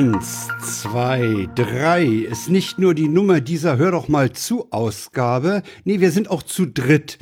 Eins, 0.00 0.48
zwei, 0.62 1.46
drei 1.54 2.06
ist 2.06 2.48
nicht 2.48 2.78
nur 2.78 2.94
die 2.94 3.06
Nummer 3.06 3.42
dieser 3.42 3.76
Hör 3.76 3.90
doch 3.90 4.08
mal 4.08 4.32
zu 4.32 4.72
Ausgabe. 4.72 5.62
Nee, 5.84 6.00
wir 6.00 6.10
sind 6.10 6.30
auch 6.30 6.42
zu 6.42 6.64
dritt 6.64 7.18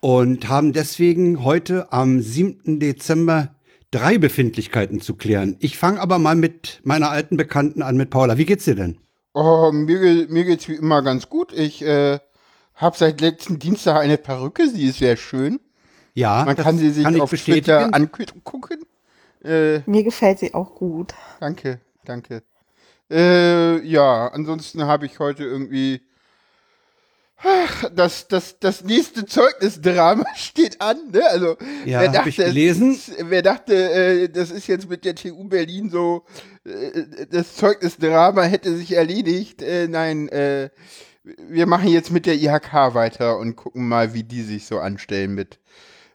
und 0.00 0.50
haben 0.50 0.74
deswegen 0.74 1.44
heute 1.44 1.90
am 1.90 2.20
7. 2.20 2.78
Dezember 2.78 3.54
drei 3.90 4.18
Befindlichkeiten 4.18 5.00
zu 5.00 5.14
klären. 5.14 5.56
Ich 5.60 5.78
fange 5.78 5.98
aber 6.02 6.18
mal 6.18 6.36
mit 6.36 6.82
meiner 6.84 7.08
alten 7.08 7.38
Bekannten 7.38 7.80
an, 7.80 7.96
mit 7.96 8.10
Paula. 8.10 8.36
Wie 8.36 8.44
geht's 8.44 8.66
dir 8.66 8.74
denn? 8.74 8.98
Oh, 9.32 9.72
mir, 9.72 10.26
mir 10.28 10.44
geht's 10.44 10.68
wie 10.68 10.74
immer 10.74 11.00
ganz 11.00 11.30
gut. 11.30 11.54
Ich 11.54 11.80
äh, 11.80 12.18
habe 12.74 12.98
seit 12.98 13.22
letzten 13.22 13.58
Dienstag 13.58 13.96
eine 13.96 14.18
Perücke. 14.18 14.68
Sie 14.68 14.88
ist 14.88 14.98
sehr 14.98 15.16
schön. 15.16 15.58
Ja, 16.12 16.44
man 16.44 16.54
kann 16.54 16.76
sie 16.76 16.90
sich 16.90 17.04
kann 17.04 17.18
auf 17.18 17.30
Twitter 17.30 17.94
angucken. 17.94 18.84
Äh, 19.44 19.80
mir 19.86 20.02
gefällt 20.02 20.38
sie 20.38 20.54
auch 20.54 20.74
gut. 20.74 21.14
Danke, 21.40 21.80
danke. 22.04 22.42
Äh, 23.10 23.80
ja, 23.86 24.28
ansonsten 24.28 24.84
habe 24.84 25.06
ich 25.06 25.18
heute 25.18 25.44
irgendwie 25.44 26.02
das, 27.94 28.26
das, 28.26 28.58
das 28.58 28.82
nächste 28.82 29.24
Zeugnisdrama 29.24 30.24
steht 30.36 30.80
an. 30.80 30.96
Ne? 31.12 31.22
Also, 31.24 31.56
ja, 31.84 32.00
wer 32.00 32.08
dachte, 32.08 32.28
ich 32.30 32.36
gelesen. 32.36 32.98
Wer 33.20 33.42
dachte, 33.42 33.74
äh, 33.74 34.28
das 34.28 34.50
ist 34.50 34.66
jetzt 34.66 34.88
mit 34.88 35.04
der 35.04 35.14
TU 35.14 35.44
Berlin 35.44 35.88
so, 35.88 36.24
äh, 36.64 37.26
das 37.30 37.54
Zeugnisdrama 37.54 38.42
hätte 38.42 38.76
sich 38.76 38.92
erledigt. 38.92 39.62
Äh, 39.62 39.86
nein, 39.88 40.28
äh, 40.28 40.70
wir 41.22 41.66
machen 41.66 41.88
jetzt 41.88 42.10
mit 42.10 42.26
der 42.26 42.34
IHK 42.34 42.94
weiter 42.94 43.38
und 43.38 43.54
gucken 43.54 43.86
mal, 43.86 44.14
wie 44.14 44.24
die 44.24 44.42
sich 44.42 44.66
so 44.66 44.80
anstellen 44.80 45.34
mit 45.34 45.60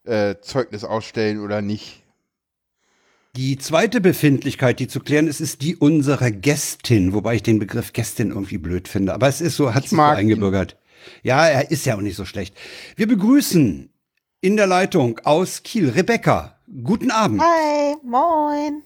äh, 0.06 0.36
Zeugnis 0.42 0.84
ausstellen 0.84 1.40
oder 1.40 1.62
nicht. 1.62 2.03
Die 3.36 3.58
zweite 3.58 4.00
Befindlichkeit, 4.00 4.80
die 4.80 4.88
zu 4.88 5.00
klären 5.00 5.26
ist, 5.26 5.42
ist 5.42 5.64
die 5.64 5.76
unserer 5.76 6.30
Gästin, 6.30 7.14
wobei 7.14 7.34
ich 7.34 7.42
den 7.42 7.58
Begriff 7.58 7.92
Gästin 7.92 8.30
irgendwie 8.30 8.59
blöd 8.59 8.88
finde. 8.88 9.12
Aber 9.12 9.28
es 9.28 9.42
ist 9.42 9.56
so, 9.56 9.73
hat 9.73 9.84
sich 9.84 9.98
so 9.98 10.02
eingebürgert. 10.02 10.73
Ihn. 10.73 10.78
Ja, 11.23 11.48
er 11.48 11.72
ist 11.72 11.84
ja 11.88 11.95
auch 11.95 12.02
nicht 12.02 12.16
so 12.16 12.25
schlecht. 12.25 12.56
Wir 12.95 13.08
begrüßen 13.08 13.90
in 14.42 14.56
der 14.56 14.67
Leitung 14.67 15.20
aus 15.23 15.64
Kiel 15.64 15.90
Rebecca. 15.90 16.59
Guten 16.84 17.09
Abend. 17.09 17.42
Hi, 17.42 17.95
moin. 18.03 18.84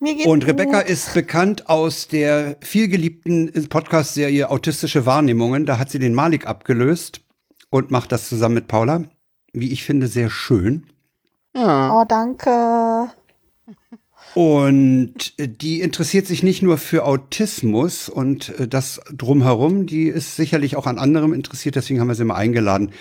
Mir 0.00 0.14
geht's 0.14 0.26
Und 0.26 0.46
Rebecca 0.46 0.80
gut. 0.80 0.90
ist 0.90 1.12
bekannt 1.12 1.68
aus 1.68 2.08
der 2.08 2.56
vielgeliebten 2.62 3.68
Podcast-Serie 3.68 4.48
Autistische 4.48 5.04
Wahrnehmungen. 5.04 5.66
Da 5.66 5.78
hat 5.78 5.90
sie 5.90 5.98
den 5.98 6.14
Malik 6.14 6.46
abgelöst 6.46 7.20
und 7.68 7.90
macht 7.90 8.12
das 8.12 8.30
zusammen 8.30 8.54
mit 8.54 8.66
Paula. 8.68 9.04
Wie 9.52 9.72
ich 9.72 9.84
finde, 9.84 10.06
sehr 10.08 10.30
schön. 10.30 10.86
Ja. 11.54 12.00
Oh, 12.00 12.04
danke. 12.08 13.10
Und 14.36 15.32
die 15.38 15.80
interessiert 15.80 16.26
sich 16.26 16.42
nicht 16.42 16.60
nur 16.60 16.76
für 16.76 17.06
Autismus 17.06 18.10
und 18.10 18.50
äh, 18.58 18.68
das 18.68 19.00
drumherum, 19.10 19.86
die 19.86 20.08
ist 20.08 20.36
sicherlich 20.36 20.76
auch 20.76 20.86
an 20.86 20.98
anderem 20.98 21.32
interessiert, 21.32 21.74
deswegen 21.74 22.00
haben 22.00 22.08
wir 22.08 22.14
sie 22.14 22.26
mal 22.26 22.34
eingeladen, 22.34 22.92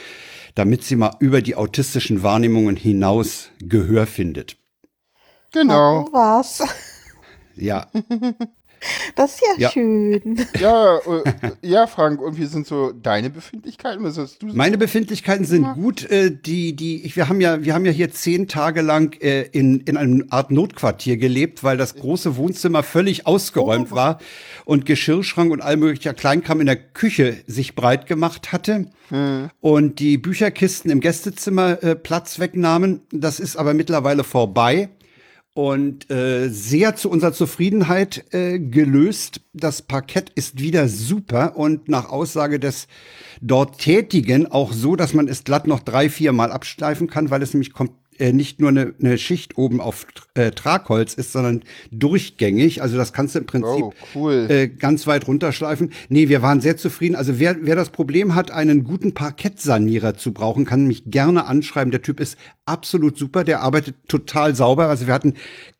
damit 0.54 0.86
sie 0.86 0.96
mal 0.96 1.18
über 1.20 1.42
die 1.42 1.56
autistischen 1.56 2.24
Wahrnehmungen 2.24 2.78
hinaus 2.78 3.50
Gehör 3.60 4.08
findet. 4.08 4.56
Genau. 5.52 6.06
Ach, 6.08 6.14
was? 6.14 6.64
Ja. 7.58 7.88
Das 9.16 9.36
ist 9.36 9.42
ja, 9.42 9.54
ja. 9.58 9.70
schön. 9.72 10.46
Ja, 10.60 10.98
äh, 10.98 11.52
ja, 11.62 11.88
Frank, 11.88 12.22
und 12.22 12.38
wie 12.38 12.46
sind 12.46 12.68
so 12.68 12.92
deine 12.92 13.30
Befindlichkeiten? 13.30 14.04
Was 14.04 14.18
hast 14.18 14.42
du 14.42 14.48
Meine 14.48 14.78
Befindlichkeiten 14.78 15.46
sind 15.46 15.64
ja. 15.64 15.74
gut. 15.74 16.10
Äh, 16.10 16.32
die, 16.32 16.76
die, 16.76 17.06
ich, 17.06 17.16
wir 17.16 17.30
haben 17.30 17.42
ja, 17.42 17.64
wir 17.64 17.74
haben 17.74 17.86
ja 17.86 17.92
hier 17.92 18.12
zehn 18.12 18.48
Tage 18.48 18.82
lang 18.82 19.20
äh, 19.22 19.44
in, 19.44 19.82
in 19.82 19.98
einem 19.98 20.26
Art 20.30 20.52
Notquartier 20.52 21.18
gelebt, 21.18 21.64
weil 21.64 21.78
das 21.78 21.96
große 21.96 22.36
Wohnzimmer 22.38 22.84
völlig 22.84 23.28
ausgeräumt 23.28 23.90
oh. 23.92 23.96
war 23.96 24.20
und 24.66 24.86
Geschirrschrank 24.86 25.52
und 25.52 25.62
all 25.62 25.78
möglicher 25.78 26.14
Kleinkram 26.14 26.60
in 26.60 26.66
der 26.66 26.78
Küche 26.78 27.38
sich 27.48 27.76
breit 27.76 28.08
gemacht 28.08 28.52
hatte. 28.52 28.88
Hm. 29.10 29.50
Und 29.62 30.00
die 30.00 30.18
Bücherkisten 30.18 30.90
im 30.90 31.00
Gästezimmer 31.00 31.84
äh, 31.84 31.96
Platz 31.96 32.40
wegnahmen. 32.40 33.02
Das 33.12 33.40
ist 33.40 33.56
aber 33.56 33.74
mittlerweile 33.74 34.24
vorbei 34.24 34.90
und 35.56 36.12
äh, 36.12 36.50
sehr 36.50 36.98
zu 36.98 37.10
unserer 37.10 37.32
Zufriedenheit 37.32 38.26
äh, 38.34 38.60
gelöst. 38.60 39.40
Das 39.54 39.82
Parkett 39.82 40.30
ist 40.36 40.60
wieder 40.60 40.90
super 40.90 41.56
und 41.56 41.88
nach 41.88 42.10
Aussage 42.10 42.60
des 42.60 42.88
dort 43.42 43.80
Tätigen 43.80 44.52
auch 44.52 44.74
so, 44.74 44.98
dass 44.98 45.14
man 45.14 45.30
es 45.30 45.46
glatt 45.46 45.66
noch 45.66 45.80
drei, 45.80 46.10
vier 46.10 46.34
Mal 46.34 46.52
absteifen 46.52 47.08
kann, 47.08 47.30
weil 47.30 47.42
es 47.42 47.54
nämlich 47.54 47.72
kommt 47.72 47.94
äh, 48.20 48.32
nicht 48.32 48.60
nur 48.60 48.70
eine, 48.70 48.94
eine 49.00 49.18
Schicht 49.18 49.58
oben 49.58 49.82
auf 49.82 50.08
äh, 50.34 50.52
Tragholz 50.52 51.14
ist, 51.14 51.32
sondern 51.32 51.64
durchgängig. 51.92 52.82
Also 52.82 52.98
das 52.98 53.14
kannst 53.14 53.36
du 53.36 53.40
im 53.40 53.46
Prinzip 53.46 53.84
oh, 53.84 53.94
cool. 54.16 54.48
äh, 54.50 54.68
ganz 54.68 55.08
weit 55.08 55.28
runterschleifen. 55.28 55.92
Nee, 56.10 56.30
wir 56.30 56.42
waren 56.42 56.62
sehr 56.62 56.78
zufrieden. 56.78 57.16
Also 57.16 57.40
wer, 57.40 57.58
wer 57.62 57.76
das 57.76 57.90
Problem 57.90 58.36
hat, 58.36 58.52
einen 58.52 58.84
guten 58.84 59.14
Parkettsanierer 59.14 60.16
zu 60.16 60.34
brauchen, 60.34 60.66
kann 60.66 60.88
mich 60.88 61.04
gerne 61.06 61.46
anschreiben. 61.46 61.92
Der 61.92 62.02
Typ 62.02 62.20
ist 62.20 62.38
absolut 62.66 63.18
super. 63.18 63.44
Der 63.44 63.62
arbeitet 63.62 63.96
total 64.08 64.56
sauber. 64.56 64.88
Also 64.88 65.08
wir 65.08 65.14
hatten 65.14 65.34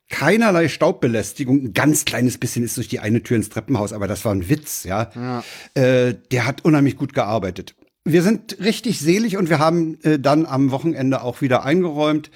keinerlei 0.10 0.68
Staubbelästigung. 0.68 1.66
Ein 1.66 1.74
ganz 1.74 2.06
kleines 2.06 2.38
bisschen 2.38 2.64
ist 2.64 2.78
durch 2.78 2.88
die 2.88 3.00
eine 3.00 3.24
Tür 3.24 3.38
ins 3.38 3.50
Treppenhaus, 3.50 3.94
aber 3.94 4.08
das 4.08 4.26
war 4.26 4.34
ein 4.34 4.50
Witz, 4.50 4.84
ja. 4.84 5.12
ja. 5.16 5.44
Äh, 5.74 6.16
der 6.32 6.46
hat 6.46 6.64
unheimlich 6.64 6.96
gut 6.96 7.14
gearbeitet 7.14 7.76
wir 8.06 8.22
sind 8.22 8.58
richtig 8.60 9.00
selig 9.00 9.36
und 9.36 9.50
wir 9.50 9.60
haben 9.60 9.98
äh, 10.04 10.20
dann 10.20 10.46
am 10.46 10.72
Wochenende 10.72 11.24
auch 11.24 11.42
wieder 11.42 11.66
eingeräumt. 11.66 12.30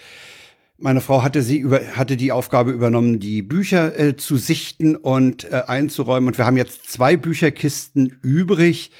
Meine 0.80 1.00
Frau 1.00 1.22
hatte 1.22 1.44
sie 1.44 1.57
über, 1.57 1.80
hatte 1.96 2.18
die 2.18 2.31
Aufgabe 2.31 2.72
übernommen, 2.72 3.19
die 3.19 3.44
Bücher 3.44 3.97
äh, 3.97 4.16
zu 4.16 4.38
sichten 4.38 4.96
und 4.96 5.44
äh, 5.52 5.63
einzuräumen. 5.68 6.28
Und 6.28 6.38
wir 6.38 6.46
haben 6.46 6.57
jetzt 6.57 6.90
zwei 6.90 7.18
Bücherkisten 7.18 8.18
übrig, 8.24 8.91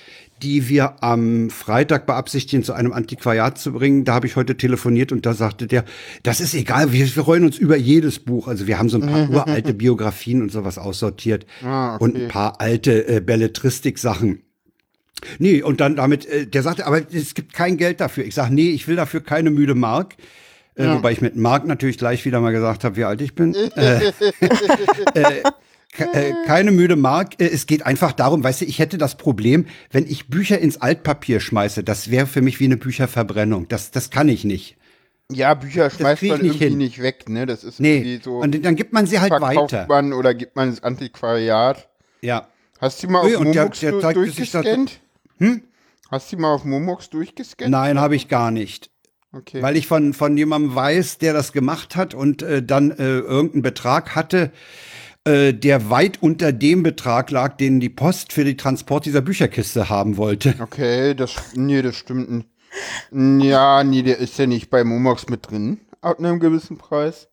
die 0.44 0.70
wir 0.70 1.04
am 1.04 1.50
Freitag 1.50 2.06
beabsichtigen, 2.06 2.64
zu 2.64 2.74
einem 2.74 2.94
Antiquariat 2.94 3.58
zu 3.58 3.74
bringen. 3.74 4.06
Da 4.06 4.14
habe 4.14 4.28
ich 4.28 4.36
heute 4.36 4.56
telefoniert 4.56 5.12
und 5.12 5.26
da 5.26 5.34
sagte 5.34 5.68
der, 5.68 5.86
das 6.22 6.40
ist 6.40 6.54
egal, 6.54 6.92
wir, 6.92 7.00
wir 7.00 7.24
freuen 7.24 7.46
uns 7.46 7.58
über 7.58 7.78
jedes 7.78 8.20
Buch. 8.20 8.48
Also 8.48 8.68
wir 8.68 8.78
haben 8.78 8.90
so 8.90 9.02
ein 9.02 9.08
paar 9.08 9.30
uralte 9.48 9.74
Biografien 9.74 10.42
und 10.42 10.52
sowas 10.52 10.78
aussortiert 10.78 11.46
ah, 11.64 11.96
okay. 11.96 12.04
und 12.04 12.16
ein 12.16 12.28
paar 12.28 12.62
alte 12.62 13.08
äh, 13.08 13.22
Belletristik-Sachen. 13.22 14.44
Nee, 15.38 15.62
und 15.62 15.82
dann 15.82 15.96
damit, 15.96 16.26
äh, 16.26 16.48
der 16.48 16.64
sagte, 16.64 16.86
aber 16.86 17.02
es 17.14 17.34
gibt 17.34 17.54
kein 17.54 17.78
Geld 17.78 18.00
dafür. 18.00 18.26
Ich 18.26 18.36
sage, 18.36 18.54
nee, 18.54 18.70
ich 18.72 18.88
will 18.88 18.96
dafür 18.96 19.22
keine 19.22 19.50
müde 19.50 19.76
Mark. 19.76 20.16
Äh, 20.76 20.86
ja. 20.86 20.96
Wobei 20.96 21.12
ich 21.12 21.22
mit 21.22 21.36
Mark 21.36 21.66
natürlich 21.66 21.98
gleich 21.98 22.26
wieder 22.26 22.40
mal 22.40 22.52
gesagt 22.52 22.84
habe, 22.84 22.96
wie 22.96 23.04
alt 23.04 23.22
ich 23.22 23.36
bin. 23.36 23.54
äh, 23.76 24.12
äh, 25.14 25.42
äh, 25.98 26.34
keine 26.46 26.72
müde 26.72 26.96
Mark. 26.96 27.40
Äh, 27.40 27.48
es 27.48 27.66
geht 27.66 27.86
einfach 27.86 28.14
darum, 28.14 28.44
weißt 28.44 28.62
du, 28.62 28.66
ich 28.66 28.80
hätte 28.80 28.98
das 28.98 29.18
Problem, 29.18 29.66
wenn 29.92 30.06
ich 30.06 30.30
Bücher 30.30 30.60
ins 30.60 30.82
Altpapier 30.82 31.40
schmeiße, 31.40 31.84
das 31.84 32.10
wäre 32.12 32.28
für 32.28 32.42
mich 32.42 32.60
wie 32.60 32.66
eine 32.66 32.78
Bücherverbrennung. 32.78 33.68
Das, 33.68 33.92
das 33.92 34.10
kann 34.10 34.30
ich 34.30 34.46
nicht. 34.46 34.78
Ja, 35.32 35.54
Bücher 35.54 35.90
schmeißt 35.90 36.24
man 36.24 36.42
nicht 36.42 36.56
irgendwie 36.56 36.66
hin. 36.70 36.78
nicht 36.78 37.02
weg, 37.02 37.30
ne? 37.30 37.46
Das 37.46 37.64
ist 37.64 37.80
nee. 37.80 38.20
so. 38.24 38.38
Und 38.38 38.66
dann 38.66 38.76
gibt 38.76 38.94
man 38.94 39.06
sie 39.06 39.20
halt 39.20 39.32
weiter. 39.32 39.86
Man 39.88 40.14
oder 40.14 40.34
gibt 40.34 40.56
man 40.56 40.70
ins 40.70 40.82
Antiquariat. 40.82 41.88
Ja. 42.22 42.48
Hast 42.80 43.04
du 43.04 43.10
mal 43.10 43.22
auf 43.22 43.44
Momox 43.44 43.82
durchgescannt? 43.82 45.02
Hm? 45.40 45.64
Hast 46.10 46.32
du 46.32 46.38
mal 46.38 46.54
auf 46.54 46.66
Momox 46.66 47.10
durchgescannt? 47.10 47.72
Nein, 47.72 48.00
habe 48.00 48.16
ich 48.16 48.28
gar 48.28 48.52
nicht. 48.52 48.90
Okay. 49.32 49.62
Weil 49.62 49.78
ich 49.78 49.86
von, 49.86 50.14
von 50.14 50.36
jemandem 50.38 50.74
weiß, 50.74 51.20
der 51.20 51.34
das 51.34 51.54
gemacht 51.54 51.96
hat 51.96 52.16
und 52.16 52.42
äh, 52.42 52.64
dann 52.64 52.90
äh, 52.92 53.20
irgendeinen 53.20 53.62
Betrag 53.62 54.16
hatte, 54.16 54.52
äh, 55.24 55.54
der 55.54 55.92
weit 55.92 56.22
unter 56.22 56.52
dem 56.52 56.82
Betrag 56.82 57.30
lag, 57.30 57.58
den 57.58 57.80
die 57.80 57.90
Post 57.90 58.34
für 58.34 58.44
den 58.44 58.58
Transport 58.58 59.06
dieser 59.06 59.22
Bücherkiste 59.22 59.90
haben 59.90 60.18
wollte. 60.18 60.56
Okay, 60.60 61.14
das, 61.14 61.36
nee, 61.54 61.82
das 61.84 61.96
stimmt 61.96 62.32
nicht. 62.32 62.48
Ja, 63.12 63.84
nee, 63.84 64.02
der 64.02 64.18
ist 64.18 64.38
ja 64.40 64.48
nicht 64.48 64.70
bei 64.70 64.84
Momox 64.84 65.30
mit 65.30 65.50
drin, 65.50 65.80
ab 66.02 66.20
einem 66.20 66.40
gewissen 66.40 66.78
Preis. 66.78 67.30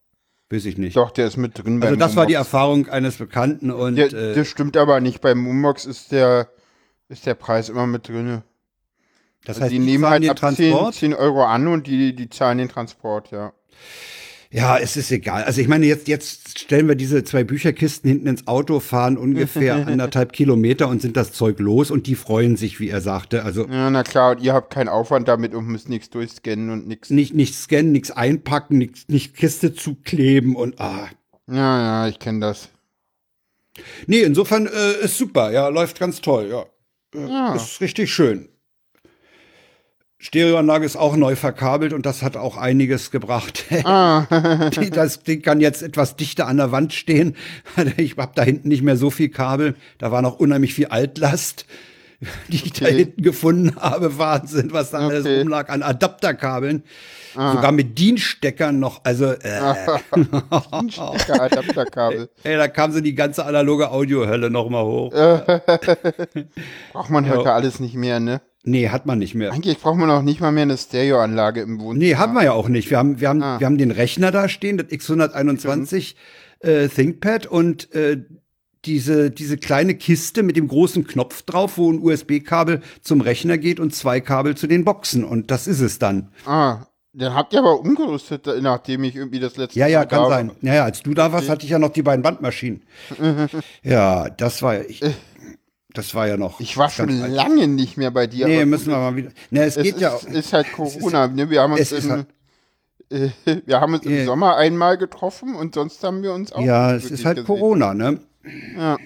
Weiß 0.50 0.64
ich 0.64 0.78
nicht. 0.78 0.96
Doch, 0.96 1.10
der 1.10 1.26
ist 1.26 1.36
mit 1.36 1.58
drin. 1.58 1.82
Also 1.82 1.96
das 1.96 2.10
Momox. 2.10 2.16
war 2.16 2.26
die 2.26 2.34
Erfahrung 2.34 2.88
eines 2.88 3.16
Bekannten 3.16 3.70
und. 3.70 3.96
Der, 3.96 4.12
äh, 4.12 4.34
das 4.34 4.48
stimmt 4.48 4.76
aber 4.76 5.00
nicht. 5.00 5.20
Bei 5.20 5.34
Momox 5.34 5.86
ist 5.86 6.12
der 6.12 6.48
ist 7.08 7.26
der 7.26 7.34
Preis 7.34 7.68
immer 7.68 7.86
mit 7.86 8.08
drin. 8.08 8.42
Das 9.44 9.56
also 9.56 9.62
heißt, 9.62 9.72
die, 9.72 9.78
die 9.78 9.84
nehmen 9.84 10.06
halt 10.06 10.28
ab 10.28 10.54
10, 10.54 10.92
10, 10.92 11.14
Euro 11.14 11.44
an 11.44 11.68
und 11.68 11.86
die, 11.86 12.14
die 12.14 12.28
zahlen 12.28 12.58
den 12.58 12.68
Transport, 12.68 13.30
ja. 13.30 13.52
Ja, 14.50 14.78
es 14.78 14.96
ist 14.96 15.10
egal. 15.10 15.44
Also 15.44 15.60
ich 15.60 15.68
meine, 15.68 15.86
jetzt, 15.86 16.08
jetzt 16.08 16.58
stellen 16.58 16.88
wir 16.88 16.94
diese 16.94 17.24
zwei 17.24 17.44
Bücherkisten 17.44 18.08
hinten 18.08 18.28
ins 18.28 18.46
Auto, 18.46 18.80
fahren 18.80 19.18
ungefähr 19.18 19.74
anderthalb 19.86 20.32
Kilometer 20.32 20.88
und 20.88 21.02
sind 21.02 21.16
das 21.16 21.32
Zeug 21.32 21.58
los 21.58 21.90
und 21.90 22.06
die 22.06 22.14
freuen 22.14 22.56
sich, 22.56 22.80
wie 22.80 22.88
er 22.88 23.00
sagte. 23.00 23.44
Also 23.44 23.66
ja, 23.66 23.90
na 23.90 24.02
klar, 24.02 24.32
und 24.32 24.42
ihr 24.42 24.54
habt 24.54 24.72
keinen 24.72 24.88
Aufwand 24.88 25.28
damit 25.28 25.54
und 25.54 25.66
müsst 25.66 25.88
nichts 25.88 26.10
durchscannen 26.10 26.70
und 26.70 26.86
nichts. 26.86 27.10
Nicht, 27.10 27.34
nicht 27.34 27.54
scannen, 27.54 27.92
nichts 27.92 28.10
einpacken, 28.10 28.78
nichts, 28.78 29.08
nicht 29.08 29.36
Kiste 29.36 29.74
zukleben 29.74 30.56
und 30.56 30.80
ah. 30.80 31.08
Ja, 31.48 32.04
ja, 32.04 32.08
ich 32.08 32.18
kenne 32.18 32.40
das. 32.40 32.68
Nee, 34.06 34.22
insofern 34.22 34.66
äh, 34.66 35.04
ist 35.04 35.18
super, 35.18 35.50
ja, 35.52 35.68
läuft 35.68 35.98
ganz 35.98 36.20
toll, 36.20 36.48
ja. 36.50 36.66
Ja. 37.16 37.54
Ist 37.54 37.80
richtig 37.80 38.12
schön. 38.12 38.48
Stereoanlage 40.18 40.86
ist 40.86 40.96
auch 40.96 41.14
neu 41.14 41.36
verkabelt 41.36 41.92
und 41.92 42.06
das 42.06 42.22
hat 42.22 42.36
auch 42.36 42.56
einiges 42.56 43.10
gebracht. 43.10 43.64
Ah. 43.84 44.26
das 44.92 45.22
Ding 45.22 45.42
kann 45.42 45.60
jetzt 45.60 45.82
etwas 45.82 46.16
dichter 46.16 46.46
an 46.48 46.56
der 46.56 46.72
Wand 46.72 46.92
stehen. 46.92 47.36
Ich 47.96 48.16
habe 48.16 48.32
da 48.34 48.42
hinten 48.42 48.68
nicht 48.68 48.82
mehr 48.82 48.96
so 48.96 49.10
viel 49.10 49.28
Kabel. 49.28 49.76
Da 49.98 50.10
war 50.10 50.22
noch 50.22 50.38
unheimlich 50.40 50.74
viel 50.74 50.86
Altlast, 50.86 51.66
die 52.48 52.56
ich 52.56 52.72
okay. 52.72 52.84
da 52.84 52.86
hinten 52.86 53.22
gefunden 53.22 53.76
habe. 53.76 54.18
Wahnsinn, 54.18 54.72
was 54.72 54.90
da 54.90 55.06
okay. 55.06 55.16
alles 55.16 55.26
rumlag 55.26 55.68
an 55.68 55.82
Adapterkabeln. 55.82 56.82
Ah. 57.36 57.54
Sogar 57.54 57.72
mit 57.72 57.98
Dienststeckern 57.98 58.78
noch. 58.78 59.04
Also 59.04 59.26
äh. 59.26 59.74
Dienststecker, 60.80 61.42
Adapterkabel. 61.42 62.30
Ey, 62.42 62.56
da 62.56 62.68
kam 62.68 62.92
so 62.92 63.00
die 63.00 63.14
ganze 63.14 63.44
analoge 63.44 63.90
Audiohölle 63.90 64.50
noch 64.50 64.68
mal 64.68 64.84
hoch. 64.84 65.12
Braucht 66.92 67.10
man 67.10 67.28
heute 67.28 67.44
ja. 67.44 67.54
alles 67.54 67.80
nicht 67.80 67.94
mehr, 67.94 68.20
ne? 68.20 68.40
Nee, 68.68 68.88
hat 68.88 69.06
man 69.06 69.20
nicht 69.20 69.36
mehr. 69.36 69.52
Eigentlich 69.52 69.78
braucht 69.78 69.96
man 69.96 70.10
auch 70.10 70.22
nicht 70.22 70.40
mal 70.40 70.50
mehr 70.50 70.64
eine 70.64 70.76
Stereoanlage 70.76 71.60
im 71.60 71.78
Wohnzimmer. 71.78 72.04
Nee, 72.04 72.16
haben 72.16 72.32
wir 72.32 72.42
ja 72.42 72.52
auch 72.52 72.68
nicht. 72.68 72.90
Wir 72.90 72.98
haben, 72.98 73.20
wir 73.20 73.28
haben, 73.28 73.40
ah. 73.40 73.60
wir 73.60 73.64
haben 73.64 73.78
den 73.78 73.92
Rechner 73.92 74.32
da 74.32 74.48
stehen, 74.48 74.76
das 74.76 74.88
X121 74.88 76.16
äh, 76.60 76.88
ThinkPad 76.88 77.46
und 77.46 77.94
äh, 77.94 78.24
diese, 78.84 79.30
diese 79.30 79.56
kleine 79.56 79.94
Kiste 79.94 80.42
mit 80.42 80.56
dem 80.56 80.66
großen 80.66 81.06
Knopf 81.06 81.42
drauf, 81.42 81.78
wo 81.78 81.92
ein 81.92 82.00
USB-Kabel 82.00 82.82
zum 83.02 83.20
Rechner 83.20 83.56
geht 83.56 83.78
und 83.78 83.94
zwei 83.94 84.20
Kabel 84.20 84.56
zu 84.56 84.66
den 84.66 84.84
Boxen. 84.84 85.24
Und 85.24 85.50
das 85.50 85.66
ist 85.66 85.80
es 85.80 85.98
dann. 85.98 86.32
Ah, 86.44 86.86
dann 87.18 87.34
habt 87.34 87.54
ihr 87.54 87.60
aber 87.60 87.80
umgerüstet, 87.80 88.46
nachdem 88.60 89.04
ich 89.04 89.16
irgendwie 89.16 89.40
das 89.40 89.56
letzte 89.56 89.78
Ja, 89.78 89.86
ja, 89.86 90.00
Mal 90.00 90.06
kann 90.06 90.28
sein. 90.28 90.50
Ja, 90.60 90.74
ja, 90.74 90.84
als 90.84 91.02
du 91.02 91.14
da 91.14 91.32
warst, 91.32 91.48
hatte 91.48 91.64
ich 91.64 91.70
ja 91.70 91.78
noch 91.78 91.88
die 91.88 92.02
beiden 92.02 92.22
Bandmaschinen. 92.22 92.82
ja, 93.82 94.28
das 94.28 94.60
war 94.62 94.80
ich. 94.80 95.02
Äh. 95.02 95.12
Das 95.94 96.14
war 96.14 96.28
ja 96.28 96.36
noch. 96.36 96.60
Ich 96.60 96.76
war 96.76 96.90
schon 96.90 97.08
lange 97.08 97.62
alt. 97.62 97.70
nicht 97.70 97.96
mehr 97.96 98.10
bei 98.10 98.26
dir. 98.26 98.46
Nee, 98.46 98.66
müssen 98.66 98.90
wir 98.90 98.98
mal 98.98 99.16
wieder. 99.16 99.30
Ne, 99.50 99.64
es, 99.64 99.78
es 99.78 99.82
geht 99.82 99.94
ist, 99.94 100.00
ja 100.02 100.12
auch. 100.12 100.22
ist 100.24 100.52
halt 100.52 100.70
Corona. 100.74 101.24
Ist, 101.24 101.34
ne? 101.34 101.48
Wir 101.48 101.62
haben 101.62 101.72
uns, 101.72 101.92
im, 101.92 102.10
halt, 102.10 102.26
äh, 103.08 103.30
wir 103.64 103.80
haben 103.80 103.94
uns 103.94 104.04
im 104.04 104.12
yeah. 104.12 104.26
Sommer 104.26 104.56
einmal 104.56 104.98
getroffen 104.98 105.54
und 105.54 105.74
sonst 105.74 106.04
haben 106.04 106.22
wir 106.22 106.34
uns 106.34 106.52
auch. 106.52 106.60
Ja, 106.60 106.94
es 106.94 107.10
ist 107.10 107.24
halt 107.24 107.38
gesehen. 107.38 107.46
Corona, 107.46 107.94
ne? 107.94 108.20
Ja. 108.76 108.98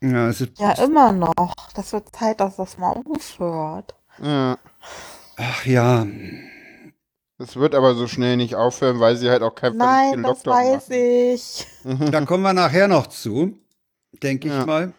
Ja, 0.00 0.28
es 0.28 0.40
ist, 0.40 0.58
ja, 0.58 0.72
immer 0.82 1.12
noch. 1.12 1.54
Das 1.74 1.92
wird 1.92 2.14
Zeit, 2.16 2.40
dass 2.40 2.56
das 2.56 2.78
mal 2.78 2.92
aufhört. 2.92 3.94
Ja. 4.22 4.58
Ach 5.36 5.66
ja. 5.66 6.06
Das 7.38 7.56
wird 7.56 7.74
aber 7.74 7.94
so 7.94 8.06
schnell 8.06 8.36
nicht 8.36 8.54
aufhören, 8.54 9.00
weil 9.00 9.16
sie 9.16 9.28
halt 9.28 9.42
auch 9.42 9.54
kein 9.54 9.76
Nein, 9.76 10.22
das 10.22 10.46
weiß 10.46 10.88
machen. 10.88 11.34
ich. 11.34 11.66
Da 12.12 12.20
kommen 12.24 12.44
wir 12.44 12.52
nachher 12.52 12.86
noch 12.86 13.08
zu, 13.08 13.58
denke 14.22 14.48
ich 14.48 14.54
ja. 14.54 14.64
mal. 14.64 14.92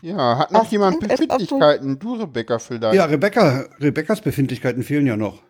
Ja, 0.00 0.38
hat 0.38 0.52
noch 0.52 0.62
das 0.62 0.70
jemand 0.70 1.00
Befindlichkeiten? 1.00 1.98
Du, 1.98 2.14
Rebecca, 2.14 2.58
vielleicht? 2.58 2.94
Ja, 2.94 3.04
Rebecca, 3.04 3.66
Rebeccas 3.80 4.20
Befindlichkeiten 4.20 4.82
fehlen 4.82 5.06
ja 5.06 5.16
noch. 5.16 5.42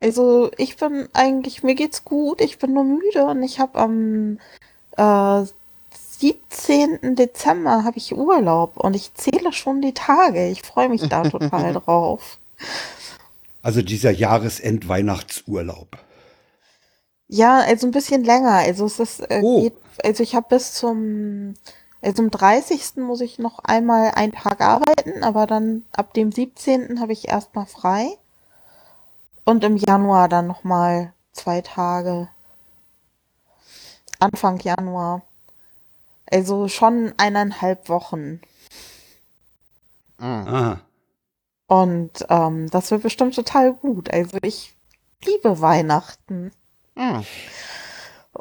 Also, 0.00 0.50
ich 0.58 0.76
bin 0.76 1.08
eigentlich, 1.12 1.62
mir 1.64 1.74
geht's 1.74 2.04
gut, 2.04 2.40
ich 2.40 2.58
bin 2.58 2.72
nur 2.72 2.84
müde 2.84 3.24
und 3.24 3.42
ich 3.42 3.58
habe 3.58 3.78
am 3.78 4.38
äh, 4.96 5.44
17. 5.90 7.16
Dezember 7.16 7.84
habe 7.84 7.98
ich 7.98 8.16
Urlaub 8.16 8.76
und 8.76 8.94
ich 8.94 9.14
zähle 9.14 9.52
schon 9.52 9.80
die 9.80 9.94
Tage. 9.94 10.48
Ich 10.48 10.62
freue 10.62 10.88
mich 10.88 11.08
da 11.08 11.22
total 11.22 11.72
drauf. 11.84 12.38
Also 13.62 13.82
dieser 13.82 14.10
Jahresend-Weihnachtsurlaub. 14.10 15.98
Ja, 17.28 17.58
also 17.60 17.86
ein 17.86 17.92
bisschen 17.92 18.24
länger. 18.24 18.52
Also 18.52 18.86
es 18.86 18.98
ist, 19.00 19.20
äh, 19.30 19.40
oh. 19.42 19.62
geht, 19.62 19.74
also 20.02 20.22
ich 20.22 20.34
habe 20.34 20.46
bis 20.48 20.74
zum 20.74 21.54
also 22.00 22.22
am 22.22 22.30
30. 22.30 22.96
muss 22.96 23.20
ich 23.20 23.38
noch 23.38 23.58
einmal 23.60 24.12
einen 24.12 24.32
Tag 24.32 24.60
arbeiten, 24.60 25.24
aber 25.24 25.46
dann 25.46 25.84
ab 25.92 26.14
dem 26.14 26.30
17. 26.30 27.00
habe 27.00 27.12
ich 27.12 27.28
erstmal 27.28 27.66
frei. 27.66 28.16
Und 29.44 29.64
im 29.64 29.76
Januar 29.76 30.28
dann 30.28 30.46
nochmal 30.46 31.12
zwei 31.32 31.60
Tage. 31.60 32.28
Anfang 34.20 34.60
Januar. 34.60 35.22
Also 36.30 36.68
schon 36.68 37.14
eineinhalb 37.16 37.88
Wochen. 37.88 38.40
Ah. 40.18 40.78
Und 41.68 42.26
ähm, 42.28 42.68
das 42.70 42.90
wird 42.90 43.02
bestimmt 43.02 43.34
total 43.34 43.74
gut. 43.74 44.10
Also 44.10 44.38
ich 44.42 44.74
liebe 45.24 45.60
Weihnachten. 45.60 46.50
Ah. 46.96 47.22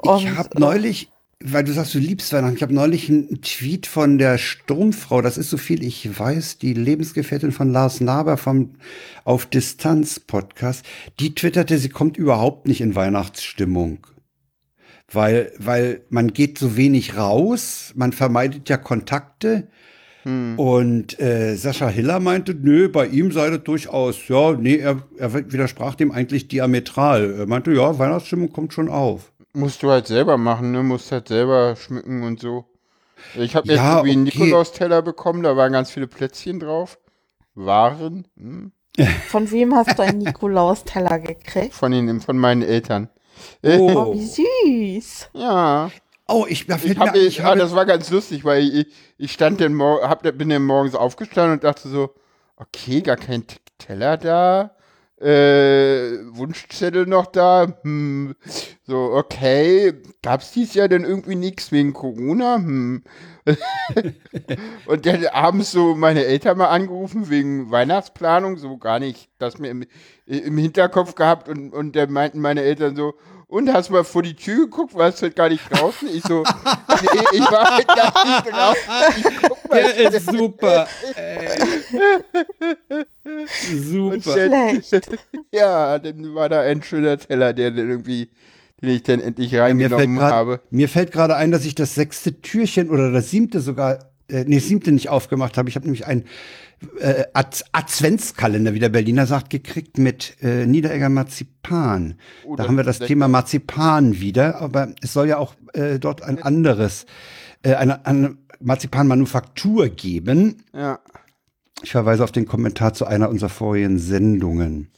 ich 0.03 0.29
habe 0.29 0.59
neulich 0.59 1.11
weil 1.39 1.63
du 1.63 1.71
sagst, 1.71 1.93
du 1.93 1.99
liebst 1.99 2.33
Weihnachten. 2.33 2.55
Ich 2.55 2.63
habe 2.63 2.73
neulich 2.73 3.09
einen 3.09 3.41
Tweet 3.41 3.85
von 3.85 4.17
der 4.17 4.37
Sturmfrau, 4.37 5.21
das 5.21 5.37
ist 5.37 5.49
so 5.49 5.57
viel 5.57 5.83
ich 5.83 6.17
weiß, 6.17 6.57
die 6.57 6.73
Lebensgefährtin 6.73 7.51
von 7.51 7.71
Lars 7.71 8.01
Naber 8.01 8.37
vom 8.37 8.73
Auf 9.23 9.45
Distanz 9.45 10.19
Podcast, 10.19 10.83
die 11.19 11.35
twitterte, 11.35 11.77
sie 11.77 11.89
kommt 11.89 12.17
überhaupt 12.17 12.67
nicht 12.67 12.81
in 12.81 12.95
Weihnachtsstimmung. 12.95 14.07
Weil, 15.09 15.53
weil 15.57 16.01
man 16.09 16.33
geht 16.33 16.57
so 16.57 16.75
wenig 16.75 17.15
raus, 17.15 17.93
man 17.95 18.13
vermeidet 18.13 18.67
ja 18.67 18.77
Kontakte. 18.77 19.69
Hm. 20.27 20.59
Und 20.59 21.17
äh, 21.21 21.55
Sascha 21.55 21.87
Hiller 21.87 22.19
meinte, 22.19 22.53
nö, 22.53 22.89
bei 22.89 23.07
ihm 23.07 23.31
sei 23.31 23.49
das 23.49 23.63
durchaus, 23.63 24.27
ja, 24.27 24.51
nee, 24.51 24.75
er, 24.75 25.01
er 25.17 25.33
widersprach 25.33 25.95
dem 25.95 26.11
eigentlich 26.11 26.49
diametral. 26.49 27.33
Er 27.39 27.47
meinte, 27.47 27.71
ja, 27.71 27.97
Weihnachtsstimmung 27.97 28.51
kommt 28.51 28.73
schon 28.73 28.89
auf. 28.89 29.31
Musst 29.53 29.81
du 29.83 29.89
halt 29.89 30.05
selber 30.07 30.37
machen, 30.37 30.73
ne? 30.73 30.83
Musst 30.83 31.13
halt 31.13 31.29
selber 31.29 31.77
schmücken 31.77 32.23
und 32.23 32.41
so. 32.41 32.65
Ich 33.35 33.55
habe 33.55 33.69
jetzt 33.69 33.77
ja, 33.77 33.99
irgendwie 33.99 34.11
einen 34.11 34.27
okay. 34.27 34.39
Nikolaus-Teller 34.39 35.01
bekommen, 35.01 35.43
da 35.43 35.55
waren 35.55 35.71
ganz 35.71 35.91
viele 35.91 36.07
Plätzchen 36.07 36.59
drauf. 36.59 36.99
Waren. 37.55 38.27
Hm? 38.37 38.73
Von 39.29 39.49
wem 39.49 39.75
hast 39.75 39.97
du 39.97 40.03
einen 40.03 40.17
Nikolaus-Teller 40.17 41.19
gekriegt? 41.19 41.73
Von, 41.73 41.93
den, 41.93 42.19
von 42.19 42.37
meinen 42.37 42.63
Eltern. 42.63 43.07
Oh, 43.63 43.91
oh 43.95 44.13
wie 44.13 44.99
süß. 44.99 45.29
Ja. 45.35 45.89
Oh, 46.27 46.45
ich, 46.47 46.67
ich, 46.67 46.97
hab, 46.97 47.13
mir, 47.13 47.21
ich 47.21 47.43
ah, 47.43 47.55
das 47.55 47.73
war 47.73 47.85
ganz 47.85 48.09
lustig, 48.09 48.43
weil 48.43 48.63
ich, 48.63 48.87
ich 49.17 49.31
stand 49.31 49.61
dann 49.61 49.81
hab, 49.81 50.23
bin 50.37 50.49
dann 50.49 50.65
morgens 50.65 50.93
aufgestanden 50.95 51.53
und 51.53 51.63
dachte 51.63 51.87
so, 51.87 52.13
okay, 52.57 53.01
gar 53.01 53.15
kein 53.15 53.43
Teller 53.77 54.17
da 54.17 54.77
äh, 55.19 56.19
Wunschzettel 56.29 57.05
noch 57.05 57.27
da. 57.27 57.67
Hm. 57.81 58.35
So, 58.85 59.11
okay. 59.13 59.93
Gab's 60.21 60.51
dies 60.51 60.73
Jahr 60.73 60.87
denn 60.87 61.03
irgendwie 61.03 61.35
nichts 61.35 61.71
wegen 61.71 61.93
Corona? 61.93 62.57
Hm. 62.57 63.03
und 64.85 65.05
dann 65.05 65.25
abends 65.27 65.71
so 65.71 65.95
meine 65.95 66.25
Eltern 66.25 66.57
mal 66.57 66.67
angerufen 66.67 67.29
wegen 67.29 67.71
Weihnachtsplanung, 67.71 68.57
so 68.57 68.77
gar 68.77 68.99
nicht 68.99 69.29
das 69.39 69.57
mir 69.57 69.69
im, 69.69 69.85
im 70.25 70.57
Hinterkopf 70.57 71.15
gehabt 71.15 71.47
und, 71.47 71.71
und 71.73 71.95
dann 71.95 72.11
meinten 72.11 72.41
meine 72.41 72.61
Eltern 72.61 72.95
so, 72.95 73.13
und 73.47 73.71
hast 73.71 73.89
mal 73.89 74.03
vor 74.03 74.23
die 74.23 74.35
Tür 74.35 74.65
geguckt, 74.65 74.93
warst 74.93 75.21
halt 75.21 75.35
gar 75.35 75.49
nicht 75.49 75.63
draußen? 75.71 76.07
Ich 76.13 76.23
so, 76.23 76.43
nee, 76.43 77.37
ich 77.37 77.51
war 77.51 77.75
halt 77.75 77.87
gar 77.87 78.25
nicht 78.25 78.51
draußen. 78.51 79.33
Der 79.71 80.13
ist 80.13 80.25
super. 80.25 80.87
super. 83.73 84.81
Schlecht. 84.81 85.09
Ja, 85.51 85.97
dann 85.97 86.35
war 86.35 86.49
da 86.49 86.61
ein 86.61 86.83
schöner 86.83 87.17
Teller, 87.17 87.53
der 87.53 87.71
dann 87.71 87.89
irgendwie 87.89 88.29
den 88.81 88.89
ich 88.89 89.03
dann 89.03 89.19
endlich 89.19 89.55
reingenommen 89.55 90.17
ja, 90.17 90.29
habe. 90.29 90.61
Mir 90.69 90.87
fällt 90.87 91.11
gerade 91.11 91.35
ein, 91.35 91.51
dass 91.51 91.65
ich 91.65 91.73
das 91.73 91.95
sechste 91.95 92.41
Türchen 92.41 92.89
oder 92.89 93.11
das 93.11 93.31
siebte 93.31 93.59
sogar, 93.59 94.11
äh, 94.29 94.43
nee, 94.45 94.59
siebte 94.59 94.91
nicht 94.91 95.09
aufgemacht 95.09 95.57
habe. 95.57 95.67
Ich 95.69 95.75
habe 95.75 95.85
nämlich 95.85 96.05
ein 96.05 96.25
äh, 96.99 97.25
Ad 97.33 97.63
Adventskalender, 97.71 98.73
wie 98.73 98.79
der 98.79 98.89
Berliner 98.89 99.25
sagt, 99.25 99.49
gekriegt 99.49 99.97
mit 99.97 100.37
äh, 100.41 100.65
Niederegger 100.65 101.09
Marzipan. 101.09 102.15
Oh, 102.45 102.55
da 102.55 102.67
haben 102.67 102.77
wir 102.77 102.83
das 102.83 102.99
Thema 102.99 103.27
Marzipan 103.27 104.19
wieder, 104.19 104.61
aber 104.61 104.93
es 105.01 105.13
soll 105.13 105.27
ja 105.27 105.37
auch 105.37 105.55
äh, 105.73 105.99
dort 105.99 106.21
ein 106.21 106.41
anderes, 106.41 107.05
äh, 107.63 107.75
eine, 107.75 108.05
eine 108.05 108.37
Marzipanmanufaktur 108.59 109.89
geben. 109.89 110.63
Ja. 110.73 110.99
Ich 111.83 111.91
verweise 111.91 112.23
auf 112.23 112.31
den 112.31 112.47
Kommentar 112.47 112.93
zu 112.93 113.05
einer 113.05 113.29
unserer 113.29 113.49
vorigen 113.49 113.99
Sendungen. 113.99 114.89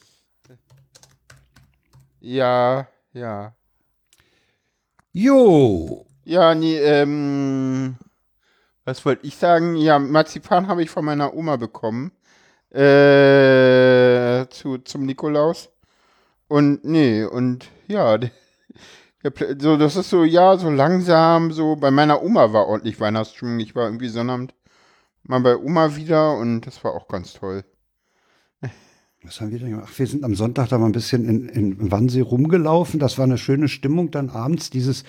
Ja, 2.22 2.88
ja. 3.14 3.54
Jo. 5.12 6.06
Ja, 6.24 6.54
nee, 6.54 6.78
ähm, 6.78 7.96
was 8.90 9.06
wollte 9.06 9.28
ich 9.28 9.38
sagen? 9.38 9.76
Ja, 9.76 10.00
Marzipan 10.00 10.68
habe 10.68 10.82
ich 10.82 10.90
von 10.90 11.06
meiner 11.06 11.36
Oma 11.36 11.58
bekommen. 11.58 12.12
Äh, 12.72 14.48
zu, 14.50 14.80
zum 14.80 15.06
Nikolaus. 15.06 15.70
Und 16.48 16.84
nee, 16.84 17.24
und 17.24 17.68
ja, 17.88 18.18
so, 19.60 19.78
das 19.78 19.96
ist 19.96 20.10
so, 20.10 20.24
ja, 20.24 20.58
so 20.58 20.70
langsam, 20.72 21.52
so, 21.52 21.76
bei 21.76 21.92
meiner 21.92 22.24
Oma 22.24 22.52
war 22.54 22.68
ordentlich 22.68 23.00
Weihnachtsstimmung. 23.00 23.60
Ich 23.60 23.76
war 23.76 23.86
irgendwie 23.86 24.10
Sonnabend 24.10 24.56
mal 25.24 25.40
bei 25.42 25.56
Oma 25.58 25.96
wieder 25.96 26.34
und 26.38 26.62
das 26.62 26.84
war 26.84 26.94
auch 26.94 27.08
ganz 27.08 27.34
toll. 27.34 27.64
Was 29.24 29.42
haben 29.42 29.52
wir 29.52 29.60
denn 29.60 29.72
gemacht? 29.72 29.90
Ach, 29.92 30.00
wir 30.00 30.08
sind 30.08 30.24
am 30.24 30.34
Sonntag 30.34 30.70
da 30.70 30.78
mal 30.78 30.86
ein 30.86 30.94
bisschen 30.94 31.28
in, 31.28 31.50
in 31.50 31.92
Wannsee 31.92 32.22
rumgelaufen. 32.22 33.00
Das 33.00 33.18
war 33.18 33.26
eine 33.26 33.38
schöne 33.38 33.68
Stimmung 33.68 34.12
dann 34.12 34.30
abends, 34.30 34.70
dieses 34.70 35.04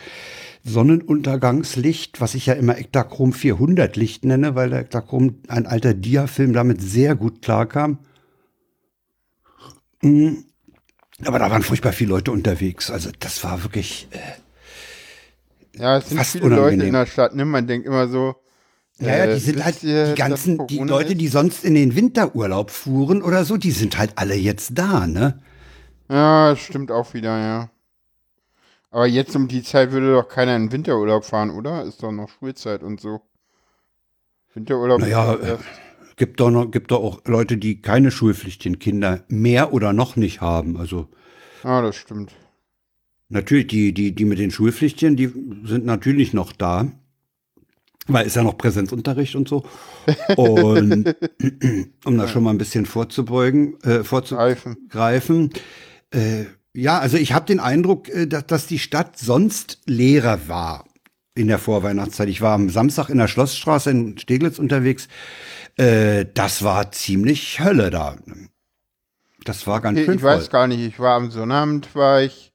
Sonnenuntergangslicht, 0.64 2.21
was 2.21 2.35
ich 2.35 2.47
ja 2.47 2.55
immer 2.55 2.76
Ektachrom 2.76 3.33
400 3.33 3.97
Licht 3.97 4.25
nenne, 4.25 4.57
weil 4.57 4.71
der 4.71 4.81
Ektachrom, 4.81 5.37
ein 5.47 5.67
alter 5.67 5.95
Dia-Film, 5.95 6.52
damit 6.52 6.83
sehr 6.83 7.14
gut 7.14 7.40
klarkam. 7.40 7.99
Mhm. 10.02 10.45
Aber 11.25 11.38
da 11.38 11.50
waren 11.50 11.62
furchtbar 11.62 11.93
viele 11.93 12.11
Leute 12.11 12.33
unterwegs. 12.33 12.90
Also 12.90 13.11
das 13.19 13.45
war 13.45 13.62
wirklich. 13.62 14.09
Äh, 14.11 15.79
ja, 15.81 15.99
es 15.99 16.09
sind 16.09 16.25
viele 16.25 16.47
unangenehm. 16.47 16.71
Leute 16.79 16.87
in 16.87 16.93
der 16.95 17.07
Stadt, 17.07 17.35
ne? 17.35 17.45
Man 17.45 17.67
denkt 17.67 17.87
immer 17.87 18.09
so. 18.09 18.35
Ja, 19.00 19.16
ja, 19.16 19.25
äh, 19.25 19.35
die 19.35 19.40
sind 19.40 19.57
wisst 19.57 19.64
halt 19.64 19.83
die 19.83 20.14
ganzen, 20.14 20.66
die 20.66 20.78
Leute, 20.78 21.16
die 21.16 21.28
sonst 21.28 21.64
in 21.64 21.75
den 21.75 21.95
Winterurlaub 21.97 22.71
fuhren 22.71 23.23
oder 23.23 23.45
so, 23.45 23.57
die 23.57 23.71
sind 23.71 23.99
halt 23.99 24.12
alle 24.16 24.35
jetzt 24.35 24.73
da, 24.78 25.07
ne? 25.07 25.40
Ja, 26.11 26.54
stimmt 26.57 26.90
auch 26.90 27.14
wieder, 27.14 27.38
ja. 27.38 27.71
Aber 28.90 29.07
jetzt 29.07 29.35
um 29.37 29.47
die 29.49 29.62
Zeit 29.62 29.92
würde 29.92 30.12
doch 30.12 30.28
keiner 30.28 30.57
in 30.57 30.66
den 30.66 30.73
Winterurlaub 30.73 31.25
fahren, 31.25 31.50
oder? 31.50 31.85
Ist 31.85 32.02
doch 32.02 32.11
noch 32.12 32.28
Schulzeit 32.28 32.83
und 32.83 33.00
so. 33.00 33.21
Winterurlaub 34.54 35.00
Naja, 35.00 35.37
erst- 35.37 35.64
Gibt 36.16 36.40
doch 36.40 36.50
noch, 36.50 36.71
gibt 36.71 36.90
doch 36.90 37.02
auch 37.02 37.21
Leute, 37.25 37.57
die 37.57 37.80
keine 37.80 38.11
schulpflichtigen 38.11 38.78
Kinder 38.78 39.25
mehr 39.28 39.73
oder 39.73 39.92
noch 39.95 40.16
nicht 40.16 40.40
haben. 40.42 40.76
Also 40.76 41.09
Ah, 41.62 41.80
das 41.80 41.97
stimmt. 41.97 42.35
natürlich, 43.30 43.69
die, 43.69 43.95
die, 43.95 44.14
die 44.14 44.25
mit 44.26 44.38
den 44.38 44.50
Schulpflichtigen, 44.50 45.16
die 45.16 45.33
sind 45.64 45.87
natürlich 45.87 46.35
noch 46.35 46.52
da. 46.52 46.90
Weil 48.07 48.26
ist 48.26 48.37
ja 48.37 48.42
noch 48.42 48.59
Präsenzunterricht 48.59 49.35
und 49.37 49.49
so. 49.49 49.64
Und 50.37 51.14
um 52.04 52.19
da 52.19 52.28
schon 52.28 52.42
mal 52.42 52.50
ein 52.50 52.59
bisschen 52.59 52.87
vorzubeugen, 52.87 53.75
äh, 53.83 54.02
Greifen. 54.28 54.78
vorzugreifen. 54.88 55.50
Äh, 56.11 56.45
ja, 56.75 56.99
also 56.99 57.16
ich 57.16 57.33
habe 57.33 57.47
den 57.47 57.61
Eindruck, 57.61 58.09
äh, 58.09 58.26
dass, 58.26 58.47
dass 58.47 58.66
die 58.66 58.78
Stadt 58.78 59.19
sonst 59.19 59.78
leerer 59.87 60.49
war 60.49 60.87
in 61.35 61.47
der 61.49 61.59
Vorweihnachtszeit. 61.59 62.28
Ich 62.28 62.40
war 62.40 62.54
am 62.54 62.71
Samstag 62.71 63.09
in 63.11 63.19
der 63.19 63.28
Schlossstraße 63.28 63.90
in 63.90 64.19
Steglitz 64.19 64.59
unterwegs. 64.59 65.09
Äh, 65.76 66.26
das 66.35 66.62
war 66.62 66.92
ziemlich 66.92 67.61
Hölle 67.61 67.90
da. 67.90 68.16
Das 69.45 69.66
war 69.66 69.80
ganz 69.80 69.99
Okay, 69.99 70.07
schön 70.07 70.14
ich 70.16 70.23
weiß 70.23 70.45
voll. 70.45 70.52
gar 70.52 70.66
nicht, 70.66 70.80
ich 70.80 70.99
war 70.99 71.16
am 71.16 71.30
Sonnabend, 71.30 71.95
war 71.95 72.23
ich, 72.23 72.50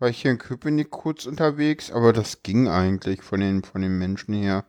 war 0.00 0.08
ich 0.08 0.22
hier 0.22 0.30
in 0.32 0.38
Köpenick 0.38 0.90
kurz 0.90 1.26
unterwegs, 1.26 1.90
aber 1.92 2.12
das 2.12 2.42
ging 2.42 2.68
eigentlich 2.68 3.22
von 3.22 3.40
den, 3.40 3.62
von 3.62 3.82
den 3.82 3.98
Menschen 3.98 4.34
her. 4.34 4.64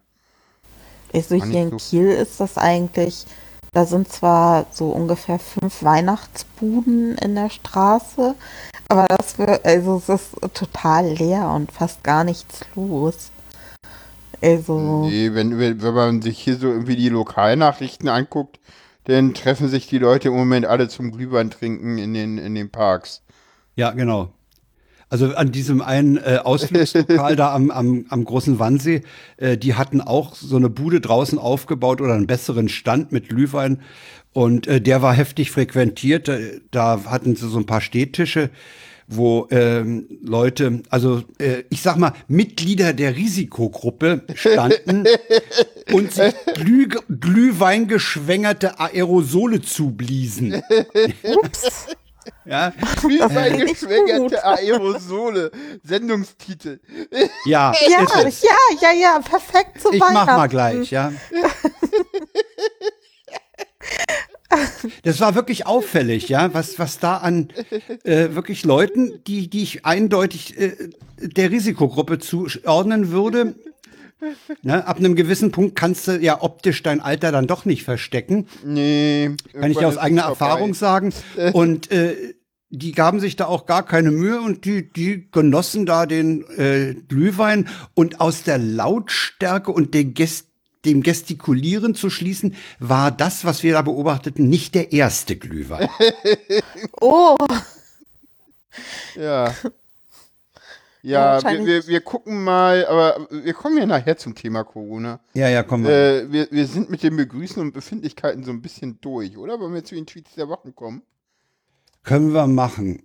Also 1.13 1.35
hier 1.35 1.63
in 1.63 1.69
so- 1.71 1.77
Kiel 1.77 2.09
ist 2.09 2.39
das 2.39 2.57
eigentlich, 2.57 3.25
da 3.73 3.85
sind 3.85 4.09
zwar 4.11 4.67
so 4.71 4.89
ungefähr 4.91 5.39
fünf 5.39 5.83
Weihnachtsbuden 5.83 7.17
in 7.17 7.35
der 7.35 7.49
Straße, 7.49 8.35
aber 8.89 9.07
das 9.07 9.37
wird, 9.39 9.65
also 9.65 9.97
es 9.97 10.09
ist 10.09 10.53
total 10.53 11.07
leer 11.13 11.49
und 11.49 11.71
fast 11.71 12.03
gar 12.03 12.23
nichts 12.23 12.61
los. 12.75 13.31
Also, 14.41 15.05
Nee, 15.07 15.33
wenn, 15.33 15.59
wenn 15.59 15.81
wenn 15.81 15.93
man 15.93 16.21
sich 16.21 16.39
hier 16.39 16.55
so 16.57 16.67
irgendwie 16.67 16.95
die 16.95 17.09
Lokalnachrichten 17.09 18.09
anguckt, 18.09 18.59
dann 19.05 19.33
treffen 19.33 19.67
sich 19.69 19.87
die 19.87 19.97
Leute 19.99 20.29
im 20.29 20.35
Moment 20.35 20.65
alle 20.65 20.87
zum 20.89 21.11
Glühwein 21.11 21.51
trinken 21.51 21.97
in 21.97 22.13
den, 22.13 22.37
in 22.37 22.55
den 22.55 22.69
Parks. 22.71 23.21
Ja, 23.75 23.91
genau. 23.91 24.29
Also 25.11 25.35
an 25.35 25.51
diesem 25.51 25.81
einen 25.81 26.15
äh, 26.15 26.39
Ausflugslokal 26.41 27.35
da 27.35 27.53
am, 27.53 27.69
am, 27.69 28.05
am 28.07 28.23
großen 28.23 28.59
Wannsee, 28.59 29.01
äh, 29.35 29.57
die 29.57 29.73
hatten 29.73 29.99
auch 29.99 30.35
so 30.35 30.55
eine 30.55 30.69
Bude 30.69 31.01
draußen 31.01 31.37
aufgebaut 31.37 31.99
oder 31.99 32.13
einen 32.13 32.27
besseren 32.27 32.69
Stand 32.69 33.11
mit 33.11 33.27
Glühwein. 33.27 33.81
Und 34.31 34.67
äh, 34.67 34.79
der 34.79 35.01
war 35.01 35.13
heftig 35.13 35.51
frequentiert. 35.51 36.29
Da, 36.29 36.37
da 36.71 37.03
hatten 37.07 37.35
sie 37.35 37.49
so 37.49 37.57
ein 37.57 37.65
paar 37.65 37.81
Stehtische, 37.81 38.51
wo 39.05 39.49
ähm, 39.51 40.07
Leute, 40.23 40.81
also 40.89 41.23
äh, 41.39 41.63
ich 41.69 41.81
sag 41.81 41.97
mal, 41.97 42.13
Mitglieder 42.29 42.93
der 42.93 43.17
Risikogruppe 43.17 44.23
standen 44.33 45.03
und 45.91 46.13
sich 46.13 46.33
Glüh, 46.55 46.87
Glühwein 47.19 47.89
geschwängerte 47.89 48.79
Aerosole 48.79 49.61
zubliesen. 49.61 50.61
Ups. 51.23 51.87
Ja, 52.45 52.73
Wie 53.07 53.17
Das 53.19 53.31
ein 53.35 53.43
finde 53.55 53.65
ich 53.65 53.79
gut. 53.79 53.89
geschwängerte 53.89 54.43
Aerosole. 54.45 55.51
Sendungstitel. 55.83 56.79
ja, 57.45 57.73
ja, 57.87 58.01
ja, 58.01 58.29
ja, 58.81 58.91
ja, 58.93 59.19
perfekt 59.19 59.81
zu 59.81 59.91
Ich 59.93 60.01
Weihnachten. 60.01 60.13
mach 60.13 60.37
mal 60.37 60.47
gleich, 60.47 60.91
ja. 60.91 61.11
Das 65.03 65.21
war 65.21 65.33
wirklich 65.35 65.65
auffällig, 65.65 66.27
ja, 66.27 66.53
was, 66.53 66.77
was 66.77 66.99
da 66.99 67.17
an 67.17 67.49
äh, 68.03 68.35
wirklich 68.35 68.65
Leuten, 68.65 69.23
die, 69.25 69.49
die 69.49 69.63
ich 69.63 69.85
eindeutig 69.85 70.59
äh, 70.59 70.75
der 71.17 71.51
Risikogruppe 71.51 72.19
zuordnen 72.19 73.11
würde. 73.11 73.55
Ne, 74.61 74.85
ab 74.85 74.97
einem 74.97 75.15
gewissen 75.15 75.51
Punkt 75.51 75.75
kannst 75.75 76.07
du 76.07 76.17
ja 76.19 76.41
optisch 76.41 76.83
dein 76.83 77.01
Alter 77.01 77.31
dann 77.31 77.47
doch 77.47 77.65
nicht 77.65 77.83
verstecken. 77.83 78.47
Nee. 78.63 79.31
Kann 79.53 79.71
ich 79.71 79.77
dir 79.77 79.87
aus 79.87 79.97
eigener 79.97 80.23
Erfahrung 80.23 80.73
sagen. 80.73 81.13
Und 81.53 81.91
äh, 81.91 82.35
die 82.69 82.93
gaben 82.93 83.19
sich 83.19 83.35
da 83.35 83.45
auch 83.45 83.65
gar 83.65 83.85
keine 83.85 84.11
Mühe 84.11 84.39
und 84.39 84.65
die, 84.65 84.91
die 84.91 85.29
genossen 85.31 85.85
da 85.85 86.05
den 86.05 86.45
äh, 86.57 86.95
Glühwein 87.07 87.67
und 87.93 88.21
aus 88.21 88.43
der 88.43 88.57
Lautstärke 88.57 89.71
und 89.71 89.93
den 89.93 90.13
Gest 90.13 90.47
dem 90.85 91.03
Gestikulieren 91.03 91.93
zu 91.93 92.09
schließen, 92.09 92.55
war 92.79 93.11
das, 93.11 93.45
was 93.45 93.61
wir 93.61 93.73
da 93.73 93.83
beobachteten, 93.83 94.49
nicht 94.49 94.73
der 94.73 94.91
erste 94.91 95.35
Glühwein. 95.35 95.87
Oh, 96.99 97.35
Ja. 99.15 99.53
Ja, 101.03 101.39
Ja, 101.39 101.49
wir, 101.51 101.65
wir, 101.65 101.87
wir 101.87 102.01
gucken 102.01 102.43
mal, 102.43 102.85
aber 102.85 103.27
wir 103.31 103.53
kommen 103.53 103.77
ja 103.77 103.85
nachher 103.85 104.17
zum 104.17 104.35
Thema 104.35 104.63
Corona. 104.63 105.19
Ja, 105.33 105.49
ja, 105.49 105.63
komm 105.63 105.83
mal. 105.83 105.89
Äh, 105.91 106.31
wir, 106.31 106.47
wir 106.51 106.67
sind 106.67 106.89
mit 106.89 107.01
den 107.03 107.17
Begrüßen 107.17 107.61
und 107.61 107.73
Befindlichkeiten 107.73 108.43
so 108.43 108.51
ein 108.51 108.61
bisschen 108.61 108.99
durch, 109.01 109.37
oder? 109.37 109.59
Wollen 109.59 109.73
wir 109.73 109.83
zu 109.83 109.95
den 109.95 110.05
Tweets 110.05 110.35
der 110.35 110.47
Wochen 110.49 110.75
kommen? 110.75 111.01
Können 112.03 112.33
wir 112.33 112.45
machen. 112.47 113.03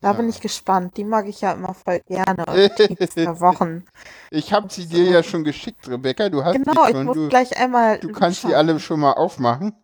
da 0.00 0.12
bin 0.12 0.28
ich 0.28 0.40
gespannt. 0.40 0.96
Die 0.96 1.04
mag 1.04 1.26
ich 1.28 1.40
ja 1.40 1.52
immer 1.52 1.74
voll 1.74 2.00
gerne. 2.06 2.44
Tweets 2.76 3.14
der 3.14 3.40
Wochen. 3.40 3.84
Ich 4.30 4.52
habe 4.52 4.68
sie 4.72 4.86
dir 4.86 5.04
ja 5.10 5.22
schon 5.22 5.44
geschickt, 5.44 5.88
Rebecca. 5.88 6.28
Du 6.28 6.44
hast 6.44 6.54
Genau, 6.54 6.84
die 6.84 6.90
ich 6.90 6.96
schon. 6.96 7.06
muss 7.06 7.14
Du, 7.16 7.28
gleich 7.28 7.56
einmal. 7.58 7.98
du 7.98 8.12
kannst 8.12 8.38
die 8.42 8.48
schauen. 8.48 8.54
alle 8.56 8.80
schon 8.80 9.00
mal 9.00 9.12
aufmachen. 9.12 9.74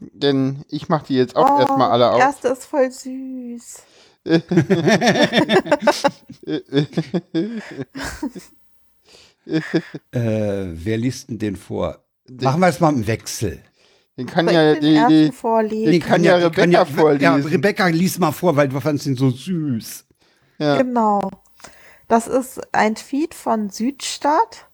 Denn 0.00 0.64
ich 0.68 0.88
mache 0.88 1.06
die 1.08 1.14
jetzt 1.16 1.36
auch 1.36 1.50
Oh, 1.56 1.60
erstmal 1.60 1.90
alle 1.90 2.04
die 2.08 2.14
auf. 2.14 2.20
erste 2.20 2.48
ist 2.48 2.64
voll 2.64 2.90
süß. 2.90 3.82
Äh, 4.26 4.40
wer 10.12 10.98
liest 10.98 11.30
denn 11.30 11.38
den 11.38 11.56
vor? 11.56 12.04
Machen 12.28 12.60
wir 12.60 12.68
es 12.68 12.78
mal 12.78 12.92
im 12.92 13.06
Wechsel. 13.06 13.62
Den 14.16 14.26
kann 14.26 14.48
ja 14.48 14.74
den 14.74 15.08
die, 15.08 15.26
die, 15.26 15.32
vorlesen? 15.32 15.92
die 15.92 15.98
kann 15.98 16.22
ja 16.22 16.36
Rebecca 16.36 16.84
vorlesen. 16.84 17.22
Ja, 17.22 17.34
Rebecca, 17.36 17.86
lies 17.86 18.18
mal 18.18 18.32
vor, 18.32 18.54
weil 18.56 18.68
du 18.68 18.78
fandst 18.80 19.06
ihn 19.06 19.16
so 19.16 19.30
süß. 19.30 20.04
ja. 20.58 20.76
Genau. 20.76 21.30
Das 22.08 22.26
ist 22.26 22.60
ein 22.74 22.96
Tweet 22.96 23.34
von 23.34 23.70
Südstadt. 23.70 24.68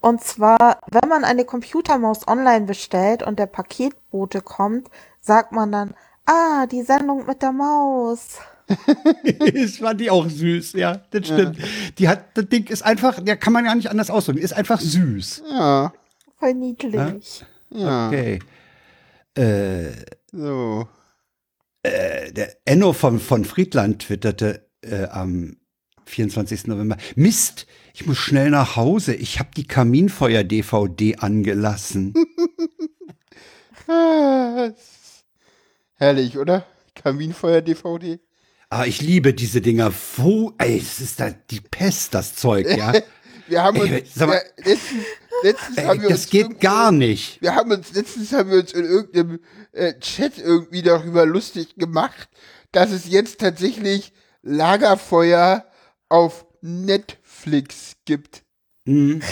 Und 0.00 0.22
zwar, 0.22 0.80
wenn 0.86 1.08
man 1.08 1.24
eine 1.24 1.44
Computermaus 1.44 2.28
online 2.28 2.66
bestellt 2.66 3.24
und 3.24 3.38
der 3.38 3.46
Paketbote 3.46 4.42
kommt, 4.42 4.88
sagt 5.20 5.52
man 5.52 5.72
dann, 5.72 5.94
ah, 6.24 6.66
die 6.66 6.82
Sendung 6.82 7.26
mit 7.26 7.42
der 7.42 7.52
Maus. 7.52 8.38
das 9.54 9.78
fand 9.78 10.00
ich 10.00 10.10
auch 10.10 10.28
süß, 10.28 10.74
ja, 10.74 10.96
das 11.10 11.26
stimmt. 11.26 11.58
Die 11.98 12.08
hat, 12.08 12.36
das 12.36 12.48
Ding 12.48 12.66
ist 12.66 12.82
einfach, 12.82 13.20
der 13.22 13.36
kann 13.36 13.52
man 13.52 13.64
ja 13.64 13.74
nicht 13.74 13.90
anders 13.90 14.10
ausdrücken, 14.10 14.38
ist 14.40 14.52
einfach 14.52 14.80
süß. 14.80 15.42
ja, 15.50 15.92
Voll 16.38 16.54
niedlich. 16.54 17.44
ja. 17.70 18.08
Okay. 18.08 18.38
Äh, 19.34 19.90
So. 20.32 20.86
äh, 21.82 22.32
der 22.32 22.56
Enno 22.64 22.92
von, 22.92 23.18
von 23.18 23.44
Friedland 23.44 24.02
twitterte 24.02 24.66
äh, 24.82 25.04
am 25.06 25.56
24. 26.06 26.66
November. 26.68 26.96
Mist, 27.16 27.66
ich 27.94 28.06
muss 28.06 28.18
schnell 28.18 28.50
nach 28.50 28.76
Hause. 28.76 29.14
Ich 29.14 29.38
habe 29.38 29.50
die 29.56 29.66
Kaminfeuer-DVD 29.66 31.16
angelassen. 31.18 32.14
Herrlich, 35.94 36.38
oder? 36.38 36.64
Kaminfeuer-DVD. 36.94 38.20
Aber 38.70 38.86
ich 38.86 39.00
liebe 39.00 39.32
diese 39.34 39.60
Dinger. 39.60 39.92
Wo, 40.16 40.52
ey, 40.58 40.78
es 40.78 41.00
ist 41.00 41.20
da 41.20 41.30
die 41.30 41.60
Pest, 41.60 42.14
das 42.14 42.34
Zeug, 42.34 42.66
ja. 42.68 42.92
Wir 43.48 43.62
haben 43.62 43.76
Ey, 43.78 44.02
uns, 44.02 44.16
mal- 44.16 44.34
ja, 44.34 44.40
letztens, 44.64 45.04
letztens 45.42 45.78
Ey, 45.78 45.84
haben 45.86 46.02
wir 46.02 46.08
das 46.10 46.18
uns 46.24 46.30
geht 46.30 46.60
gar 46.60 46.92
nicht. 46.92 47.40
Wir 47.40 47.54
haben 47.54 47.70
uns, 47.72 47.94
letztens 47.94 48.30
haben 48.32 48.50
wir 48.50 48.58
uns 48.58 48.72
in 48.74 48.84
irgendeinem 48.84 49.40
äh, 49.72 49.94
Chat 49.98 50.36
irgendwie 50.36 50.82
darüber 50.82 51.24
lustig 51.24 51.76
gemacht, 51.76 52.28
dass 52.72 52.90
es 52.90 53.08
jetzt 53.08 53.40
tatsächlich 53.40 54.12
Lagerfeuer 54.42 55.64
auf 56.10 56.44
Netflix 56.60 57.96
gibt. 58.04 58.42
Hm. 58.84 59.22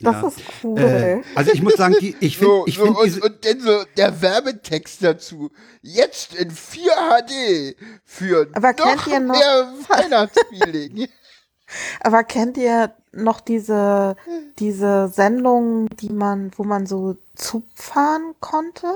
Das 0.00 0.14
Ja. 0.22 0.28
ist 0.28 0.40
cool. 0.62 0.78
Äh, 0.80 1.22
also 1.34 1.50
ich 1.52 1.60
muss 1.62 1.74
sagen, 1.74 1.96
die, 2.00 2.14
ich 2.20 2.38
finde, 2.38 2.52
So, 2.54 2.66
ich 2.66 2.76
so, 2.76 2.84
finde 2.84 3.00
und, 3.00 3.22
und 3.22 3.44
dann 3.44 3.60
so 3.60 3.84
der 3.96 4.22
Werbetext 4.22 5.02
dazu. 5.02 5.50
Jetzt 5.82 6.34
in 6.34 6.50
4 6.52 6.92
HD 6.92 7.76
für 8.04 8.48
Aber 8.54 8.74
kennt 8.74 8.96
noch 8.96 9.06
ihr 9.08 9.20
noch- 9.20 9.34
mehr 9.34 9.72
Weihnachtsfeeling. 9.88 11.08
Aber 12.00 12.24
kennt 12.24 12.56
ihr 12.56 12.92
noch 13.12 13.40
diese, 13.40 14.16
diese 14.58 15.08
Sendung, 15.08 15.88
die 15.96 16.10
man, 16.10 16.50
wo 16.56 16.64
man 16.64 16.86
so 16.86 17.16
Zug 17.34 17.64
fahren 17.74 18.34
konnte? 18.40 18.86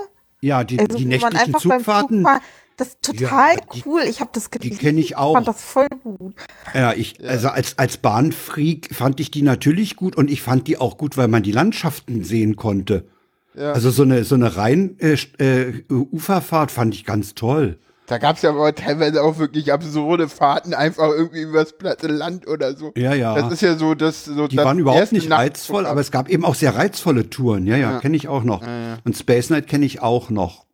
Ja, 0.40 0.64
die, 0.64 0.78
Also, 0.78 0.96
die 0.96 1.04
nächtlichen 1.04 1.54
Zugfahrten. 1.58 2.18
Zug 2.22 2.26
fahren- 2.30 2.40
das 2.76 2.88
ist 2.88 3.02
total 3.02 3.54
Ja, 3.56 3.60
die- 3.74 3.82
cool. 3.86 4.02
Ich 4.08 4.20
habe 4.20 4.30
das 4.32 4.50
geliebt. 4.50 4.80
kenn 4.80 4.98
ich 4.98 5.16
auch. 5.16 5.30
Ich 5.32 5.34
fand 5.36 5.48
das 5.48 5.62
voll 5.62 5.88
gut. 6.02 6.34
Ja, 6.74 6.92
ich, 6.92 7.22
also 7.26 7.48
als, 7.48 7.78
als 7.78 7.96
Bahnfreak 7.98 8.94
fand 8.94 9.20
ich 9.20 9.30
die 9.30 9.42
natürlich 9.42 9.96
gut 9.96 10.16
und 10.16 10.30
ich 10.30 10.42
fand 10.42 10.66
die 10.68 10.78
auch 10.78 10.96
gut, 10.98 11.16
weil 11.16 11.28
man 11.28 11.42
die 11.42 11.52
Landschaften 11.52 12.24
sehen 12.24 12.56
konnte. 12.56 13.06
Ja. 13.54 13.72
Also 13.72 13.90
so 13.90 14.02
eine, 14.02 14.24
so 14.24 14.34
eine 14.34 14.56
rein 14.56 14.96
äh, 15.00 15.12
äh, 15.38 15.84
Uferfahrt 15.90 16.70
fand 16.70 16.94
ich 16.94 17.04
ganz 17.04 17.34
toll. 17.34 17.78
Da 18.06 18.18
gab 18.18 18.36
es 18.36 18.42
ja 18.42 18.50
aber 18.50 18.74
teilweise 18.74 19.22
auch 19.22 19.38
wirklich 19.38 19.72
absurde 19.72 20.28
Fahrten, 20.28 20.74
einfach 20.74 21.08
irgendwie 21.08 21.42
übers 21.42 21.78
platte 21.78 22.08
Land 22.08 22.46
oder 22.48 22.76
so. 22.76 22.92
Ja, 22.96 23.14
ja. 23.14 23.34
Das 23.34 23.52
ist 23.52 23.62
ja 23.62 23.76
so, 23.76 23.94
das 23.94 24.24
so 24.24 24.48
Die 24.48 24.56
das 24.56 24.64
waren 24.66 24.78
überhaupt 24.78 25.12
nicht 25.12 25.30
reizvoll, 25.30 25.86
aber 25.86 26.00
es 26.00 26.10
gab 26.10 26.28
eben 26.28 26.44
auch 26.44 26.54
sehr 26.56 26.74
reizvolle 26.74 27.30
Touren. 27.30 27.66
Ja, 27.66 27.76
ja, 27.76 27.92
Ja. 27.92 28.00
kenne 28.00 28.16
ich 28.16 28.26
auch 28.28 28.42
noch. 28.42 28.62
Ja, 28.62 28.68
ja. 28.88 28.98
Und 29.04 29.16
Space 29.16 29.50
Night 29.50 29.66
kenne 29.68 29.86
ich 29.86 30.02
auch 30.02 30.30
noch. 30.30 30.66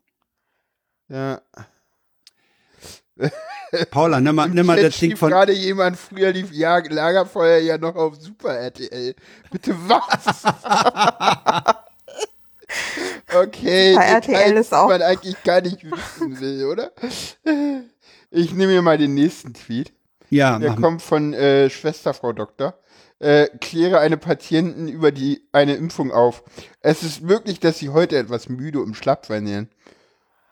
ja. 1.09 1.41
Paula, 3.91 4.21
nimm 4.21 4.35
mal, 4.35 4.49
nimm 4.49 4.67
mal 4.67 4.81
das 4.81 4.97
Ding 4.99 5.17
von. 5.17 5.31
gerade 5.31 5.53
jemand, 5.53 5.97
früher 5.99 6.33
lief 6.33 6.53
ja 6.53 6.79
Lagerfeuer 6.79 7.59
ja 7.59 7.77
noch 7.79 7.95
auf 7.97 8.17
Super 8.17 8.55
RTL. 8.55 9.15
Bitte 9.51 9.75
was? 9.87 10.45
okay, 13.35 13.93
Super 13.93 14.05
RTL 14.07 14.57
ist 14.57 14.73
auch- 14.75 14.87
die 14.87 14.93
man 14.93 15.03
eigentlich 15.03 15.43
gar 15.43 15.61
nicht 15.61 15.85
wissen 15.85 16.41
will, 16.41 16.65
oder? 16.65 16.93
Ich 18.31 18.53
nehme 18.53 18.73
mir 18.73 18.83
mal 18.83 18.99
den 18.99 19.15
nächsten 19.15 19.55
Tweet. 19.55 19.93
Ja, 20.31 20.59
Der 20.59 20.75
kommt 20.75 21.01
von 21.01 21.33
äh, 21.33 21.71
Schwester 21.71 22.13
Frau 22.13 22.33
Doktor. 22.35 22.75
Äh, 23.19 23.49
kläre 23.61 23.99
eine 23.99 24.17
Patienten 24.17 24.87
über 24.87 25.11
die 25.11 25.43
eine 25.53 25.75
Impfung 25.75 26.13
auf. 26.13 26.45
Es 26.81 27.03
ist 27.03 27.23
möglich, 27.23 27.59
dass 27.61 27.79
sie 27.79 27.89
heute 27.89 28.17
etwas 28.17 28.49
müde 28.49 28.81
und 28.81 28.95
schlapp 28.95 29.29
werden. 29.29 29.71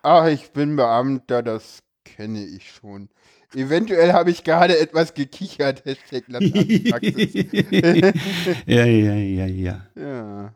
Ach, 0.02 0.26
ich 0.26 0.50
bin 0.52 0.74
Beamter, 0.76 1.42
das 1.42 1.82
kenne 2.16 2.44
ich 2.44 2.72
schon. 2.72 3.08
Eventuell 3.54 4.12
habe 4.12 4.30
ich 4.30 4.44
gerade 4.44 4.78
etwas 4.78 5.14
gekichert. 5.14 5.84
Hashtag 5.84 6.24
ja, 8.66 8.84
ja, 8.84 9.14
ja, 9.14 9.46
ja. 9.46 9.86
ja. 9.94 10.54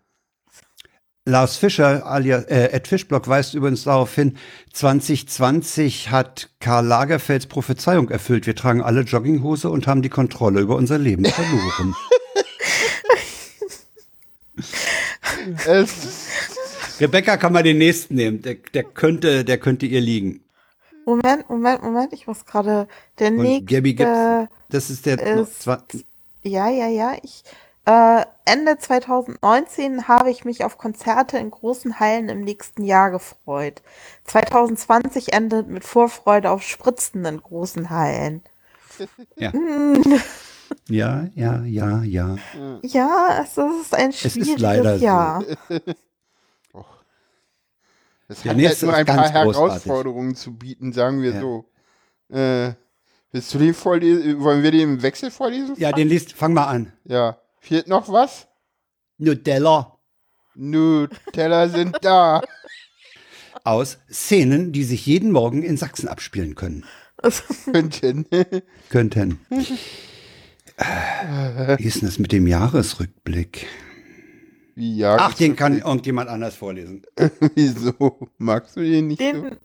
Lars 1.27 1.57
Fischer, 1.57 2.07
alias 2.07 2.45
äh, 2.45 2.73
Ed 2.73 2.89
Fischblock, 2.89 3.29
weist 3.29 3.55
übrigens 3.55 3.85
darauf 3.85 4.15
hin, 4.15 4.37
2020 4.73 6.11
hat 6.11 6.51
Karl 6.61 6.87
Lagerfelds 6.87 7.47
Prophezeiung 7.47 8.09
erfüllt. 8.11 8.47
Wir 8.47 8.57
tragen 8.57 8.81
alle 8.83 9.03
Jogginghose 9.03 9.69
und 9.71 9.87
haben 9.87 10.03
die 10.03 10.09
Kontrolle 10.09 10.61
über 10.61 10.77
unser 10.77 10.99
Leben 10.99 11.27
verloren. 11.27 11.95
Rebecca 17.01 17.37
kann 17.37 17.53
mal 17.53 17.63
den 17.63 17.79
nächsten 17.79 18.15
nehmen. 18.15 18.43
Der, 18.43 18.57
der 18.75 18.85
könnte, 18.85 19.45
der 19.45 19.59
könnte 19.59 19.87
ihr 19.87 20.01
liegen. 20.01 20.41
Moment, 21.07 21.49
Moment, 21.49 21.83
Moment. 21.83 22.13
Ich 22.13 22.27
muss 22.27 22.45
gerade. 22.47 22.89
Der 23.19 23.29
Und 23.29 23.39
nächste. 23.39 23.75
Gabby 23.75 23.95
Gibson. 23.95 24.49
Das 24.69 24.91
ist 24.91 25.07
der 25.07 25.21
ist- 25.21 25.67
Ja, 26.43 26.69
ja, 26.69 26.87
ja. 26.89 27.15
Ich, 27.23 27.43
äh, 27.87 28.25
Ende 28.45 28.79
2019 28.79 30.07
habe 30.09 30.31
ich 30.31 30.45
mich 30.45 30.65
auf 30.65 30.79
Konzerte 30.79 31.39
in 31.39 31.51
großen 31.51 31.99
Hallen 32.01 32.29
im 32.29 32.43
nächsten 32.43 32.85
Jahr 32.85 33.11
gefreut. 33.11 33.83
2020 34.25 35.33
endet 35.33 35.69
mit 35.69 35.85
Vorfreude 35.85 36.51
auf 36.51 36.63
Spritzen 36.63 37.25
in 37.25 37.43
großen 37.43 37.91
Hallen. 37.91 38.43
Ja. 39.37 39.53
Ja, 40.89 41.27
ja, 41.35 41.65
ja, 41.65 42.01
ja. 42.05 42.37
Ja, 42.83 43.41
es 43.43 43.59
ist 43.59 43.93
ein 43.93 44.11
ist 44.11 44.21
schwieriges 44.21 44.61
leider 44.61 44.99
so. 44.99 45.05
Es 48.31 48.43
Der 48.43 48.53
hat 48.55 48.59
halt 48.63 48.83
nur 48.83 48.95
ein 48.95 49.07
paar 49.07 49.17
ganz 49.17 49.33
großartig. 49.33 49.57
Herausforderungen 49.87 50.35
zu 50.37 50.57
bieten, 50.57 50.93
sagen 50.93 51.21
wir 51.21 51.33
Ja. 51.35 51.41
so. 51.41 51.65
Äh, 52.33 52.75
willst 53.33 53.53
du 53.53 53.59
den 53.59 53.75
vorlesen? 53.75 54.41
Wollen 54.41 54.63
wir 54.63 54.71
den 54.71 54.81
im 54.83 55.03
Wechsel 55.03 55.33
vorlesen? 55.33 55.75
Ja, 55.79 55.91
den 55.91 56.09
liest, 56.09 56.33
fang 56.35 56.53
mal 56.55 56.67
an. 56.67 56.93
Ja. 57.05 57.39
Fehlt 57.59 57.89
noch 57.89 58.09
was? 58.09 58.47
Nutella. 59.19 59.99
Nutella 60.55 61.69
sind 61.69 61.97
da. 62.03 62.43
Aus 63.65 63.99
Szenen, 64.11 64.71
die 64.73 64.85
sich 64.85 65.05
jeden 65.07 65.33
Morgen 65.33 65.65
in 65.65 65.77
Sachsen 65.77 66.09
abspielen 66.09 66.55
können. 66.55 66.85
Könnten. 67.73 68.27
Könnten. 68.91 69.41
Wie 70.79 71.85
ist 71.85 72.01
denn 72.01 72.09
das 72.09 72.19
mit 72.19 72.33
dem 72.33 72.47
Jahresrückblick? 72.47 73.67
Wie 74.75 74.97
ja. 74.97 75.17
Ach, 75.19 75.35
den 75.35 75.57
kann 75.57 75.79
irgendjemand 75.79 76.29
anders 76.31 76.55
vorlesen. 76.55 77.03
Wieso? 77.55 78.29
Magst 78.39 78.77
du 78.77 78.81
den 78.81 79.09
nicht 79.09 79.21
so? 79.21 79.25
Den 79.33 79.57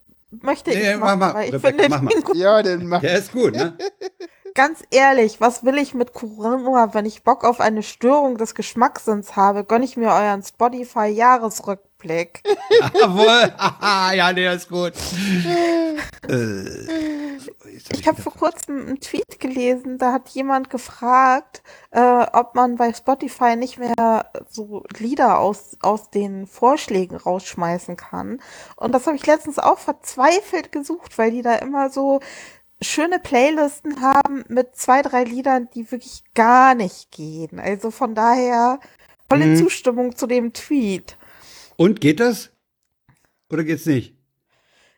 möchte 0.41 0.71
Nee, 0.71 0.93
ich 0.93 0.97
mach 0.99 1.15
machen, 1.15 1.19
mal, 1.19 1.33
weil 1.33 1.47
ich 1.47 1.53
Rebecca, 1.53 1.77
finde 1.77 1.89
mach 1.89 2.01
mal. 2.01 2.09
den 2.13 2.23
gut. 2.23 2.35
Ja, 2.35 2.63
dann 2.63 2.87
mach. 2.87 3.01
Der 3.01 3.17
ist 3.19 3.31
gut, 3.31 3.53
ne? 3.53 3.77
Ganz 4.55 4.83
ehrlich, 4.89 5.41
was 5.41 5.65
will 5.65 5.77
ich 5.77 5.93
mit 5.93 6.13
Corona? 6.13 6.93
Wenn 6.93 7.05
ich 7.05 7.23
Bock 7.23 7.43
auf 7.43 7.59
eine 7.59 7.83
Störung 7.83 8.37
des 8.37 8.55
Geschmackssinns 8.55 9.35
habe, 9.35 9.65
gönne 9.65 9.83
ich 9.83 9.97
mir 9.97 10.07
euren 10.11 10.43
Spotify-Jahresrückblick. 10.43 12.41
Jawohl. 13.01 13.53
Haha, 13.57 14.13
ja, 14.15 14.31
der 14.31 14.53
ist 14.53 14.69
gut. 14.69 14.93
äh, 16.29 17.35
Ich 17.89 18.07
habe 18.07 18.21
vor 18.21 18.31
kurzem 18.31 18.87
einen 18.87 18.99
Tweet 19.01 19.41
gelesen, 19.41 19.97
da 19.97 20.13
hat 20.13 20.29
jemand 20.29 20.69
gefragt, 20.69 21.61
äh, 21.91 22.25
ob 22.31 22.55
man 22.55 22.77
bei 22.77 22.93
Spotify 22.93 23.57
nicht 23.57 23.77
mehr 23.77 24.31
so 24.49 24.83
Lieder 24.97 25.39
aus, 25.39 25.75
aus 25.81 26.09
den 26.11 26.47
Vorschlägen 26.47 27.17
rausschmeißen 27.17 27.97
kann. 27.97 28.39
Und 28.77 28.93
das 28.93 29.05
habe 29.05 29.17
ich 29.17 29.25
letztens 29.27 29.59
auch 29.59 29.79
verzweifelt 29.79 30.71
gesucht, 30.71 31.17
weil 31.17 31.31
die 31.31 31.41
da 31.41 31.55
immer 31.55 31.89
so 31.89 32.21
schöne 32.81 33.19
Playlisten 33.19 34.01
haben 34.01 34.43
mit 34.47 34.75
zwei, 34.75 35.01
drei 35.01 35.23
Liedern, 35.23 35.69
die 35.73 35.89
wirklich 35.91 36.23
gar 36.33 36.75
nicht 36.75 37.11
gehen. 37.11 37.59
Also 37.59 37.91
von 37.91 38.15
daher 38.15 38.79
volle 39.29 39.45
Mhm. 39.47 39.55
Zustimmung 39.57 40.15
zu 40.15 40.27
dem 40.27 40.53
Tweet. 40.53 41.17
Und 41.77 42.01
geht 42.01 42.19
das? 42.19 42.51
Oder 43.51 43.63
geht's 43.63 43.85
nicht? 43.85 44.15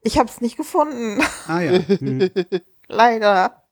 Ich 0.01 0.17
habe 0.17 0.29
es 0.29 0.41
nicht 0.41 0.57
gefunden, 0.57 1.21
Ah 1.47 1.59
ja. 1.61 1.71
Hm. 1.99 2.29
leider. 2.87 3.63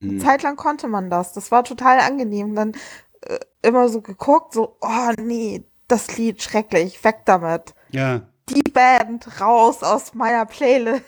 Hm. 0.00 0.20
Zeitlang 0.20 0.56
konnte 0.56 0.88
man 0.88 1.10
das. 1.10 1.32
Das 1.32 1.50
war 1.50 1.64
total 1.64 2.00
angenehm. 2.00 2.54
Dann 2.54 2.72
äh, 3.22 3.38
immer 3.62 3.88
so 3.88 4.00
geguckt, 4.00 4.52
so, 4.54 4.76
oh 4.80 5.10
nee, 5.18 5.64
das 5.88 6.16
Lied 6.16 6.42
schrecklich, 6.42 7.02
weg 7.04 7.20
damit. 7.24 7.74
Ja. 7.90 8.22
Die 8.54 8.70
Band 8.70 9.40
raus 9.40 9.82
aus 9.82 10.14
meiner 10.14 10.46
Playlist. 10.46 11.02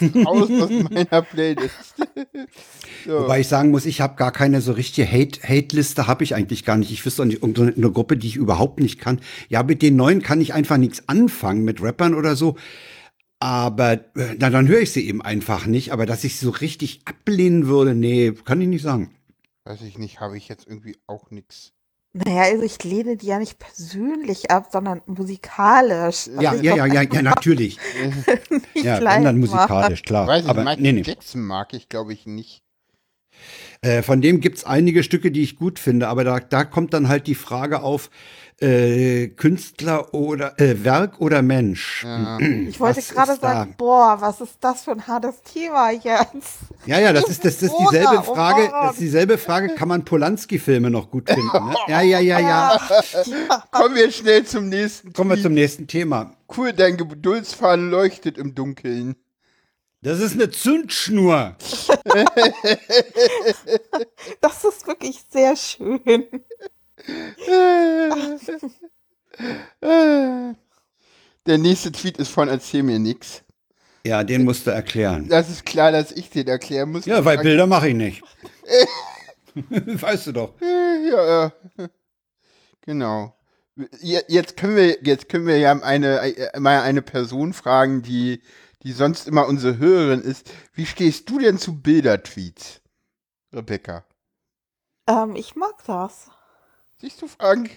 Aus 0.26 0.50
aus 0.50 0.70
meiner 0.90 1.22
Playlist. 1.22 1.94
so. 3.06 3.20
Wobei 3.20 3.40
ich 3.40 3.48
sagen 3.48 3.70
muss, 3.70 3.86
ich 3.86 4.00
habe 4.02 4.16
gar 4.16 4.30
keine 4.30 4.60
so 4.60 4.72
richtige 4.72 5.10
Hate- 5.10 5.42
Hate-Liste, 5.42 6.06
habe 6.06 6.22
ich 6.24 6.34
eigentlich 6.34 6.64
gar 6.64 6.76
nicht. 6.76 6.90
Ich 6.90 7.04
wüsste 7.06 7.22
auch 7.22 7.26
nicht, 7.26 7.42
irgendeine 7.42 7.90
Gruppe, 7.92 8.16
die 8.16 8.26
ich 8.26 8.36
überhaupt 8.36 8.80
nicht 8.80 9.00
kann. 9.00 9.20
Ja, 9.48 9.62
mit 9.62 9.80
den 9.82 9.96
neuen 9.96 10.22
kann 10.22 10.40
ich 10.40 10.52
einfach 10.52 10.76
nichts 10.76 11.08
anfangen, 11.08 11.64
mit 11.64 11.82
Rappern 11.82 12.14
oder 12.14 12.36
so. 12.36 12.56
Aber 13.40 13.92
äh, 13.92 14.34
na, 14.38 14.50
dann 14.50 14.68
höre 14.68 14.80
ich 14.80 14.92
sie 14.92 15.06
eben 15.06 15.22
einfach 15.22 15.66
nicht. 15.66 15.92
Aber 15.92 16.04
dass 16.06 16.24
ich 16.24 16.36
sie 16.36 16.44
so 16.44 16.50
richtig 16.50 17.00
ablehnen 17.04 17.66
würde, 17.66 17.94
nee, 17.94 18.32
kann 18.32 18.60
ich 18.60 18.68
nicht 18.68 18.82
sagen. 18.82 19.14
Weiß 19.64 19.80
ich 19.82 19.98
nicht, 19.98 20.20
habe 20.20 20.36
ich 20.36 20.48
jetzt 20.48 20.66
irgendwie 20.66 20.96
auch 21.06 21.30
nichts. 21.30 21.72
Naja, 22.24 22.42
also 22.44 22.62
ich 22.62 22.82
lehne 22.82 23.16
die 23.16 23.26
ja 23.26 23.38
nicht 23.38 23.58
persönlich 23.58 24.50
ab, 24.50 24.68
sondern 24.72 25.02
musikalisch. 25.04 26.28
Ja, 26.40 26.50
Also 26.50 26.62
ich 26.62 26.64
ja, 26.64 26.70
doch 26.72 26.78
ja, 26.78 26.86
ja, 26.86 27.02
ja, 27.02 27.22
natürlich. 27.22 27.78
Ja, 28.74 29.00
dann 29.00 29.38
musikalisch, 29.38 30.02
klar. 30.02 30.26
Weiß 30.26 30.44
ich, 30.44 30.48
Aber 30.48 30.62
Michael 30.64 30.82
nee, 30.82 30.92
nee. 30.92 31.02
Jackson 31.02 31.42
mag 31.42 31.74
ich, 31.74 31.88
glaube 31.88 32.12
ich, 32.14 32.26
nicht. 32.26 32.62
Äh, 33.82 34.02
von 34.02 34.22
dem 34.22 34.40
gibt's 34.40 34.64
einige 34.64 35.02
Stücke, 35.02 35.30
die 35.30 35.42
ich 35.42 35.56
gut 35.56 35.78
finde, 35.78 36.08
aber 36.08 36.24
da, 36.24 36.40
da 36.40 36.64
kommt 36.64 36.94
dann 36.94 37.08
halt 37.08 37.26
die 37.26 37.34
Frage 37.34 37.82
auf, 37.82 38.10
äh, 38.60 39.28
Künstler 39.28 40.14
oder 40.14 40.58
äh, 40.58 40.82
Werk 40.82 41.20
oder 41.20 41.42
Mensch. 41.42 42.04
Ja. 42.04 42.38
Ich 42.68 42.80
wollte 42.80 42.98
Was 42.98 43.08
gerade 43.10 43.32
ist 43.32 43.42
da? 43.42 43.52
sagen, 43.52 43.74
boah, 43.76 44.16
was 44.20 44.40
ist 44.40 44.56
das 44.60 44.84
für 44.84 44.92
ein 44.92 45.06
hartes 45.06 45.42
Thema 45.42 45.90
jetzt? 45.90 46.58
Ja, 46.86 46.98
ja, 46.98 47.12
das 47.12 47.28
ist, 47.28 47.44
das 47.44 47.62
ist 47.62 47.72
Oder, 47.72 47.90
dieselbe 47.90 48.18
oh 48.18 48.34
Frage, 48.34 48.68
das 48.70 48.92
ist 48.92 49.00
dieselbe 49.00 49.38
Frage, 49.38 49.74
kann 49.74 49.88
man 49.88 50.04
Polanski-Filme 50.04 50.90
noch 50.90 51.10
gut 51.10 51.28
finden? 51.28 51.46
Ne? 51.46 51.74
Ja, 51.88 52.00
ja, 52.02 52.18
ja, 52.20 52.40
ja. 52.40 52.80
Kommen 53.70 53.94
wir 53.94 54.10
schnell 54.10 54.44
zum 54.44 54.68
nächsten. 54.68 55.12
Kommen 55.12 55.30
wir 55.30 55.42
zum 55.42 55.54
nächsten 55.54 55.86
Thema. 55.86 56.32
Cool, 56.56 56.72
dein 56.72 56.96
Geduldsfaden 56.96 57.90
leuchtet 57.90 58.38
im 58.38 58.54
Dunkeln. 58.54 59.16
Das 60.02 60.20
ist 60.20 60.34
eine 60.34 60.50
Zündschnur. 60.50 61.56
Das 64.40 64.64
ist 64.64 64.86
wirklich 64.86 65.24
sehr 65.30 65.56
schön. 65.56 66.00
Der 71.46 71.58
nächste 71.58 71.92
Tweet 71.92 72.16
ist 72.18 72.30
von 72.30 72.48
Erzähl 72.48 72.82
mir 72.82 72.98
nix. 72.98 73.42
Ja, 74.04 74.24
den 74.24 74.44
musst 74.44 74.66
du 74.66 74.70
erklären. 74.70 75.28
Das 75.28 75.50
ist 75.50 75.66
klar, 75.66 75.92
dass 75.92 76.12
ich 76.12 76.30
den 76.30 76.46
erklären 76.46 76.92
muss. 76.92 77.06
Ja, 77.06 77.24
weil 77.24 77.38
Bilder 77.38 77.66
mache 77.66 77.88
ich 77.88 77.94
nicht. 77.94 78.22
weißt 79.70 80.28
du 80.28 80.32
doch. 80.32 80.54
Ja, 80.60 81.26
ja. 81.26 81.52
Genau. 82.82 83.36
Jetzt 84.00 84.56
können 84.56 84.76
wir, 84.76 85.02
jetzt 85.02 85.28
können 85.28 85.46
wir 85.46 85.58
ja 85.58 85.72
eine, 85.72 86.34
mal 86.56 86.82
eine 86.82 87.02
Person 87.02 87.52
fragen, 87.52 88.02
die, 88.02 88.40
die 88.84 88.92
sonst 88.92 89.26
immer 89.26 89.48
unsere 89.48 89.78
Hörerin 89.78 90.22
ist. 90.22 90.52
Wie 90.72 90.86
stehst 90.86 91.28
du 91.28 91.38
denn 91.38 91.58
zu 91.58 91.82
Bildertweets, 91.82 92.80
Rebecca? 93.52 94.04
Ähm, 95.08 95.34
ich 95.34 95.56
mag 95.56 95.74
das. 95.86 96.30
Siehst 97.06 97.22
du, 97.22 97.28
Frank? 97.28 97.70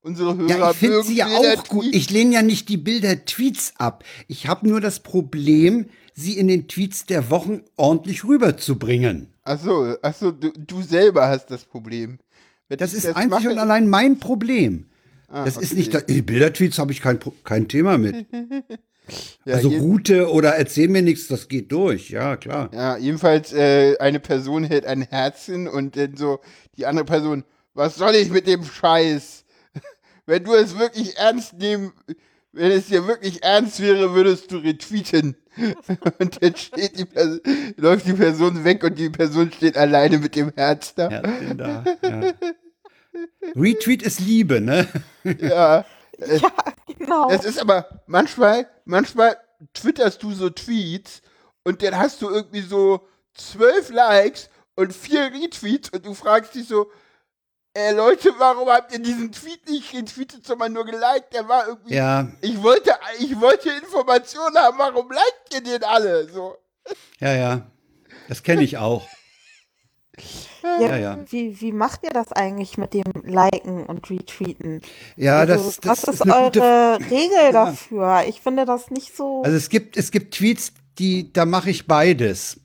Unsere 0.00 0.38
Hörer 0.38 0.48
ja, 0.48 0.70
ich 0.70 0.76
finde 0.78 1.02
sie 1.02 1.16
ja 1.16 1.26
auch 1.26 1.68
gut. 1.68 1.84
Ich 1.92 2.08
lehne 2.08 2.32
ja 2.32 2.40
nicht 2.40 2.70
die 2.70 2.78
Bilder-Tweets 2.78 3.74
ab. 3.76 4.04
Ich 4.26 4.46
habe 4.46 4.66
nur 4.66 4.80
das 4.80 5.00
Problem, 5.00 5.90
sie 6.14 6.38
in 6.38 6.48
den 6.48 6.66
Tweets 6.66 7.04
der 7.04 7.28
Wochen 7.28 7.60
ordentlich 7.76 8.24
rüberzubringen. 8.24 9.34
Ach 9.42 9.60
so, 9.60 9.96
ach 10.00 10.14
so 10.14 10.30
du, 10.30 10.50
du 10.52 10.80
selber 10.80 11.28
hast 11.28 11.50
das 11.50 11.66
Problem. 11.66 12.20
Wenn 12.68 12.78
das 12.78 12.94
ist 12.94 13.04
einzig 13.04 13.28
mache, 13.28 13.50
und 13.50 13.58
allein 13.58 13.86
mein 13.86 14.18
Problem. 14.18 14.86
Ah, 15.28 15.44
das 15.44 15.58
okay. 15.58 15.66
ist 15.66 15.74
nicht, 15.74 16.08
die 16.08 16.22
Bildertweets 16.22 16.78
habe 16.78 16.92
ich 16.92 17.02
kein, 17.02 17.18
kein 17.44 17.68
Thema 17.68 17.98
mit. 17.98 18.24
ja, 19.44 19.56
also 19.56 19.68
Route 19.68 20.30
oder 20.30 20.54
erzähl 20.56 20.88
mir 20.88 21.02
nichts, 21.02 21.28
das 21.28 21.48
geht 21.48 21.70
durch, 21.70 22.08
ja 22.08 22.38
klar. 22.38 22.70
Ja, 22.72 22.96
jedenfalls 22.96 23.52
äh, 23.52 23.98
eine 23.98 24.20
Person 24.20 24.64
hält 24.64 24.86
ein 24.86 25.02
Herzchen 25.02 25.68
und 25.68 25.98
dann 25.98 26.16
so 26.16 26.40
die 26.78 26.86
andere 26.86 27.04
Person, 27.04 27.44
was 27.74 27.96
soll 27.96 28.14
ich 28.14 28.30
mit 28.30 28.46
dem 28.46 28.64
Scheiß? 28.64 29.44
wenn 30.26 30.44
du 30.44 30.54
es 30.54 30.78
wirklich 30.78 31.16
ernst 31.16 31.54
nehmen, 31.54 31.92
wenn 32.52 32.72
es 32.72 32.86
dir 32.86 33.06
wirklich 33.06 33.42
ernst 33.42 33.80
wäre, 33.80 34.14
würdest 34.14 34.50
du 34.50 34.58
retweeten. 34.58 35.36
und 36.18 36.42
dann 36.42 36.56
steht 36.56 36.98
die 36.98 37.04
Person, 37.04 37.40
läuft 37.76 38.06
die 38.06 38.12
Person 38.12 38.64
weg 38.64 38.82
und 38.84 38.98
die 38.98 39.10
Person 39.10 39.52
steht 39.52 39.76
alleine 39.76 40.18
mit 40.18 40.36
dem 40.36 40.52
Herz 40.54 40.94
da. 40.94 41.10
Herzchen 41.10 41.58
da 41.58 41.84
ja. 42.02 42.32
Retweet 43.56 44.02
ist 44.02 44.20
Liebe, 44.20 44.60
ne? 44.60 44.86
ja. 45.24 45.84
ja, 46.18 46.52
genau. 46.86 47.30
Es 47.30 47.44
ist 47.44 47.60
aber 47.60 48.02
manchmal, 48.06 48.68
manchmal 48.84 49.36
twitterst 49.74 50.22
du 50.22 50.32
so 50.32 50.50
Tweets 50.50 51.22
und 51.64 51.82
dann 51.82 51.96
hast 51.96 52.22
du 52.22 52.30
irgendwie 52.30 52.62
so 52.62 53.06
zwölf 53.34 53.90
Likes 53.90 54.48
und 54.76 54.94
vier 54.94 55.32
Retweets 55.32 55.90
und 55.90 56.06
du 56.06 56.14
fragst 56.14 56.54
dich 56.54 56.66
so, 56.66 56.90
äh, 57.74 57.92
Leute, 57.92 58.32
warum 58.38 58.68
habt 58.68 58.92
ihr 58.92 58.98
diesen 58.98 59.30
Tweet 59.30 59.68
nicht 59.68 59.94
retweetet, 59.94 60.44
sondern 60.46 60.72
nur 60.72 60.84
geliked? 60.84 61.32
Der 61.32 61.48
war 61.48 61.68
irgendwie. 61.68 61.94
Ja. 61.94 62.28
Ich 62.40 62.60
wollte, 62.62 62.92
ich 63.18 63.40
wollte 63.40 63.70
Informationen 63.70 64.56
haben, 64.56 64.78
warum 64.78 65.10
liked 65.10 65.54
ihr 65.54 65.62
den 65.62 65.84
alle? 65.84 66.28
So. 66.28 66.56
Ja, 67.20 67.34
ja. 67.34 67.70
Das 68.28 68.42
kenne 68.42 68.62
ich 68.62 68.78
auch. 68.78 69.06
Ja, 70.62 70.80
ja, 70.80 70.96
ja. 70.96 71.18
Wie, 71.30 71.60
wie 71.60 71.72
macht 71.72 72.02
ihr 72.04 72.10
das 72.10 72.32
eigentlich 72.32 72.76
mit 72.76 72.92
dem 72.92 73.04
Liken 73.24 73.86
und 73.86 74.10
Retweeten? 74.10 74.82
Ja, 75.16 75.38
also, 75.38 75.54
das, 75.54 75.80
das, 75.80 76.06
was 76.06 76.14
ist, 76.14 76.26
ist 76.26 76.30
eure 76.30 76.98
Regel 77.10 77.52
dafür? 77.52 78.24
Ich 78.28 78.40
finde 78.40 78.66
das 78.66 78.90
nicht 78.90 79.16
so. 79.16 79.42
Also 79.42 79.56
es 79.56 79.68
gibt, 79.68 79.96
es 79.96 80.10
gibt 80.10 80.34
Tweets, 80.34 80.72
die, 80.98 81.32
da 81.32 81.46
mache 81.46 81.70
ich 81.70 81.86
beides. 81.86 82.60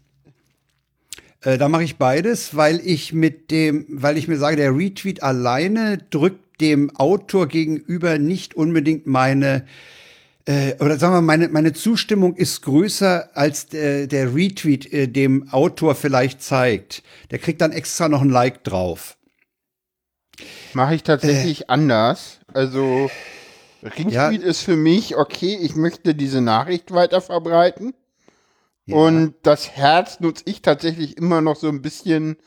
Äh, 1.45 1.57
da 1.57 1.69
mache 1.69 1.83
ich 1.83 1.97
beides, 1.97 2.55
weil 2.55 2.81
ich 2.83 3.13
mit 3.13 3.51
dem, 3.51 3.85
weil 3.87 4.17
ich 4.17 4.27
mir 4.27 4.37
sage, 4.37 4.55
der 4.57 4.75
Retweet 4.75 5.23
alleine 5.23 5.99
drückt 6.09 6.59
dem 6.59 6.95
Autor 6.95 7.47
gegenüber 7.47 8.17
nicht 8.17 8.55
unbedingt 8.55 9.05
meine 9.07 9.65
äh, 10.47 10.75
oder 10.79 10.97
sagen 10.97 11.13
wir 11.13 11.21
meine, 11.21 11.49
meine 11.49 11.73
Zustimmung 11.73 12.35
ist 12.35 12.61
größer, 12.61 13.29
als 13.35 13.67
der, 13.67 14.07
der 14.07 14.35
Retweet 14.35 14.91
äh, 14.91 15.07
dem 15.07 15.49
Autor 15.49 15.95
vielleicht 15.95 16.41
zeigt. 16.41 17.03
Der 17.31 17.39
kriegt 17.39 17.61
dann 17.61 17.71
extra 17.71 18.09
noch 18.09 18.21
ein 18.21 18.29
Like 18.29 18.63
drauf. 18.63 19.17
Mache 20.73 20.95
ich 20.95 21.03
tatsächlich 21.03 21.61
äh, 21.61 21.65
anders. 21.67 22.39
Also 22.53 23.09
Retweet 23.83 24.11
ja, 24.11 24.29
ist 24.29 24.61
für 24.61 24.75
mich, 24.75 25.15
okay, 25.15 25.57
ich 25.61 25.75
möchte 25.75 26.13
diese 26.15 26.41
Nachricht 26.41 26.91
weiter 26.91 27.21
verbreiten. 27.21 27.93
Ja. 28.85 28.97
Und 28.97 29.35
das 29.43 29.71
Herz 29.71 30.19
nutze 30.19 30.43
ich 30.45 30.61
tatsächlich 30.61 31.17
immer 31.17 31.41
noch 31.41 31.55
so 31.55 31.67
ein 31.67 31.81
bisschen 31.81 32.37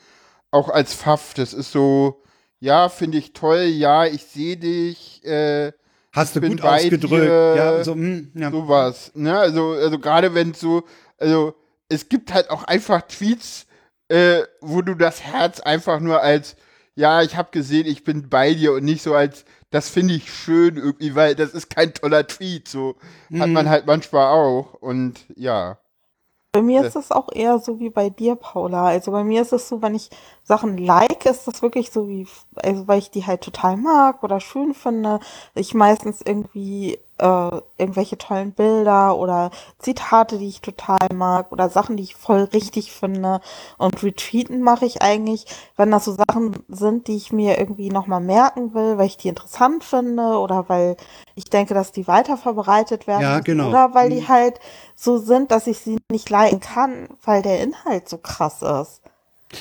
auch 0.51 0.69
als 0.69 0.93
Pfaff. 0.93 1.33
Das 1.33 1.53
ist 1.53 1.71
so, 1.71 2.23
ja, 2.59 2.89
finde 2.89 3.17
ich 3.17 3.33
toll, 3.33 3.63
ja, 3.63 4.05
ich 4.05 4.25
sehe 4.25 4.57
dich, 4.57 5.23
äh, 5.25 5.71
Hast 6.11 6.35
du 6.35 6.41
gut 6.41 6.61
ausgedrückt, 6.61 7.23
dir, 7.23 7.55
ja, 7.55 7.83
so, 7.83 7.93
hm, 7.93 8.31
ja. 8.33 8.49
sowas. 8.51 9.11
Ne? 9.15 9.37
Also, 9.37 9.71
also 9.71 9.99
gerade 9.99 10.33
wenn 10.33 10.51
es 10.51 10.59
so, 10.59 10.83
also 11.17 11.53
es 11.87 12.09
gibt 12.09 12.33
halt 12.33 12.49
auch 12.49 12.63
einfach 12.63 13.03
Tweets, 13.03 13.67
äh, 14.07 14.41
wo 14.61 14.81
du 14.81 14.95
das 14.95 15.21
Herz 15.21 15.59
einfach 15.59 15.99
nur 15.99 16.21
als, 16.21 16.55
ja, 16.95 17.21
ich 17.21 17.35
habe 17.35 17.49
gesehen, 17.51 17.85
ich 17.85 18.03
bin 18.03 18.27
bei 18.29 18.53
dir 18.53 18.73
und 18.73 18.83
nicht 18.83 19.03
so 19.03 19.13
als, 19.13 19.45
das 19.69 19.89
finde 19.89 20.15
ich 20.15 20.33
schön 20.33 20.77
irgendwie, 20.77 21.13
weil 21.15 21.35
das 21.35 21.51
ist 21.53 21.69
kein 21.69 21.93
toller 21.93 22.25
Tweet, 22.25 22.67
so 22.67 22.95
mhm. 23.29 23.41
hat 23.41 23.49
man 23.49 23.69
halt 23.69 23.85
manchmal 23.85 24.33
auch 24.33 24.73
und 24.73 25.25
ja. 25.35 25.77
Bei 26.51 26.63
mir 26.63 26.81
ist 26.83 26.95
es 26.95 27.11
auch 27.11 27.29
eher 27.31 27.59
so 27.59 27.79
wie 27.79 27.91
bei 27.91 28.09
dir, 28.09 28.35
Paula. 28.35 28.87
Also 28.87 29.11
bei 29.11 29.23
mir 29.23 29.43
ist 29.43 29.53
es 29.53 29.69
so, 29.69 29.83
wenn 29.83 29.93
ich 29.93 30.09
Sachen 30.43 30.77
like, 30.79 31.25
ist 31.27 31.47
das 31.47 31.61
wirklich 31.61 31.91
so 31.91 32.07
wie, 32.07 32.27
also 32.55 32.87
weil 32.87 32.97
ich 32.99 33.11
die 33.11 33.25
halt 33.27 33.41
total 33.41 33.77
mag 33.77 34.23
oder 34.23 34.39
schön 34.39 34.73
finde. 34.73 35.19
Ich 35.53 35.75
meistens 35.75 36.21
irgendwie 36.21 36.99
äh, 37.19 37.61
irgendwelche 37.77 38.17
tollen 38.17 38.51
Bilder 38.51 39.17
oder 39.17 39.51
Zitate, 39.77 40.37
die 40.37 40.47
ich 40.47 40.61
total 40.61 41.07
mag 41.13 41.51
oder 41.51 41.69
Sachen, 41.69 41.97
die 41.97 42.03
ich 42.03 42.15
voll 42.15 42.43
richtig 42.53 42.91
finde. 42.91 43.41
Und 43.77 44.01
retweeten 44.03 44.61
mache 44.61 44.85
ich 44.85 45.01
eigentlich, 45.01 45.45
wenn 45.75 45.91
das 45.91 46.05
so 46.05 46.13
Sachen 46.13 46.63
sind, 46.67 47.07
die 47.07 47.17
ich 47.17 47.31
mir 47.31 47.59
irgendwie 47.59 47.89
nochmal 47.89 48.21
merken 48.21 48.73
will, 48.73 48.97
weil 48.97 49.07
ich 49.07 49.17
die 49.17 49.29
interessant 49.29 49.83
finde 49.83 50.37
oder 50.39 50.67
weil 50.67 50.97
ich 51.35 51.45
denke, 51.45 51.73
dass 51.73 51.91
die 51.91 52.07
weiter 52.07 52.37
verbreitet 52.37 53.07
werden. 53.07 53.21
Ja, 53.21 53.39
genau. 53.39 53.69
Oder 53.69 53.93
weil 53.93 54.09
die 54.09 54.21
mhm. 54.21 54.27
halt 54.27 54.59
so 54.95 55.17
sind, 55.17 55.51
dass 55.51 55.67
ich 55.67 55.79
sie 55.79 55.97
nicht 56.11 56.29
liken 56.29 56.59
kann, 56.59 57.07
weil 57.23 57.41
der 57.41 57.61
Inhalt 57.61 58.09
so 58.09 58.17
krass 58.17 58.61
ist. 58.61 59.01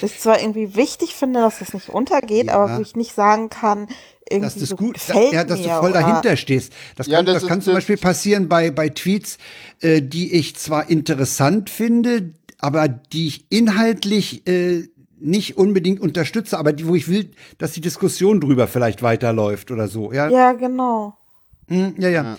Ich 0.02 0.20
zwar 0.20 0.40
irgendwie 0.40 0.76
wichtig 0.76 1.14
finde, 1.14 1.40
dass 1.40 1.60
das 1.60 1.72
nicht 1.72 1.88
untergeht, 1.88 2.48
ja. 2.48 2.54
aber 2.54 2.76
wo 2.76 2.82
ich 2.82 2.94
nicht 2.94 3.14
sagen 3.14 3.48
kann, 3.48 3.88
irgendwie 4.30 4.44
dass 4.44 4.54
das 4.54 4.68
so 4.70 4.76
gut, 4.76 4.94
gefällt 4.94 5.32
ja, 5.32 5.44
dass 5.44 5.62
du 5.62 5.68
voll 5.68 5.90
oder? 5.90 6.00
dahinter 6.00 6.36
stehst. 6.36 6.72
Das 6.96 7.06
ja, 7.06 7.16
kann, 7.16 7.26
das, 7.26 7.40
das 7.40 7.46
kann 7.46 7.60
zum 7.60 7.74
Beispiel 7.74 7.96
passieren 7.96 8.48
bei, 8.48 8.70
bei 8.70 8.88
Tweets, 8.88 9.38
äh, 9.80 10.02
die 10.02 10.32
ich 10.32 10.56
zwar 10.56 10.90
interessant 10.90 11.70
finde, 11.70 12.34
aber 12.58 12.88
die 12.88 13.28
ich 13.28 13.46
inhaltlich 13.50 14.46
äh, 14.46 14.88
nicht 15.20 15.56
unbedingt 15.56 16.00
unterstütze, 16.00 16.58
aber 16.58 16.72
die, 16.72 16.86
wo 16.86 16.94
ich 16.94 17.08
will, 17.08 17.30
dass 17.58 17.72
die 17.72 17.80
Diskussion 17.80 18.40
drüber 18.40 18.68
vielleicht 18.68 19.02
weiterläuft 19.02 19.70
oder 19.70 19.88
so. 19.88 20.12
Ja, 20.12 20.28
ja 20.28 20.52
genau. 20.52 21.14
Hm, 21.68 21.94
ja, 21.98 22.08
ja. 22.08 22.38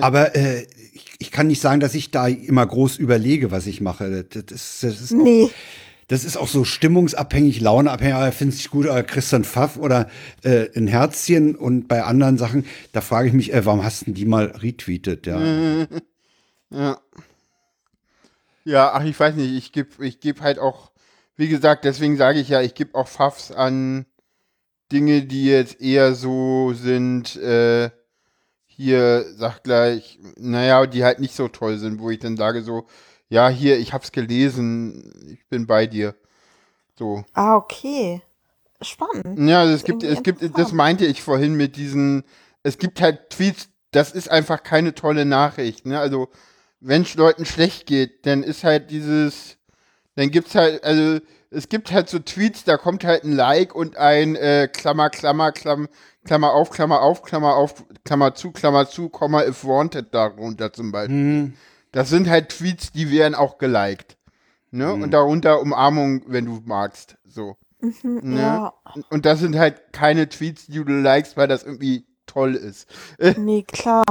aber 0.00 0.36
äh, 0.36 0.66
ich, 0.92 1.04
ich, 1.18 1.30
kann 1.30 1.48
nicht 1.48 1.60
sagen, 1.60 1.80
dass 1.80 1.94
ich 1.94 2.10
da 2.10 2.28
immer 2.28 2.64
groß 2.64 2.98
überlege, 2.98 3.50
was 3.50 3.66
ich 3.66 3.80
mache. 3.80 4.24
Das, 4.24 4.44
das, 4.46 4.78
das 4.80 5.00
ist 5.00 5.12
nee. 5.12 5.44
Auch, 5.44 5.50
das 6.10 6.24
ist 6.24 6.36
auch 6.36 6.48
so 6.48 6.64
stimmungsabhängig, 6.64 7.60
launeabhängig, 7.60 8.14
aber 8.14 8.32
finde 8.32 8.56
ich 8.56 8.68
gut, 8.68 8.86
oder 8.86 9.04
Christian 9.04 9.44
Pfaff 9.44 9.76
oder 9.76 10.10
äh, 10.42 10.66
ein 10.76 10.88
Herzchen 10.88 11.54
und 11.54 11.86
bei 11.86 12.02
anderen 12.02 12.36
Sachen, 12.36 12.66
da 12.90 13.00
frage 13.00 13.28
ich 13.28 13.32
mich, 13.32 13.54
äh, 13.54 13.64
warum 13.64 13.84
hast 13.84 14.08
du 14.08 14.10
die 14.10 14.24
mal 14.24 14.46
retweetet, 14.46 15.26
ja. 15.26 15.40
Ja. 16.72 16.98
Ja, 18.64 18.92
ach, 18.92 19.04
ich 19.04 19.18
weiß 19.18 19.34
nicht, 19.34 19.52
ich 19.52 19.72
gebe 19.72 20.04
ich 20.04 20.20
geb 20.20 20.40
halt 20.40 20.60
auch, 20.60 20.90
wie 21.36 21.48
gesagt, 21.48 21.84
deswegen 21.84 22.16
sage 22.16 22.38
ich 22.38 22.48
ja, 22.48 22.60
ich 22.60 22.74
gebe 22.74 22.96
auch 22.96 23.08
Pfaffs 23.08 23.50
an 23.50 24.06
Dinge, 24.92 25.22
die 25.22 25.46
jetzt 25.46 25.80
eher 25.80 26.14
so 26.14 26.72
sind, 26.74 27.36
äh, 27.36 27.90
hier, 28.66 29.24
sag 29.36 29.62
gleich, 29.62 30.18
naja, 30.36 30.86
die 30.86 31.04
halt 31.04 31.20
nicht 31.20 31.34
so 31.34 31.48
toll 31.48 31.78
sind, 31.78 32.00
wo 32.00 32.10
ich 32.10 32.18
dann 32.18 32.36
sage 32.36 32.62
so, 32.62 32.86
ja, 33.30 33.48
hier, 33.48 33.78
ich 33.78 33.92
hab's 33.92 34.12
gelesen, 34.12 35.12
ich 35.32 35.46
bin 35.48 35.66
bei 35.66 35.86
dir. 35.86 36.14
So. 36.98 37.24
Ah, 37.32 37.56
okay. 37.56 38.22
Spannend. 38.82 39.48
Ja, 39.48 39.60
also 39.60 39.72
es 39.72 39.84
gibt, 39.84 40.02
es 40.02 40.22
gibt, 40.22 40.58
das 40.58 40.72
meinte 40.72 41.06
ich 41.06 41.22
vorhin 41.22 41.54
mit 41.54 41.76
diesen, 41.76 42.24
es 42.62 42.76
gibt 42.76 43.00
halt 43.00 43.30
Tweets, 43.30 43.68
das 43.92 44.12
ist 44.12 44.30
einfach 44.30 44.62
keine 44.62 44.94
tolle 44.94 45.24
Nachricht, 45.24 45.86
ne? 45.86 46.00
Also, 46.00 46.28
wenn 46.80 47.02
es 47.02 47.14
Leuten 47.14 47.44
schlecht 47.44 47.86
geht, 47.86 48.26
dann 48.26 48.42
ist 48.42 48.64
halt 48.64 48.90
dieses, 48.90 49.58
dann 50.16 50.30
gibt's 50.30 50.54
halt, 50.54 50.82
also, 50.82 51.20
es 51.50 51.68
gibt 51.68 51.92
halt 51.92 52.08
so 52.08 52.18
Tweets, 52.18 52.64
da 52.64 52.76
kommt 52.76 53.04
halt 53.04 53.24
ein 53.24 53.32
Like 53.32 53.74
und 53.74 53.96
ein 53.96 54.34
äh, 54.36 54.68
Klammer, 54.72 55.10
Klammer, 55.10 55.52
Klammer, 55.52 55.88
Klammer 56.24 56.52
auf, 56.52 56.70
Klammer 56.70 57.02
auf, 57.02 57.22
Klammer 57.22 57.56
auf, 57.56 57.84
Klammer 58.04 58.34
zu, 58.34 58.50
Klammer 58.50 58.88
zu, 58.88 59.08
Komma 59.08 59.44
if 59.44 59.64
wanted 59.64 60.12
darunter 60.14 60.72
zum 60.72 60.90
Beispiel. 60.90 61.16
Mhm. 61.16 61.54
Das 61.92 62.08
sind 62.08 62.28
halt 62.28 62.50
Tweets, 62.50 62.92
die 62.92 63.10
werden 63.10 63.34
auch 63.34 63.58
geliked. 63.58 64.16
Ne? 64.70 64.86
Mhm. 64.86 65.02
Und 65.02 65.10
darunter 65.10 65.60
Umarmung, 65.60 66.22
wenn 66.26 66.46
du 66.46 66.62
magst. 66.64 67.16
So. 67.24 67.56
Mhm, 67.80 68.20
ne? 68.22 68.40
Ja. 68.40 68.74
Und 69.08 69.26
das 69.26 69.40
sind 69.40 69.56
halt 69.56 69.92
keine 69.92 70.28
Tweets, 70.28 70.66
die 70.66 70.84
du 70.84 70.92
likest, 70.92 71.36
weil 71.36 71.48
das 71.48 71.64
irgendwie 71.64 72.06
toll 72.26 72.54
ist. 72.54 72.88
Nee, 73.36 73.62
klar. 73.62 74.04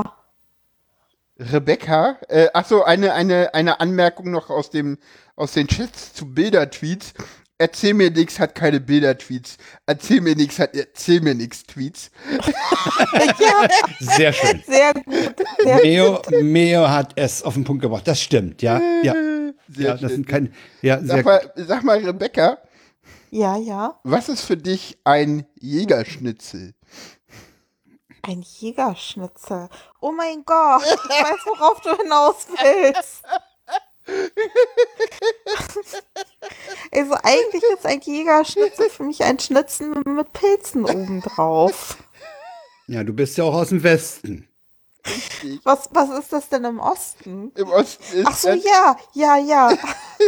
Rebecca, 1.40 2.18
äh, 2.28 2.50
ach 2.54 2.66
so, 2.66 2.84
eine, 2.84 3.14
eine, 3.14 3.54
eine 3.54 3.80
Anmerkung 3.80 4.30
noch 4.30 4.50
aus 4.50 4.72
dem, 4.72 4.98
aus 5.38 5.54
den 5.54 5.68
Chats 5.68 6.14
zu 6.14 6.34
Bildertweets. 6.34 7.14
Erzähl 7.62 7.94
mir 7.94 8.10
nix 8.10 8.40
hat 8.40 8.56
keine 8.56 8.80
Bilder-Tweets. 8.80 9.58
Erzähl 9.86 10.22
mir 10.22 10.34
nix 10.34 10.58
hat 10.60 10.74
Erzähl 10.74 11.20
mir 11.20 11.36
nix 11.36 11.66
Tweets. 11.66 12.10
ja. 13.38 13.68
Sehr 14.00 14.32
schön. 14.32 14.64
Sehr 14.66 14.94
gut. 14.94 15.36
Sehr 15.62 15.82
Meo, 15.82 16.22
gut. 16.22 16.42
Meo 16.42 16.88
hat 16.88 17.12
es 17.18 17.44
auf 17.44 17.56
den 17.56 17.66
Punkt 17.66 17.82
gebracht. 17.82 18.08
Das 18.08 18.22
stimmt, 18.22 18.62
ja. 18.62 18.80
Ja, 19.04 19.14
sehr 19.68 19.90
ja 19.90 19.98
das 19.98 20.14
sind 20.14 20.26
keine. 20.26 20.52
Ja, 20.82 21.04
sag, 21.04 21.26
mal, 21.26 21.52
sag 21.58 21.84
mal, 21.84 21.98
Rebecca. 22.00 22.60
Ja, 23.30 23.58
ja. 23.58 24.00
Was 24.06 24.30
ist 24.30 24.44
für 24.44 24.56
dich 24.56 24.98
ein 25.04 25.46
Jägerschnitzel? 25.60 26.74
Ein 28.22 28.42
Jägerschnitzel. 28.42 29.68
Oh 30.00 30.14
mein 30.14 30.46
Gott, 30.46 30.84
ich 30.84 31.10
weiß, 31.10 31.46
worauf 31.46 31.82
du 31.82 31.96
hinaus 31.98 32.48
willst. 32.48 33.24
also 36.92 37.14
eigentlich 37.24 37.64
ist 37.74 37.86
ein 37.86 38.02
Jägerschnitzel 38.02 38.90
für 38.90 39.04
mich 39.04 39.24
ein 39.24 39.40
Schnitzel 39.40 40.02
mit 40.06 40.34
Pilzen 40.34 40.84
obendrauf. 40.86 41.98
Ja, 42.88 43.04
du 43.04 43.14
bist 43.14 43.38
ja 43.38 43.44
auch 43.44 43.54
aus 43.54 43.70
dem 43.70 43.84
Westen. 43.84 44.50
Was, 45.64 45.90
was 45.92 46.10
ist 46.20 46.34
das 46.34 46.50
denn 46.50 46.66
im 46.66 46.80
Osten? 46.80 47.52
Im 47.56 47.70
Osten 47.70 48.18
ist 48.18 48.28
Ach 48.28 48.36
so, 48.36 48.50
ja, 48.50 48.98
ja, 49.14 49.38
ja. 49.38 49.72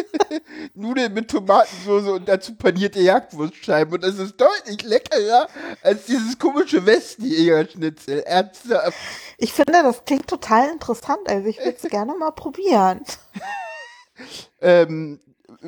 Nudeln 0.74 1.14
mit 1.14 1.30
Tomatensauce 1.30 2.08
und 2.08 2.28
dazu 2.28 2.56
panierte 2.56 3.02
Jagdwurstscheiben. 3.02 3.96
Und 3.96 4.04
das 4.04 4.18
ist 4.18 4.40
deutlich 4.40 4.82
leckerer 4.84 5.48
als 5.84 6.06
dieses 6.06 6.40
komische 6.40 6.86
Westenjägerschnitzel. 6.86 8.22
Ernsthaft. 8.22 8.98
Ich 9.38 9.54
finde, 9.54 9.84
das 9.84 10.06
klingt 10.06 10.28
total 10.28 10.70
interessant. 10.70 11.28
Also 11.28 11.48
ich 11.48 11.58
würde 11.58 11.78
es 11.82 11.82
gerne 11.90 12.16
mal 12.16 12.32
probieren. 12.32 13.02
Ähm, 14.62 15.20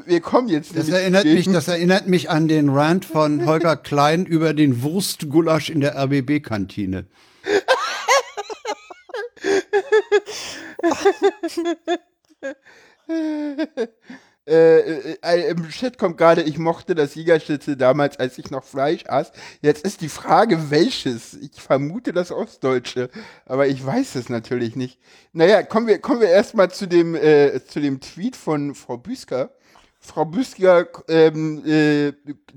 wir 0.06 0.22
kommen 0.22 0.48
jetzt. 0.48 0.78
Das 0.78 0.90
erinnert, 0.90 1.26
mich, 1.26 1.52
das 1.52 1.68
erinnert 1.68 2.08
mich 2.08 2.30
an 2.30 2.48
den 2.48 2.70
Rant 2.70 3.06
von 3.06 3.46
Holger 3.48 3.76
Klein 3.76 4.26
über 4.26 4.54
den 4.54 4.82
Wurstgulasch 4.82 5.70
in 5.70 5.82
der 5.82 5.96
RBB-Kantine. 5.96 7.06
Äh, 14.46 14.80
äh, 14.80 15.18
äh, 15.24 15.52
Im 15.52 15.70
Chat 15.70 15.98
kommt 15.98 16.18
gerade, 16.18 16.42
ich 16.42 16.58
mochte 16.58 16.96
das 16.96 17.14
Siegerschnitzel 17.14 17.78
damals, 17.78 18.20
als 18.20 18.38
ich 18.38 18.52
noch 18.52 18.66
Fleisch 18.66 19.06
aß. 19.08 19.32
Jetzt 19.62 19.86
ist 19.86 20.02
die 20.02 20.10
Frage, 20.10 20.70
welches? 20.70 21.34
Ich 21.36 21.62
vermute 21.62 22.12
das 22.12 22.32
Ostdeutsche, 22.32 23.10
aber 23.46 23.68
ich 23.68 23.86
weiß 23.86 24.16
es 24.16 24.28
natürlich 24.28 24.76
nicht. 24.76 25.00
Naja, 25.32 25.64
kommen 25.64 25.88
wir, 25.88 26.00
kommen 26.00 26.20
wir 26.20 26.28
erstmal 26.28 26.70
zu 26.72 26.88
dem, 26.88 27.16
äh, 27.16 27.62
zu 27.66 27.80
dem 27.80 28.02
Tweet 28.02 28.36
von 28.36 28.76
Frau 28.76 28.98
Büsker. 28.98 29.52
Frau 30.00 30.26
Büsker 30.26 30.88
ähm, 31.08 31.64
äh, 31.66 32.12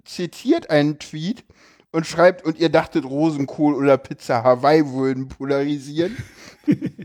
zitiert 0.05 0.71
einen 0.71 0.99
Tweet 0.99 1.45
und 1.93 2.05
schreibt, 2.05 2.45
und 2.45 2.59
ihr 2.59 2.69
dachtet, 2.69 3.05
Rosenkohl 3.05 3.75
oder 3.75 3.97
Pizza 3.97 4.43
Hawaii 4.43 4.93
würden 4.93 5.29
polarisieren. 5.29 6.17
und, 6.67 6.99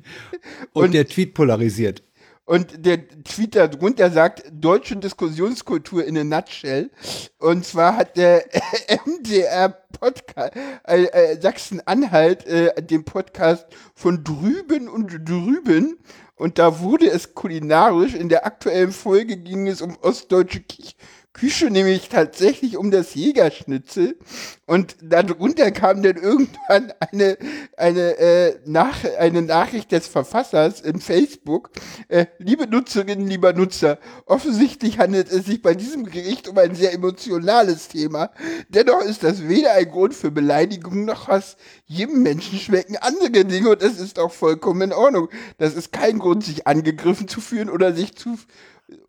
und 0.74 0.94
der 0.96 1.08
Tweet 1.08 1.36
polarisiert. 1.36 2.02
Und 2.46 2.86
der 2.86 3.08
Tweet 3.24 3.56
darunter 3.56 4.10
sagt, 4.10 4.44
deutsche 4.52 4.98
Diskussionskultur 4.98 6.04
in 6.04 6.18
a 6.18 6.24
nutshell. 6.24 6.90
Und 7.38 7.66
zwar 7.66 7.96
hat 7.96 8.18
der 8.18 8.46
MDR 9.06 9.70
Podcast, 9.70 10.54
äh, 10.88 11.04
äh, 11.04 11.40
Sachsen-Anhalt, 11.40 12.46
äh, 12.48 12.82
den 12.82 13.06
Podcast 13.06 13.68
von 13.94 14.24
drüben 14.24 14.90
und 14.90 15.30
drüben. 15.30 16.00
Und 16.36 16.58
da 16.58 16.80
wurde 16.80 17.08
es 17.08 17.36
kulinarisch. 17.36 18.16
In 18.16 18.28
der 18.28 18.46
aktuellen 18.46 18.92
Folge 18.92 19.38
ging 19.38 19.68
es 19.68 19.82
um 19.82 19.96
ostdeutsche 20.02 20.62
Küche 20.62 20.96
Küche 21.34 21.72
nämlich 21.72 22.10
tatsächlich 22.10 22.76
um 22.76 22.92
das 22.92 23.16
Jägerschnitzel 23.16 24.18
und 24.66 24.98
darunter 25.02 25.72
kam 25.72 26.04
dann 26.04 26.18
irgendwann 26.18 26.92
eine, 27.00 27.38
eine, 27.78 28.18
äh, 28.18 28.60
nach, 28.66 28.98
eine 29.18 29.42
Nachricht 29.42 29.92
des 29.94 30.08
Verfassers 30.08 30.82
in 30.82 31.00
Facebook. 31.00 31.72
Äh, 32.10 32.26
liebe 32.38 32.68
Nutzerinnen, 32.68 33.28
lieber 33.28 33.54
Nutzer, 33.54 33.98
offensichtlich 34.26 35.00
handelt 35.00 35.32
es 35.32 35.46
sich 35.46 35.62
bei 35.62 35.74
diesem 35.74 36.06
Gericht 36.06 36.50
um 36.50 36.58
ein 36.58 36.76
sehr 36.76 36.94
emotionales 36.94 37.88
Thema. 37.88 38.32
Dennoch 38.68 39.02
ist 39.02 39.24
das 39.24 39.48
weder 39.48 39.72
ein 39.74 39.90
Grund 39.90 40.14
für 40.14 40.32
Beleidigung 40.32 41.06
noch 41.06 41.30
Hass. 41.30 41.56
Jedem 41.86 42.24
Menschen 42.24 42.60
schmecken 42.60 42.98
andere 42.98 43.46
Dinge 43.46 43.70
und 43.70 43.82
das 43.82 44.00
ist 44.00 44.20
auch 44.20 44.32
vollkommen 44.32 44.82
in 44.82 44.94
Ordnung. 44.94 45.30
Das 45.58 45.76
ist 45.76 45.94
kein 45.94 46.20
Grund, 46.20 46.44
sich 46.44 46.68
angegriffen 46.68 47.30
zu 47.30 47.40
fühlen 47.40 47.70
oder 47.70 47.94
sich 47.94 48.16
zu 48.16 48.38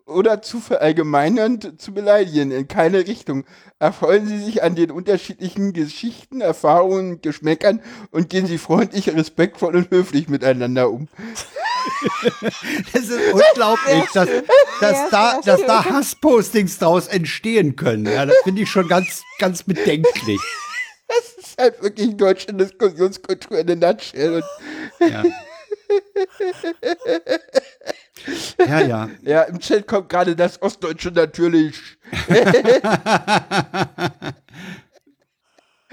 oder 0.05 0.41
zu 0.41 0.59
verallgemeinernd 0.59 1.81
zu 1.81 1.93
beleidigen, 1.93 2.51
in 2.51 2.67
keine 2.67 3.07
Richtung. 3.07 3.45
Erfreuen 3.79 4.27
Sie 4.27 4.39
sich 4.39 4.63
an 4.63 4.75
den 4.75 4.91
unterschiedlichen 4.91 5.73
Geschichten, 5.73 6.41
Erfahrungen, 6.41 7.21
Geschmäckern 7.21 7.81
und 8.11 8.29
gehen 8.29 8.45
Sie 8.45 8.57
freundlich, 8.57 9.09
respektvoll 9.09 9.75
und 9.75 9.91
höflich 9.91 10.29
miteinander 10.29 10.89
um. 10.89 11.07
das 12.93 13.03
ist 13.03 13.33
unglaublich, 13.33 14.05
dass, 14.13 14.29
dass, 14.79 15.09
da, 15.09 15.41
dass 15.43 15.65
da 15.65 15.85
Hasspostings 15.85 16.77
daraus 16.77 17.07
entstehen 17.07 17.75
können. 17.75 18.05
Ja, 18.05 18.25
das 18.25 18.35
finde 18.43 18.61
ich 18.61 18.69
schon 18.69 18.87
ganz, 18.87 19.23
ganz 19.39 19.63
bedenklich. 19.63 20.39
Das 21.05 21.45
ist 21.45 21.61
halt 21.61 21.83
wirklich 21.83 22.17
deutsche 22.17 22.53
Diskussionskultur 22.53 23.59
in 23.59 23.67
der 23.67 23.75
Nutshell. 23.75 24.41
ja. 24.99 25.23
Ja, 28.67 28.79
ja. 28.79 29.09
Ja, 29.21 29.41
im 29.43 29.59
Chat 29.59 29.87
kommt 29.87 30.09
gerade 30.09 30.35
das 30.35 30.61
Ostdeutsche 30.61 31.11
natürlich. 31.11 31.75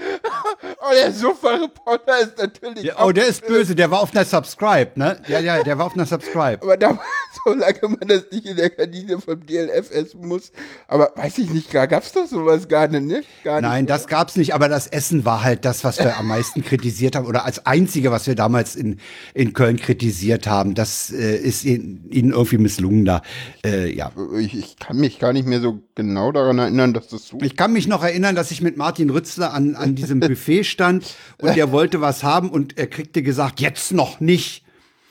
oh, 0.81 0.93
der 0.93 1.11
Sofa-Reporter 1.11 2.19
ist 2.21 2.37
natürlich. 2.37 2.83
Ja, 2.83 3.03
oh, 3.03 3.11
der 3.11 3.27
ist 3.27 3.45
böse, 3.45 3.75
der 3.75 3.91
war 3.91 4.01
auf 4.01 4.13
einer 4.13 4.25
Subscribe, 4.25 4.91
ne? 4.95 5.21
Ja, 5.27 5.39
ja, 5.39 5.63
der 5.63 5.77
war 5.77 5.85
auf 5.85 5.93
einer 5.93 6.05
Subscribe. 6.05 6.59
Aber 6.61 6.77
da, 6.77 6.99
solange 7.45 7.79
man 7.83 8.07
das 8.07 8.25
nicht 8.31 8.45
in 8.45 8.55
der 8.55 8.69
Kantine 8.69 9.19
vom 9.19 9.45
DLF 9.45 9.91
essen 9.91 10.27
muss. 10.27 10.51
Aber 10.87 11.11
weiß 11.15 11.37
ich 11.39 11.49
nicht, 11.49 11.71
gab 11.71 11.91
es 11.91 12.11
doch 12.11 12.25
sowas 12.25 12.67
gar 12.67 12.87
nicht, 12.87 13.03
ne? 13.03 13.23
Gar 13.43 13.61
Nein, 13.61 13.83
nicht, 13.83 13.89
das 13.89 14.07
gab's 14.07 14.35
nicht, 14.35 14.53
aber 14.53 14.69
das 14.69 14.87
Essen 14.87 15.25
war 15.25 15.43
halt 15.43 15.65
das, 15.65 15.83
was 15.83 15.99
wir 15.99 16.17
am 16.17 16.27
meisten 16.31 16.63
kritisiert 16.63 17.15
haben 17.15 17.25
oder 17.25 17.45
als 17.45 17.65
einzige, 17.65 18.11
was 18.11 18.27
wir 18.27 18.35
damals 18.35 18.75
in, 18.75 18.99
in 19.33 19.53
Köln 19.53 19.77
kritisiert 19.77 20.47
haben. 20.47 20.75
Das 20.75 21.11
äh, 21.11 21.35
ist 21.35 21.63
ihnen 21.63 22.09
irgendwie 22.09 22.57
misslungen 22.57 23.05
da. 23.05 23.21
Äh, 23.65 23.93
ja. 23.93 24.11
Ich, 24.39 24.57
ich 24.57 24.77
kann 24.77 24.97
mich 24.97 25.19
gar 25.19 25.33
nicht 25.33 25.47
mehr 25.47 25.61
so 25.61 25.81
genau 26.01 26.31
daran 26.31 26.59
erinnern, 26.59 26.93
dass 26.93 27.07
das 27.07 27.27
so. 27.27 27.37
Ich 27.41 27.55
kann 27.55 27.73
mich 27.73 27.87
noch 27.87 28.03
erinnern, 28.03 28.35
dass 28.35 28.51
ich 28.51 28.61
mit 28.61 28.77
Martin 28.77 29.09
Rützler 29.09 29.53
an, 29.53 29.75
an 29.75 29.95
diesem 29.95 30.19
Buffet 30.21 30.63
stand 30.63 31.15
und 31.39 31.55
der 31.55 31.71
wollte 31.71 32.01
was 32.01 32.23
haben 32.23 32.49
und 32.49 32.77
er 32.77 32.87
kriegte 32.87 33.23
gesagt, 33.23 33.59
jetzt 33.61 33.91
noch 33.91 34.19
nicht. 34.19 34.65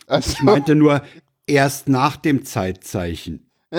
So. 0.09 0.17
Ich 0.19 0.43
meinte 0.43 0.75
nur, 0.75 1.03
erst 1.47 1.89
nach 1.89 2.17
dem 2.17 2.45
Zeitzeichen. 2.45 3.47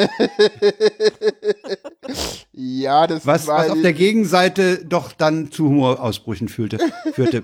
ja, 2.54 3.08
das 3.08 3.26
was, 3.26 3.48
was 3.48 3.70
auf 3.72 3.82
der 3.82 3.92
Gegenseite 3.92 4.86
doch 4.86 5.12
dann 5.12 5.52
zu 5.52 5.66
Humorausbrüchen 5.66 6.48
führte, 6.48 6.80
führte. 7.14 7.44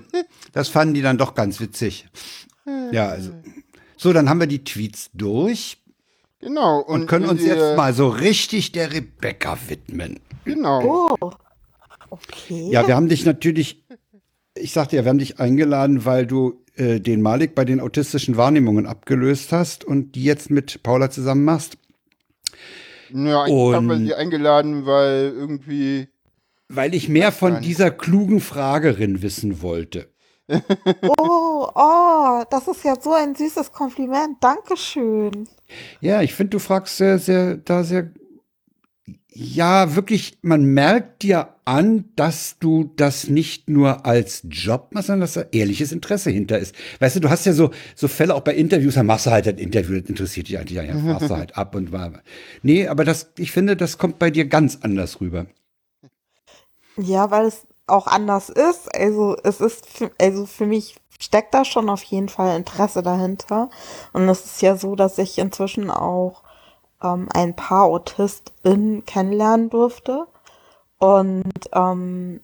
Das 0.52 0.68
fanden 0.68 0.94
die 0.94 1.02
dann 1.02 1.18
doch 1.18 1.34
ganz 1.34 1.60
witzig. 1.60 2.06
Ja, 2.90 3.08
also. 3.08 3.32
So, 3.98 4.12
dann 4.12 4.30
haben 4.30 4.40
wir 4.40 4.46
die 4.46 4.64
Tweets 4.64 5.10
durch. 5.12 5.78
Genau. 6.40 6.80
Und, 6.80 7.02
und 7.02 7.06
können 7.06 7.26
uns 7.26 7.44
jetzt 7.44 7.76
mal 7.76 7.92
so 7.92 8.08
richtig 8.08 8.72
der 8.72 8.92
Rebecca 8.92 9.58
widmen. 9.68 10.20
Genau. 10.44 11.10
Oh. 11.20 11.30
Okay. 12.10 12.70
Ja, 12.70 12.86
wir 12.86 12.96
haben 12.96 13.08
dich 13.08 13.26
natürlich, 13.26 13.84
ich 14.54 14.72
sagte 14.72 14.96
ja, 14.96 15.04
wir 15.04 15.10
haben 15.10 15.18
dich 15.18 15.40
eingeladen, 15.40 16.04
weil 16.04 16.26
du 16.26 16.64
äh, 16.76 17.00
den 17.00 17.20
Malik 17.20 17.54
bei 17.54 17.64
den 17.64 17.80
autistischen 17.80 18.36
Wahrnehmungen 18.36 18.86
abgelöst 18.86 19.52
hast 19.52 19.84
und 19.84 20.14
die 20.14 20.24
jetzt 20.24 20.50
mit 20.50 20.82
Paula 20.82 21.10
zusammen 21.10 21.44
machst. 21.44 21.76
Ja, 23.12 23.46
ich 23.46 23.52
habe 23.52 23.98
sie 23.98 24.14
eingeladen, 24.14 24.86
weil 24.86 25.32
irgendwie. 25.34 26.08
Weil 26.68 26.94
ich 26.94 27.08
mehr 27.08 27.32
von 27.32 27.62
dieser 27.62 27.90
klugen 27.90 28.40
Fragerin 28.40 29.22
wissen 29.22 29.62
wollte. 29.62 30.08
oh, 30.48 31.27
oh, 31.74 32.42
das 32.50 32.68
ist 32.68 32.84
ja 32.84 32.94
so 33.00 33.12
ein 33.12 33.34
süßes 33.34 33.72
Kompliment. 33.72 34.36
Dankeschön. 34.40 35.48
Ja, 36.00 36.22
ich 36.22 36.34
finde, 36.34 36.50
du 36.50 36.58
fragst 36.58 36.96
sehr, 36.96 37.18
sehr, 37.18 37.56
da 37.56 37.84
sehr 37.84 38.10
ja, 39.40 39.94
wirklich, 39.94 40.36
man 40.42 40.64
merkt 40.64 41.22
dir 41.22 41.54
an, 41.64 42.06
dass 42.16 42.58
du 42.58 42.90
das 42.96 43.28
nicht 43.28 43.70
nur 43.70 44.04
als 44.04 44.42
Job 44.48 44.88
machst, 44.90 45.06
sondern 45.06 45.20
dass 45.20 45.34
da 45.34 45.44
ehrliches 45.52 45.92
Interesse 45.92 46.30
hinter 46.30 46.58
ist. 46.58 46.74
Weißt 46.98 47.14
du, 47.14 47.20
du 47.20 47.30
hast 47.30 47.46
ja 47.46 47.52
so, 47.52 47.70
so 47.94 48.08
Fälle 48.08 48.34
auch 48.34 48.40
bei 48.40 48.54
Interviews, 48.54 48.94
da 48.94 49.04
machst 49.04 49.26
du 49.26 49.30
halt 49.30 49.46
ein 49.46 49.58
Interview, 49.58 50.00
das 50.00 50.08
interessiert 50.08 50.48
dich 50.48 50.58
eigentlich, 50.58 50.76
ja, 50.76 50.92
machst 50.92 51.30
du 51.30 51.36
halt 51.36 51.56
ab 51.56 51.76
und 51.76 51.92
war. 51.92 52.14
Nee, 52.62 52.88
aber 52.88 53.04
das, 53.04 53.30
ich 53.38 53.52
finde, 53.52 53.76
das 53.76 53.96
kommt 53.96 54.18
bei 54.18 54.32
dir 54.32 54.46
ganz 54.46 54.78
anders 54.82 55.20
rüber. 55.20 55.46
Ja, 56.96 57.30
weil 57.30 57.46
es 57.46 57.64
auch 57.86 58.08
anders 58.08 58.48
ist. 58.48 58.92
Also, 58.92 59.36
es 59.44 59.60
ist, 59.60 59.86
für, 59.86 60.10
also 60.20 60.46
für 60.46 60.66
mich 60.66 60.96
steckt 61.18 61.54
da 61.54 61.64
schon 61.64 61.90
auf 61.90 62.02
jeden 62.04 62.28
Fall 62.28 62.56
Interesse 62.56 63.02
dahinter. 63.02 63.70
Und 64.12 64.28
es 64.28 64.44
ist 64.44 64.62
ja 64.62 64.76
so, 64.76 64.94
dass 64.94 65.18
ich 65.18 65.38
inzwischen 65.38 65.90
auch 65.90 66.42
ähm, 67.02 67.28
ein 67.34 67.54
paar 67.54 67.84
AutistInnen 67.84 69.04
kennenlernen 69.04 69.70
durfte. 69.70 70.26
Und 70.98 71.52
ähm, 71.72 72.40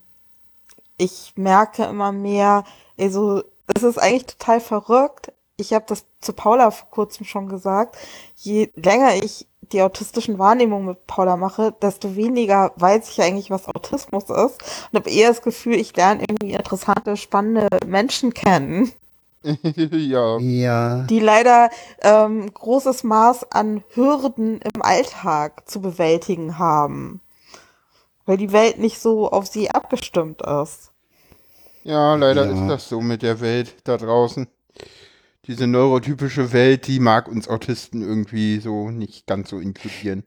ich 0.97 1.33
merke 1.37 1.85
immer 1.85 2.13
mehr, 2.13 2.65
also 2.99 3.43
es 3.75 3.83
ist 3.83 3.99
eigentlich 3.99 4.27
total 4.27 4.61
verrückt. 4.61 5.33
Ich 5.57 5.73
habe 5.73 5.85
das 5.89 6.05
zu 6.21 6.33
Paula 6.33 6.71
vor 6.71 6.89
kurzem 6.91 7.27
schon 7.27 7.49
gesagt. 7.49 7.97
Je 8.37 8.71
länger 8.75 9.15
ich 9.15 9.47
die 9.75 9.83
autistischen 9.83 10.39
Wahrnehmungen 10.39 10.87
mit 10.87 11.07
Paula 11.07 11.37
mache, 11.37 11.75
desto 11.83 12.17
weniger 12.17 12.73
weiß 12.77 13.11
ich 13.11 13.21
eigentlich, 13.21 13.51
was 13.51 13.69
Autismus 13.69 14.25
ist. 14.25 14.31
Und 14.93 15.01
habe 15.01 15.11
eher 15.11 15.29
das 15.29 15.43
Gefühl, 15.43 15.75
ich 15.75 15.95
lerne 15.97 16.23
irgendwie 16.23 16.55
interessante, 16.55 17.17
spannende 17.17 17.69
Menschen 17.87 18.33
kennen. 18.33 18.93
ja. 19.43 20.39
Ja. 20.39 21.03
Die 21.03 21.21
leider 21.21 21.69
ähm, 22.01 22.53
großes 22.55 23.05
Maß 23.05 23.53
an 23.53 23.85
Hürden 23.95 24.61
im 24.63 24.81
Alltag 24.81 25.69
zu 25.69 25.83
bewältigen 25.83 26.59
haben. 26.59 27.21
Weil 28.25 28.39
die 28.39 28.53
Welt 28.53 28.79
nicht 28.79 29.01
so 29.01 29.31
auf 29.31 29.47
sie 29.47 29.71
abgestimmt 29.71 30.41
ist. 30.41 30.93
Ja, 31.83 32.15
leider 32.15 32.47
Ja. 32.47 32.53
ist 32.53 32.67
das 32.69 32.89
so 32.89 33.03
mit 33.03 33.21
der 33.23 33.41
Welt 33.41 33.75
da 33.85 33.99
draußen. 33.99 34.47
Diese 35.47 35.67
neurotypische 35.67 36.53
Welt, 36.53 36.87
die 36.87 37.01
mag 37.01 37.29
uns 37.29 37.49
Autisten 37.49 38.03
irgendwie 38.03 38.61
so 38.61 38.91
nicht 38.91 39.27
ganz 39.27 39.51
so 39.51 39.59
inkludieren. 39.59 40.25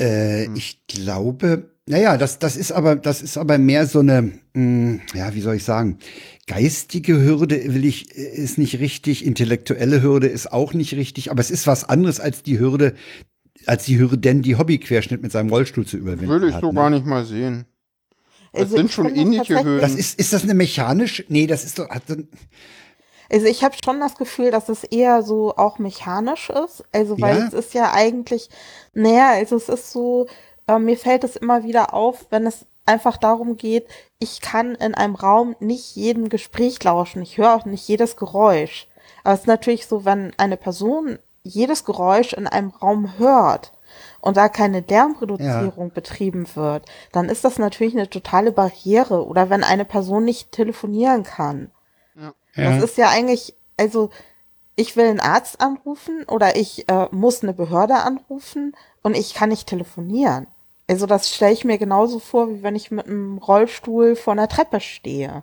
Äh, 0.00 0.48
Ich 0.54 0.86
glaube, 0.86 1.70
naja, 1.86 2.16
das, 2.16 2.38
das 2.38 2.56
ist 2.56 2.72
aber, 2.72 2.96
das 2.96 3.20
ist 3.20 3.36
aber 3.36 3.58
mehr 3.58 3.86
so 3.86 4.00
eine, 4.00 4.32
mh, 4.54 5.00
ja, 5.14 5.34
wie 5.34 5.40
soll 5.40 5.56
ich 5.56 5.64
sagen, 5.64 5.98
geistige 6.46 7.20
Hürde 7.20 7.74
will 7.74 7.84
ich, 7.84 8.16
äh, 8.16 8.22
ist 8.22 8.56
nicht 8.58 8.78
richtig, 8.78 9.24
intellektuelle 9.24 10.02
Hürde 10.02 10.28
ist 10.28 10.52
auch 10.52 10.72
nicht 10.72 10.94
richtig, 10.94 11.30
aber 11.30 11.40
es 11.40 11.50
ist 11.50 11.66
was 11.66 11.84
anderes 11.84 12.20
als 12.20 12.42
die 12.42 12.58
Hürde, 12.58 12.94
als 13.66 13.84
die 13.84 13.98
Hürden, 13.98 14.42
die 14.42 14.56
Hobbyquerschnitt 14.56 15.20
mit 15.22 15.32
seinem 15.32 15.50
Rollstuhl 15.50 15.86
zu 15.86 15.96
überwinden 15.96 16.28
Würde 16.28 16.48
ich 16.48 16.54
hat, 16.54 16.60
so 16.62 16.68
ne? 16.68 16.74
gar 16.74 16.90
nicht 16.90 17.06
mal 17.06 17.24
sehen. 17.24 17.66
Das 18.52 18.70
sind 18.70 18.78
Also 18.78 18.86
ich 18.86 18.92
schon 18.92 19.14
ähnliche 19.14 19.62
Hürden. 19.62 19.80
Das 19.80 19.94
ist, 19.94 20.18
ist 20.18 20.32
das 20.32 20.44
eine 20.44 20.54
mechanische? 20.54 21.24
Nee, 21.28 21.46
das 21.46 21.64
ist 21.64 21.78
doch, 21.78 21.88
hat, 21.90 22.04
Also 23.32 23.46
ich 23.46 23.64
habe 23.64 23.74
schon 23.82 24.00
das 24.00 24.16
Gefühl, 24.16 24.50
dass 24.50 24.68
es 24.68 24.84
eher 24.84 25.22
so 25.22 25.54
auch 25.56 25.78
mechanisch 25.78 26.50
ist. 26.50 26.84
Also 26.92 27.20
weil 27.20 27.38
Ja? 27.38 27.46
es 27.48 27.54
ist 27.54 27.74
ja 27.74 27.92
eigentlich, 27.92 28.50
naja, 28.92 29.30
also 29.30 29.56
es 29.56 29.68
ist 29.68 29.92
so, 29.92 30.26
äh, 30.66 30.78
mir 30.78 30.96
fällt 30.96 31.24
es 31.24 31.36
immer 31.36 31.64
wieder 31.64 31.94
auf, 31.94 32.26
wenn 32.30 32.46
es 32.46 32.66
einfach 32.86 33.16
darum 33.16 33.56
geht, 33.56 33.86
ich 34.18 34.40
kann 34.40 34.74
in 34.74 34.94
einem 34.94 35.14
Raum 35.14 35.56
nicht 35.58 35.96
jedem 35.96 36.28
Gespräch 36.28 36.82
lauschen. 36.84 37.22
Ich 37.22 37.38
höre 37.38 37.54
auch 37.54 37.64
nicht 37.64 37.86
jedes 37.88 38.16
Geräusch. 38.16 38.88
Aber 39.22 39.34
es 39.34 39.40
ist 39.40 39.46
natürlich 39.46 39.86
so, 39.86 40.04
wenn 40.04 40.32
eine 40.36 40.56
Person 40.58 41.18
jedes 41.42 41.84
Geräusch 41.84 42.32
in 42.34 42.46
einem 42.46 42.70
Raum 42.70 43.18
hört 43.18 43.72
und 44.20 44.36
da 44.36 44.48
keine 44.48 44.80
Lärmreduzierung 44.80 45.92
betrieben 45.92 46.46
wird, 46.54 46.86
dann 47.12 47.28
ist 47.28 47.44
das 47.44 47.58
natürlich 47.58 47.94
eine 47.94 48.08
totale 48.08 48.52
Barriere. 48.52 49.26
Oder 49.26 49.50
wenn 49.50 49.64
eine 49.64 49.84
Person 49.84 50.24
nicht 50.24 50.52
telefonieren 50.52 51.22
kann. 51.22 51.70
Ja. 52.56 52.76
Das 52.76 52.84
ist 52.84 52.96
ja 52.98 53.08
eigentlich, 53.08 53.54
also 53.76 54.10
ich 54.76 54.96
will 54.96 55.06
einen 55.06 55.20
Arzt 55.20 55.60
anrufen 55.60 56.24
oder 56.28 56.56
ich 56.56 56.88
äh, 56.88 57.06
muss 57.12 57.42
eine 57.42 57.52
Behörde 57.54 57.94
anrufen 57.94 58.74
und 59.02 59.16
ich 59.16 59.34
kann 59.34 59.50
nicht 59.50 59.68
telefonieren. 59.68 60.46
Also 60.88 61.06
das 61.06 61.30
stelle 61.30 61.52
ich 61.52 61.64
mir 61.64 61.78
genauso 61.78 62.18
vor, 62.18 62.50
wie 62.50 62.62
wenn 62.62 62.76
ich 62.76 62.90
mit 62.90 63.06
einem 63.06 63.38
Rollstuhl 63.38 64.16
vor 64.16 64.32
einer 64.32 64.48
Treppe 64.48 64.80
stehe. 64.80 65.42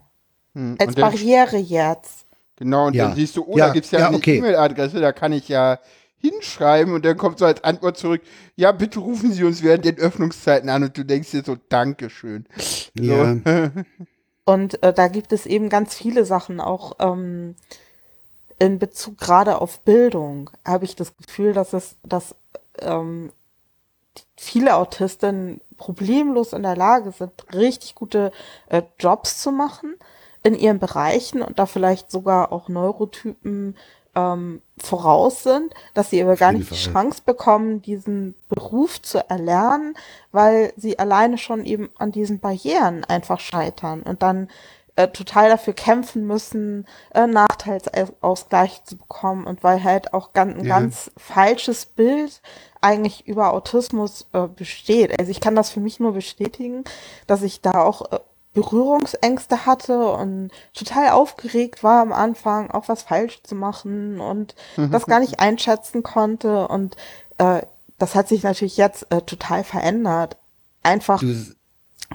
Hm. 0.53 0.75
Als 0.79 0.95
dann, 0.95 1.01
Barriere 1.01 1.57
jetzt. 1.57 2.25
genau, 2.57 2.87
und 2.87 2.93
Ja. 2.93 3.05
dann 3.07 3.15
siehst 3.15 3.37
du, 3.37 3.45
oh, 3.47 3.57
Ja, 3.57 3.67
da 3.67 3.73
gibt's 3.73 3.91
ja, 3.91 3.99
ja, 3.99 4.07
eine 4.07 4.17
okay. 4.17 4.37
E-Mail-Adresse, 4.37 4.99
da 4.99 5.11
kann 5.13 5.31
ich 5.33 5.47
ja 5.47 5.79
hinschreiben 6.17 6.93
und 6.93 7.03
dann 7.05 7.17
kommt 7.17 7.39
so 7.39 7.45
als 7.45 7.63
Antwort 7.63 7.97
zurück, 7.97 8.21
ja, 8.55 8.71
bitte 8.71 8.99
rufen 8.99 9.31
Sie 9.33 9.43
uns 9.43 9.63
während 9.63 9.85
den 9.85 9.97
Öffnungszeiten 9.97 10.69
an 10.69 10.83
und 10.83 10.95
du 10.97 11.03
denkst 11.03 11.31
dir 11.31 11.41
so, 11.43 11.55
Dankeschön. 11.69 12.45
ja. 12.93 13.37
Und 14.51 14.83
äh, 14.83 14.91
da 14.91 15.07
gibt 15.07 15.31
es 15.31 15.45
eben 15.45 15.69
ganz 15.69 15.95
viele 15.95 16.25
Sachen, 16.25 16.59
auch 16.59 16.97
ähm, 16.99 17.55
in 18.59 18.79
Bezug 18.79 19.17
gerade 19.17 19.61
auf 19.61 19.79
Bildung, 19.79 20.49
habe 20.67 20.83
ich 20.83 20.97
das 20.97 21.15
Gefühl, 21.15 21.53
dass 21.53 21.71
es, 21.71 21.95
dass 22.03 22.35
ähm, 22.79 23.31
viele 24.35 24.75
Autistinnen 24.75 25.61
problemlos 25.77 26.51
in 26.51 26.63
der 26.63 26.75
Lage 26.75 27.13
sind, 27.13 27.31
richtig 27.53 27.95
gute 27.95 28.33
äh, 28.67 28.81
Jobs 28.99 29.41
zu 29.41 29.53
machen 29.53 29.95
in 30.43 30.55
ihren 30.55 30.79
Bereichen 30.79 31.41
und 31.41 31.57
da 31.57 31.65
vielleicht 31.65 32.11
sogar 32.11 32.51
auch 32.51 32.67
Neurotypen 32.67 33.77
ähm, 34.15 34.61
voraus 34.77 35.43
sind, 35.43 35.73
dass 35.93 36.09
sie 36.09 36.21
aber 36.21 36.35
gar 36.35 36.51
nicht 36.51 36.69
die. 36.71 36.75
Chance 36.75 37.21
bekommen, 37.25 37.81
diesen 37.81 38.35
Beruf 38.49 39.01
zu 39.01 39.29
erlernen, 39.29 39.95
weil 40.31 40.73
sie 40.75 40.99
alleine 40.99 41.37
schon 41.37 41.65
eben 41.65 41.89
an 41.97 42.11
diesen 42.11 42.39
Barrieren 42.39 43.03
einfach 43.05 43.39
scheitern 43.39 44.01
und 44.03 44.21
dann 44.21 44.49
äh, 44.97 45.07
total 45.07 45.49
dafür 45.49 45.73
kämpfen 45.73 46.27
müssen, 46.27 46.85
äh, 47.13 47.25
Nachteilsausgleich 47.25 48.83
zu 48.83 48.97
bekommen 48.97 49.45
und 49.47 49.63
weil 49.63 49.83
halt 49.83 50.13
auch 50.13 50.33
ganz, 50.33 50.57
ein 50.59 50.65
Ja. 50.65 50.79
ganz 50.79 51.11
falsches 51.17 51.85
Bild 51.85 52.41
eigentlich 52.81 53.27
über 53.27 53.53
Autismus 53.53 54.27
äh, 54.33 54.47
besteht. 54.47 55.17
Also 55.19 55.31
ich 55.31 55.39
kann 55.39 55.55
das 55.55 55.69
für 55.69 55.79
mich 55.79 55.99
nur 55.99 56.13
bestätigen, 56.13 56.83
dass 57.27 57.41
ich 57.43 57.61
da 57.61 57.81
auch 57.83 58.11
äh, 58.11 58.19
Berührungsängste 58.53 59.65
hatte 59.65 60.11
und 60.11 60.51
total 60.73 61.11
aufgeregt 61.11 61.83
war 61.83 62.01
am 62.01 62.11
Anfang, 62.11 62.69
auch 62.69 62.89
was 62.89 63.03
falsch 63.03 63.41
zu 63.43 63.55
machen 63.55 64.19
und 64.19 64.55
das 64.75 65.05
gar 65.05 65.19
nicht 65.19 65.39
einschätzen 65.39 66.03
konnte. 66.03 66.67
Und 66.67 66.97
äh, 67.37 67.61
das 67.97 68.15
hat 68.15 68.27
sich 68.27 68.43
natürlich 68.43 68.77
jetzt 68.77 69.07
äh, 69.09 69.21
total 69.21 69.63
verändert. 69.63 70.37
Einfach, 70.83 71.21
Du, 71.21 71.45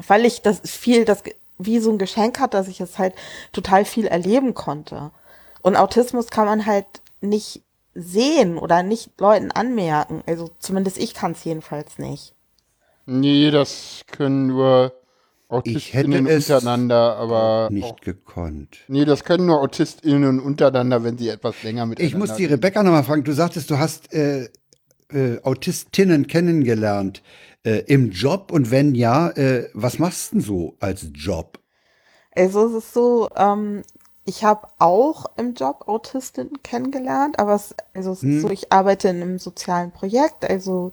weil 0.06 0.26
ich 0.26 0.42
das 0.42 0.60
viel, 0.64 1.04
das 1.04 1.22
wie 1.58 1.78
so 1.78 1.90
ein 1.90 1.98
Geschenk 1.98 2.38
hat, 2.38 2.52
dass 2.52 2.68
ich 2.68 2.80
es 2.80 2.98
halt 2.98 3.14
total 3.52 3.84
viel 3.84 4.06
erleben 4.06 4.52
konnte. 4.52 5.10
Und 5.62 5.76
Autismus 5.76 6.28
kann 6.28 6.46
man 6.46 6.66
halt 6.66 6.86
nicht 7.20 7.62
sehen 7.94 8.58
oder 8.58 8.82
nicht 8.82 9.18
Leuten 9.18 9.50
anmerken. 9.50 10.22
Also 10.26 10.50
zumindest 10.58 10.98
ich 10.98 11.14
kann 11.14 11.32
es 11.32 11.44
jedenfalls 11.44 11.98
nicht. 11.98 12.34
Nee, 13.06 13.50
das 13.50 14.02
können 14.10 14.48
nur 14.48 14.92
Ich 15.62 15.94
hätte 15.94 16.08
AutistInnen 16.08 16.26
es 16.26 16.50
untereinander, 16.50 17.16
aber 17.16 17.68
nicht 17.70 17.84
auch, 17.84 18.00
gekonnt. 18.00 18.78
nee, 18.88 19.04
das 19.04 19.22
können 19.22 19.46
nur 19.46 19.60
AutistInnen 19.60 20.40
untereinander, 20.40 21.04
wenn 21.04 21.18
sie 21.18 21.28
etwas 21.28 21.62
länger 21.62 21.86
miteinander 21.86 22.02
Ich 22.02 22.18
muss 22.18 22.36
die. 22.36 22.46
Rebecca 22.46 22.82
nochmal 22.82 23.04
fragen. 23.04 23.22
Du 23.22 23.32
sagtest, 23.32 23.70
du 23.70 23.78
hast 23.78 24.12
äh, 24.12 24.48
äh, 25.12 25.40
Autistinnen 25.42 26.26
kennengelernt 26.26 27.22
äh, 27.64 27.84
im 27.86 28.10
Job 28.10 28.50
und 28.50 28.72
wenn 28.72 28.96
ja, 28.96 29.28
äh, 29.30 29.68
was 29.72 30.00
machst 30.00 30.32
du 30.32 30.36
denn 30.36 30.44
so 30.44 30.76
als 30.80 31.06
Job? 31.14 31.60
Also 32.34 32.66
es 32.66 32.84
ist 32.84 32.92
so, 32.92 33.28
ähm, 33.36 33.82
ich 34.24 34.44
habe 34.44 34.66
auch 34.78 35.26
im 35.36 35.54
Job 35.54 35.84
Autistinnen 35.86 36.60
kennengelernt, 36.64 37.38
aber 37.38 37.54
es, 37.54 37.74
also 37.94 38.12
es 38.12 38.24
ist 38.24 38.42
so, 38.42 38.50
ich 38.50 38.72
arbeite 38.72 39.08
in 39.08 39.22
einem 39.22 39.38
sozialen 39.38 39.92
Projekt, 39.92 40.44
also 40.44 40.92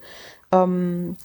ähm, 0.51 1.17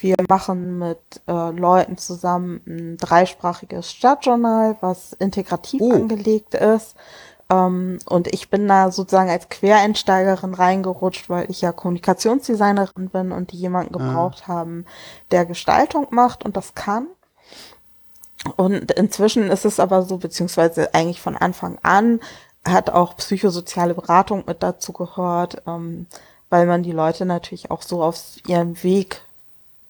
wir 0.00 0.16
machen 0.28 0.78
mit 0.78 0.98
äh, 1.26 1.50
Leuten 1.50 1.98
zusammen 1.98 2.60
ein 2.66 2.96
dreisprachiges 2.98 3.90
Stadtjournal, 3.90 4.76
was 4.80 5.12
integrativ 5.14 5.80
Oh. 5.82 5.92
angelegt 5.92 6.54
ist. 6.54 6.94
Ähm, 7.50 7.98
und 8.06 8.28
ich 8.28 8.50
bin 8.50 8.68
da 8.68 8.90
sozusagen 8.90 9.30
als 9.30 9.48
Quereinsteigerin 9.48 10.54
reingerutscht, 10.54 11.30
weil 11.30 11.50
ich 11.50 11.60
ja 11.62 11.72
Kommunikationsdesignerin 11.72 13.08
bin 13.08 13.32
und 13.32 13.52
die 13.52 13.56
jemanden 13.56 13.92
gebraucht 13.92 14.48
haben, 14.48 14.84
der 15.30 15.46
Gestaltung 15.46 16.08
macht 16.10 16.44
und 16.44 16.56
das 16.56 16.74
kann. 16.74 17.06
Und 18.56 18.92
inzwischen 18.92 19.50
ist 19.50 19.64
es 19.64 19.80
aber 19.80 20.02
so, 20.02 20.18
beziehungsweise 20.18 20.94
eigentlich 20.94 21.20
von 21.20 21.36
Anfang 21.36 21.78
an 21.82 22.20
hat 22.66 22.90
auch 22.90 23.16
psychosoziale 23.16 23.94
Beratung 23.94 24.44
mit 24.46 24.62
dazu 24.62 24.92
gehört, 24.92 25.62
ähm, 25.66 26.06
weil 26.50 26.66
man 26.66 26.82
die 26.82 26.92
Leute 26.92 27.24
natürlich 27.24 27.70
auch 27.70 27.82
so 27.82 28.02
auf 28.02 28.20
ihrem 28.46 28.82
Weg 28.82 29.22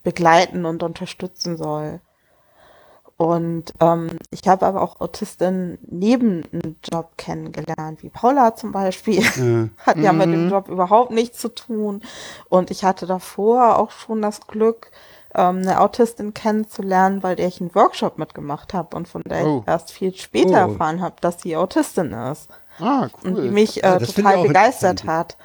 begleiten 0.08 0.64
und 0.64 0.82
unterstützen 0.82 1.56
soll. 1.58 2.00
Und 3.18 3.74
ähm, 3.80 4.10
ich 4.30 4.46
habe 4.46 4.64
aber 4.64 4.80
auch 4.80 5.00
Autistinnen 5.00 5.78
neben 5.82 6.44
einem 6.52 6.76
Job 6.90 7.10
kennengelernt, 7.18 8.02
wie 8.02 8.10
Paula 8.10 8.54
zum 8.54 8.70
Beispiel. 8.72 9.24
Hat 9.86 9.98
ja 9.98 10.12
mit 10.12 10.28
dem 10.32 10.48
Job 10.48 10.68
überhaupt 10.68 11.10
nichts 11.10 11.38
zu 11.40 11.48
tun. 11.48 12.00
Und 12.48 12.70
ich 12.70 12.84
hatte 12.84 13.06
davor 13.06 13.76
auch 13.78 13.90
schon 13.90 14.22
das 14.22 14.46
Glück, 14.46 14.92
ähm, 15.34 15.58
eine 15.58 15.80
Autistin 15.80 16.32
kennenzulernen, 16.32 17.22
weil 17.24 17.34
der 17.36 17.48
ich 17.48 17.60
einen 17.60 17.74
Workshop 17.74 18.18
mitgemacht 18.18 18.72
habe 18.72 18.96
und 18.96 19.08
von 19.08 19.22
der 19.24 19.44
Oh. 19.44 19.58
ich 19.62 19.68
erst 19.68 19.90
viel 19.90 20.14
später 20.14 20.66
Oh. 20.66 20.70
erfahren 20.70 21.00
habe, 21.02 21.16
dass 21.20 21.42
sie 21.42 21.56
Autistin 21.56 22.12
ist. 22.12 22.48
Ah, 22.78 23.08
Und 23.24 23.34
die 23.36 23.40
cool. 23.42 23.50
mich 23.50 23.82
äh, 23.82 23.98
ich 24.00 24.14
total 24.14 24.42
begeistert 24.46 25.04
hat. 25.06 25.36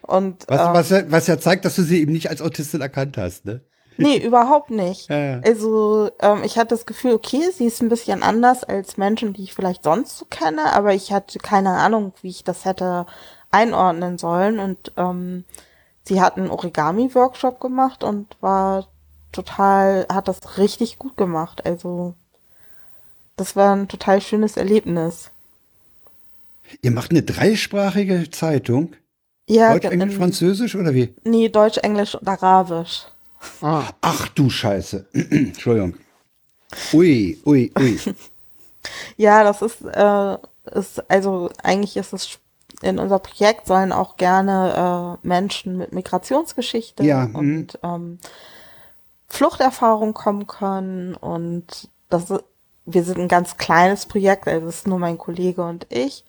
Und 0.00 0.46
Was, 0.48 0.60
ähm, 0.60 0.72
was, 0.72 0.88
ja, 0.90 1.02
was 1.10 1.26
ja 1.26 1.38
zeigt, 1.38 1.66
dass 1.66 1.76
du 1.76 1.82
sie 1.82 2.00
eben 2.00 2.12
nicht 2.12 2.30
als 2.30 2.40
Autistin 2.40 2.80
erkannt 2.80 3.18
hast, 3.18 3.44
ne? 3.44 3.60
Nee, 3.98 4.16
überhaupt 4.24 4.70
nicht. 4.70 5.08
Ja, 5.10 5.18
ja. 5.18 5.40
Also, 5.44 6.10
ähm, 6.20 6.42
ich 6.44 6.56
hatte 6.56 6.70
das 6.70 6.86
Gefühl, 6.86 7.12
okay, 7.12 7.42
sie 7.52 7.66
ist 7.66 7.82
ein 7.82 7.88
bisschen 7.88 8.22
anders 8.22 8.64
als 8.64 8.96
Menschen, 8.96 9.34
die 9.34 9.42
ich 9.42 9.54
vielleicht 9.54 9.84
sonst 9.84 10.16
so 10.16 10.24
kenne, 10.24 10.72
aber 10.72 10.94
ich 10.94 11.12
hatte 11.12 11.38
keine 11.38 11.70
Ahnung, 11.70 12.12
wie 12.22 12.30
ich 12.30 12.44
das 12.44 12.64
hätte 12.64 13.06
einordnen 13.50 14.18
sollen. 14.18 14.58
Und 14.58 14.92
ähm, 14.96 15.44
sie 16.04 16.20
hat 16.20 16.36
einen 16.36 16.50
Origami-Workshop 16.50 17.60
gemacht 17.60 18.04
und 18.04 18.36
war 18.40 18.86
total, 19.32 20.06
hat 20.08 20.28
das 20.28 20.58
richtig 20.58 20.98
gut 20.98 21.16
gemacht. 21.16 21.66
Also 21.66 22.14
das 23.36 23.56
war 23.56 23.74
ein 23.74 23.88
total 23.88 24.20
schönes 24.20 24.56
Erlebnis. 24.56 25.30
Ihr 26.82 26.90
macht 26.90 27.10
eine 27.10 27.22
dreisprachige 27.22 28.30
Zeitung? 28.30 28.94
Ja, 29.48 29.72
Deutsch, 29.72 29.90
Englisch, 29.90 30.16
Französisch 30.16 30.74
oder 30.76 30.92
wie? 30.92 31.14
Nee, 31.24 31.48
Deutsch, 31.48 31.78
Englisch 31.78 32.14
und 32.14 32.28
Arabisch. 32.28 33.06
Ah. 33.60 33.84
Ach 34.00 34.28
du 34.28 34.50
Scheiße. 34.50 35.06
Entschuldigung. 35.12 35.94
Ui, 36.92 37.40
ui, 37.46 37.72
ui. 37.78 37.98
ja, 39.16 39.44
das 39.44 39.62
ist, 39.62 39.82
äh, 39.82 40.36
ist, 40.74 41.10
also 41.10 41.50
eigentlich 41.62 41.96
ist 41.96 42.12
es 42.12 42.38
in 42.82 42.98
unser 42.98 43.18
Projekt 43.18 43.66
sollen 43.66 43.92
auch 43.92 44.16
gerne 44.16 45.18
äh, 45.22 45.26
Menschen 45.26 45.78
mit 45.78 45.92
Migrationsgeschichte 45.92 47.02
ja, 47.02 47.24
und 47.24 47.74
mhm. 47.74 47.78
ähm, 47.82 48.18
Fluchterfahrung 49.28 50.14
kommen 50.14 50.46
können 50.46 51.14
und 51.14 51.88
das 52.08 52.30
ist, 52.30 52.44
wir 52.86 53.04
sind 53.04 53.18
ein 53.18 53.28
ganz 53.28 53.56
kleines 53.56 54.06
Projekt, 54.06 54.46
also 54.46 54.68
es 54.68 54.76
ist 54.76 54.86
nur 54.86 54.98
mein 54.98 55.18
Kollege 55.18 55.64
und 55.64 55.86
ich 55.90 56.24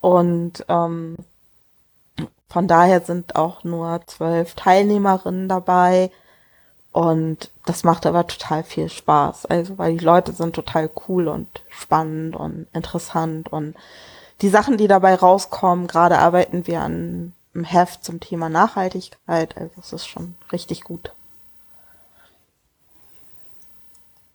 und 0.00 0.64
ähm, 0.68 1.16
von 2.48 2.68
daher 2.68 3.00
sind 3.00 3.36
auch 3.36 3.64
nur 3.64 4.00
zwölf 4.06 4.54
Teilnehmerinnen 4.54 5.48
dabei 5.48 6.10
und 6.96 7.50
das 7.66 7.84
macht 7.84 8.06
aber 8.06 8.26
total 8.26 8.64
viel 8.64 8.88
Spaß, 8.88 9.44
also 9.44 9.76
weil 9.76 9.98
die 9.98 10.04
Leute 10.04 10.32
sind 10.32 10.54
total 10.54 10.88
cool 11.06 11.28
und 11.28 11.46
spannend 11.68 12.34
und 12.34 12.68
interessant 12.72 13.52
und 13.52 13.74
die 14.40 14.48
Sachen, 14.48 14.78
die 14.78 14.88
dabei 14.88 15.14
rauskommen, 15.14 15.88
gerade 15.88 16.16
arbeiten 16.16 16.66
wir 16.66 16.80
an 16.80 17.34
einem 17.52 17.64
Heft 17.64 18.02
zum 18.02 18.18
Thema 18.20 18.48
Nachhaltigkeit, 18.48 19.58
also 19.58 19.72
es 19.78 19.92
ist 19.92 20.06
schon 20.06 20.36
richtig 20.52 20.84
gut. 20.84 21.12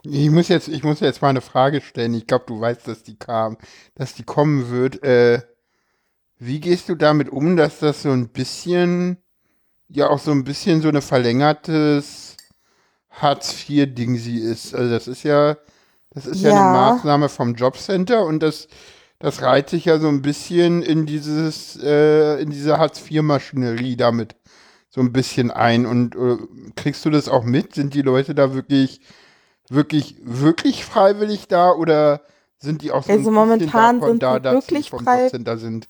Ich 0.04 0.30
muss 0.30 0.48
jetzt, 0.48 0.68
ich 0.68 0.84
muss 0.84 1.00
jetzt 1.00 1.24
mal 1.24 1.30
eine 1.30 1.42
Frage 1.42 1.82
stellen. 1.82 2.14
Ich 2.14 2.28
glaube, 2.28 2.46
du 2.48 2.62
weißt, 2.62 2.88
dass 2.88 3.02
die 3.02 3.16
kam, 3.16 3.58
dass 3.96 4.14
die 4.14 4.24
kommen 4.24 4.70
wird. 4.70 5.02
Äh, 5.04 5.42
wie 6.38 6.60
gehst 6.60 6.90
du 6.90 6.96
damit 6.96 7.30
um, 7.30 7.58
dass 7.58 7.80
das 7.80 8.04
so 8.04 8.12
ein 8.12 8.30
bisschen, 8.30 9.18
ja 9.90 10.12
auch 10.12 10.20
so 10.20 10.32
ein 10.32 10.44
bisschen 10.44 10.84
so 10.84 10.90
eine 10.90 11.02
verlängertes 11.02 12.31
Hartz-IV-Ding 13.12 14.18
sie 14.18 14.40
ist? 14.40 14.74
Also 14.74 14.90
das 14.90 15.08
ist 15.08 15.24
ja, 15.24 15.58
das 16.12 16.26
ist 16.26 16.42
ja. 16.42 16.50
ja 16.50 16.62
eine 16.62 16.72
Maßnahme 16.96 17.30
vom 17.30 17.56
Jobcenter 17.56 18.26
und 18.26 18.42
das, 18.42 18.68
das 19.20 19.42
reiht 19.42 19.70
sich 19.70 19.86
ja 19.86 20.00
so 20.00 20.08
ein 20.08 20.22
bisschen 20.22 20.82
in 20.82 21.06
dieses, 21.06 21.78
äh, 21.82 22.42
in 22.42 22.50
diese 22.50 22.78
Hartz-IV-Maschinerie 22.78 23.96
damit 23.96 24.36
so 24.90 25.02
ein 25.02 25.14
bisschen 25.14 25.52
ein. 25.52 25.86
Und 25.86 26.16
äh, 26.16 26.38
kriegst 26.76 27.06
du 27.06 27.10
das 27.10 27.30
auch 27.30 27.44
mit? 27.44 27.76
Sind 27.76 27.94
die 27.94 28.02
Leute 28.02 28.36
da 28.36 28.54
wirklich 28.54 29.02
wirklich, 29.72 30.16
wirklich 30.24 30.86
freiwillig 30.86 31.48
da 31.48 31.72
oder 31.72 32.22
sind 32.58 32.82
die 32.82 32.92
auch 32.92 33.04
so 33.04 33.12
also 33.12 33.32
momentan 33.32 34.02
sind 34.02 34.22
da, 34.22 34.38
sie 34.38 34.44
wirklich 34.44 34.90
freiwillig 34.90 35.60
sind? 35.60 35.88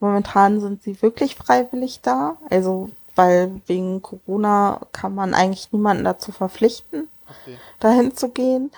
Momentan 0.00 0.60
sind 0.60 0.82
sie 0.82 1.00
wirklich 1.02 1.36
freiwillig 1.36 2.00
da. 2.00 2.38
Also, 2.50 2.90
weil 3.14 3.60
wegen 3.66 4.02
Corona 4.02 4.80
kann 4.92 5.14
man 5.14 5.34
eigentlich 5.34 5.72
niemanden 5.72 6.04
dazu 6.04 6.32
verpflichten, 6.32 7.08
okay. 7.28 7.56
dahin 7.80 8.16
zu 8.16 8.30
gehen. 8.30 8.70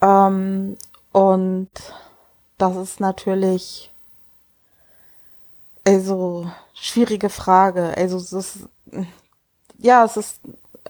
Ähm, 0.00 0.76
und 1.12 1.70
das 2.58 2.76
ist 2.76 3.00
natürlich, 3.00 3.90
also, 5.86 6.50
schwierige 6.74 7.30
Frage. 7.30 7.96
Also, 7.96 8.16
es 8.16 8.32
ist, 8.32 8.58
ja, 9.78 10.04
es 10.04 10.16
ist, 10.16 10.40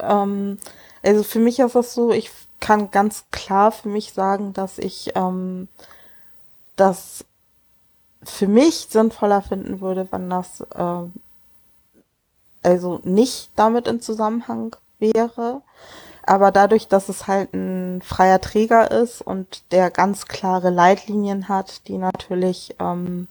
ähm, 0.01 0.59
also 1.03 1.23
für 1.23 1.39
mich 1.39 1.59
ist 1.59 1.75
das 1.75 1.95
so, 1.95 2.11
ich 2.13 2.31
kann 2.61 2.91
ganz 2.91 3.25
klar 3.31 3.71
für 3.73 3.89
mich 3.89 4.13
sagen, 4.13 4.53
dass 4.53 4.79
ich 4.79 5.13
ähm, 5.15 5.69
das 6.77 7.25
für 8.23 8.49
mich 8.49 8.89
sinnvoller 8.91 9.43
finden 9.43 9.81
würde, 9.81 10.09
wenn 10.11 10.29
das 10.29 10.61
äh, 10.61 11.03
also 12.63 13.01
nicht 13.05 13.51
damit 13.57 13.87
in 13.87 14.01
Zusammenhang 14.01 14.77
wäre. 14.99 15.63
Aber 16.23 16.53
dadurch, 16.53 16.89
dass 16.89 17.09
es 17.09 17.27
halt 17.27 17.55
ein 17.55 18.03
freier 18.03 18.41
Träger 18.41 18.91
ist 18.91 19.23
und 19.23 19.63
der 19.73 19.91
ganz 19.91 20.27
klare 20.27 20.69
Leitlinien 20.69 21.49
hat, 21.49 21.89
die 21.89 21.97
natürlich 21.97 22.75
ähm, 22.79 23.29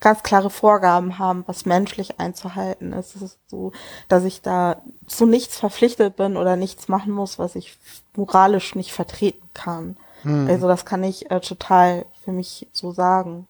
ganz 0.00 0.22
klare 0.22 0.50
Vorgaben 0.50 1.18
haben, 1.18 1.44
was 1.46 1.66
menschlich 1.66 2.18
einzuhalten 2.18 2.92
ist. 2.92 3.14
Es 3.14 3.22
ist 3.22 3.38
so, 3.48 3.72
dass 4.08 4.24
ich 4.24 4.42
da 4.42 4.82
zu 5.06 5.26
nichts 5.26 5.58
verpflichtet 5.58 6.16
bin 6.16 6.36
oder 6.36 6.56
nichts 6.56 6.88
machen 6.88 7.12
muss, 7.12 7.38
was 7.38 7.54
ich 7.54 7.76
moralisch 8.16 8.74
nicht 8.74 8.92
vertreten 8.92 9.48
kann. 9.54 9.96
Hm. 10.22 10.48
Also 10.48 10.66
das 10.66 10.84
kann 10.84 11.04
ich 11.04 11.30
äh, 11.30 11.40
total 11.40 12.06
für 12.24 12.32
mich 12.32 12.66
so 12.72 12.92
sagen. 12.92 13.46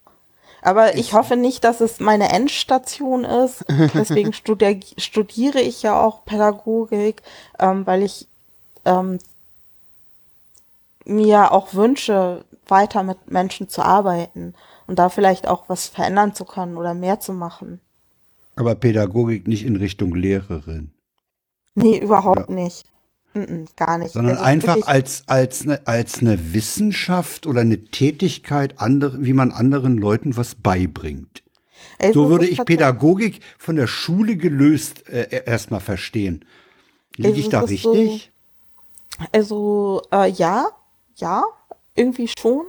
Aber 0.63 0.97
ich 0.97 1.13
hoffe 1.13 1.37
nicht, 1.37 1.65
dass 1.65 1.81
es 1.81 2.01
meine 2.01 2.31
Endstation 2.31 3.25
ist. 3.25 3.65
Deswegen 3.95 4.33
studi 4.33 4.81
studiere 4.99 5.61
ich 5.61 5.83
ja 5.83 6.01
auch 6.01 6.25
Pädagogik, 6.25 7.23
ähm, 7.59 7.87
weil 7.87 8.03
ich 8.03 8.29
ähm, 8.85 9.19
mir 11.05 11.53
auch 11.53 11.75
wünsche, 11.75 12.45
weiter 12.67 13.03
mit 13.03 13.31
Menschen 13.31 13.69
zu 13.69 13.83
arbeiten 13.83 14.55
und 14.87 14.99
da 14.99 15.09
vielleicht 15.09 15.49
auch 15.49 15.65
was 15.69 15.89
verändern 15.89 16.35
zu 16.35 16.45
können 16.45 16.77
oder 16.77 16.95
mehr 16.95 17.21
zu 17.21 17.33
machen. 17.33 17.81
Aber 18.57 18.75
Pädagogik 18.75 19.49
nicht 19.49 19.65
in 19.65 19.77
Richtung 19.77 20.15
Lehrerin. 20.15 20.91
Nee, 21.75 21.99
überhaupt 21.99 22.49
ja. 22.49 22.55
nicht. 22.55 22.85
Gar 23.77 23.99
nicht. 23.99 24.13
Sondern 24.13 24.37
also 24.37 24.45
einfach 24.45 24.87
als, 24.87 25.25
als, 25.27 25.63
eine, 25.63 25.87
als 25.87 26.21
eine 26.21 26.53
Wissenschaft 26.55 27.47
oder 27.47 27.61
eine 27.61 27.85
Tätigkeit, 27.85 28.81
andere, 28.81 29.25
wie 29.25 29.33
man 29.33 29.53
anderen 29.53 29.99
Leuten 29.99 30.37
was 30.37 30.55
beibringt. 30.55 31.43
Also 31.99 32.25
so 32.25 32.31
würde 32.31 32.47
ich 32.47 32.65
Pädagogik 32.65 33.41
von 33.59 33.77
der 33.77 33.87
Schule 33.87 34.37
gelöst 34.37 35.09
äh, 35.09 35.45
erstmal 35.45 35.81
verstehen. 35.81 36.45
Liege 37.17 37.29
also 37.29 37.41
ich 37.41 37.49
da 37.49 37.61
richtig? 37.61 38.33
So, 39.19 39.27
also 39.33 40.03
äh, 40.13 40.31
ja, 40.31 40.69
ja, 41.17 41.45
irgendwie 41.95 42.29
schon. 42.29 42.65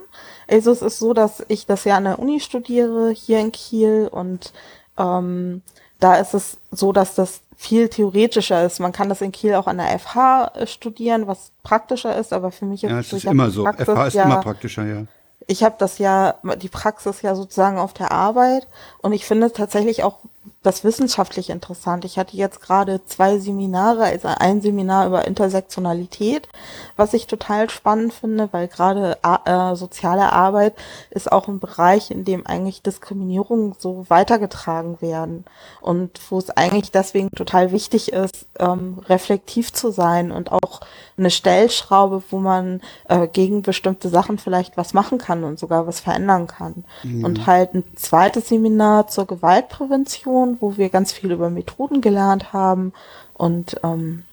Also 0.47 0.71
es 0.71 0.81
ist 0.81 0.99
so, 0.99 1.13
dass 1.13 1.43
ich 1.47 1.65
das 1.65 1.85
ja 1.85 1.97
an 1.97 2.03
der 2.03 2.19
Uni 2.19 2.39
studiere, 2.39 3.11
hier 3.11 3.39
in 3.39 3.51
Kiel 3.51 4.09
und 4.11 4.51
ähm, 4.97 5.61
da 5.99 6.15
ist 6.15 6.33
es 6.33 6.57
so, 6.71 6.91
dass 6.91 7.15
das 7.15 7.41
viel 7.61 7.89
theoretischer 7.89 8.65
ist. 8.65 8.79
Man 8.79 8.91
kann 8.91 9.07
das 9.07 9.21
in 9.21 9.31
Kiel 9.31 9.53
auch 9.53 9.67
an 9.67 9.77
der 9.77 9.99
FH 9.99 10.51
äh, 10.55 10.65
studieren, 10.65 11.27
was 11.27 11.51
praktischer 11.61 12.17
ist, 12.17 12.33
aber 12.33 12.51
für 12.51 12.65
mich 12.65 12.83
ist, 12.83 12.89
ja, 12.89 12.99
es 12.99 13.13
ist 13.13 13.25
immer 13.25 13.51
so. 13.51 13.63
Praxis, 13.63 13.85
FH 13.85 14.07
ist 14.07 14.13
ja, 14.15 14.23
immer 14.23 14.41
praktischer, 14.41 14.83
ja. 14.83 15.03
Ich 15.45 15.63
habe 15.63 15.75
das 15.77 15.99
ja, 15.99 16.35
die 16.59 16.69
Praxis 16.69 17.21
ja 17.21 17.35
sozusagen 17.35 17.77
auf 17.77 17.93
der 17.93 18.11
Arbeit 18.11 18.67
und 19.03 19.13
ich 19.13 19.25
finde 19.25 19.51
tatsächlich 19.53 20.03
auch 20.03 20.17
das 20.63 20.83
wissenschaftlich 20.83 21.49
interessant. 21.49 22.05
Ich 22.05 22.19
hatte 22.19 22.37
jetzt 22.37 22.61
gerade 22.61 23.03
zwei 23.05 23.39
Seminare, 23.39 24.03
also 24.03 24.27
ein 24.27 24.61
Seminar 24.61 25.07
über 25.07 25.25
Intersektionalität, 25.25 26.47
was 26.95 27.15
ich 27.15 27.25
total 27.25 27.69
spannend 27.71 28.13
finde, 28.13 28.47
weil 28.51 28.67
gerade 28.67 29.17
äh, 29.23 29.75
soziale 29.75 30.31
Arbeit 30.31 30.75
ist 31.09 31.31
auch 31.31 31.47
ein 31.47 31.59
Bereich, 31.59 32.11
in 32.11 32.25
dem 32.25 32.45
eigentlich 32.45 32.83
Diskriminierungen 32.83 33.73
so 33.79 34.05
weitergetragen 34.09 35.01
werden 35.01 35.45
und 35.81 36.19
wo 36.29 36.37
es 36.37 36.51
eigentlich 36.51 36.91
deswegen 36.91 37.31
total 37.31 37.71
wichtig 37.71 38.13
ist, 38.13 38.45
ähm, 38.59 38.99
reflektiv 39.09 39.73
zu 39.73 39.89
sein 39.89 40.31
und 40.31 40.51
auch 40.51 40.81
eine 41.17 41.31
Stellschraube, 41.31 42.23
wo 42.29 42.37
man 42.37 42.81
äh, 43.07 43.27
gegen 43.27 43.63
bestimmte 43.63 44.09
Sachen 44.09 44.37
vielleicht 44.37 44.77
was 44.77 44.93
machen 44.93 45.17
kann 45.17 45.43
und 45.43 45.59
sogar 45.59 45.87
was 45.87 45.99
verändern 45.99 46.47
kann. 46.47 46.83
Mhm. 47.03 47.25
Und 47.25 47.47
halt 47.47 47.73
ein 47.73 47.83
zweites 47.95 48.49
Seminar 48.49 49.07
zur 49.07 49.25
Gewaltprävention 49.25 50.50
wo 50.59 50.77
wir 50.77 50.89
ganz 50.89 51.11
viel 51.11 51.31
über 51.31 51.49
Methoden 51.49 52.01
gelernt 52.01 52.53
haben 52.53 52.93
und 53.33 53.79
ähm, 53.83 54.23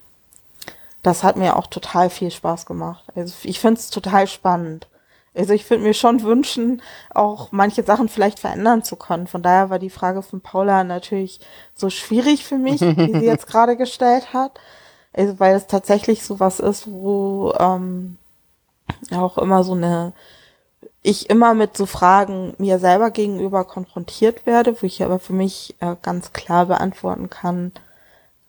das 1.03 1.23
hat 1.23 1.37
mir 1.37 1.57
auch 1.57 1.67
total 1.67 2.11
viel 2.11 2.31
Spaß 2.31 2.67
gemacht. 2.67 3.05
Also 3.15 3.35
ich 3.45 3.61
finde 3.61 3.81
es 3.81 3.91
total 3.91 4.27
spannend. 4.27 4.89
Also 5.35 5.53
ich 5.53 5.69
würde 5.71 5.83
mir 5.83 5.95
schon 5.95 6.23
wünschen, 6.23 6.83
auch 7.15 7.53
manche 7.53 7.85
Sachen 7.85 8.09
vielleicht 8.09 8.41
verändern 8.41 8.83
zu 8.83 8.97
können. 8.97 9.29
Von 9.29 9.43
daher 9.43 9.71
war 9.71 9.79
die 9.79 9.91
Frage 9.91 10.23
von 10.23 10.41
Paula 10.41 10.83
natürlich 10.83 11.41
so 11.75 11.91
schwierig 11.91 12.45
für 12.45 12.59
mich, 12.59 12.81
wie 12.81 13.19
sie 13.19 13.25
jetzt 13.25 13.47
gerade 13.51 13.77
gestellt 13.77 14.33
hat. 14.33 14.59
Also 15.13 15.39
weil 15.39 15.55
es 15.55 15.67
tatsächlich 15.67 16.25
so 16.25 16.41
was 16.41 16.59
ist, 16.59 16.91
wo 16.91 17.53
ähm, 17.59 18.19
auch 19.13 19.39
immer 19.39 19.63
so 19.63 19.75
eine 19.75 20.13
ich 21.03 21.31
immer 21.31 21.55
mit 21.55 21.77
so 21.77 21.87
Fragen 21.87 22.55
mir 22.59 22.79
selber 22.79 23.11
gegenüber 23.11 23.65
konfrontiert 23.65 24.47
werde, 24.47 24.81
wo 24.81 24.87
ich 24.87 25.03
aber 25.03 25.19
für 25.19 25.33
mich 25.33 25.77
äh, 25.81 25.97
ganz 26.03 26.33
klar 26.33 26.67
beantworten 26.67 27.31
kann, 27.31 27.73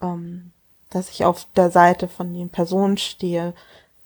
ähm, 0.01 0.51
dass 0.89 1.09
ich 1.09 1.25
auf 1.25 1.45
der 1.55 1.69
Seite 1.69 2.07
von 2.07 2.33
den 2.33 2.49
Personen 2.49 2.97
stehe, 2.97 3.53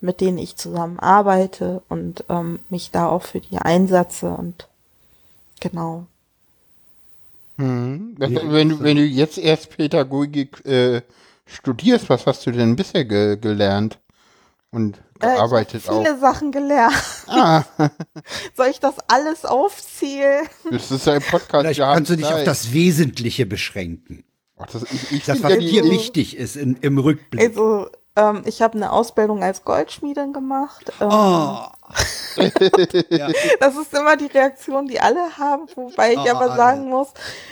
mit 0.02 0.20
denen 0.20 0.38
ich 0.38 0.58
zusammen 0.58 1.00
arbeite 1.00 1.82
und 1.88 2.26
ähm, 2.30 2.60
mich 2.70 2.92
da 2.92 3.08
auch 3.08 3.24
für 3.24 3.40
die 3.40 3.58
einsetze 3.58 4.30
und 4.30 4.68
genau. 5.62 6.06
Hm. 7.58 8.16
Wenn, 8.18 8.70
du, 8.70 8.82
wenn 8.82 8.98
du 8.98 9.04
jetzt 9.04 9.38
erst 9.38 9.70
Pädagogik 9.70 10.66
äh, 10.66 11.02
studierst. 11.46 12.10
Was 12.10 12.26
hast 12.26 12.46
du 12.46 12.52
denn 12.52 12.76
bisher 12.76 13.06
ge 13.06 13.38
gelernt 13.38 13.98
und 14.74 15.00
gearbeitet 15.20 15.76
äh, 15.76 15.78
ich 15.78 15.84
viele 15.84 16.16
auch? 16.16 16.20
Sachen 16.20 16.52
gelernt. 16.52 16.96
Ah. 17.28 17.64
Soll 18.56 18.68
ich 18.68 18.80
das 18.80 18.96
alles 19.08 19.46
aufzählen? 19.46 20.48
Das 20.70 20.92
ist 20.92 21.06
ja 21.06 21.14
ein 21.14 21.22
Podcast. 21.22 21.62
Vielleicht 21.62 21.80
kannst 21.80 22.12
du 22.12 22.16
dich 22.16 22.26
Zeit. 22.26 22.40
auf 22.40 22.44
das 22.44 22.74
Wesentliche 22.74 23.46
beschränken. 23.46 24.24
Ach, 24.58 24.66
das, 24.66 24.84
ich, 24.84 25.12
ich 25.12 25.26
das, 25.26 25.44
was 25.44 25.54
ja 25.54 25.60
dir 25.60 25.84
wichtig 25.86 26.38
ist 26.38 26.56
in, 26.56 26.76
im 26.78 26.98
Rückblick. 26.98 27.42
Also, 27.42 27.88
ähm, 28.16 28.44
ich 28.46 28.62
habe 28.62 28.76
eine 28.76 28.92
Ausbildung 28.92 29.44
als 29.44 29.64
Goldschmiedin 29.64 30.34
gemacht. 30.34 30.92
Ähm, 31.00 31.10
oh. 31.12 31.68
ja. 33.10 33.30
Das 33.60 33.76
ist 33.76 33.94
immer 33.94 34.18
die 34.18 34.26
Reaktion, 34.26 34.88
die 34.88 35.00
alle 35.00 35.38
haben, 35.38 35.68
wobei 35.76 36.14
ich 36.14 36.20
oh, 36.20 36.30
aber 36.30 36.56
sagen 36.56 36.90
muss, 36.90 37.10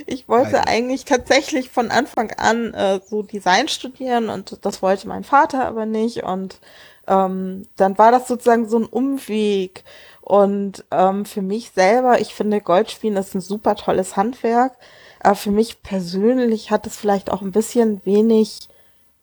ich 0.07 0.27
wollte 0.27 0.53
Nein. 0.53 0.67
eigentlich 0.67 1.05
tatsächlich 1.05 1.69
von 1.69 1.91
Anfang 1.91 2.31
an 2.31 2.73
äh, 2.73 2.99
so 3.07 3.21
Design 3.21 3.67
studieren 3.67 4.29
und 4.29 4.65
das 4.65 4.81
wollte 4.81 5.07
mein 5.07 5.23
Vater 5.23 5.65
aber 5.65 5.85
nicht 5.85 6.23
und 6.23 6.59
ähm, 7.07 7.67
dann 7.75 7.97
war 7.97 8.11
das 8.11 8.27
sozusagen 8.27 8.67
so 8.69 8.77
ein 8.77 8.85
Umweg 8.85 9.83
und 10.21 10.85
ähm, 10.91 11.25
für 11.25 11.41
mich 11.41 11.71
selber, 11.71 12.21
ich 12.21 12.33
finde 12.33 12.61
Goldspielen 12.61 13.17
ist 13.17 13.35
ein 13.35 13.41
super 13.41 13.75
tolles 13.75 14.15
Handwerk, 14.15 14.73
aber 15.19 15.35
für 15.35 15.51
mich 15.51 15.83
persönlich 15.83 16.71
hat 16.71 16.87
es 16.87 16.95
vielleicht 16.95 17.31
auch 17.31 17.41
ein 17.41 17.51
bisschen 17.51 18.05
wenig 18.05 18.69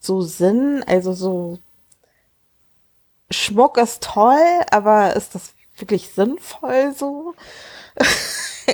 so 0.01 0.23
Sinn, 0.23 0.85
also 0.87 1.13
so 1.13 1.59
Schmuck 3.31 3.79
ist 3.79 4.03
toll, 4.03 4.39
aber 4.71 5.15
ist 5.17 5.35
das 5.35 5.53
wirklich 5.77 6.11
sinnvoll 6.11 6.95
so? 6.97 7.35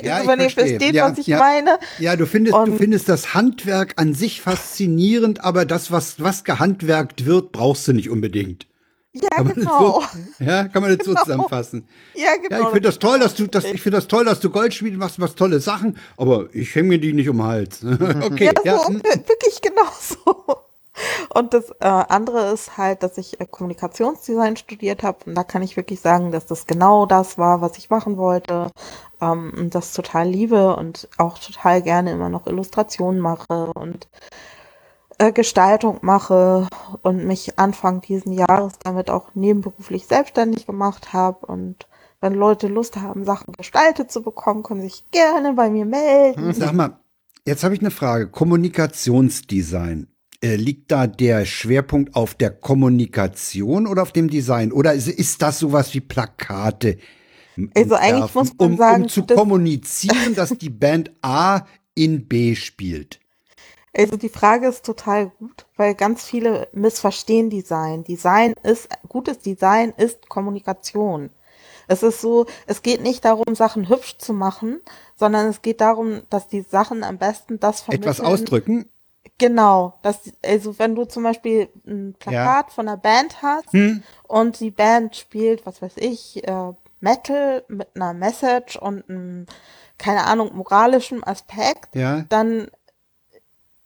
Ja, 0.02 0.16
also, 0.16 0.28
wenn 0.28 0.40
ihr 0.40 0.50
versteht, 0.50 0.92
ja, 0.94 1.08
was 1.08 1.18
ich 1.18 1.28
ja, 1.28 1.38
meine. 1.38 1.78
Ja, 2.00 2.16
du 2.16 2.26
findest, 2.26 2.56
Und 2.56 2.72
du 2.72 2.76
findest 2.76 3.08
das 3.08 3.32
Handwerk 3.32 3.92
an 3.94 4.12
sich 4.12 4.40
faszinierend, 4.40 5.44
aber 5.44 5.64
das, 5.64 5.92
was, 5.92 6.20
was 6.20 6.42
gehandwerkt 6.42 7.26
wird, 7.26 7.52
brauchst 7.52 7.86
du 7.86 7.92
nicht 7.92 8.10
unbedingt. 8.10 8.66
Ja, 9.14 9.28
kann 9.28 9.54
genau. 9.54 10.00
So, 10.00 10.44
ja, 10.44 10.66
kann 10.66 10.82
man 10.82 10.96
das 10.96 11.06
genau. 11.06 11.18
so 11.20 11.24
zusammenfassen. 11.24 11.88
Ja, 12.14 12.36
genau. 12.36 12.56
Ja, 12.56 12.60
ich 12.62 12.68
finde 12.68 12.88
das 12.88 12.98
toll, 12.98 13.20
dass 13.20 13.34
du, 13.34 13.46
das, 13.46 13.64
ich 13.64 13.80
finde 13.80 13.98
das 13.98 14.08
toll, 14.08 14.24
dass 14.24 14.40
du 14.40 14.50
Goldschmiede 14.50 14.96
machst, 14.96 15.18
machst 15.18 15.38
tolle 15.38 15.60
Sachen, 15.60 15.96
aber 16.16 16.48
ich 16.52 16.74
hänge 16.74 16.88
mir 16.88 16.98
die 16.98 17.12
nicht 17.12 17.28
um 17.28 17.36
den 17.38 17.46
Hals. 17.46 17.84
okay. 17.84 18.50
Ja, 18.64 18.78
so, 18.78 18.92
ja. 18.92 19.02
wirklich 19.02 19.60
genau 19.62 19.86
so. 20.00 20.56
Und 21.32 21.54
das 21.54 21.70
äh, 21.80 21.86
andere 21.86 22.52
ist 22.52 22.76
halt, 22.76 23.02
dass 23.02 23.18
ich 23.18 23.40
äh, 23.40 23.46
Kommunikationsdesign 23.46 24.56
studiert 24.56 25.02
habe. 25.02 25.18
Und 25.26 25.34
da 25.34 25.42
kann 25.44 25.62
ich 25.62 25.76
wirklich 25.76 26.00
sagen, 26.00 26.30
dass 26.30 26.46
das 26.46 26.66
genau 26.66 27.06
das 27.06 27.36
war, 27.38 27.60
was 27.60 27.78
ich 27.78 27.90
machen 27.90 28.16
wollte. 28.16 28.70
Ähm, 29.20 29.52
und 29.56 29.74
das 29.74 29.92
total 29.92 30.28
liebe 30.28 30.76
und 30.76 31.08
auch 31.18 31.38
total 31.38 31.82
gerne 31.82 32.12
immer 32.12 32.28
noch 32.28 32.46
Illustrationen 32.46 33.20
mache 33.20 33.72
und 33.74 34.08
äh, 35.18 35.32
Gestaltung 35.32 35.98
mache 36.02 36.68
und 37.02 37.26
mich 37.26 37.58
Anfang 37.58 38.00
diesen 38.00 38.32
Jahres 38.32 38.74
damit 38.82 39.10
auch 39.10 39.34
nebenberuflich 39.34 40.06
selbstständig 40.06 40.66
gemacht 40.66 41.12
habe. 41.12 41.46
Und 41.46 41.86
wenn 42.20 42.34
Leute 42.34 42.68
Lust 42.68 42.96
haben, 42.96 43.24
Sachen 43.24 43.52
gestaltet 43.52 44.10
zu 44.10 44.22
bekommen, 44.22 44.62
können 44.62 44.82
sich 44.82 45.04
gerne 45.10 45.54
bei 45.54 45.70
mir 45.70 45.84
melden. 45.84 46.52
Sag 46.52 46.72
mal, 46.72 46.98
jetzt 47.46 47.64
habe 47.64 47.74
ich 47.74 47.80
eine 47.80 47.90
Frage. 47.90 48.28
Kommunikationsdesign. 48.28 50.08
Äh, 50.40 50.56
liegt 50.56 50.92
da 50.92 51.06
der 51.06 51.46
Schwerpunkt 51.46 52.14
auf 52.14 52.34
der 52.34 52.50
Kommunikation 52.50 53.86
oder 53.86 54.02
auf 54.02 54.12
dem 54.12 54.28
Design? 54.28 54.72
Oder 54.72 54.92
ist, 54.92 55.08
ist 55.08 55.40
das 55.40 55.58
sowas 55.58 55.94
wie 55.94 56.00
Plakate? 56.00 56.98
Also 57.74 57.94
eigentlich 57.94 58.34
muss 58.34 58.52
man 58.58 58.72
um, 58.72 58.76
sagen, 58.76 59.02
um 59.04 59.08
zu 59.08 59.22
kommunizieren, 59.24 60.34
dass 60.34 60.50
die 60.50 60.70
Band 60.70 61.12
A 61.22 61.62
in 61.94 62.26
B 62.26 62.54
spielt. 62.56 63.20
Also 63.96 64.16
die 64.16 64.28
Frage 64.28 64.66
ist 64.66 64.84
total 64.84 65.30
gut, 65.38 65.66
weil 65.76 65.94
ganz 65.94 66.24
viele 66.24 66.68
missverstehen 66.72 67.50
Design. 67.50 68.04
Design 68.04 68.54
ist, 68.62 68.88
gutes 69.08 69.38
Design 69.38 69.92
ist 69.96 70.28
Kommunikation. 70.28 71.30
Es 71.86 72.02
ist 72.02 72.20
so, 72.20 72.46
es 72.66 72.82
geht 72.82 73.02
nicht 73.02 73.24
darum, 73.24 73.54
Sachen 73.54 73.88
hübsch 73.88 74.18
zu 74.18 74.32
machen, 74.32 74.80
sondern 75.16 75.46
es 75.48 75.62
geht 75.62 75.80
darum, 75.80 76.22
dass 76.30 76.48
die 76.48 76.62
Sachen 76.62 77.04
am 77.04 77.18
besten 77.18 77.60
das 77.60 77.82
vermitteln. 77.82 78.10
Etwas 78.10 78.20
ausdrücken? 78.20 78.88
Genau, 79.38 79.94
das, 80.02 80.20
also 80.44 80.78
wenn 80.78 80.94
du 80.94 81.04
zum 81.06 81.24
Beispiel 81.24 81.68
ein 81.86 82.14
Plakat 82.18 82.66
ja. 82.68 82.72
von 82.72 82.88
einer 82.88 82.96
Band 82.96 83.42
hast 83.42 83.72
hm. 83.72 84.02
und 84.22 84.60
die 84.60 84.70
Band 84.70 85.16
spielt, 85.16 85.66
was 85.66 85.82
weiß 85.82 85.94
ich, 85.96 86.46
äh, 86.46 86.72
Metal 87.00 87.64
mit 87.68 87.88
einer 87.94 88.14
Message 88.14 88.76
und 88.76 89.08
einem, 89.08 89.46
keine 89.98 90.24
Ahnung, 90.24 90.54
moralischem 90.54 91.24
Aspekt, 91.24 91.94
ja. 91.94 92.24
dann 92.28 92.68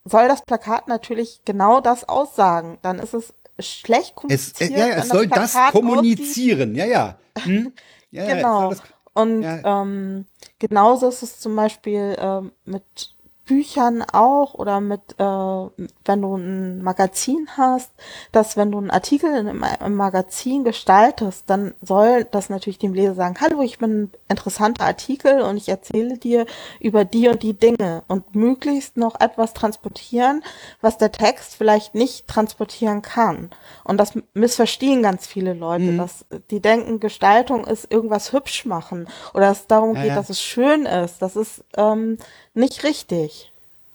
soll 0.09 0.27
das 0.27 0.43
Plakat 0.43 0.87
natürlich 0.87 1.41
genau 1.45 1.81
das 1.81 2.07
aussagen. 2.07 2.77
Dann 2.81 2.99
ist 2.99 3.13
es 3.13 3.33
schlecht 3.59 4.15
kommuniziert. 4.15 4.61
Es, 4.61 4.69
äh, 4.69 4.79
ja, 4.79 4.87
es 4.95 5.09
soll 5.09 5.27
das, 5.27 5.53
das 5.53 5.71
kommunizieren, 5.71 6.75
ja, 6.75 6.85
ja. 6.85 7.19
Hm? 7.39 7.73
ja 8.11 8.25
genau. 8.25 8.69
Das, 8.69 8.81
und 9.13 9.43
ähm, 9.43 10.25
genauso 10.59 11.09
ist 11.09 11.23
es 11.23 11.39
zum 11.39 11.55
Beispiel 11.55 12.15
ähm, 12.19 12.51
mit 12.65 13.15
Büchern 13.49 14.03
auch 14.03 14.53
oder 14.53 14.79
mit, 14.79 15.01
äh, 15.17 15.23
wenn 15.23 16.21
du 16.21 16.35
ein 16.35 16.83
Magazin 16.83 17.47
hast, 17.57 17.89
dass 18.31 18.57
wenn 18.57 18.71
du 18.71 18.77
einen 18.77 18.91
Artikel 18.91 19.35
im, 19.35 19.65
im, 19.83 19.95
Magazin 19.95 20.63
gestaltest, 20.63 21.49
dann 21.49 21.73
soll 21.81 22.25
das 22.25 22.51
natürlich 22.51 22.77
dem 22.77 22.93
Leser 22.93 23.15
sagen, 23.15 23.37
hallo, 23.41 23.63
ich 23.63 23.79
bin 23.79 24.03
ein 24.03 24.11
interessanter 24.27 24.85
Artikel 24.85 25.41
und 25.41 25.57
ich 25.57 25.67
erzähle 25.67 26.19
dir 26.19 26.45
über 26.79 27.05
die 27.05 27.27
und 27.27 27.41
die 27.41 27.55
Dinge 27.55 28.03
und 28.07 28.35
möglichst 28.35 28.97
noch 28.97 29.19
etwas 29.19 29.55
transportieren, 29.55 30.43
was 30.79 30.99
der 30.99 31.11
Text 31.11 31.55
vielleicht 31.55 31.95
nicht 31.95 32.27
transportieren 32.27 33.01
kann. 33.01 33.49
Und 33.83 33.97
das 33.97 34.13
missverstehen 34.35 35.01
ganz 35.01 35.25
viele 35.25 35.55
Leute, 35.55 35.85
mhm. 35.85 35.97
dass 35.97 36.23
die 36.51 36.59
denken, 36.59 36.99
Gestaltung 36.99 37.65
ist 37.65 37.91
irgendwas 37.91 38.31
hübsch 38.31 38.65
machen 38.65 39.07
oder 39.33 39.49
es 39.49 39.65
darum 39.65 39.95
ja, 39.95 40.01
geht, 40.01 40.09
ja. 40.09 40.15
dass 40.17 40.29
es 40.29 40.39
schön 40.39 40.85
ist. 40.85 41.23
Das 41.23 41.35
ist 41.35 41.63
ähm, 41.77 42.19
nicht 42.59 42.83
richtig. 42.83 43.51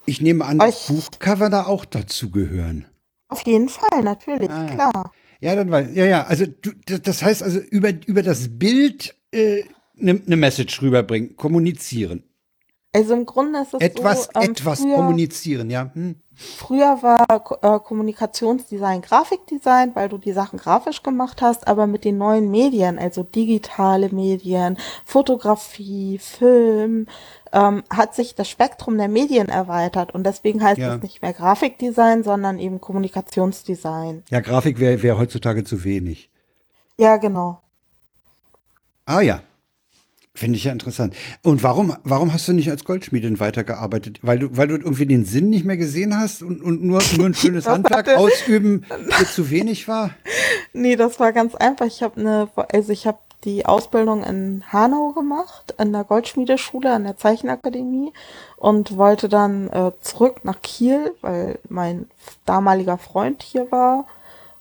Ich 0.06 0.20
nehme 0.20 0.44
an, 0.44 0.58
dass 0.58 0.88
Buchcover 0.88 1.50
da 1.50 1.66
auch 1.66 1.84
dazu 1.84 2.30
gehören. 2.30 2.86
Auf 3.28 3.42
jeden 3.42 3.68
Fall, 3.68 4.02
natürlich, 4.02 4.50
ah, 4.50 4.66
klar. 4.66 5.12
Ja, 5.40 5.54
dann 5.56 5.70
war, 5.70 5.82
ja, 5.90 6.06
ja, 6.06 6.24
also 6.24 6.46
du, 6.46 6.72
das 7.00 7.22
heißt 7.22 7.42
also 7.42 7.58
über, 7.58 7.90
über 8.06 8.22
das 8.22 8.58
Bild 8.58 9.14
eine 9.32 9.42
äh, 9.42 9.64
ne, 9.94 10.22
ne 10.24 10.36
Message 10.36 10.80
rüberbringen, 10.82 11.36
kommunizieren. 11.36 12.24
Also 12.92 13.14
im 13.14 13.26
Grunde 13.26 13.60
ist 13.60 13.74
es 13.74 13.80
etwas, 13.80 14.24
so, 14.24 14.40
ähm, 14.40 14.50
etwas 14.50 14.78
kommunizieren, 14.80 15.70
ja. 15.70 15.90
Hm. 15.94 16.16
Früher 16.37 17.03
war 17.03 17.26
äh, 17.62 17.78
Kommunikationsdesign 17.78 19.03
Grafikdesign, 19.03 19.95
weil 19.95 20.09
du 20.09 20.18
die 20.18 20.32
Sachen 20.32 20.59
grafisch 20.59 21.03
gemacht 21.03 21.43
hast, 21.43 21.68
aber 21.68 21.87
mit 21.87 22.05
den 22.05 22.18
neuen 22.18 22.51
Medien, 22.51 22.99
also 22.99 23.22
digitale 23.22 24.09
Medien, 24.09 24.76
Fotografie, 25.05 26.18
Film, 26.18 27.07
ähm, 27.53 27.85
hat 27.89 28.14
sich 28.14 28.35
das 28.35 28.49
Spektrum 28.49 28.99
der 28.99 29.09
Medien 29.09 29.49
erweitert 29.49 30.12
und 30.12 30.24
deswegen 30.24 30.62
heißt 30.62 30.78
ja. 30.78 30.97
es 30.97 31.03
nicht 31.03 31.22
mehr 31.22 31.32
Grafikdesign, 31.32 32.24
sondern 32.24 32.59
eben 32.59 32.80
Kommunikationsdesign. 32.80 34.24
Ja, 34.30 34.41
Grafik 34.41 34.80
wäre 34.80 35.03
wär 35.03 35.18
heutzutage 35.18 35.62
zu 35.62 35.85
wenig. 35.85 36.30
Ja, 36.99 37.16
genau. 37.16 37.61
Ah 39.07 39.20
ja, 39.20 39.43
Finde 40.37 40.57
ich 40.57 40.64
ja 40.64 40.72
interessant. 40.72 41.14
Und 41.45 41.62
warum, 41.62 41.97
warum 42.03 42.32
hast 42.32 42.49
du 42.49 42.53
nicht 42.53 42.68
als 42.68 42.85
Goldschmiedin 42.85 43.39
weitergearbeitet? 43.39 44.18
Weil 44.22 44.41
du, 44.41 44.57
weil 44.57 44.66
du 44.66 44.74
irgendwie 44.74 45.07
den 45.07 45.24
Sinn 45.24 45.49
nicht 45.49 45.64
mehr 45.64 45.76
gesehen 45.76 46.18
hast 46.18 46.43
und, 46.43 46.61
und 46.61 46.82
nur, 46.82 47.01
nur 47.16 47.26
ein 47.26 47.35
schönes 47.35 47.66
Handwerk 47.68 48.09
ausüben 48.16 48.85
dir 48.91 49.26
zu 49.26 49.49
wenig 49.51 49.87
war? 49.87 50.11
Nee, 50.72 50.97
das 50.97 51.20
war 51.20 51.32
ganz 51.32 51.55
einfach. 51.55 51.87
Ich 51.87 52.03
habe 52.03 52.20
eine, 52.20 52.49
also 52.72 52.93
ich 52.93 53.07
habe 53.07 53.18
die 53.45 53.64
Ausbildung 53.64 54.24
in 54.24 54.64
Hanau 54.72 55.12
gemacht, 55.12 55.74
in 55.78 55.93
der 55.93 56.03
Goldschmiedeschule, 56.03 56.93
an 56.93 57.05
der 57.05 57.16
Zeichenakademie 57.16 58.12
und 58.57 58.97
wollte 58.97 59.28
dann 59.28 59.68
äh, 59.68 59.93
zurück 60.01 60.41
nach 60.45 60.62
Kiel, 60.62 61.12
weil 61.20 61.61
mein 61.68 62.09
damaliger 62.45 62.99
Freund 62.99 63.45
hier 63.45 63.70
war 63.70 64.07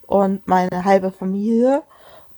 und 0.06 0.46
meine 0.46 0.84
halbe 0.84 1.10
Familie. 1.10 1.82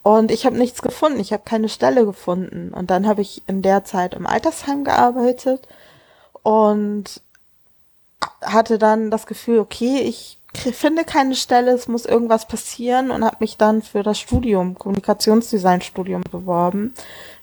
Und 0.07 0.31
ich 0.31 0.47
habe 0.47 0.57
nichts 0.57 0.83
gefunden, 0.83 1.19
ich 1.19 1.33
habe 1.33 1.43
keine 1.45 1.69
Stelle 1.69 2.07
gefunden. 2.07 2.73
Und 2.73 2.93
dann 2.93 3.09
habe 3.09 3.23
ich 3.23 3.43
in 3.49 3.61
der 3.61 3.83
Zeit 3.83 4.15
im 4.15 4.25
Altersheim 4.25 4.85
gearbeitet 4.85 5.67
und 6.45 7.21
hatte 8.41 8.79
dann 8.79 9.11
das 9.11 9.27
Gefühl, 9.27 9.59
okay, 9.59 9.99
ich 9.99 10.39
finde 10.55 11.03
keine 11.03 11.35
Stelle, 11.35 11.73
es 11.73 11.89
muss 11.89 12.07
irgendwas 12.07 12.47
passieren 12.47 13.11
und 13.11 13.25
habe 13.25 13.39
mich 13.41 13.57
dann 13.57 13.83
für 13.83 14.05
das 14.05 14.21
Studium, 14.21 14.79
Kommunikationsdesign-Studium 14.79 16.23
beworben 16.31 16.95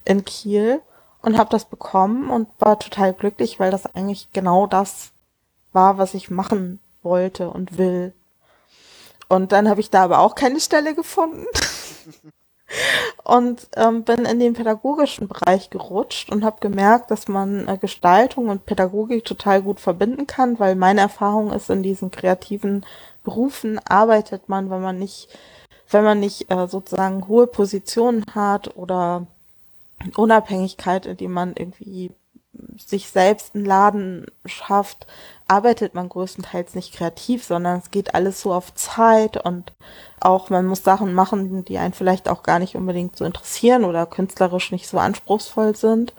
in 0.06 0.24
Kiel 0.24 0.80
und 1.22 1.38
habe 1.38 1.50
das 1.50 1.66
bekommen 1.66 2.30
und 2.30 2.48
war 2.60 2.80
total 2.80 3.12
glücklich, 3.12 3.60
weil 3.60 3.72
das 3.72 3.94
eigentlich 3.94 4.30
genau 4.32 4.68
das 4.68 5.12
war, 5.74 5.98
was 5.98 6.14
ich 6.14 6.30
machen 6.30 6.80
wollte 7.02 7.50
und 7.50 7.78
will. 7.78 8.14
Und 9.28 9.52
dann 9.52 9.68
habe 9.68 9.82
ich 9.82 9.90
da 9.90 10.06
aber 10.06 10.20
auch 10.20 10.36
keine 10.36 10.62
Stelle 10.62 10.96
gefunden. 10.96 11.46
und 13.24 13.68
ähm, 13.76 14.04
bin 14.04 14.26
in 14.26 14.40
den 14.40 14.54
pädagogischen 14.54 15.28
Bereich 15.28 15.70
gerutscht 15.70 16.32
und 16.32 16.44
habe 16.44 16.60
gemerkt, 16.60 17.12
dass 17.12 17.28
man 17.28 17.68
äh, 17.68 17.78
Gestaltung 17.78 18.50
und 18.50 18.66
Pädagogik 18.66 19.26
total 19.26 19.62
gut 19.62 19.80
verbinden 19.80 20.28
kann, 20.28 20.60
weil 20.60 20.76
meine 20.76 21.02
Erfahrung 21.02 21.52
ist 21.52 21.70
in 21.70 21.84
diesen 21.84 22.12
kreativen 22.12 22.86
Berufen 23.24 23.80
arbeitet 23.86 24.50
man, 24.50 24.70
wenn 24.70 24.82
man 24.82 25.00
nicht, 25.00 25.30
wenn 25.90 26.04
man 26.04 26.20
nicht 26.20 26.52
äh, 26.52 26.68
sozusagen 26.68 27.28
hohe 27.28 27.48
Positionen 27.48 28.26
hat 28.36 28.76
oder 28.76 29.28
Unabhängigkeit, 30.16 31.06
indem 31.06 31.32
man 31.32 31.54
irgendwie 31.56 32.12
sich 32.78 33.10
selbst 33.10 33.56
einen 33.56 33.66
Laden 33.66 34.26
schafft, 34.46 35.08
arbeitet 35.48 35.94
man 35.94 36.10
größtenteils 36.10 36.76
nicht 36.76 36.94
kreativ, 36.94 37.44
sondern 37.44 37.80
es 37.80 37.92
geht 37.92 38.16
alles 38.16 38.42
so 38.42 38.54
auf 38.54 38.74
Zeit 38.76 39.38
und 39.44 39.74
auch 40.20 40.50
man 40.50 40.66
muss 40.66 40.84
Sachen 40.84 41.14
machen, 41.14 41.66
die 41.66 41.78
einen 41.78 41.94
vielleicht 41.94 42.30
auch 42.30 42.44
gar 42.44 42.60
nicht 42.60 42.76
unbedingt 42.76 43.18
so 43.18 43.26
interessieren 43.26 43.84
oder 43.84 44.06
künstlerisch 44.06 44.72
nicht 44.72 44.88
so 44.88 44.98
anspruchsvoll 44.98 45.76
sind. 45.76 46.14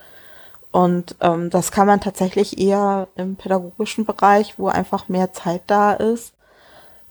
Und 0.71 1.17
ähm, 1.21 1.51
das 1.51 1.71
kann 1.71 1.87
man 1.87 2.01
tatsächlich 2.01 2.59
eher 2.59 3.07
im 3.15 3.37
pädagogischen 3.37 4.05
Bereich, 4.05 4.59
wo 4.59 4.67
einfach 4.69 5.09
mehr 5.09 5.33
Zeit 5.33 5.63
da 5.69 5.93
ist, 5.93 6.35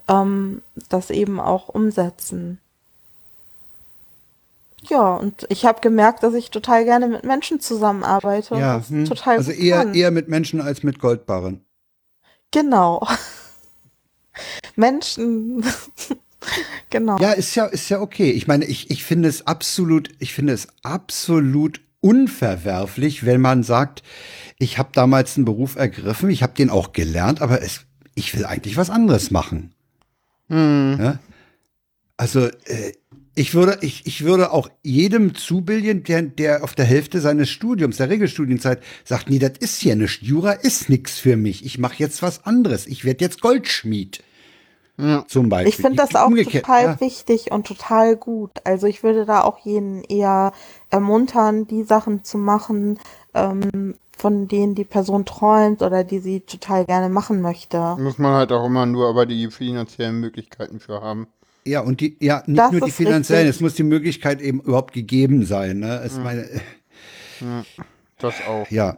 ähm, 0.10 0.62
das 0.90 1.10
eben 1.10 1.40
auch 1.40 1.70
umsetzen. 1.70 2.60
Ja, 4.90 5.16
und 5.16 5.46
ich 5.50 5.66
habe 5.66 5.82
gemerkt, 5.82 6.24
dass 6.24 6.34
ich 6.34 6.52
total 6.52 6.86
gerne 6.86 7.08
mit 7.08 7.24
Menschen 7.24 7.60
zusammenarbeite. 7.60 8.56
Ja, 8.56 8.84
hm. 8.88 9.06
total 9.06 9.38
also 9.38 9.52
eher, 9.52 9.94
eher 9.94 10.12
mit 10.12 10.28
Menschen 10.28 10.62
als 10.62 10.84
mit 10.84 11.00
Goldbarren. 11.00 11.66
Genau. 12.52 13.08
Menschen. 14.76 15.66
genau. 16.90 17.18
Ja, 17.20 17.32
ist 17.32 17.56
ja, 17.56 17.66
ist 17.66 17.90
ja 17.90 18.00
okay. 18.00 18.32
Ich 18.32 18.48
meine, 18.48 18.66
ich, 18.66 18.92
ich 18.92 19.04
finde 19.04 19.30
es 19.30 19.48
absolut, 19.48 20.10
ich 20.20 20.34
finde 20.34 20.54
es 20.54 20.68
absolut 20.84 21.82
unverwerflich, 22.02 23.26
wenn 23.26 23.42
man 23.42 23.64
sagt, 23.64 24.04
ich 24.60 24.78
habe 24.78 24.90
damals 24.94 25.38
einen 25.38 25.46
Beruf 25.46 25.76
ergriffen, 25.76 26.30
ich 26.30 26.44
habe 26.44 26.54
den 26.54 26.70
auch 26.70 26.92
gelernt, 26.92 27.42
aber 27.42 27.62
es, 27.62 27.82
ich 28.14 28.36
will 28.36 28.46
eigentlich 28.46 28.78
was 28.78 28.90
anderes 28.90 29.32
machen. 29.32 29.74
Hm. 30.50 30.98
Ja? 31.00 31.20
Also 32.18 32.48
äh, 32.48 32.94
ich 33.36 33.56
würde, 33.56 33.80
ich, 33.82 34.06
ich 34.06 34.24
würde 34.24 34.52
auch 34.52 34.70
jedem 34.84 35.34
zubilligen, 35.34 36.04
der, 36.04 36.22
der 36.22 36.64
auf 36.64 36.76
der 36.76 36.86
Hälfte 36.86 37.20
seines 37.20 37.50
Studiums, 37.50 37.98
der 37.98 38.10
Regelstudienzeit, 38.10 38.84
sagt, 39.04 39.30
nee, 39.30 39.40
das 39.40 39.58
ist 39.60 39.84
ja 39.84 39.96
nicht, 39.96 40.22
Jura 40.22 40.52
ist 40.52 40.90
nix 40.90 41.20
für 41.20 41.36
mich. 41.36 41.66
Ich 41.66 41.80
mache 41.80 41.96
jetzt 41.98 42.22
was 42.22 42.46
anderes. 42.46 42.86
Ich 42.86 43.06
werde 43.06 43.24
jetzt 43.24 43.42
Goldschmied. 43.42 44.24
Ja. 44.98 45.26
Zum 45.28 45.50
Beispiel. 45.50 45.70
Ich 45.70 45.78
finde 45.78 45.96
das 45.96 46.14
auch 46.14 46.30
total 46.30 46.84
ja. 46.84 47.00
wichtig 47.00 47.52
und 47.52 47.66
total 47.66 48.16
gut. 48.16 48.52
Also 48.64 48.86
ich 48.86 49.02
würde 49.02 49.26
da 49.26 49.42
auch 49.42 49.58
jeden 49.66 50.04
eher 50.04 50.54
ermuntern, 50.92 51.66
die 51.66 51.82
Sachen 51.84 52.24
zu 52.24 52.38
machen, 52.38 53.00
ähm, 53.34 53.96
von 54.16 54.48
denen 54.48 54.76
die 54.76 54.84
Person 54.84 55.26
träumt 55.26 55.82
oder 55.82 56.04
die 56.04 56.20
sie 56.20 56.42
total 56.42 56.86
gerne 56.86 57.10
machen 57.10 57.42
möchte. 57.42 57.96
Muss 57.98 58.20
man 58.20 58.34
halt 58.34 58.52
auch 58.52 58.68
immer 58.68 58.86
nur 58.86 59.10
aber 59.10 59.26
die 59.26 59.50
finanziellen 59.50 60.20
Möglichkeiten 60.20 60.80
für 60.80 61.02
haben. 61.02 61.28
Ja, 61.66 61.82
und 61.82 62.02
die, 62.02 62.18
ja, 62.20 62.44
nicht 62.46 62.60
das 62.60 62.72
nur 62.72 62.82
die 62.82 62.92
finanziellen, 62.92 63.48
richtig. 63.48 63.58
es 63.58 63.62
muss 63.62 63.76
die 63.76 63.84
Möglichkeit 63.84 64.42
eben 64.42 64.62
überhaupt 64.62 64.94
gegeben 64.94 65.46
sein. 65.46 65.80
Ne? 65.80 66.02
Es 66.04 66.18
ja. 66.18 66.24
meine, 66.24 66.50
ja, 67.40 67.64
das 68.20 68.36
auch. 68.48 68.70
Ja. 68.70 68.98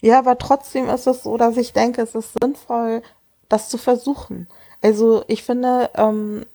Ja, 0.00 0.18
aber 0.18 0.38
trotzdem 0.38 0.88
ist 0.88 1.06
es 1.06 1.22
so, 1.22 1.36
dass 1.36 1.56
ich 1.56 1.72
denke, 1.72 2.02
es 2.02 2.14
ist 2.14 2.34
sinnvoll, 2.40 3.02
das 3.48 3.68
zu 3.68 3.78
versuchen. 3.78 4.48
Also 4.82 5.24
ich 5.28 5.42
finde, 5.42 5.90
ähm, 5.94 6.46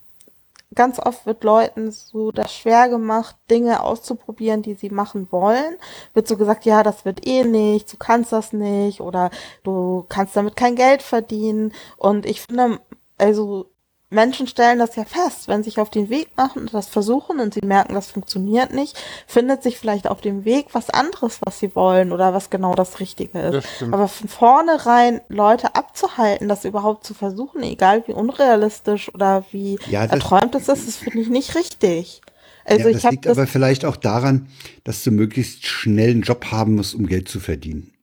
ganz 0.73 0.99
oft 0.99 1.26
wird 1.26 1.43
Leuten 1.43 1.91
so 1.91 2.32
das 2.32 2.53
schwer 2.53 2.89
gemacht, 2.89 3.36
Dinge 3.49 3.82
auszuprobieren, 3.82 4.61
die 4.61 4.73
sie 4.73 4.89
machen 4.89 5.28
wollen. 5.32 5.78
Wird 6.13 6.28
so 6.28 6.38
gesagt, 6.38 6.65
ja, 6.65 6.84
das 6.84 7.05
wird 7.05 7.26
eh 7.28 7.43
nicht, 7.43 7.91
du 7.93 7.97
kannst 7.97 8.32
das 8.32 8.53
nicht 8.53 9.01
oder 9.01 9.30
du 9.63 10.05
kannst 10.09 10.36
damit 10.36 10.55
kein 10.55 10.76
Geld 10.76 11.01
verdienen. 11.01 11.71
Und 11.97 12.26
ich 12.26 12.41
finde, 12.41 12.80
also 13.17 13.67
Menschen 14.16 14.47
stellen 14.47 14.80
das 14.80 14.95
ja 14.95 15.05
fest, 15.05 15.47
wenn 15.47 15.61
sie 15.61 15.70
sich 15.70 15.80
auf 15.80 15.89
den 15.89 16.09
Weg 16.09 16.30
machen 16.36 16.63
und 16.63 16.74
das 16.74 16.88
versuchen 16.88 17.39
und 17.39 17.53
sie 17.53 17.61
merken, 17.63 17.93
das 17.93 18.07
funktioniert 18.07 18.74
nicht, 18.74 18.97
findet 19.28 19.61
sich 19.61 19.78
vielleicht 19.78 20.07
auf 20.07 20.22
dem 20.22 20.45
Weg 20.45 20.68
was 20.72 20.89
anderes, 20.89 21.39
was 21.41 21.59
sie 21.59 21.76
wollen 21.76 22.11
oder 22.11 22.34
was 22.34 22.49
genau 22.49 22.74
das 22.74 22.99
Richtige 22.99 23.39
ist. 23.39 23.68
Das 23.80 23.93
Aber 23.93 24.07
von 24.07 24.28
vornherein 24.28 25.22
Leute 25.28 25.76
abzuhalten, 25.76 26.47
das 26.47 26.66
überhaupt 26.66 27.05
zu 27.05 27.13
versuchen, 27.13 27.61
egal 27.61 28.03
wie 28.07 28.13
unrealistisch 28.13 29.13
oder 29.13 29.45
wie 29.51 29.78
ja, 29.89 30.05
erträumt 30.05 30.55
es 30.55 30.68
ist, 30.68 30.88
das 30.88 30.95
finde 30.95 31.20
ich 31.20 31.30
nicht 31.30 31.55
richtig. 31.55 32.22
Also 32.63 32.88
ja, 32.89 32.93
das 32.93 33.11
liegt 33.11 33.26
das 33.26 33.38
aber 33.38 33.47
vielleicht 33.47 33.86
auch 33.86 33.95
daran, 33.95 34.47
dass 34.84 35.03
du 35.03 35.11
möglichst 35.11 35.68
schnell 35.68 36.11
einen 36.11 36.22
Job 36.24 36.45
haben 36.51 36.76
musst, 36.76 36.95
um 36.95 37.05
Geld 37.05 37.30
zu 37.30 37.39
verdienen. 37.39 37.93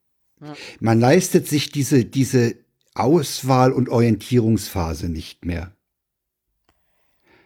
Ja. 0.41 0.55
Man 0.79 1.01
leistet 1.01 1.49
sich 1.49 1.71
diese, 1.71 2.05
diese 2.05 2.55
Auswahl- 2.95 3.73
und 3.73 3.89
Orientierungsphase 3.89 5.09
nicht 5.09 5.45
mehr. 5.45 5.73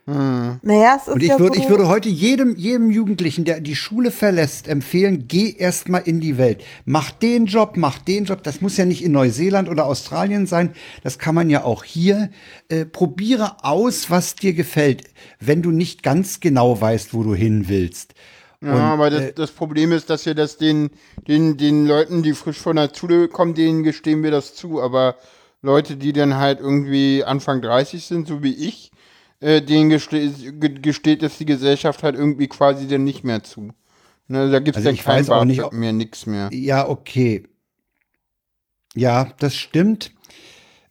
Hm. 0.09 0.61
Naja, 0.62 0.96
es 0.96 1.09
ist 1.09 1.14
Und 1.14 1.22
ich, 1.22 1.30
ja 1.30 1.38
würde, 1.40 1.59
so 1.59 1.64
ich 1.64 1.68
würde 1.68 1.88
heute 1.88 2.09
jedem, 2.09 2.54
jedem 2.54 2.90
Jugendlichen, 2.92 3.44
der 3.44 3.61
die 3.61 3.74
Schule 3.74 4.12
verlässt, 4.12 4.68
empfehlen, 4.68 5.26
geh 5.26 5.50
erstmal 5.50 6.02
in 6.02 6.20
die 6.20 6.38
Welt. 6.38 6.62
Mach 6.84 7.11
den 7.11 7.46
Job, 7.46 7.72
mach 7.76 7.98
den 7.98 8.24
Job. 8.24 8.44
Das 8.44 8.61
muss 8.61 8.76
ja 8.76 8.84
nicht 8.84 9.02
in 9.02 9.11
Neuseeland 9.11 9.68
oder 9.68 9.86
Australien 9.86 10.46
sein. 10.46 10.74
Das 11.02 11.18
kann 11.18 11.34
man 11.34 11.50
ja 11.50 11.64
auch 11.64 11.82
hier. 11.82 12.30
Äh, 12.68 12.84
probiere 12.84 13.64
aus, 13.64 14.09
was 14.09 14.36
dir 14.36 14.54
gefällt, 14.54 15.02
wenn 15.40 15.61
du 15.62 15.72
nicht 15.72 16.04
ganz 16.04 16.38
genau 16.38 16.80
weißt, 16.80 17.12
wo 17.12 17.24
du 17.24 17.34
hin 17.34 17.64
willst. 17.66 18.14
Ja, 18.62 18.74
Und, 18.74 18.80
aber 18.80 19.11
das, 19.11 19.22
äh, 19.22 19.32
das 19.32 19.50
Problem 19.50 19.90
ist, 19.90 20.09
dass 20.09 20.24
wir 20.24 20.36
das 20.36 20.57
den, 20.57 20.90
den, 21.26 21.57
den 21.57 21.84
Leuten, 21.84 22.22
die 22.22 22.34
frisch 22.34 22.59
von 22.59 22.76
der 22.76 22.90
Schule 22.94 23.26
kommen, 23.26 23.54
denen 23.54 23.82
gestehen 23.82 24.22
wir 24.22 24.30
das 24.30 24.54
zu. 24.54 24.80
Aber 24.80 25.16
Leute, 25.62 25.96
die 25.96 26.12
dann 26.12 26.36
halt 26.36 26.61
irgendwie 26.61 27.24
Anfang 27.24 27.61
30 27.61 28.07
sind, 28.07 28.28
so 28.28 28.44
wie 28.44 28.54
ich, 28.54 28.92
äh, 29.41 29.62
denen 29.62 29.91
geste 29.91 30.32
gesteht 30.80 31.22
es 31.22 31.39
die 31.39 31.47
Gesellschaft 31.47 32.03
halt 32.03 32.16
irgendwie 32.16 32.49
quasi 32.49 32.89
dann 32.89 33.05
nicht 33.05 33.24
mehr 33.24 33.43
zu. 33.43 33.72
Ne, 34.28 34.51
da 34.51 34.59
gibt 34.59 34.76
es 34.76 34.87
also 34.87 34.97
dann 34.97 35.24
kein 35.24 35.30
auch 35.30 35.45
nicht, 35.45 35.72
mehr, 35.72 35.93
nichts 35.93 36.26
mehr. 36.26 36.49
Ja, 36.53 36.89
okay. 36.89 37.45
Ja, 38.95 39.32
das 39.39 39.55
stimmt. 39.55 40.12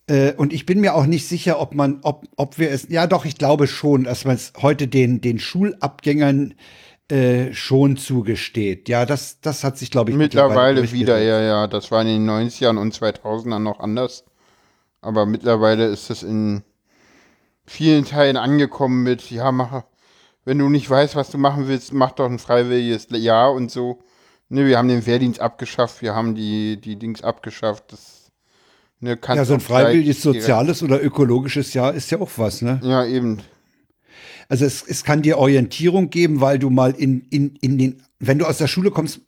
Äh, 0.08 0.34
und 0.34 0.54
ich 0.54 0.66
bin 0.66 0.80
mir 0.80 0.96
auch 0.96 1.06
nicht 1.06 1.28
sicher, 1.28 1.60
ob 1.60 1.74
man, 1.74 2.00
ob, 2.04 2.26
ob 2.38 2.60
wir 2.60 2.70
es, 2.70 2.88
ja 2.90 3.08
doch, 3.08 3.26
ich 3.26 3.38
glaube 3.38 3.68
schon, 3.68 4.04
dass 4.04 4.24
man 4.24 4.36
es 4.36 4.54
heute 4.62 4.88
den, 4.88 5.20
den 5.20 5.40
Schulabgängern 5.40 6.54
äh, 7.10 7.54
schon 7.54 7.98
zugesteht. 7.98 8.88
Ja, 8.88 9.06
das, 9.06 9.42
das 9.42 9.64
hat 9.64 9.78
sich, 9.78 9.92
glaube 9.92 10.12
ich, 10.12 10.18
mittlerweile, 10.18 10.82
mittlerweile 10.82 10.92
wieder, 10.92 11.20
ja, 11.20 11.42
ja. 11.42 11.68
Das 11.68 11.92
war 11.92 12.02
in 12.02 12.08
den 12.08 12.30
90ern 12.30 12.78
und 12.78 12.94
2000ern 12.94 13.60
noch 13.60 13.80
anders. 13.80 14.26
Aber 15.02 15.26
mittlerweile 15.26 15.86
ist 15.86 16.10
es 16.10 16.24
in 16.24 16.64
vielen 17.66 18.06
Teilen 18.06 18.38
angekommen 18.38 19.04
mit, 19.04 19.30
ja, 19.32 19.52
mach, 19.52 19.84
wenn 20.46 20.60
du 20.60 20.70
nicht 20.70 20.90
weißt, 20.90 21.16
was 21.16 21.32
du 21.32 21.38
machen 21.38 21.68
willst, 21.68 21.94
mach 21.94 22.12
doch 22.12 22.30
ein 22.30 22.40
freiwilliges 22.40 23.08
Jahr 23.12 23.54
und 23.54 23.72
so. 23.72 24.00
Ne, 24.50 24.68
wir 24.68 24.78
haben 24.78 24.88
den 24.88 25.06
Wehrdienst 25.06 25.40
abgeschafft, 25.40 26.02
wir 26.02 26.14
haben 26.14 26.36
die, 26.36 26.80
die 26.80 26.98
Dings 26.98 27.24
abgeschafft. 27.24 27.92
Das, 27.92 28.32
ne, 29.00 29.18
ja, 29.28 29.44
so 29.44 29.56
ein 29.56 29.60
freiwilliges 29.60 30.22
soziales 30.22 30.84
oder 30.84 31.04
ökologisches 31.04 31.74
Jahr 31.74 31.94
ist 31.94 32.12
ja 32.12 32.20
auch 32.20 32.32
was, 32.38 32.62
ne? 32.62 32.80
Ja, 32.84 33.06
eben. 33.06 33.42
Also 34.48 34.66
es, 34.66 34.84
es 34.84 35.04
kann 35.04 35.24
dir 35.24 35.40
Orientierung 35.40 36.12
geben, 36.12 36.42
weil 36.42 36.60
du 36.60 36.70
mal 36.70 36.92
in, 36.92 37.22
in, 37.32 37.56
in 37.62 37.80
den 37.80 38.04
wenn 38.28 38.40
du 38.40 38.46
aus 38.46 38.58
der 38.58 38.68
Schule 38.68 38.92
kommst, 38.92 39.22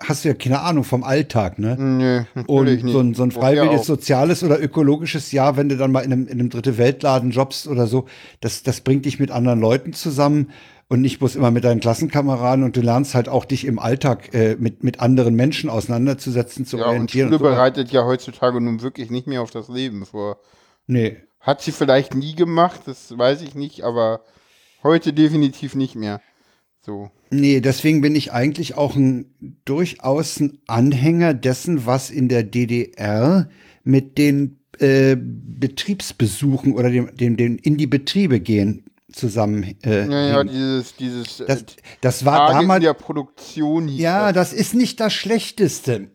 hast 0.00 0.24
du 0.24 0.28
ja 0.28 0.34
keine 0.34 0.60
Ahnung 0.60 0.84
vom 0.84 1.04
Alltag, 1.04 1.58
ne? 1.58 1.76
Nee, 1.78 2.42
Und 2.46 2.88
so 2.88 3.00
ein, 3.00 3.14
so 3.14 3.22
ein 3.22 3.30
freiwilliges 3.30 3.86
soziales 3.86 4.42
oder 4.42 4.60
ökologisches 4.62 5.32
Jahr, 5.32 5.56
wenn 5.56 5.68
du 5.68 5.76
dann 5.76 5.92
mal 5.92 6.00
in 6.00 6.12
einem, 6.12 6.26
in 6.26 6.40
einem 6.40 6.50
dritte 6.50 6.78
Weltladen 6.78 7.30
jobst 7.30 7.66
oder 7.66 7.86
so, 7.86 8.06
das, 8.40 8.62
das 8.62 8.80
bringt 8.80 9.04
dich 9.04 9.18
mit 9.18 9.30
anderen 9.30 9.60
Leuten 9.60 9.92
zusammen 9.92 10.50
und 10.88 11.00
nicht 11.00 11.18
bloß 11.18 11.36
immer 11.36 11.50
mit 11.50 11.64
deinen 11.64 11.80
Klassenkameraden 11.80 12.64
und 12.64 12.76
du 12.76 12.80
lernst 12.80 13.14
halt 13.14 13.28
auch 13.28 13.44
dich 13.44 13.64
im 13.64 13.78
Alltag 13.78 14.34
äh, 14.34 14.56
mit, 14.58 14.84
mit 14.84 15.00
anderen 15.00 15.34
Menschen 15.34 15.70
auseinanderzusetzen, 15.70 16.66
zu 16.66 16.78
ja, 16.78 16.86
orientieren. 16.86 17.28
Und 17.28 17.38
Schule 17.38 17.48
und 17.48 17.50
so. 17.50 17.56
bereitet 17.56 17.90
ja 17.90 18.04
heutzutage 18.04 18.60
nun 18.60 18.82
wirklich 18.82 19.10
nicht 19.10 19.26
mehr 19.26 19.42
auf 19.42 19.50
das 19.50 19.68
Leben 19.68 20.04
vor. 20.06 20.38
Nee. 20.86 21.16
Hat 21.40 21.62
sie 21.62 21.72
vielleicht 21.72 22.14
nie 22.14 22.34
gemacht, 22.34 22.82
das 22.86 23.16
weiß 23.16 23.42
ich 23.42 23.54
nicht, 23.54 23.82
aber 23.82 24.20
heute 24.82 25.12
definitiv 25.12 25.74
nicht 25.74 25.94
mehr. 25.94 26.20
So. 26.84 27.10
Nee, 27.30 27.60
deswegen 27.60 28.02
bin 28.02 28.14
ich 28.14 28.32
eigentlich 28.32 28.76
auch 28.76 28.94
ein 28.94 29.26
durchaus 29.64 30.38
ein 30.38 30.58
Anhänger 30.66 31.32
dessen, 31.32 31.86
was 31.86 32.10
in 32.10 32.28
der 32.28 32.42
DDR 32.42 33.48
mit 33.84 34.18
den 34.18 34.58
äh, 34.78 35.16
Betriebsbesuchen 35.18 36.74
oder 36.74 36.90
dem, 36.90 37.16
dem, 37.16 37.36
dem 37.36 37.56
in 37.56 37.78
die 37.78 37.86
Betriebe 37.86 38.38
gehen 38.38 38.84
zusammen. 39.10 39.76
Äh, 39.82 40.10
ja, 40.10 40.26
ja, 40.26 40.44
dieses, 40.44 40.96
dieses. 40.96 41.38
Das, 41.38 41.62
äh, 41.62 41.64
das 42.02 42.24
war 42.26 42.48
Tage 42.48 42.60
damals. 42.60 42.82
der 42.82 42.94
Produktion. 42.94 43.88
ja, 43.88 44.32
das. 44.32 44.50
das 44.50 44.60
ist 44.60 44.74
nicht 44.74 45.00
das 45.00 45.14
Schlechteste. 45.14 46.08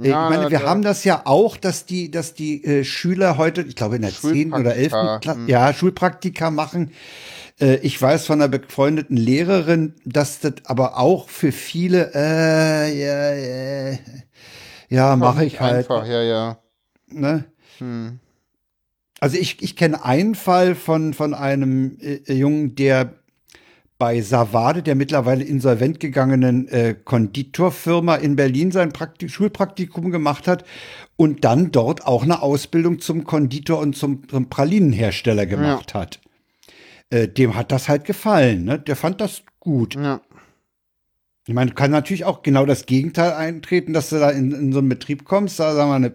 Äh, 0.00 0.10
ja, 0.10 0.30
ich 0.30 0.36
meine, 0.36 0.50
wir 0.50 0.62
haben 0.62 0.82
das 0.82 1.04
ja 1.04 1.22
auch, 1.24 1.56
dass 1.56 1.86
die, 1.86 2.10
dass 2.10 2.34
die 2.34 2.62
äh, 2.64 2.84
Schüler 2.84 3.36
heute, 3.36 3.62
ich 3.62 3.74
glaube 3.74 3.96
in 3.96 4.02
der 4.02 4.12
10. 4.12 4.52
oder 4.52 4.76
11. 4.76 4.92
Klasse, 5.20 5.40
hm. 5.40 5.48
ja, 5.48 5.72
Schulpraktika 5.74 6.50
machen. 6.50 6.92
Äh, 7.60 7.76
ich 7.76 8.00
weiß 8.00 8.26
von 8.26 8.40
einer 8.40 8.48
befreundeten 8.48 9.16
Lehrerin, 9.16 9.94
dass 10.04 10.40
das 10.40 10.54
aber 10.64 10.98
auch 10.98 11.28
für 11.28 11.52
viele, 11.52 12.12
äh, 12.14 12.98
ja, 12.98 13.34
ja, 13.34 13.98
ja 14.88 15.16
mache 15.16 15.44
ich 15.44 15.60
halt. 15.60 15.90
Einfach, 15.90 16.06
ja, 16.06 16.22
ja. 16.22 16.58
Ne? 17.10 17.44
Hm. 17.78 18.18
Also 19.20 19.36
ich, 19.36 19.62
ich 19.62 19.76
kenne 19.76 20.04
einen 20.04 20.34
Fall 20.34 20.74
von, 20.74 21.14
von 21.14 21.34
einem 21.34 21.96
äh, 22.00 22.32
Jungen, 22.32 22.74
der 22.74 23.14
bei 24.02 24.20
Savade, 24.20 24.82
der 24.82 24.96
mittlerweile 24.96 25.44
insolvent 25.44 26.00
gegangenen 26.00 26.66
äh, 26.66 26.96
Konditorfirma 27.04 28.16
in 28.16 28.34
Berlin 28.34 28.72
sein 28.72 28.92
Praktik 28.92 29.30
Schulpraktikum 29.30 30.10
gemacht 30.10 30.48
hat 30.48 30.64
und 31.14 31.44
dann 31.44 31.70
dort 31.70 32.04
auch 32.04 32.24
eine 32.24 32.42
Ausbildung 32.42 32.98
zum 32.98 33.22
Konditor 33.22 33.78
und 33.78 33.94
zum, 33.94 34.28
zum 34.28 34.48
Pralinenhersteller 34.48 35.46
gemacht 35.46 35.92
ja. 35.94 36.00
hat. 36.00 36.20
Äh, 37.12 37.28
dem 37.28 37.54
hat 37.54 37.70
das 37.70 37.90
halt 37.90 38.06
gefallen, 38.06 38.64
ne? 38.64 38.78
Der 38.78 38.96
fand 38.96 39.20
das 39.20 39.42
gut. 39.60 39.96
Ja. 39.96 40.22
Ich 41.46 41.52
meine, 41.52 41.72
kann 41.72 41.90
natürlich 41.90 42.24
auch 42.24 42.42
genau 42.42 42.64
das 42.64 42.86
Gegenteil 42.86 43.32
eintreten, 43.32 43.92
dass 43.92 44.08
du 44.08 44.18
da 44.18 44.30
in, 44.30 44.52
in 44.52 44.72
so 44.72 44.78
einen 44.78 44.88
Betrieb 44.88 45.24
kommst, 45.24 45.58
da 45.60 45.74
sagen 45.74 45.90
wir 45.90 45.96
eine, 45.96 46.14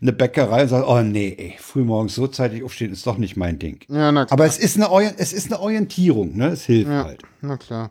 eine 0.00 0.12
Bäckerei 0.12 0.62
und 0.62 0.68
sagst, 0.68 0.88
oh 0.88 1.02
nee, 1.02 1.34
ey, 1.36 1.54
frühmorgens 1.58 2.14
so 2.14 2.28
zeitig 2.28 2.62
aufstehen 2.62 2.92
ist 2.92 3.06
doch 3.06 3.18
nicht 3.18 3.36
mein 3.36 3.58
Ding. 3.58 3.84
Ja, 3.88 4.10
na 4.10 4.24
klar. 4.24 4.32
Aber 4.32 4.46
es 4.46 4.56
ist 4.58 4.76
eine, 4.76 4.88
es 5.18 5.34
ist 5.34 5.52
eine 5.52 5.60
Orientierung, 5.60 6.34
ne? 6.36 6.46
Es 6.48 6.64
hilft 6.64 6.90
ja, 6.90 7.04
halt. 7.04 7.22
Na 7.42 7.56
klar. 7.58 7.90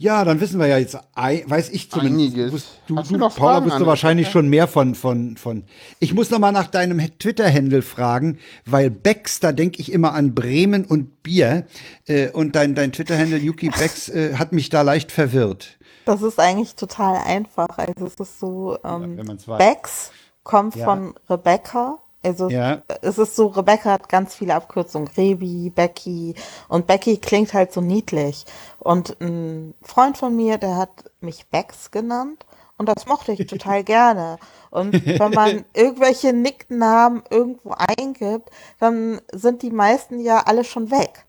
Ja, 0.00 0.24
dann 0.24 0.40
wissen 0.40 0.58
wir 0.58 0.66
ja 0.66 0.78
jetzt, 0.78 0.96
weiß 1.14 1.68
ich 1.68 1.90
zumindest. 1.90 2.34
Einiges. 2.34 2.64
Du, 2.86 2.94
du, 2.94 3.18
du 3.18 3.28
Paula, 3.28 3.60
bist 3.60 3.78
du 3.78 3.84
wahrscheinlich 3.84 4.30
schon 4.30 4.48
mehr 4.48 4.66
von, 4.66 4.94
von, 4.94 5.36
von. 5.36 5.64
Ich 5.98 6.14
muss 6.14 6.30
noch 6.30 6.38
mal 6.38 6.52
nach 6.52 6.68
deinem 6.68 6.98
Twitter-Handle 7.18 7.82
fragen, 7.82 8.38
weil 8.64 8.88
Becks, 8.88 9.40
da 9.40 9.52
denke 9.52 9.78
ich 9.78 9.92
immer 9.92 10.14
an 10.14 10.34
Bremen 10.34 10.86
und 10.86 11.22
Bier. 11.22 11.66
Äh, 12.06 12.30
und 12.30 12.56
dein, 12.56 12.74
dein 12.74 12.92
Twitter-Handle 12.92 13.36
Yuki 13.36 13.68
Becks 13.68 14.08
äh, 14.08 14.36
hat 14.36 14.52
mich 14.52 14.70
da 14.70 14.80
leicht 14.80 15.12
verwirrt. 15.12 15.76
Das 16.06 16.22
ist 16.22 16.40
eigentlich 16.40 16.76
total 16.76 17.18
einfach. 17.18 17.76
Also 17.76 18.06
es 18.06 18.14
ist 18.14 18.40
so, 18.40 18.78
ähm, 18.82 19.18
ja, 19.18 19.56
Becks 19.58 20.12
kommt 20.44 20.76
ja. 20.76 20.86
von 20.86 21.12
Rebecca 21.28 21.98
also 22.22 22.50
ja. 22.50 22.82
es 23.00 23.18
ist 23.18 23.34
so, 23.34 23.46
Rebecca 23.46 23.92
hat 23.92 24.08
ganz 24.08 24.34
viele 24.34 24.54
Abkürzungen. 24.54 25.08
Rebi, 25.16 25.70
Becky. 25.70 26.34
Und 26.68 26.86
Becky 26.86 27.16
klingt 27.16 27.54
halt 27.54 27.72
so 27.72 27.80
niedlich. 27.80 28.44
Und 28.78 29.16
ein 29.20 29.74
Freund 29.82 30.18
von 30.18 30.36
mir, 30.36 30.58
der 30.58 30.76
hat 30.76 31.10
mich 31.20 31.46
Bex 31.46 31.90
genannt. 31.90 32.44
Und 32.76 32.88
das 32.88 33.06
mochte 33.06 33.32
ich 33.32 33.46
total 33.46 33.84
gerne. 33.84 34.38
Und 34.70 34.92
wenn 35.18 35.32
man 35.32 35.64
irgendwelche 35.74 36.32
Nicknamen 36.32 37.22
irgendwo 37.30 37.74
eingibt, 37.76 38.50
dann 38.78 39.20
sind 39.32 39.62
die 39.62 39.70
meisten 39.70 40.20
ja 40.20 40.42
alle 40.44 40.64
schon 40.64 40.90
weg. 40.90 41.24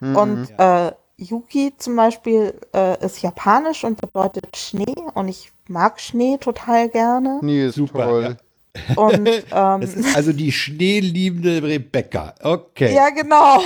Mhm. 0.00 0.16
Und 0.16 0.58
äh, 0.58 0.92
Yuki 1.18 1.72
zum 1.78 1.96
Beispiel 1.96 2.54
äh, 2.74 3.04
ist 3.04 3.22
japanisch 3.22 3.84
und 3.84 4.00
bedeutet 4.00 4.56
Schnee. 4.56 4.94
Und 5.14 5.28
ich 5.28 5.52
mag 5.68 6.00
Schnee 6.00 6.36
total 6.38 6.88
gerne. 6.88 7.38
Nee, 7.42 7.68
super. 7.68 8.04
Toll. 8.04 8.22
Ja. 8.22 8.36
Und, 8.96 9.26
ähm, 9.52 9.80
das 9.80 9.94
ist 9.94 10.16
also 10.16 10.32
die 10.32 10.52
schneeliebende 10.52 11.62
Rebecca. 11.62 12.34
Okay. 12.42 12.94
Ja, 12.94 13.10
genau. 13.10 13.60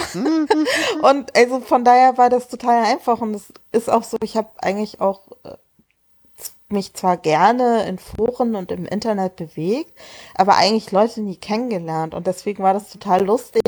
und 1.02 1.36
also 1.36 1.60
von 1.60 1.84
daher 1.84 2.18
war 2.18 2.30
das 2.30 2.48
total 2.48 2.84
einfach. 2.84 3.20
Und 3.20 3.34
es 3.34 3.52
ist 3.72 3.90
auch 3.90 4.02
so, 4.02 4.16
ich 4.22 4.36
habe 4.36 4.48
eigentlich 4.58 5.00
auch 5.00 5.20
äh, 5.44 5.56
mich 6.72 6.94
zwar 6.94 7.16
gerne 7.16 7.86
in 7.86 7.98
Foren 7.98 8.54
und 8.54 8.70
im 8.70 8.86
Internet 8.86 9.36
bewegt, 9.36 9.92
aber 10.34 10.56
eigentlich 10.56 10.92
Leute 10.92 11.20
nie 11.20 11.36
kennengelernt. 11.36 12.14
Und 12.14 12.26
deswegen 12.26 12.62
war 12.62 12.74
das 12.74 12.90
total 12.90 13.24
lustig, 13.24 13.62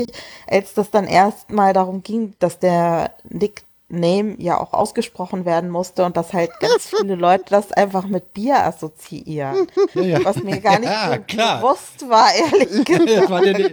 als 0.47 0.73
das 0.73 0.89
dann 0.91 1.05
erst 1.05 1.51
mal 1.51 1.73
darum 1.73 2.03
ging, 2.03 2.33
dass 2.39 2.59
der 2.59 3.11
Nick 3.29 3.63
Name 3.89 4.35
ja 4.39 4.59
auch 4.59 4.73
ausgesprochen 4.73 5.45
werden 5.45 5.69
musste 5.69 6.03
und 6.03 6.17
dass 6.17 6.33
halt 6.33 6.59
ganz 6.59 6.87
viele 6.87 7.15
Leute 7.15 7.45
das 7.49 7.71
einfach 7.71 8.07
mit 8.07 8.33
Bier 8.33 8.65
assoziieren. 8.65 9.67
Ja, 9.93 10.23
Was 10.23 10.41
mir 10.43 10.59
gar 10.59 10.79
nicht 10.79 10.89
ja, 10.89 11.13
so 11.13 11.21
klar. 11.23 11.61
bewusst 11.61 12.09
war, 12.09 12.27
ehrlich 12.33 12.85
gesagt. 12.85 13.29
war 13.29 13.41
der, 13.41 13.71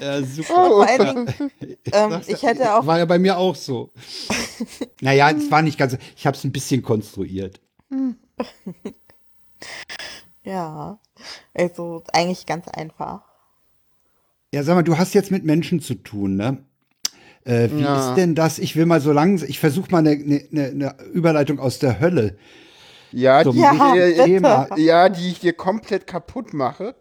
ja, 0.00 0.22
super. 0.22 0.54
Vor 0.54 0.86
allen 0.86 1.26
Dingen, 1.26 1.52
ähm, 1.92 2.20
ich 2.26 2.42
hätte 2.42 2.74
auch. 2.74 2.86
War 2.86 2.98
ja 2.98 3.04
bei 3.04 3.18
mir 3.18 3.38
auch 3.38 3.54
so. 3.54 3.92
naja, 5.00 5.30
es 5.30 5.50
war 5.50 5.62
nicht 5.62 5.78
ganz. 5.78 5.96
Ich 6.16 6.26
habe 6.26 6.36
es 6.36 6.42
ein 6.44 6.52
bisschen 6.52 6.82
konstruiert. 6.82 7.60
ja, 10.44 10.98
also 11.54 12.02
eigentlich 12.12 12.46
ganz 12.46 12.66
einfach. 12.68 13.22
Ja, 14.52 14.62
sag 14.62 14.74
mal, 14.74 14.82
du 14.82 14.98
hast 14.98 15.14
jetzt 15.14 15.30
mit 15.30 15.44
Menschen 15.44 15.80
zu 15.80 15.94
tun, 15.94 16.36
ne? 16.36 16.64
Äh, 17.44 17.68
wie 17.72 17.82
ja. 17.82 18.10
ist 18.10 18.16
denn 18.16 18.34
das? 18.34 18.58
Ich 18.58 18.76
will 18.76 18.86
mal 18.86 19.00
so 19.00 19.12
langsam, 19.12 19.48
ich 19.48 19.58
versuche 19.58 19.90
mal 19.90 19.98
eine, 19.98 20.10
eine, 20.12 20.68
eine 20.68 20.94
Überleitung 21.12 21.58
aus 21.58 21.78
der 21.78 22.00
Hölle. 22.00 22.36
Ja, 23.10 23.44
die, 23.44 23.58
ja, 23.58 24.68
ja, 24.76 25.08
die 25.08 25.28
ich 25.28 25.40
dir 25.40 25.52
komplett 25.52 26.06
kaputt 26.06 26.54
mache. 26.54 26.94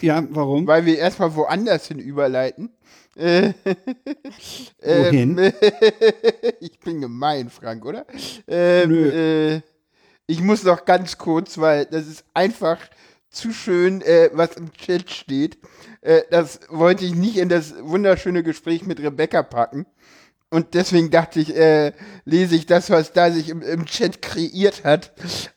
Ja, 0.00 0.22
warum? 0.30 0.66
Weil 0.66 0.86
wir 0.86 0.98
erstmal 0.98 1.34
woanders 1.34 1.88
hin 1.88 1.98
überleiten. 1.98 2.70
Wohin? 3.18 3.54
Ähm, 4.80 5.36
ich 6.60 6.78
bin 6.78 7.00
gemein, 7.00 7.50
Frank, 7.50 7.84
oder? 7.84 8.06
Ähm, 8.46 8.88
Nö. 8.88 9.08
Äh, 9.56 9.60
ich 10.28 10.40
muss 10.40 10.62
noch 10.62 10.84
ganz 10.84 11.18
kurz, 11.18 11.58
weil 11.58 11.86
das 11.86 12.06
ist 12.06 12.24
einfach 12.34 12.78
zu 13.30 13.52
schön, 13.52 14.02
äh, 14.02 14.30
was 14.32 14.56
im 14.56 14.72
Chat 14.72 15.10
steht. 15.10 15.58
Äh, 16.00 16.22
das 16.30 16.60
wollte 16.68 17.04
ich 17.04 17.14
nicht 17.14 17.36
in 17.36 17.48
das 17.48 17.74
wunderschöne 17.80 18.42
Gespräch 18.42 18.86
mit 18.86 19.00
Rebecca 19.00 19.42
packen. 19.42 19.86
Und 20.50 20.72
deswegen 20.72 21.10
dachte 21.10 21.40
ich, 21.40 21.54
äh, 21.54 21.92
lese 22.24 22.54
ich 22.54 22.64
das, 22.64 22.88
was 22.88 23.12
da 23.12 23.30
sich 23.30 23.50
im, 23.50 23.60
im, 23.60 23.84
Chat 23.84 24.22
kreiert 24.22 24.82
hat, 24.82 25.12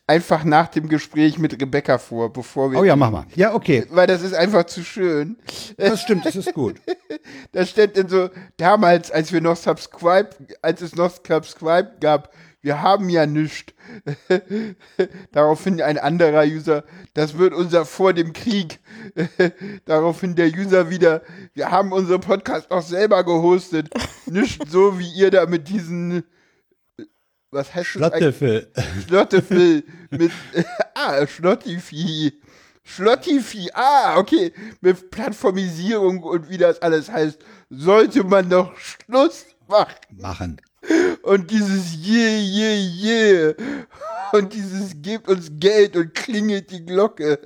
einfach 0.06 0.44
nach 0.44 0.68
dem 0.68 0.86
Gespräch 0.86 1.38
mit 1.38 1.58
Rebecca 1.58 1.96
vor, 1.96 2.30
bevor 2.30 2.70
wir. 2.70 2.78
Oh 2.78 2.84
ja, 2.84 2.94
mach 2.94 3.10
mal. 3.10 3.24
Ja, 3.34 3.54
okay. 3.54 3.86
Weil 3.88 4.06
das 4.06 4.20
ist 4.20 4.34
einfach 4.34 4.64
zu 4.64 4.84
schön. 4.84 5.38
Das 5.78 6.02
stimmt, 6.02 6.26
das 6.26 6.36
ist 6.36 6.52
gut. 6.52 6.76
da 7.52 7.64
steht 7.64 7.96
dann 7.96 8.08
so, 8.08 8.28
damals, 8.58 9.10
als 9.10 9.32
wir 9.32 9.40
noch 9.40 9.56
Subscribe, 9.56 10.28
als 10.60 10.82
es 10.82 10.94
noch 10.94 11.10
Subscribe 11.10 11.92
gab, 11.98 12.30
wir 12.62 12.80
haben 12.80 13.08
ja 13.08 13.26
nichts. 13.26 13.74
Daraufhin 15.32 15.82
ein 15.82 15.98
anderer 15.98 16.44
User, 16.44 16.84
das 17.14 17.36
wird 17.36 17.52
unser 17.52 17.84
vor 17.84 18.12
dem 18.12 18.32
Krieg. 18.32 18.78
Daraufhin 19.84 20.36
der 20.36 20.46
User 20.46 20.88
wieder, 20.88 21.22
wir 21.54 21.70
haben 21.70 21.92
unseren 21.92 22.20
Podcast 22.20 22.70
auch 22.70 22.82
selber 22.82 23.24
gehostet. 23.24 23.90
Nicht 24.26 24.70
so 24.70 24.98
wie 24.98 25.10
ihr 25.12 25.30
da 25.30 25.46
mit 25.46 25.68
diesen 25.68 26.24
was 27.50 27.74
heißt 27.74 27.88
Schlottefil. 27.88 28.72
Schlottefil 29.06 29.84
mit 30.10 30.32
ah, 30.94 31.26
Schlottifi. 31.26 32.40
Schlottifi, 32.84 33.70
ah, 33.74 34.16
okay, 34.16 34.52
mit 34.80 35.10
Plattformisierung 35.10 36.22
und 36.22 36.48
wie 36.48 36.56
das 36.56 36.80
alles 36.80 37.10
heißt, 37.10 37.38
sollte 37.68 38.24
man 38.24 38.48
doch 38.48 38.76
Schluss 38.78 39.44
machen. 39.68 39.94
Machen. 40.10 40.60
Und 41.22 41.50
dieses 41.50 41.94
je, 41.94 42.38
je, 42.38 42.74
je. 42.74 43.54
Und 44.32 44.52
dieses 44.52 45.00
gebt 45.00 45.28
uns 45.28 45.50
Geld 45.52 45.96
und 45.96 46.14
klingelt 46.14 46.70
die 46.70 46.84
Glocke. 46.84 47.38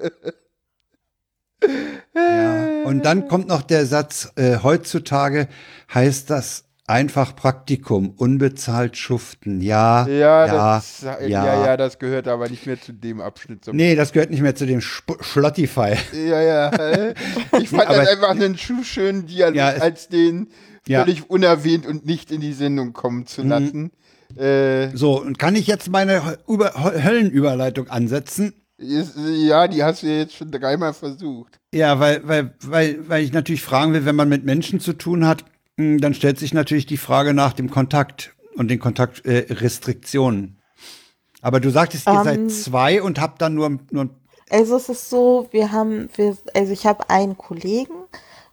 Ja. 2.14 2.84
Und 2.84 3.05
dann 3.05 3.28
kommt 3.28 3.49
noch 3.49 3.62
der 3.62 3.87
Satz, 3.87 4.32
äh, 4.37 4.59
heutzutage 4.62 5.49
heißt 5.93 6.30
das 6.30 6.64
einfach 6.87 7.34
Praktikum, 7.34 8.11
unbezahlt 8.11 8.97
schuften. 8.97 9.61
Ja, 9.61 10.07
ja, 10.07 10.47
ja, 10.47 10.76
das, 10.76 11.01
ja, 11.03 11.20
ja, 11.20 11.66
ja, 11.66 11.76
das 11.76 11.99
gehört 11.99 12.28
aber 12.28 12.49
nicht 12.49 12.66
mehr 12.66 12.80
zu 12.80 12.93
dem 12.93 13.20
Abschnitt. 13.20 13.66
Nee, 13.72 13.97
das 13.97 14.12
gehört 14.12 14.30
nicht 14.30 14.43
mehr 14.43 14.55
zu 14.55 14.66
dem 14.66 14.78
Sp 14.78 15.18
Schlottify. 15.20 15.97
Ja, 16.12 16.41
ja. 16.41 16.70
Ich 17.61 17.70
fand 17.70 17.89
das 17.89 18.09
einfach 18.09 18.30
einen 18.30 18.57
schönen 18.57 19.26
Dialog 19.26 19.57
ja, 19.57 19.68
als 19.68 20.09
den 20.09 20.49
ja. 20.89 21.05
völlig 21.05 21.28
unerwähnt 21.30 21.87
und 21.87 22.07
nicht 22.07 22.30
in 22.30 22.41
die 22.41 22.53
Sendung 22.53 22.93
kommen 22.93 23.26
zu 23.26 23.43
mhm. 23.43 23.49
lassen. 23.49 23.91
Mhm. 24.34 24.41
Äh, 24.41 24.97
so, 24.97 25.20
und 25.20 25.39
kann 25.39 25.55
ich 25.55 25.66
jetzt 25.66 25.91
meine 25.91 26.39
Über 26.49 26.74
Höllenüberleitung 26.74 27.89
ansetzen? 27.89 28.55
Ja, 28.78 29.68
die 29.68 29.82
hast 29.82 30.03
du 30.03 30.07
jetzt 30.07 30.34
schon 30.34 30.51
dreimal 30.51 30.93
versucht. 30.93 31.59
Ja, 31.72 31.99
weil, 31.99 32.26
weil, 32.28 32.55
weil, 32.61 33.09
weil 33.09 33.24
ich 33.24 33.32
natürlich 33.32 33.62
fragen 33.62 33.95
will, 33.95 34.05
wenn 34.05 34.16
man 34.16 34.28
mit 34.28 34.45
Menschen 34.45 34.80
zu 34.80 34.93
tun 34.93 35.26
hat, 35.26 35.45
hm, 35.78 36.01
dann 36.01 36.12
stellt 36.12 36.39
sich 36.39 36.53
natürlich 36.53 36.87
die 36.87 36.99
Frage 36.99 37.32
nach 37.32 37.55
dem 37.55 37.70
Kontakt 37.70 38.34
und 38.57 38.68
den 38.68 38.78
Kontaktrestriktionen. 38.78 40.45
Äh, 40.45 41.39
Aber 41.41 41.61
du 41.61 41.70
sagtest, 41.70 42.07
ihr 42.07 42.18
um, 42.18 42.24
seid 42.24 42.39
ähm. 42.39 42.49
zwei 42.51 43.03
und 43.03 43.20
habt 43.20 43.41
dann 43.41 43.55
nur, 43.55 43.78
nur. 43.91 44.11
Also 44.51 44.76
es 44.76 44.89
ist 44.89 45.09
so, 45.09 45.49
wir 45.53 45.72
haben, 45.72 46.11
wir, 46.16 46.37
also 46.55 46.72
ich 46.72 46.87
habe 46.87 47.09
einen 47.09 47.37
Kollegen 47.39 47.95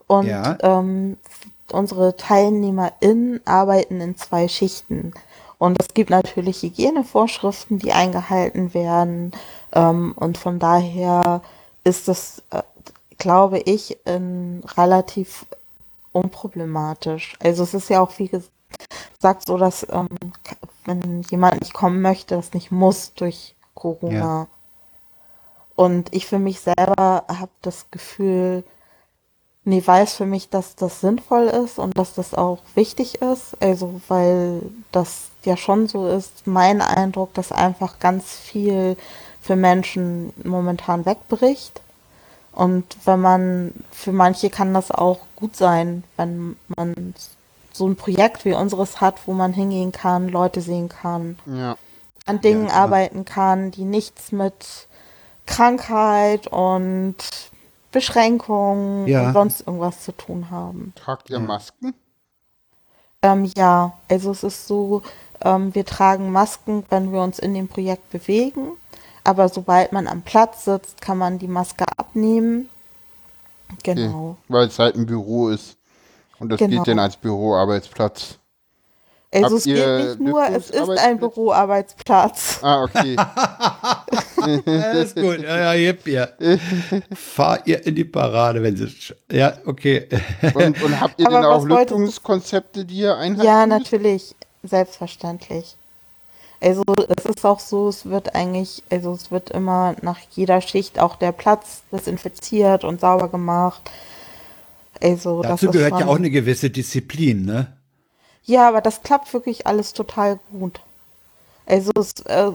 und 0.08 0.28
ja. 0.28 0.58
ähm, 0.62 1.18
unsere 1.74 2.16
TeilnehmerInnen 2.16 3.42
arbeiten 3.46 4.02
in 4.02 4.16
zwei 4.16 4.48
Schichten. 4.48 5.14
Und 5.58 5.78
es 5.80 5.94
gibt 5.94 6.10
natürlich 6.10 6.62
Hygienevorschriften, 6.62 7.80
die 7.80 7.94
eingehalten 7.94 8.74
werden. 8.74 9.32
Ähm, 9.72 10.14
und 10.18 10.38
von 10.38 10.60
daher 10.60 11.42
ist 11.84 12.08
das, 12.08 12.44
äh, 12.52 12.64
glaube 13.18 13.60
ich, 13.60 13.98
in 14.06 14.62
relativ 14.76 15.46
unproblematisch. 16.12 17.38
Also 17.42 17.64
es 17.64 17.74
ist 17.74 17.90
ja 17.90 18.02
auch, 18.02 18.18
wie 18.20 18.28
gesagt, 18.30 19.48
so, 19.48 19.58
dass 19.58 19.88
ähm, 19.90 20.10
wenn 20.86 21.22
jemand 21.30 21.62
nicht 21.62 21.74
kommen 21.74 22.02
möchte, 22.02 22.36
das 22.36 22.54
nicht 22.54 22.72
muss 22.72 23.14
durch 23.14 23.56
Corona. 23.74 24.18
Ja. 24.18 24.48
Und 25.76 26.14
ich 26.14 26.28
für 26.28 26.40
mich 26.40 26.60
selber 26.60 27.24
habe 27.28 27.52
das 27.62 27.90
Gefühl, 27.90 28.64
Nee, 29.66 29.82
weiß 29.86 30.16
für 30.16 30.26
mich, 30.26 30.50
dass 30.50 30.76
das 30.76 31.00
sinnvoll 31.00 31.46
ist 31.48 31.80
und 31.80 31.98
dass 31.98 32.14
das 32.16 32.34
auch 32.34 32.60
wichtig 32.76 33.22
ist. 33.22 33.56
Also, 33.62 34.02
weil 34.10 34.62
das 34.92 35.30
ja 35.46 35.56
schon 35.56 35.88
so 35.88 36.08
ist, 36.08 36.46
mein 36.46 36.82
Eindruck, 36.82 37.34
dass 37.34 37.52
einfach 37.52 38.00
ganz 38.00 38.34
viel 38.34 38.98
für 39.42 39.56
Menschen 39.56 40.34
momentan 40.44 41.06
wegbricht. 41.06 41.82
Und 42.52 42.86
wenn 43.06 43.22
man, 43.22 43.74
für 43.92 44.12
manche 44.12 44.50
kann 44.50 44.74
das 44.74 44.92
auch 44.92 45.20
gut 45.36 45.56
sein, 45.56 46.04
wenn 46.18 46.56
man 46.76 47.16
so 47.72 47.88
ein 47.88 47.96
Projekt 47.96 48.46
wie 48.46 48.54
unseres 48.54 49.02
hat, 49.02 49.28
wo 49.28 49.34
man 49.34 49.54
hingehen 49.54 49.92
kann, 49.92 50.30
Leute 50.30 50.62
sehen 50.62 50.90
kann, 50.90 51.40
Ja. 51.46 51.76
an 52.26 52.42
Dingen 52.42 52.68
Ja, 52.68 52.74
arbeiten 52.74 53.26
kann, 53.26 53.72
die 53.72 53.86
nichts 53.86 54.32
mit 54.32 54.54
Krankheit 55.46 56.48
und 56.48 57.16
Beschränkungen 57.94 59.08
Ja. 59.08 59.28
und 59.28 59.34
sonst 59.34 59.66
irgendwas 59.66 60.04
zu 60.04 60.12
tun 60.12 60.50
haben. 60.52 60.92
Tragt 60.96 61.30
ihr 61.30 61.40
Masken? 61.40 61.94
Ähm, 63.22 63.50
ja, 63.56 63.94
also 64.10 64.32
es 64.32 64.44
ist 64.44 64.68
so, 64.68 65.02
ähm, 65.42 65.74
wir 65.74 65.86
tragen 65.86 66.30
Masken, 66.32 66.84
wenn 66.90 67.14
wir 67.14 67.22
uns 67.22 67.40
in 67.40 67.54
dem 67.54 67.70
Projekt 67.70 68.10
bewegen, 68.12 68.72
aber 69.24 69.48
sobald 69.48 69.94
man 69.94 70.08
am 70.10 70.22
Platz 70.24 70.66
sitzt, 70.66 71.00
kann 71.00 71.18
man 71.18 71.40
die 71.40 71.48
Maske 71.48 71.86
abnehmen. 71.98 72.68
Genau. 73.84 74.36
Weil 74.50 74.68
es 74.68 74.78
halt 74.78 74.96
ein 74.96 75.06
Büro 75.06 75.48
ist. 75.50 75.78
Und 76.40 76.50
das 76.50 76.60
Genau. 76.60 76.84
geht 76.84 76.88
dann 76.90 77.00
als 77.00 77.16
Büroarbeitsplatz. 77.16 78.38
Also 79.34 79.58
es 79.58 79.64
geht 79.64 79.76
nicht 79.76 80.20
nur, 80.20 80.46
es 80.48 80.70
ist 80.70 80.90
ein? 80.90 81.18
Büroarbeitsplatz. 81.18 82.60
Ah, 82.62 82.84
okay. 82.84 83.16
Alles 84.66 85.16
gut. 85.16 85.42
Ja, 85.42 85.58
ja, 85.58 85.74
jip, 85.74 86.08
ja. 86.08 86.28
Fahr 87.16 87.60
ihr 87.66 87.86
in 87.86 87.96
die 87.96 88.04
Parade, 88.04 88.62
wenn 88.62 88.76
sie. 88.76 88.88
Ja, 89.32 89.58
okay. 89.66 90.08
Und, 90.54 90.82
und 90.84 91.02
habt 91.02 91.20
ihr 91.20 91.28
Aber 91.28 91.38
denn 91.38 91.46
auch 91.46 91.66
Lüftungskonzepte, 91.66 92.86
die 92.86 92.98
ihr 93.00 93.18
einhalten 93.18 93.46
Ja, 93.46 93.66
müsst? 93.66 93.92
natürlich, 93.92 94.36
selbstverständlich. 94.64 95.78
Also 96.62 96.84
es 97.10 97.26
ist 97.26 97.46
auch 97.46 97.60
so, 97.60 97.90
es 97.90 98.06
wird 98.06 98.36
eigentlich, 98.36 98.84
also 98.90 99.14
es 99.14 99.32
wird 99.32 99.50
immer 99.50 99.96
nach 100.02 100.20
jeder 100.32 100.62
Schicht 100.62 100.98
auch 100.98 101.18
der 101.18 101.34
Platz 101.34 101.82
desinfiziert 101.92 102.86
und 102.86 103.02
sauber 103.02 103.28
gemacht. 103.28 103.82
Also 105.02 105.42
das 105.42 105.62
Dazu 105.62 105.66
ist 105.66 105.72
gehört 105.72 106.00
ja 106.00 106.06
auch 106.08 106.16
eine 106.16 106.30
gewisse 106.30 106.70
Disziplin, 106.70 107.44
ne? 107.46 107.68
Ja, 108.46 108.68
aber 108.68 108.82
das 108.82 109.02
klappt 109.04 109.34
wirklich 109.34 109.68
alles 109.68 109.94
total 109.94 110.40
gut. 110.52 110.82
Also 111.66 111.92
es 111.96 112.14
äh, 112.26 112.52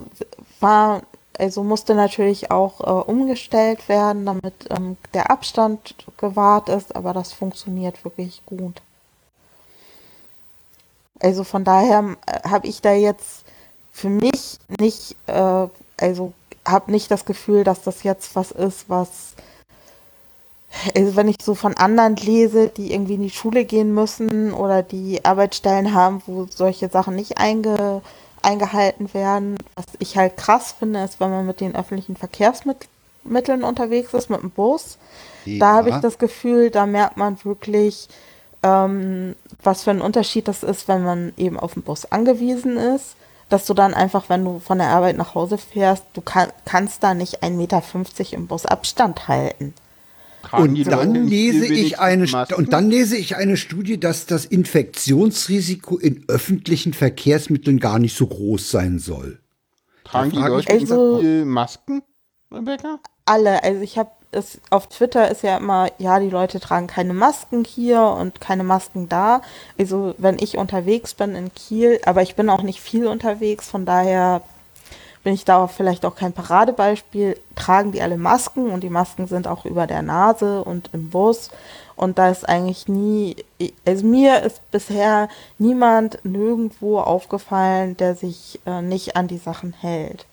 war, 0.60 1.02
also 1.38 1.62
musste 1.64 1.94
natürlich 1.94 2.50
auch 2.50 2.80
äh, 2.80 3.10
umgestellt 3.10 3.88
werden, 3.88 4.26
damit 4.26 4.54
ähm, 4.70 4.96
der 5.14 5.30
Abstand 5.30 5.94
gewahrt 6.18 6.68
ist, 6.68 6.94
aber 6.94 7.12
das 7.14 7.32
funktioniert 7.32 8.04
wirklich 8.04 8.42
gut. 8.46 8.82
Also 11.20 11.44
von 11.44 11.64
daher 11.64 12.16
äh, 12.26 12.48
habe 12.48 12.66
ich 12.66 12.80
da 12.82 12.92
jetzt 12.92 13.44
für 13.92 14.08
mich 14.10 14.58
nicht, 14.78 15.16
äh, 15.26 15.66
also 15.98 16.32
habe 16.66 16.90
nicht 16.92 17.10
das 17.10 17.24
Gefühl, 17.24 17.64
dass 17.64 17.82
das 17.82 18.02
jetzt 18.02 18.36
was 18.36 18.50
ist, 18.52 18.88
was 18.88 19.32
also 20.94 21.16
wenn 21.16 21.28
ich 21.28 21.36
so 21.42 21.54
von 21.54 21.76
anderen 21.76 22.16
lese, 22.16 22.68
die 22.68 22.92
irgendwie 22.92 23.14
in 23.14 23.22
die 23.22 23.30
Schule 23.30 23.64
gehen 23.64 23.94
müssen 23.94 24.52
oder 24.52 24.82
die 24.82 25.24
Arbeitsstellen 25.24 25.94
haben, 25.94 26.22
wo 26.26 26.46
solche 26.50 26.88
Sachen 26.88 27.16
nicht 27.16 27.38
einge, 27.38 28.02
eingehalten 28.42 29.12
werden, 29.14 29.56
was 29.74 29.86
ich 29.98 30.16
halt 30.16 30.36
krass 30.36 30.74
finde, 30.78 31.02
ist, 31.02 31.20
wenn 31.20 31.30
man 31.30 31.46
mit 31.46 31.60
den 31.60 31.74
öffentlichen 31.74 32.16
Verkehrsmitteln 32.16 33.64
unterwegs 33.64 34.14
ist, 34.14 34.30
mit 34.30 34.42
dem 34.42 34.50
Bus. 34.50 34.98
Da 35.58 35.72
habe 35.74 35.88
ich 35.88 35.94
Ja. 35.96 36.00
das 36.00 36.18
Gefühl, 36.18 36.70
da 36.70 36.86
merkt 36.86 37.16
man 37.16 37.42
wirklich, 37.44 38.08
ähm, 38.62 39.34
was 39.62 39.84
für 39.84 39.90
ein 39.90 40.00
Unterschied 40.02 40.46
das 40.48 40.62
ist, 40.62 40.88
wenn 40.88 41.02
man 41.02 41.32
eben 41.36 41.58
auf 41.58 41.74
den 41.74 41.82
Bus 41.82 42.04
angewiesen 42.12 42.76
ist. 42.76 43.16
Dass 43.48 43.64
du 43.64 43.72
dann 43.72 43.94
einfach, 43.94 44.28
wenn 44.28 44.44
du 44.44 44.58
von 44.58 44.76
der 44.76 44.88
Arbeit 44.88 45.16
nach 45.16 45.34
Hause 45.34 45.56
fährst, 45.56 46.04
du 46.12 46.20
kann, 46.20 46.50
kannst 46.66 47.02
da 47.02 47.14
nicht 47.14 47.42
1,50 47.42 47.50
Meter 47.56 47.82
im 48.32 48.46
Bus 48.46 48.66
Abstand 48.66 49.26
halten. 49.26 49.72
Und 50.52 50.84
dann 50.86 51.26
lese 51.26 51.66
ich 51.66 51.98
eine 51.98 52.26
Masken? 52.26 52.54
und 52.54 52.72
dann 52.72 52.90
lese 52.90 53.16
ich 53.16 53.36
eine 53.36 53.56
Studie, 53.56 53.98
dass 54.00 54.26
das 54.26 54.44
Infektionsrisiko 54.44 55.98
in 55.98 56.24
öffentlichen 56.28 56.92
Verkehrsmitteln 56.94 57.78
gar 57.80 57.98
nicht 57.98 58.16
so 58.16 58.26
groß 58.26 58.70
sein 58.70 58.98
soll. 58.98 59.38
Tragen 60.04 60.30
die 60.30 60.38
Leute 60.38 60.72
Also- 60.72 61.20
Masken, 61.44 62.02
Rebecca? 62.52 62.98
alle, 63.26 63.62
also 63.62 63.82
ich 63.82 63.98
habe 63.98 64.10
es 64.30 64.60
auf 64.68 64.88
Twitter 64.90 65.30
ist 65.30 65.42
ja 65.42 65.56
immer, 65.56 65.88
ja, 65.98 66.20
die 66.20 66.28
Leute 66.28 66.60
tragen 66.60 66.86
keine 66.86 67.14
Masken 67.14 67.64
hier 67.64 68.02
und 68.02 68.42
keine 68.42 68.62
Masken 68.62 69.08
da. 69.08 69.40
Also 69.78 70.14
wenn 70.18 70.36
ich 70.38 70.58
unterwegs 70.58 71.14
bin 71.14 71.34
in 71.34 71.52
Kiel, 71.54 71.98
aber 72.04 72.20
ich 72.22 72.36
bin 72.36 72.50
auch 72.50 72.62
nicht 72.62 72.80
viel 72.80 73.06
unterwegs, 73.06 73.68
von 73.68 73.86
daher 73.86 74.42
bin 75.28 75.34
ich 75.34 75.44
da 75.44 75.66
vielleicht 75.66 76.06
auch 76.06 76.16
kein 76.16 76.32
Paradebeispiel, 76.32 77.36
tragen 77.54 77.92
die 77.92 78.00
alle 78.00 78.16
Masken 78.16 78.70
und 78.70 78.82
die 78.82 78.88
Masken 78.88 79.26
sind 79.26 79.46
auch 79.46 79.66
über 79.66 79.86
der 79.86 80.00
Nase 80.00 80.64
und 80.64 80.88
im 80.94 81.10
Bus. 81.10 81.50
Und 81.96 82.16
da 82.16 82.30
ist 82.30 82.48
eigentlich 82.48 82.88
nie, 82.88 83.36
also 83.84 84.06
mir 84.06 84.42
ist 84.42 84.62
bisher 84.70 85.28
niemand 85.58 86.18
nirgendwo 86.24 86.98
aufgefallen, 87.00 87.94
der 87.98 88.14
sich 88.14 88.58
äh, 88.64 88.80
nicht 88.80 89.16
an 89.16 89.28
die 89.28 89.36
Sachen 89.36 89.74
hält. 89.78 90.24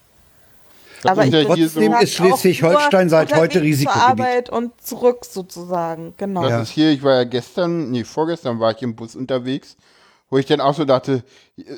So- 1.03 1.09
Trotzdem 1.09 1.93
ist 1.99 2.13
Schleswig-Holstein 2.13 3.09
seit 3.09 3.33
heute 3.35 3.41
unterwegs 3.41 3.53
zur 3.53 3.61
Risikogebiet. 3.63 4.01
Arbeit 4.09 4.49
und 4.49 4.71
zurück 4.81 5.25
sozusagen, 5.25 6.13
genau. 6.15 6.43
Das 6.43 6.51
Ja. 6.51 6.61
ist 6.61 6.69
hier, 6.69 6.91
ich 6.91 7.03
war 7.03 7.15
ja 7.15 7.23
gestern, 7.25 7.91
nee, 7.91 8.05
vorgestern 8.05 8.61
war 8.61 8.71
ich 8.71 8.81
im 8.81 8.95
Bus 8.95 9.13
unterwegs, 9.17 9.75
wo 10.30 10.38
ich 10.38 10.45
dann 10.45 10.59
auch 10.61 10.73
so 10.73 10.86
dachte, 10.86 11.23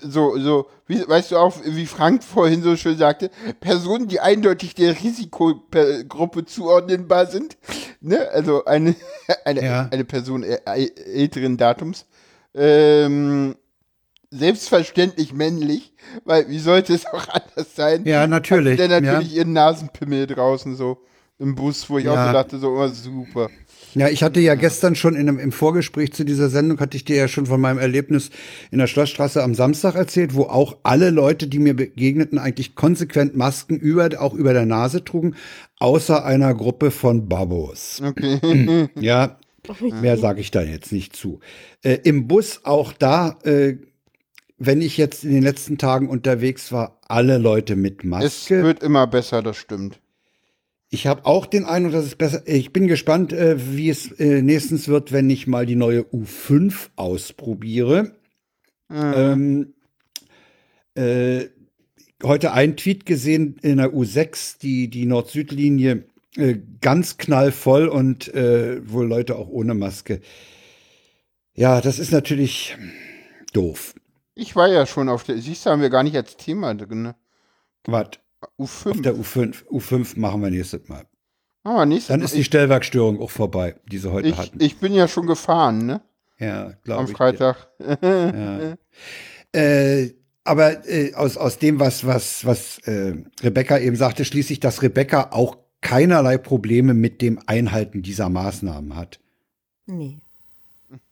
so, 0.02 0.38
so, 0.38 0.68
wie, 0.88 1.08
weißt 1.08 1.32
du 1.32 1.38
auch, 1.38 1.56
wie 1.66 1.86
Frank 1.86 2.24
vorhin 2.24 2.64
so 2.64 2.76
schön 2.76 2.98
sagte, 2.98 3.30
Personen, 3.60 4.08
die 4.08 4.20
eindeutig 4.20 4.74
der 4.74 4.94
Risikogruppe 5.02 6.46
zuordnenbar 6.46 7.26
sind, 7.28 7.58
ne, 8.02 8.30
also 8.30 8.66
eine, 8.66 8.96
eine, 9.46 9.64
Ja. 9.64 9.88
eine 9.92 10.06
Person 10.06 10.44
älteren 10.44 11.58
Datums, 11.58 12.06
ähm, 12.56 13.56
selbstverständlich 14.32 15.34
männlich, 15.34 15.94
weil 16.26 16.50
wie 16.50 16.60
sollte 16.60 16.94
es 16.94 17.06
auch 17.06 17.28
anders 17.30 17.76
sein? 17.76 18.06
Ja, 18.06 18.28
natürlich, 18.28 18.80
Hat 18.80 18.90
der 18.90 19.02
ja. 19.02 19.02
natürlich 19.02 19.36
ihren 19.36 19.54
Nasenpimmel 19.54 20.28
draußen 20.28 20.76
so 20.76 20.98
im 21.40 21.56
Bus, 21.56 21.90
wo 21.90 21.98
ich 21.98 22.08
auch 22.10 22.16
Ja. 22.16 22.28
so 22.28 22.34
dachte, 22.34 22.58
so, 22.60 22.70
oh, 22.70 22.88
super. 22.88 23.50
Ja, 23.94 24.10
ich 24.10 24.24
hatte 24.24 24.40
ja 24.40 24.56
gestern 24.56 24.96
schon 24.96 25.16
in 25.16 25.28
einem, 25.30 25.40
im 25.40 25.52
Vorgespräch 25.52 26.12
zu 26.14 26.24
dieser 26.24 26.50
Sendung, 26.50 26.80
hatte 26.80 26.98
ich 26.98 27.06
dir 27.06 27.16
ja 27.16 27.28
schon 27.28 27.46
von 27.46 27.62
meinem 27.62 27.78
Erlebnis 27.80 28.30
in 28.72 28.80
der 28.80 28.88
Schlossstraße 28.88 29.42
am 29.44 29.54
Samstag 29.56 29.96
erzählt, 29.96 30.34
wo 30.36 30.44
auch 30.44 30.78
alle 30.84 31.10
Leute, 31.10 31.48
die 31.48 31.60
mir 31.60 31.76
begegneten, 31.76 32.38
eigentlich 32.40 32.76
konsequent 32.76 33.36
Masken 33.36 33.78
über, 33.78 34.10
auch 34.20 34.34
über 34.34 34.54
der 34.54 34.66
Nase 34.66 35.04
trugen, 35.04 35.36
außer 35.80 36.26
einer 36.26 36.54
Gruppe 36.54 36.92
von 36.92 37.28
Babos. 37.30 38.02
Okay. 38.04 38.90
Ja, 39.00 39.38
mehr 40.02 40.18
sage 40.18 40.42
ich 40.42 40.52
da 40.52 40.62
jetzt 40.62 40.92
nicht 40.92 41.16
zu. 41.16 41.40
Äh, 41.84 42.00
Im 42.04 42.28
Bus 42.28 42.62
auch 42.64 42.94
da, 42.94 43.38
äh, 43.44 43.76
wenn 44.58 44.82
ich 44.82 44.98
jetzt 44.98 45.24
in 45.24 45.34
den 45.34 45.44
letzten 45.44 45.78
Tagen 45.78 46.10
unterwegs 46.10 46.72
war, 46.72 47.00
alle 47.08 47.38
Leute 47.38 47.76
mit 47.76 48.00
Es 48.00 48.06
Maske. 48.06 48.64
wird 48.64 48.82
immer 48.82 49.06
besser, 49.08 49.44
das 49.44 49.58
stimmt. 49.58 50.00
Ich 50.90 51.06
habe 51.06 51.26
auch 51.26 51.46
den 51.46 51.66
Eindruck, 51.66 51.94
dass 51.94 52.06
es 52.06 52.16
besser. 52.16 52.44
Ich 52.46 52.72
bin 52.72 52.88
gespannt, 52.88 53.34
äh, 53.34 53.58
wie 53.76 53.90
es 53.90 54.12
äh, 54.20 54.42
nächstens 54.42 54.88
wird, 54.88 55.12
wenn 55.12 55.30
ich 55.30 55.46
mal 55.46 55.66
die 55.66 55.76
neue 55.76 56.02
U5 56.02 56.90
ausprobiere. 56.96 58.16
Mhm. 58.88 59.14
Ähm, 59.16 59.74
äh, 60.96 61.50
heute 62.24 62.54
ein 62.54 62.78
Tweet 62.78 63.06
gesehen 63.06 63.58
in 63.62 63.78
der 63.78 63.94
U6, 63.94 64.60
die, 64.60 64.90
die 64.90 65.06
Nord-Süd-Linie 65.06 66.06
äh, 66.38 66.58
ganz 66.80 67.18
knallvoll 67.18 67.88
und 67.88 68.34
äh, 68.34 68.80
wohl 68.90 69.08
Leute 69.08 69.36
auch 69.36 69.50
ohne 69.50 69.74
Maske. 69.74 70.22
Ja, 71.54 71.82
das 71.82 72.00
ist 72.00 72.12
natürlich 72.12 72.78
doof. 73.52 73.96
Ich 74.36 74.56
war 74.56 74.68
ja 74.68 74.86
schon 74.86 75.10
auf 75.10 75.24
der. 75.24 75.40
Siehst 75.40 75.66
du, 75.66 75.72
haben 75.72 75.82
wir 75.82 75.90
gar 75.90 76.04
nicht 76.04 76.16
als 76.16 76.38
Thema 76.38 76.76
drin. 76.76 77.02
Ne? 77.02 77.16
Was? 77.86 78.12
U5. 78.60 78.90
Auf 78.92 79.02
der 79.02 79.16
U5, 79.16 79.66
U5 79.66 80.20
machen 80.20 80.42
wir 80.42 80.50
nächstes 80.50 80.88
Mal. 80.88 81.06
Ah, 81.64 81.86
nächstes 81.86 82.08
Dann 82.08 82.22
ist 82.22 82.36
die 82.36 82.44
Stellwerkstörung 82.44 83.20
auch 83.20 83.32
vorbei, 83.32 83.76
die 83.92 83.98
sie 83.98 84.12
heute 84.12 84.30
ich, 84.30 84.38
hatten. 84.38 84.58
Ich 84.62 84.78
bin 84.78 84.94
ja 84.94 85.08
schon 85.08 85.28
gefahren, 85.28 85.86
ne? 85.86 86.02
Ja, 86.40 86.74
glaube 86.84 87.04
ich. 87.04 87.10
Am 87.10 87.16
Freitag. 87.16 87.68
Ja. 87.80 88.78
äh, 89.54 90.14
aber 90.44 90.88
äh, 90.88 91.14
aus, 91.14 91.36
aus 91.36 91.58
dem, 91.60 91.80
was, 91.80 92.06
was, 92.06 92.46
was 92.46 92.78
äh, 92.80 93.16
Rebecca 93.42 93.78
eben 93.80 93.96
sagte, 93.96 94.24
schließe 94.24 94.54
ich, 94.54 94.60
dass 94.60 94.82
Rebecca 94.82 95.32
auch 95.32 95.58
keinerlei 95.82 96.38
Probleme 96.38 96.94
mit 96.94 97.22
dem 97.22 97.40
Einhalten 97.48 98.02
dieser 98.02 98.30
Maßnahmen 98.30 98.96
hat. 98.96 99.20
Nee. 99.88 100.22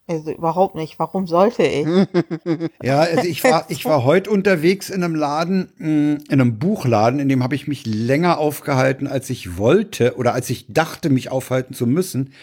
Also 0.07 0.31
überhaupt 0.31 0.75
nicht. 0.75 0.99
Warum 0.99 1.25
sollte 1.27 1.63
ich? 1.63 1.85
Ja, 2.81 2.99
also 3.01 3.25
ich 3.27 3.43
war, 3.43 3.65
ich 3.69 3.87
war 3.87 4.03
heute 4.03 4.29
unterwegs 4.29 4.89
in 4.89 5.03
einem 5.03 5.15
Laden, 5.15 5.69
mh, 5.77 5.87
in 6.29 6.41
einem 6.41 6.59
Buchladen, 6.59 7.19
in 7.19 7.29
dem 7.29 7.41
habe 7.43 7.55
ich 7.55 7.67
mich 7.67 7.85
länger 7.85 8.37
aufgehalten, 8.37 9.07
als 9.07 9.29
ich 9.31 9.57
wollte 9.57 10.15
oder 10.17 10.33
als 10.33 10.49
ich 10.49 10.67
dachte, 10.71 11.09
mich 11.09 11.31
aufhalten 11.31 11.73
zu 11.73 11.87
müssen. 11.87 12.33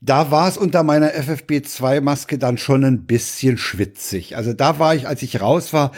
da 0.00 0.30
war 0.30 0.48
es 0.48 0.58
unter 0.58 0.82
meiner 0.82 1.10
FFP2-Maske 1.14 2.38
dann 2.38 2.58
schon 2.58 2.84
ein 2.84 3.06
bisschen 3.06 3.58
schwitzig. 3.58 4.36
Also 4.36 4.52
da 4.52 4.78
war 4.78 4.94
ich, 4.94 5.08
als 5.08 5.22
ich 5.22 5.40
raus 5.40 5.72
war, 5.72 5.92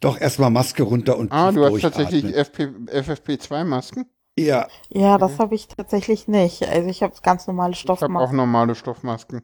doch 0.00 0.20
erstmal 0.20 0.50
Maske 0.50 0.82
runter 0.84 1.16
und 1.18 1.32
Ah, 1.32 1.52
du 1.52 1.64
hast 1.64 1.80
tatsächlich 1.80 2.24
FFP2-Masken? 2.24 4.06
Ja. 4.38 4.68
Ja, 4.90 5.18
das 5.18 5.38
habe 5.38 5.54
ich 5.54 5.68
tatsächlich 5.68 6.26
nicht. 6.28 6.66
Also 6.68 6.88
ich 6.88 7.02
habe 7.02 7.14
ganz 7.22 7.46
normale 7.46 7.74
Stoffmasken. 7.74 8.14
Ich 8.16 8.20
habe 8.20 8.28
auch 8.28 8.32
normale 8.32 8.74
Stoffmasken. 8.74 9.42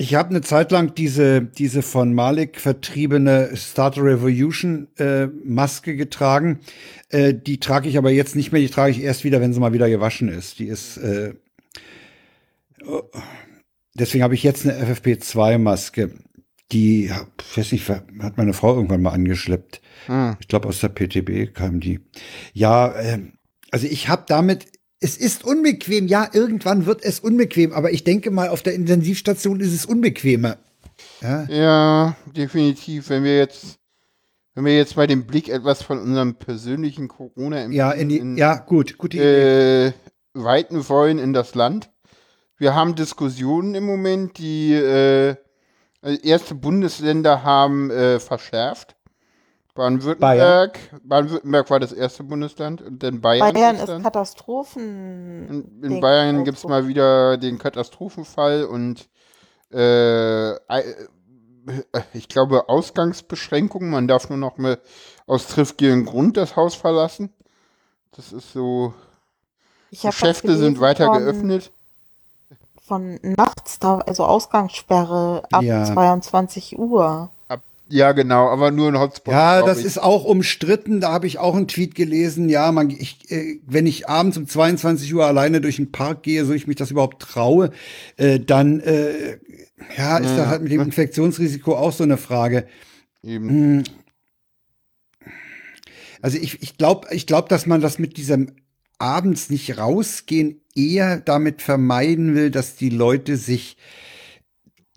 Ich 0.00 0.14
habe 0.14 0.30
eine 0.30 0.42
Zeit 0.42 0.70
lang 0.70 0.94
diese, 0.94 1.42
diese 1.42 1.82
von 1.82 2.14
Malik 2.14 2.60
vertriebene 2.60 3.50
Starter 3.56 4.04
Revolution 4.04 4.86
äh, 4.96 5.26
Maske 5.26 5.96
getragen. 5.96 6.60
Äh, 7.08 7.34
die 7.34 7.58
trage 7.58 7.88
ich 7.88 7.98
aber 7.98 8.12
jetzt 8.12 8.36
nicht 8.36 8.52
mehr. 8.52 8.60
Die 8.60 8.68
trage 8.68 8.92
ich 8.92 9.02
erst 9.02 9.24
wieder, 9.24 9.40
wenn 9.40 9.52
sie 9.52 9.58
mal 9.58 9.72
wieder 9.72 9.90
gewaschen 9.90 10.28
ist. 10.28 10.60
Die 10.60 10.66
ist. 10.66 10.98
Äh, 10.98 11.34
oh. 12.86 13.02
deswegen 13.94 14.22
habe 14.22 14.34
ich 14.34 14.44
jetzt 14.44 14.64
eine 14.64 14.80
FFP2-Maske. 14.80 16.12
Die, 16.70 17.06
ich 17.06 17.56
weiß 17.56 17.72
nicht, 17.72 17.88
hat 17.88 18.36
meine 18.36 18.52
Frau 18.52 18.76
irgendwann 18.76 19.02
mal 19.02 19.10
angeschleppt. 19.10 19.80
Hm. 20.06 20.36
Ich 20.38 20.46
glaube, 20.46 20.68
aus 20.68 20.78
der 20.78 20.90
PTB 20.90 21.52
kam 21.52 21.80
die. 21.80 21.98
Ja, 22.52 22.92
äh, 22.92 23.18
also 23.72 23.88
ich 23.88 24.08
habe 24.08 24.22
damit 24.28 24.66
es 25.00 25.16
ist 25.16 25.44
unbequem. 25.44 26.06
Ja, 26.08 26.28
irgendwann 26.32 26.86
wird 26.86 27.04
es 27.04 27.20
unbequem, 27.20 27.72
aber 27.72 27.92
ich 27.92 28.04
denke 28.04 28.30
mal, 28.30 28.48
auf 28.48 28.62
der 28.62 28.74
Intensivstation 28.74 29.60
ist 29.60 29.72
es 29.72 29.86
unbequemer. 29.86 30.58
Ja, 31.20 31.44
ja 31.44 32.16
definitiv. 32.36 33.08
Wenn 33.08 33.24
wir 33.24 33.36
jetzt, 33.36 33.78
wenn 34.54 34.64
wir 34.64 34.76
jetzt 34.76 34.96
mal 34.96 35.06
den 35.06 35.26
Blick 35.26 35.48
etwas 35.48 35.82
von 35.82 35.98
unserem 35.98 36.34
persönlichen 36.34 37.08
corona 37.08 37.68
ja, 37.68 37.92
in 37.92 38.08
die, 38.08 38.40
ja, 38.40 38.56
gut, 38.56 38.98
gut. 38.98 39.14
Äh, 39.14 39.92
weiten 40.34 40.88
wollen 40.88 41.18
in 41.18 41.32
das 41.32 41.54
Land. 41.54 41.90
Wir 42.56 42.74
haben 42.74 42.94
Diskussionen 42.96 43.74
im 43.74 43.84
Moment, 43.84 44.38
die 44.38 44.72
äh, 44.72 45.36
erste 46.02 46.54
Bundesländer 46.54 47.44
haben 47.44 47.90
äh, 47.90 48.18
verschärft. 48.18 48.96
Baden-Württemberg. 49.78 50.78
Baden-Württemberg 51.04 51.70
war 51.70 51.78
das 51.78 51.92
erste 51.92 52.24
Bundesland 52.24 52.82
und 52.82 53.00
dann 53.00 53.20
Bayern. 53.20 53.54
Bayern 53.54 53.76
ist, 53.76 53.88
ist 53.88 54.02
Katastrophen. 54.02 55.70
In, 55.80 55.84
in 55.84 56.00
Bayern 56.00 56.44
gibt 56.44 56.58
es 56.58 56.64
mal 56.64 56.88
wieder 56.88 57.36
den 57.36 57.58
Katastrophenfall 57.58 58.64
und 58.64 59.08
äh, 59.72 60.54
ich 62.12 62.28
glaube 62.28 62.68
Ausgangsbeschränkungen. 62.68 63.90
Man 63.90 64.08
darf 64.08 64.28
nur 64.28 64.38
noch 64.38 64.58
mal 64.58 64.80
aus 65.28 65.46
triftigem 65.46 66.04
Grund 66.06 66.36
das 66.36 66.56
Haus 66.56 66.74
verlassen. 66.74 67.32
Das 68.16 68.32
ist 68.32 68.52
so. 68.52 68.92
Geschäfte 69.92 70.56
sind 70.56 70.80
weiter 70.80 71.06
von, 71.06 71.18
geöffnet. 71.18 71.70
Von 72.84 73.20
nachts, 73.22 73.78
da, 73.78 73.98
also 73.98 74.24
Ausgangssperre 74.24 75.44
ab 75.52 75.62
ja. 75.62 75.84
22 75.84 76.76
Uhr. 76.80 77.30
Ja, 77.90 78.12
genau, 78.12 78.48
aber 78.48 78.70
nur 78.70 78.88
ein 78.88 78.98
Hotspot. 78.98 79.32
Ja, 79.32 79.62
das 79.62 79.78
ich. 79.78 79.86
ist 79.86 79.98
auch 79.98 80.24
umstritten. 80.24 81.00
Da 81.00 81.10
habe 81.10 81.26
ich 81.26 81.38
auch 81.38 81.56
einen 81.56 81.68
Tweet 81.68 81.94
gelesen. 81.94 82.48
Ja, 82.48 82.70
man, 82.70 82.90
ich, 82.90 83.30
äh, 83.30 83.60
wenn 83.66 83.86
ich 83.86 84.08
abends 84.08 84.36
um 84.36 84.46
22 84.46 85.14
Uhr 85.14 85.24
alleine 85.24 85.60
durch 85.60 85.76
den 85.76 85.90
Park 85.90 86.22
gehe, 86.22 86.44
so 86.44 86.52
ich 86.52 86.66
mich 86.66 86.76
das 86.76 86.90
überhaupt 86.90 87.22
traue, 87.22 87.70
äh, 88.16 88.40
dann 88.40 88.80
äh, 88.80 89.38
ja, 89.96 90.18
ist 90.18 90.30
ja, 90.30 90.36
da 90.36 90.46
halt 90.48 90.62
mit 90.62 90.72
dem 90.72 90.82
Infektionsrisiko 90.82 91.76
auch 91.76 91.92
so 91.92 92.04
eine 92.04 92.18
Frage. 92.18 92.66
Eben. 93.22 93.48
Hm. 93.48 93.84
Also 96.20 96.36
ich, 96.36 96.62
ich 96.62 96.76
glaube, 96.76 97.08
ich 97.10 97.26
glaube, 97.26 97.48
dass 97.48 97.66
man 97.66 97.80
das 97.80 97.98
mit 97.98 98.16
diesem 98.16 98.52
abends 98.98 99.48
nicht 99.48 99.78
rausgehen 99.78 100.60
eher 100.74 101.20
damit 101.20 101.62
vermeiden 101.62 102.34
will, 102.34 102.50
dass 102.50 102.76
die 102.76 102.90
Leute 102.90 103.36
sich 103.36 103.76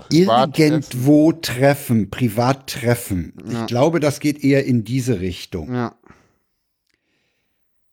irgendwo 0.09 1.31
treffen, 1.31 2.09
privat 2.09 2.67
treffen. 2.67 3.33
Ja. 3.45 3.61
Ich 3.61 3.67
glaube, 3.67 3.99
das 3.99 4.19
geht 4.19 4.43
eher 4.43 4.65
in 4.65 4.83
diese 4.83 5.19
Richtung. 5.19 5.73
Ja. 5.73 5.95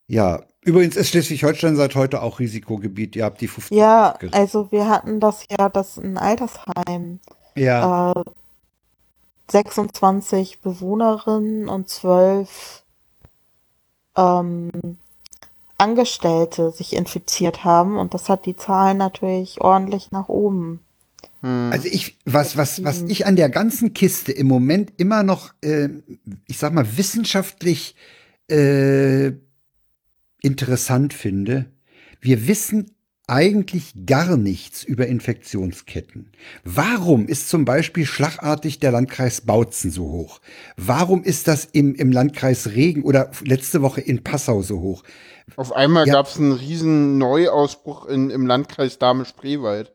Ja, 0.07 0.41
übrigens 0.61 0.95
ist 0.95 1.09
Schleswig-Holstein 1.09 1.75
seit 1.75 1.93
heute 1.93 2.23
auch 2.23 2.39
Risikogebiet. 2.39 3.15
Ihr 3.15 3.25
habt 3.25 3.41
die 3.41 3.47
50. 3.47 3.77
Ja, 3.77 4.17
also 4.31 4.71
wir 4.71 4.89
hatten 4.89 5.19
das 5.19 5.45
ja, 5.51 5.69
das 5.69 5.97
ein 5.97 6.17
Altersheim. 6.17 7.19
Ja. 7.55 8.11
Äh, 8.11 8.23
26 9.51 10.61
Bewohnerinnen 10.61 11.67
und 11.69 11.89
12 11.89 12.83
ähm, 14.17 14.97
Angestellte 15.77 16.71
sich 16.71 16.93
infiziert 16.93 17.63
haben 17.63 17.97
und 17.97 18.13
das 18.13 18.29
hat 18.29 18.45
die 18.45 18.55
Zahlen 18.55 18.97
natürlich 18.97 19.61
ordentlich 19.61 20.11
nach 20.11 20.27
oben 20.27 20.83
hm. 21.41 21.71
Also 21.71 21.87
ich, 21.87 22.17
was, 22.25 22.57
was, 22.57 22.83
was 22.83 23.03
ich 23.03 23.25
an 23.25 23.35
der 23.35 23.49
ganzen 23.49 23.93
Kiste 23.93 24.31
im 24.31 24.47
Moment 24.47 24.93
immer 24.97 25.23
noch, 25.23 25.53
äh, 25.61 25.89
ich 26.47 26.57
sag 26.57 26.73
mal, 26.73 26.97
wissenschaftlich 26.97 27.95
äh, 28.49 29.31
interessant 30.41 31.13
finde, 31.13 31.65
wir 32.21 32.47
wissen 32.47 32.91
eigentlich 33.27 33.93
gar 34.07 34.37
nichts 34.37 34.83
über 34.83 35.05
Infektionsketten. 35.05 36.31
Warum 36.63 37.27
ist 37.27 37.47
zum 37.47 37.63
Beispiel 37.63 38.05
schlagartig 38.05 38.79
der 38.79 38.91
Landkreis 38.91 39.41
Bautzen 39.41 39.91
so 39.91 40.05
hoch? 40.09 40.41
Warum 40.77 41.23
ist 41.23 41.47
das 41.47 41.65
im, 41.65 41.93
im 41.93 42.11
Landkreis 42.11 42.71
Regen 42.71 43.03
oder 43.03 43.29
letzte 43.45 43.83
Woche 43.83 44.01
in 44.01 44.23
Passau 44.23 44.63
so 44.63 44.81
hoch? 44.81 45.03
Auf 45.55 45.73
einmal 45.73 46.07
ja. 46.07 46.13
gab 46.13 46.25
es 46.25 46.37
einen 46.37 46.53
riesen 46.53 47.19
Neuausbruch 47.19 48.07
in, 48.07 48.31
im 48.31 48.47
Landkreis 48.47 48.97
Dahme-Spreewald. 48.97 49.93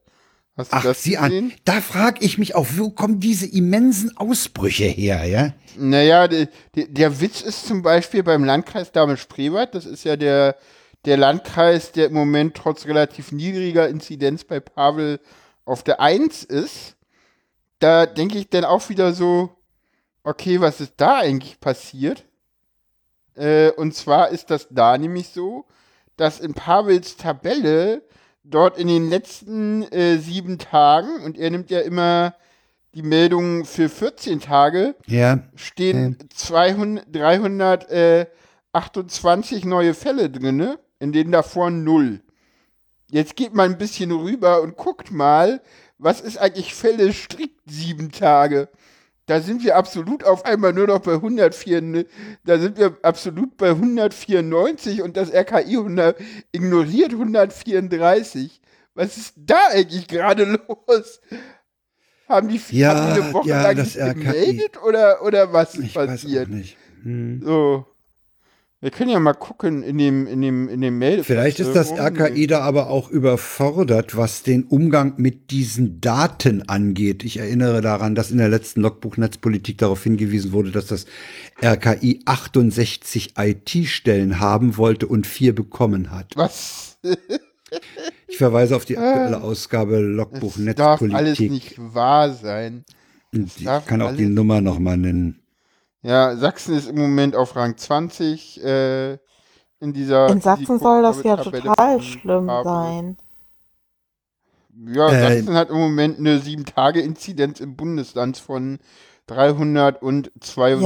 Hast 0.57 0.73
du 0.73 0.77
Ach, 0.77 0.83
das 0.85 1.03
sieh 1.03 1.17
an. 1.17 1.53
Da 1.65 1.81
frage 1.81 2.25
ich 2.25 2.39
mich 2.39 2.55
auch, 2.55 2.67
wo 2.77 2.91
kommen 2.91 3.19
diese 3.19 3.47
immensen 3.47 4.17
Ausbrüche 4.17 4.85
her, 4.85 5.25
ja? 5.25 5.53
Naja, 5.77 6.29
der, 6.29 6.49
der 6.75 7.21
Witz 7.21 7.41
ist 7.41 7.67
zum 7.67 7.83
Beispiel 7.83 8.23
beim 8.23 8.45
Landkreis 8.45 8.93
Dahme-Spreewald, 8.93 9.75
das 9.75 9.85
ist 9.85 10.05
ja 10.05 10.17
der, 10.17 10.57
der 11.05 11.17
Landkreis, 11.17 11.91
der 11.91 12.07
im 12.07 12.15
Moment 12.15 12.57
trotz 12.57 12.87
relativ 12.87 13.33
niedriger 13.33 13.89
Inzidenz 13.89 14.45
bei 14.45 14.61
Pavel 14.61 15.19
auf 15.65 15.83
der 15.83 16.01
Eins 16.01 16.45
ist. 16.45 16.95
Da 17.81 18.07
denke 18.07 18.39
ich 18.39 18.49
dann 18.49 18.65
auch 18.65 18.89
wieder 18.89 19.13
so, 19.13 19.51
okay, 20.23 20.61
was 20.61 20.81
ist 20.81 20.95
da 20.97 21.19
eigentlich 21.19 21.59
passiert? 21.59 22.25
Äh, 23.35 23.71
und 23.73 23.95
zwar 23.95 24.29
ist 24.29 24.51
das 24.51 24.69
da 24.71 24.97
nämlich 24.97 25.29
so, 25.29 25.67
dass 26.17 26.39
in 26.39 26.55
Pavels 26.55 27.17
Tabelle 27.17 28.03
dort 28.45 28.79
in 28.79 28.87
den 28.89 29.09
letzten 29.09 29.91
äh, 29.91 30.19
sieben 30.19 30.59
Tagen, 30.59 31.23
und 31.25 31.39
er 31.39 31.51
nimmt 31.51 31.71
ja 31.71 31.81
immer 31.81 32.35
die 32.95 33.03
Meldungen 33.03 33.65
für 33.65 33.89
14 33.89 34.41
Tage, 34.41 34.95
ja. 35.07 35.39
stehen 35.57 36.19
ja. 36.21 36.27
200, 36.35 37.07
328 37.13 39.65
neue 39.65 39.95
Fälle 39.95 40.29
drin, 40.31 40.77
in 41.01 41.13
denen 41.13 41.33
davor 41.33 41.71
null. 41.71 42.21
Jetzt 43.11 43.35
geht 43.37 43.55
man 43.55 43.73
ein 43.73 43.79
bisschen 43.79 44.13
rüber 44.13 44.63
und 44.63 44.77
guckt 44.77 45.11
mal, 45.11 45.61
was 45.99 46.21
ist 46.21 46.39
eigentlich 46.39 46.73
Fälle 46.75 47.13
strikt 47.13 47.61
sieben 47.67 48.13
Tage? 48.13 48.69
Da 49.27 49.41
sind 49.41 49.65
wir 49.65 49.77
absolut 49.77 50.23
auf 50.25 50.45
einmal 50.45 50.75
nur 50.75 50.87
noch 50.87 51.01
bei 51.01 51.15
104, 51.15 51.81
ne? 51.81 52.07
da 52.45 52.59
sind 52.59 52.77
wir 52.77 52.99
absolut 53.03 53.57
bei 53.57 53.71
194 53.71 55.01
und 55.01 55.17
das 55.17 55.33
RKI 55.33 55.79
100 55.79 56.21
ignoriert 56.53 57.13
134. 57.13 58.61
Was 58.95 59.17
ist 59.17 59.35
da 59.37 59.57
eigentlich 59.71 60.09
gerade 60.09 60.45
los? 60.69 61.21
Haben 62.29 62.49
die, 62.49 62.61
ja, 62.71 62.95
haben 62.95 63.15
die 63.15 63.23
eine 63.23 63.33
Woche 63.33 63.49
ja, 63.49 63.63
lang 63.63 63.77
nicht 63.77 63.95
gemeldet 63.95 64.83
oder, 64.83 65.23
oder 65.23 65.53
was 65.53 65.75
ist 65.75 65.85
ich 65.85 65.95
passiert? 65.95 66.49
Weiß 66.49 66.55
auch 66.55 66.55
nicht. 66.55 66.77
Hm. 67.03 67.41
So. 67.43 67.87
Wir 68.85 68.91
können 68.91 69.09
ja 69.09 69.19
mal 69.19 69.33
gucken 69.33 69.83
in 69.83 69.97
dem, 69.97 70.27
in 70.27 70.43
dem, 70.43 70.69
in 70.69 70.83
dem 70.83 70.99
Mail. 70.99 71.25
Vielleicht 71.25 71.59
ist 71.59 71.73
das 71.73 71.91
RKI 71.91 72.47
da 72.47 72.61
aber 72.61 72.91
auch 72.91 73.09
überfordert, 73.09 74.15
was 74.15 74.43
den 74.43 74.65
Umgang 74.65 75.15
mit 75.17 75.51
diesen 75.51 76.03
Daten 76.03 76.69
angeht. 76.69 77.25
Ich 77.25 77.39
erinnere 77.39 77.81
daran, 77.81 78.15
dass 78.15 78.31
in 78.31 78.37
der 78.37 78.51
letzten 78.51 78.83
Logbuch-Netzpolitik 78.83 79.79
darauf 79.79 80.03
hingewiesen 80.03 80.53
wurde, 80.53 80.71
dass 80.71 80.89
das 80.89 81.07
RKI 81.63 82.21
68 82.27 83.33
IT-Stellen 83.39 84.39
haben 84.39 84.77
wollte 84.77 85.07
und 85.07 85.27
vier 85.27 85.55
bekommen 85.55 86.11
hat. 86.11 86.33
Was? 86.37 86.99
ich 88.29 88.37
verweise 88.37 88.77
auf 88.77 88.85
die 88.85 88.99
aktuelle 88.99 89.41
Ausgabe 89.41 89.97
Logbuch 89.97 90.59
Netzpolitik. 90.59 90.77
Das 90.77 91.01
darf 91.01 91.11
alles 91.11 91.39
nicht 91.39 91.75
wahr 91.79 92.35
sein. 92.35 92.85
ich 93.33 93.65
kann 93.87 94.03
auch 94.03 94.15
die 94.15 94.27
Nummer 94.27 94.61
nochmal 94.61 94.99
nennen. 94.99 95.41
Ja, 96.05 96.37
Sachsen 96.37 96.77
ist 96.77 96.87
im 96.87 96.97
Moment 96.97 97.35
auf 97.35 97.57
Rang 97.57 97.79
20 97.79 98.63
äh, 98.63 99.13
in 99.81 99.93
dieser. 99.95 100.29
In 100.29 100.43
Sachsen 100.43 100.79
soll 100.79 101.03
das 101.03 101.23
ja 101.23 101.37
total 101.39 102.01
schlimm 102.03 102.47
sein. 102.63 103.17
Ja, 104.93 105.09
äh, 105.09 105.39
Sachsen 105.39 105.55
hat 105.55 105.71
im 105.71 105.77
Moment 105.77 106.19
eine 106.19 106.39
7-Tage-Inzidenz 106.39 107.61
im 107.61 107.75
Bundesland 107.75 108.37
von 108.37 108.81
372. 109.29 110.83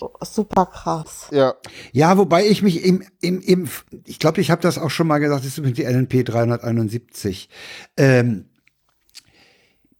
Ja, 0.00 0.08
super 0.22 0.66
krass. 0.66 1.28
Ja. 1.30 1.54
Ja, 1.92 2.18
wobei 2.18 2.44
ich 2.44 2.62
mich 2.62 2.84
im, 2.84 3.04
im, 3.20 3.40
im 3.40 3.68
ich 4.06 4.18
glaube, 4.18 4.40
ich 4.40 4.50
habe 4.50 4.60
das 4.62 4.76
auch 4.78 4.90
schon 4.90 5.06
mal 5.06 5.18
gesagt, 5.18 5.42
das 5.42 5.46
ist 5.46 5.58
übrigens 5.58 5.76
die 5.76 5.84
LNP 5.84 6.24
371. 6.24 7.48
Ähm, 7.96 8.46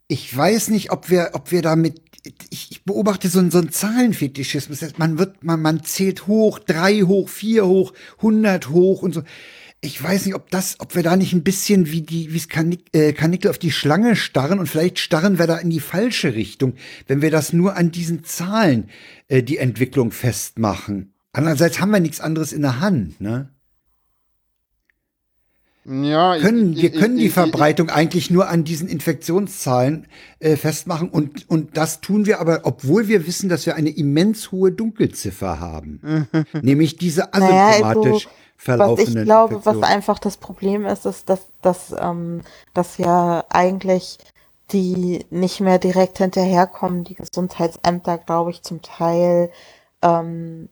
ich 0.09 0.37
weiß 0.37 0.71
nicht, 0.71 0.91
ob 0.91 1.11
wir, 1.11 1.31
ob 1.35 1.53
wir 1.53 1.63
damit, 1.63 2.01
ich, 2.51 2.71
ich 2.71 2.85
beobachte 2.85 3.29
so, 3.29 3.49
so 3.51 3.59
einen 3.59 3.71
Zahlenfetischismus. 3.71 4.81
Man 4.99 5.19
wird, 5.19 5.43
man, 5.45 5.61
man 5.61 5.85
zählt 5.85 6.27
hoch, 6.27 6.59
drei 6.59 7.01
hoch, 7.01 7.29
vier 7.29 7.67
hoch, 7.67 7.93
hundert 8.21 8.71
hoch 8.71 9.03
und 9.03 9.15
so. 9.15 9.23
Ich 9.81 10.03
weiß 10.03 10.27
nicht, 10.27 10.35
ob 10.35 10.51
das, 10.51 10.81
ob 10.81 10.97
wir 10.97 11.05
da 11.05 11.17
nicht 11.17 11.33
ein 11.33 11.45
bisschen 11.45 11.93
wie 11.93 12.03
die, 12.03 12.33
wie 12.33 12.37
es 12.37 12.49
Kanik, 12.49 12.85
äh, 12.93 13.13
Kanickel 13.13 13.51
auf 13.51 13.59
die 13.59 13.71
Schlange 13.71 14.17
starren 14.17 14.59
und 14.59 14.67
vielleicht 14.67 14.99
starren 14.99 15.39
wir 15.39 15.47
da 15.47 15.57
in 15.57 15.71
die 15.71 15.79
falsche 15.81 16.35
Richtung, 16.35 16.75
wenn 17.07 17.23
wir 17.23 17.31
das 17.31 17.53
nur 17.53 17.77
an 17.77 17.93
diesen 17.93 18.25
Zahlen 18.25 18.89
äh, 19.29 19.43
die 19.43 19.59
Entwicklung 19.59 20.11
festmachen. 20.11 21.13
Andererseits 21.33 21.81
haben 21.81 21.93
wir 21.93 22.01
nichts 22.01 22.21
anderes 22.21 22.53
in 22.53 22.63
der 22.63 22.81
Hand, 22.81 23.21
ne? 23.21 23.51
Ja, 25.91 26.39
können, 26.39 26.75
ich, 26.75 26.83
wir 26.83 26.93
können 26.93 27.17
ich, 27.17 27.25
die 27.25 27.31
Verbreitung 27.31 27.89
ich, 27.89 27.95
eigentlich 27.95 28.31
nur 28.31 28.49
an 28.49 28.63
diesen 28.63 28.89
Infektionszahlen 28.89 30.07
äh, 30.39 30.57
festmachen 30.57 31.09
und, 31.09 31.49
und 31.49 31.79
das 31.79 32.03
tun 32.03 32.27
wir 32.27 32.41
aber, 32.41 32.61
obwohl 32.65 33.09
wir 33.09 33.27
wissen, 33.27 33.49
dass 33.49 33.65
wir 33.65 33.75
eine 33.75 33.89
immens 33.89 34.53
hohe 34.53 34.71
Dunkelziffer 34.71 35.61
haben. 35.61 36.29
nämlich 36.63 36.97
diese 36.97 37.33
asymptomatisch 37.33 37.81
naja, 37.81 37.87
also, 37.87 38.21
verlaufenden 38.57 39.15
Was 39.15 39.21
ich 39.21 39.25
glaube, 39.25 39.61
was 39.65 39.83
einfach 39.83 40.19
das 40.19 40.37
Problem 40.37 40.85
ist, 40.85 41.07
ist, 41.07 41.31
dass, 41.31 41.47
dass, 41.63 41.95
ähm, 41.99 42.43
dass 42.75 42.99
ja 42.99 43.45
eigentlich 43.49 44.19
die 44.73 45.25
nicht 45.31 45.61
mehr 45.61 45.79
direkt 45.79 46.19
hinterherkommen, 46.19 47.05
die 47.05 47.15
Gesundheitsämter, 47.15 48.19
glaube 48.19 48.51
ich, 48.51 48.63
zum 48.63 48.83
Teil 48.83 49.51
ähm, 50.03 50.69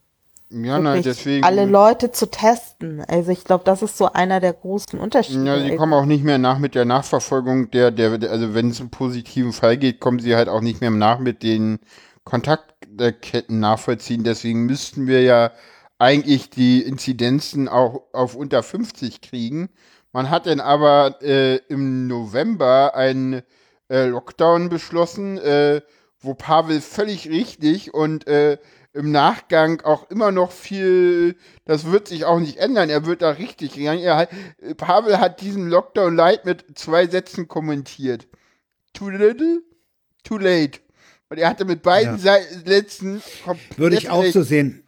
ja, 0.50 0.78
nein, 0.78 1.02
deswegen. 1.02 1.44
Alle 1.44 1.64
Leute 1.64 2.12
zu 2.12 2.30
testen. 2.30 3.00
Also 3.08 3.32
ich 3.32 3.44
glaube, 3.44 3.64
das 3.64 3.82
ist 3.82 3.98
so 3.98 4.12
einer 4.12 4.40
der 4.40 4.52
großen 4.52 4.98
Unterschiede. 4.98 5.44
Ja, 5.44 5.60
sie 5.60 5.76
kommen 5.76 5.92
auch 5.92 6.04
nicht 6.04 6.22
mehr 6.22 6.38
nach 6.38 6.58
mit 6.58 6.74
der 6.74 6.84
Nachverfolgung 6.84 7.70
der, 7.70 7.90
der, 7.90 8.12
also 8.30 8.54
wenn 8.54 8.70
es 8.70 8.80
einen 8.80 8.90
positiven 8.90 9.52
Fall 9.52 9.76
geht, 9.76 10.00
kommen 10.00 10.20
sie 10.20 10.36
halt 10.36 10.48
auch 10.48 10.60
nicht 10.60 10.80
mehr 10.80 10.90
nach 10.90 11.18
mit 11.18 11.42
den 11.42 11.80
Kontaktketten 12.24 13.58
nachvollziehen. 13.58 14.22
Deswegen 14.22 14.66
müssten 14.66 15.06
wir 15.06 15.22
ja 15.22 15.52
eigentlich 15.98 16.50
die 16.50 16.82
Inzidenzen 16.82 17.68
auch 17.68 18.02
auf 18.12 18.36
unter 18.36 18.62
50 18.62 19.22
kriegen. 19.22 19.70
Man 20.12 20.30
hat 20.30 20.46
dann 20.46 20.60
aber 20.60 21.20
äh, 21.22 21.56
im 21.68 22.06
November 22.06 22.94
einen 22.94 23.42
äh, 23.90 24.06
Lockdown 24.06 24.68
beschlossen, 24.68 25.38
äh, 25.38 25.80
wo 26.20 26.34
Pavel 26.34 26.80
völlig 26.80 27.28
richtig 27.28 27.94
und 27.94 28.26
äh, 28.26 28.58
im 28.96 29.12
Nachgang 29.12 29.82
auch 29.82 30.10
immer 30.10 30.32
noch 30.32 30.50
viel, 30.50 31.36
das 31.64 31.84
wird 31.84 32.08
sich 32.08 32.24
auch 32.24 32.40
nicht 32.40 32.56
ändern, 32.56 32.90
er 32.90 33.06
wird 33.06 33.22
da 33.22 33.30
richtig 33.30 33.74
gegangen. 33.74 34.00
Er 34.00 34.16
hat, 34.16 34.30
Pavel 34.76 35.20
hat 35.20 35.40
diesen 35.40 35.68
Lockdown 35.68 36.16
Light 36.16 36.44
mit 36.44 36.64
zwei 36.74 37.06
Sätzen 37.06 37.46
kommentiert. 37.46 38.26
Too 38.92 39.10
little, 39.10 39.62
too 40.24 40.38
late. 40.38 40.80
Und 41.28 41.38
er 41.38 41.48
hatte 41.48 41.64
mit 41.64 41.82
beiden 41.82 42.18
ja. 42.22 42.38
Sätzen 42.64 43.22
Würde 43.76 43.96
ich 43.96 44.10
auch 44.10 44.24
so 44.24 44.42
sehen. 44.42 44.82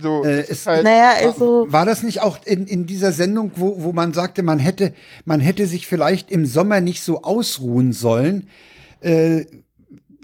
So, 0.00 0.24
äh, 0.24 0.48
ist, 0.48 0.66
halt, 0.66 0.84
naja, 0.84 1.12
also 1.18 1.66
war 1.68 1.84
das 1.84 2.02
nicht 2.02 2.22
auch 2.22 2.38
in, 2.46 2.66
in 2.66 2.86
dieser 2.86 3.12
Sendung, 3.12 3.52
wo, 3.56 3.82
wo 3.82 3.92
man 3.92 4.14
sagte, 4.14 4.42
man 4.42 4.58
hätte, 4.58 4.94
man 5.24 5.40
hätte 5.40 5.66
sich 5.66 5.86
vielleicht 5.86 6.30
im 6.30 6.46
Sommer 6.46 6.80
nicht 6.80 7.02
so 7.02 7.22
ausruhen 7.22 7.92
sollen, 7.92 8.48
äh, 9.00 9.44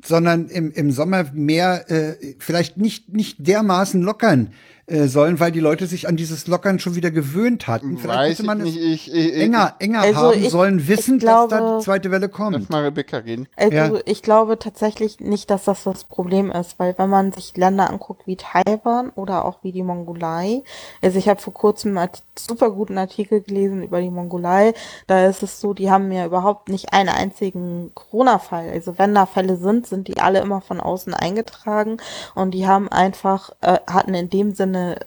sondern 0.07 0.48
im, 0.48 0.70
im 0.72 0.90
Sommer 0.90 1.26
mehr, 1.32 1.90
äh, 1.90 2.34
vielleicht 2.38 2.76
nicht, 2.76 3.12
nicht 3.12 3.46
dermaßen 3.46 4.00
lockern 4.02 4.52
äh, 4.89 5.09
sollen, 5.09 5.41
weil 5.41 5.51
die 5.51 5.59
Leute 5.59 5.89
sich 5.89 6.07
an 6.07 6.16
dieses 6.16 6.47
Lockern 6.47 6.78
schon 6.78 6.95
wieder 6.95 7.11
gewöhnt 7.11 7.66
hatten. 7.66 7.99
Vielleicht 7.99 8.39
hätte 8.39 8.47
man 8.47 8.61
es 8.61 8.68
ich, 8.68 9.12
ich, 9.12 9.34
enger, 9.34 9.74
enger 9.80 10.03
also 10.03 10.20
haben 10.20 10.41
ich, 10.41 10.51
sollen, 10.51 10.87
wissen, 10.87 11.18
glaube, 11.18 11.51
dass 11.51 11.61
da 11.61 11.78
die 11.78 11.84
zweite 11.84 12.11
Welle 12.12 12.28
kommt. 12.28 12.57
Lass 12.57 12.68
mal 12.68 12.84
Rebecca 12.84 13.16
reden. 13.16 13.49
Also 13.57 13.76
ja. 13.76 14.01
ich 14.05 14.22
glaube 14.22 14.61
tatsächlich 14.61 15.18
nicht, 15.18 15.51
dass 15.51 15.64
das 15.64 15.82
das 15.82 16.05
Problem 16.05 16.53
ist, 16.53 16.78
weil 16.78 16.95
wenn 16.99 17.11
man 17.11 17.32
sich 17.32 17.57
Länder 17.57 17.91
anguckt 17.91 18.28
wie 18.28 18.37
Taiwan 18.37 19.11
oder 19.11 19.45
auch 19.45 19.59
wie 19.62 19.72
die 19.72 19.82
Mongolei, 19.82 20.62
also 21.03 21.18
ich 21.18 21.28
habe 21.28 21.41
vor 21.41 21.53
kurzem 21.53 21.99
einen 21.99 22.11
super 22.39 22.70
guten 22.70 22.97
Artikel 22.97 23.41
gelesen 23.41 23.82
über 23.82 24.01
die 24.01 24.11
Mongolei, 24.11 24.72
da 25.09 25.26
ist 25.26 25.43
es 25.43 25.61
so, 25.61 25.74
die 25.74 25.91
haben 25.91 26.12
ja 26.12 26.26
überhaupt 26.26 26.68
nicht 26.68 26.93
einen 26.93 27.09
einzigen 27.09 27.91
Corona-Fall. 27.95 28.70
Also 28.70 28.99
wenn 28.99 29.14
da 29.14 29.26
Fälle 29.26 29.57
sind, 29.57 29.89
sind 29.89 30.07
die 30.07 30.18
alle 30.18 30.39
immer 30.39 30.61
von 30.61 30.80
außen 30.80 31.12
eingetragen 31.12 31.97
und 32.37 32.53
die 32.53 32.68
haben 32.68 32.89
einfach, 32.89 33.51
äh, 33.62 33.78
hatten 33.89 34.14
in 34.14 34.30
dem 34.30 34.55
Sinne 34.55 34.75
eine, 34.76 34.98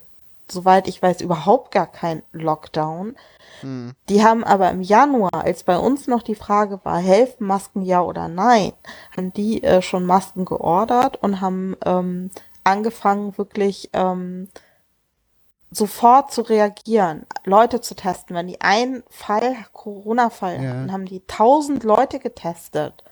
soweit 0.50 0.88
ich 0.88 1.02
weiß, 1.02 1.22
überhaupt 1.22 1.72
gar 1.72 1.88
kein 1.88 2.24
Lockdown. 2.32 3.16
Hm. 3.62 3.94
Die 4.08 4.24
haben 4.24 4.44
aber 4.44 4.70
im 4.72 4.82
Januar, 4.82 5.34
als 5.34 5.64
bei 5.64 5.78
uns 5.78 6.08
noch 6.08 6.24
die 6.24 6.36
Frage 6.36 6.80
war, 6.84 6.98
helfen 6.98 7.46
Masken 7.46 7.82
ja 7.82 8.02
oder 8.02 8.28
nein, 8.28 8.74
haben 9.16 9.34
die 9.34 9.64
äh, 9.64 9.82
schon 9.82 10.06
Masken 10.06 10.46
geordert 10.46 11.22
und 11.22 11.42
haben 11.42 11.76
ähm, 11.86 12.32
angefangen, 12.64 13.38
wirklich 13.38 13.90
ähm, 13.94 14.50
sofort 15.72 16.32
zu 16.32 16.42
reagieren, 16.42 17.26
Leute 17.44 17.82
zu 17.82 17.96
testen. 17.96 18.36
Wenn 18.36 18.48
die 18.48 18.62
einen 18.62 19.04
Fall, 19.10 19.56
Corona-Fall 19.74 20.56
ja. 20.56 20.70
hatten, 20.70 20.92
haben 20.92 21.06
die 21.06 21.22
tausend 21.28 21.84
Leute 21.84 22.20
getestet 22.20 23.04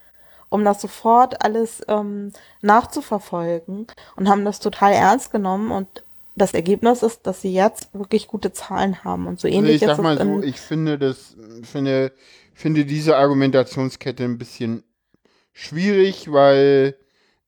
um 0.50 0.64
das 0.64 0.82
sofort 0.82 1.44
alles 1.44 1.84
ähm, 1.88 2.32
nachzuverfolgen 2.62 3.88
und 4.16 4.30
haben 4.30 4.46
das 4.46 4.60
total 4.60 4.94
ernst 4.94 5.32
genommen 5.32 5.72
und 5.72 6.04
das 6.38 6.54
Ergebnis 6.54 7.02
ist, 7.04 7.26
dass 7.26 7.42
sie 7.42 7.52
jetzt 7.52 7.94
wirklich 7.94 8.28
gute 8.28 8.54
Zahlen 8.54 9.04
haben 9.04 9.28
und 9.28 9.40
so 9.40 9.48
ähnlich. 9.48 9.82
Also 9.82 9.92
ich 9.92 9.98
sag 9.98 10.04
mal 10.04 10.18
so, 10.18 10.44
ich 10.44 10.60
finde 10.60 11.00
das, 11.00 11.36
finde, 11.64 12.12
finde 12.54 12.86
diese 12.86 13.18
Argumentationskette 13.18 14.24
ein 14.24 14.38
bisschen 14.38 14.84
schwierig, 15.52 16.32
weil 16.32 16.96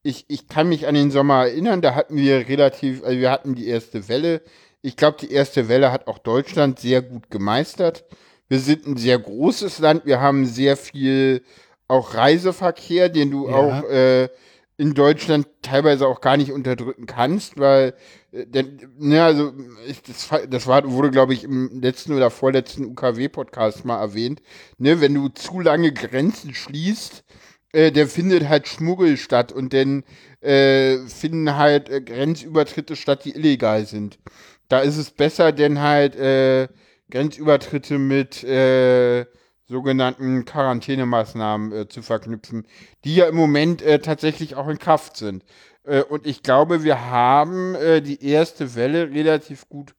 ich, 0.01 0.25
ich 0.27 0.47
kann 0.47 0.69
mich 0.69 0.87
an 0.87 0.95
den 0.95 1.11
Sommer 1.11 1.45
erinnern, 1.45 1.81
da 1.81 1.93
hatten 1.93 2.15
wir 2.17 2.47
relativ, 2.47 3.03
also 3.03 3.19
wir 3.19 3.29
hatten 3.29 3.53
die 3.53 3.67
erste 3.67 4.07
Welle. 4.07 4.41
Ich 4.81 4.95
glaube, 4.95 5.17
die 5.21 5.31
erste 5.31 5.69
Welle 5.69 5.91
hat 5.91 6.07
auch 6.07 6.17
Deutschland 6.17 6.79
sehr 6.79 7.01
gut 7.01 7.29
gemeistert. 7.29 8.05
Wir 8.47 8.59
sind 8.59 8.87
ein 8.87 8.97
sehr 8.97 9.19
großes 9.19 9.79
Land, 9.79 10.05
wir 10.05 10.19
haben 10.19 10.45
sehr 10.45 10.77
viel 10.77 11.43
auch 11.87 12.15
Reiseverkehr, 12.15 13.09
den 13.09 13.29
du 13.29 13.49
ja. 13.49 13.55
auch 13.55 13.83
äh, 13.83 14.29
in 14.77 14.93
Deutschland 14.93 15.47
teilweise 15.61 16.07
auch 16.07 16.21
gar 16.21 16.37
nicht 16.37 16.51
unterdrücken 16.51 17.05
kannst, 17.05 17.59
weil 17.59 17.93
denn, 18.31 18.79
ne, 18.97 19.23
also 19.23 19.53
ich, 19.87 20.01
das, 20.03 20.29
das 20.49 20.67
war, 20.67 20.89
wurde, 20.91 21.11
glaube 21.11 21.33
ich, 21.33 21.43
im 21.43 21.81
letzten 21.81 22.13
oder 22.13 22.29
vorletzten 22.29 22.85
UKW-Podcast 22.85 23.85
mal 23.85 23.99
erwähnt. 23.99 24.41
Ne, 24.77 25.01
wenn 25.01 25.13
du 25.13 25.29
zu 25.29 25.59
lange 25.59 25.91
Grenzen 25.91 26.53
schließt, 26.53 27.23
äh, 27.73 27.91
der 27.91 28.07
findet 28.07 28.47
halt 28.49 28.67
Schmuggel 28.67 29.17
statt 29.17 29.51
und 29.51 29.73
dann 29.73 30.03
äh, 30.41 30.97
finden 31.07 31.55
halt 31.55 31.89
äh, 31.89 32.01
Grenzübertritte 32.01 32.95
statt, 32.95 33.25
die 33.25 33.35
illegal 33.35 33.85
sind. 33.85 34.19
Da 34.67 34.79
ist 34.79 34.97
es 34.97 35.11
besser, 35.11 35.51
denn 35.51 35.79
halt 35.81 36.15
äh, 36.15 36.67
Grenzübertritte 37.09 37.97
mit 37.97 38.43
äh, 38.43 39.25
sogenannten 39.67 40.45
Quarantänemaßnahmen 40.45 41.71
äh, 41.71 41.87
zu 41.87 42.01
verknüpfen, 42.01 42.67
die 43.05 43.15
ja 43.15 43.27
im 43.27 43.35
Moment 43.35 43.81
äh, 43.81 43.99
tatsächlich 43.99 44.55
auch 44.55 44.67
in 44.67 44.79
Kraft 44.79 45.17
sind. 45.17 45.43
Äh, 45.89 46.03
und 46.03 46.27
ich 46.27 46.43
glaube, 46.43 46.83
wir 46.83 47.09
haben 47.09 47.75
äh, 47.75 48.01
die 48.01 48.23
erste 48.23 48.75
Welle 48.75 49.09
relativ 49.09 49.67
gut 49.67 49.95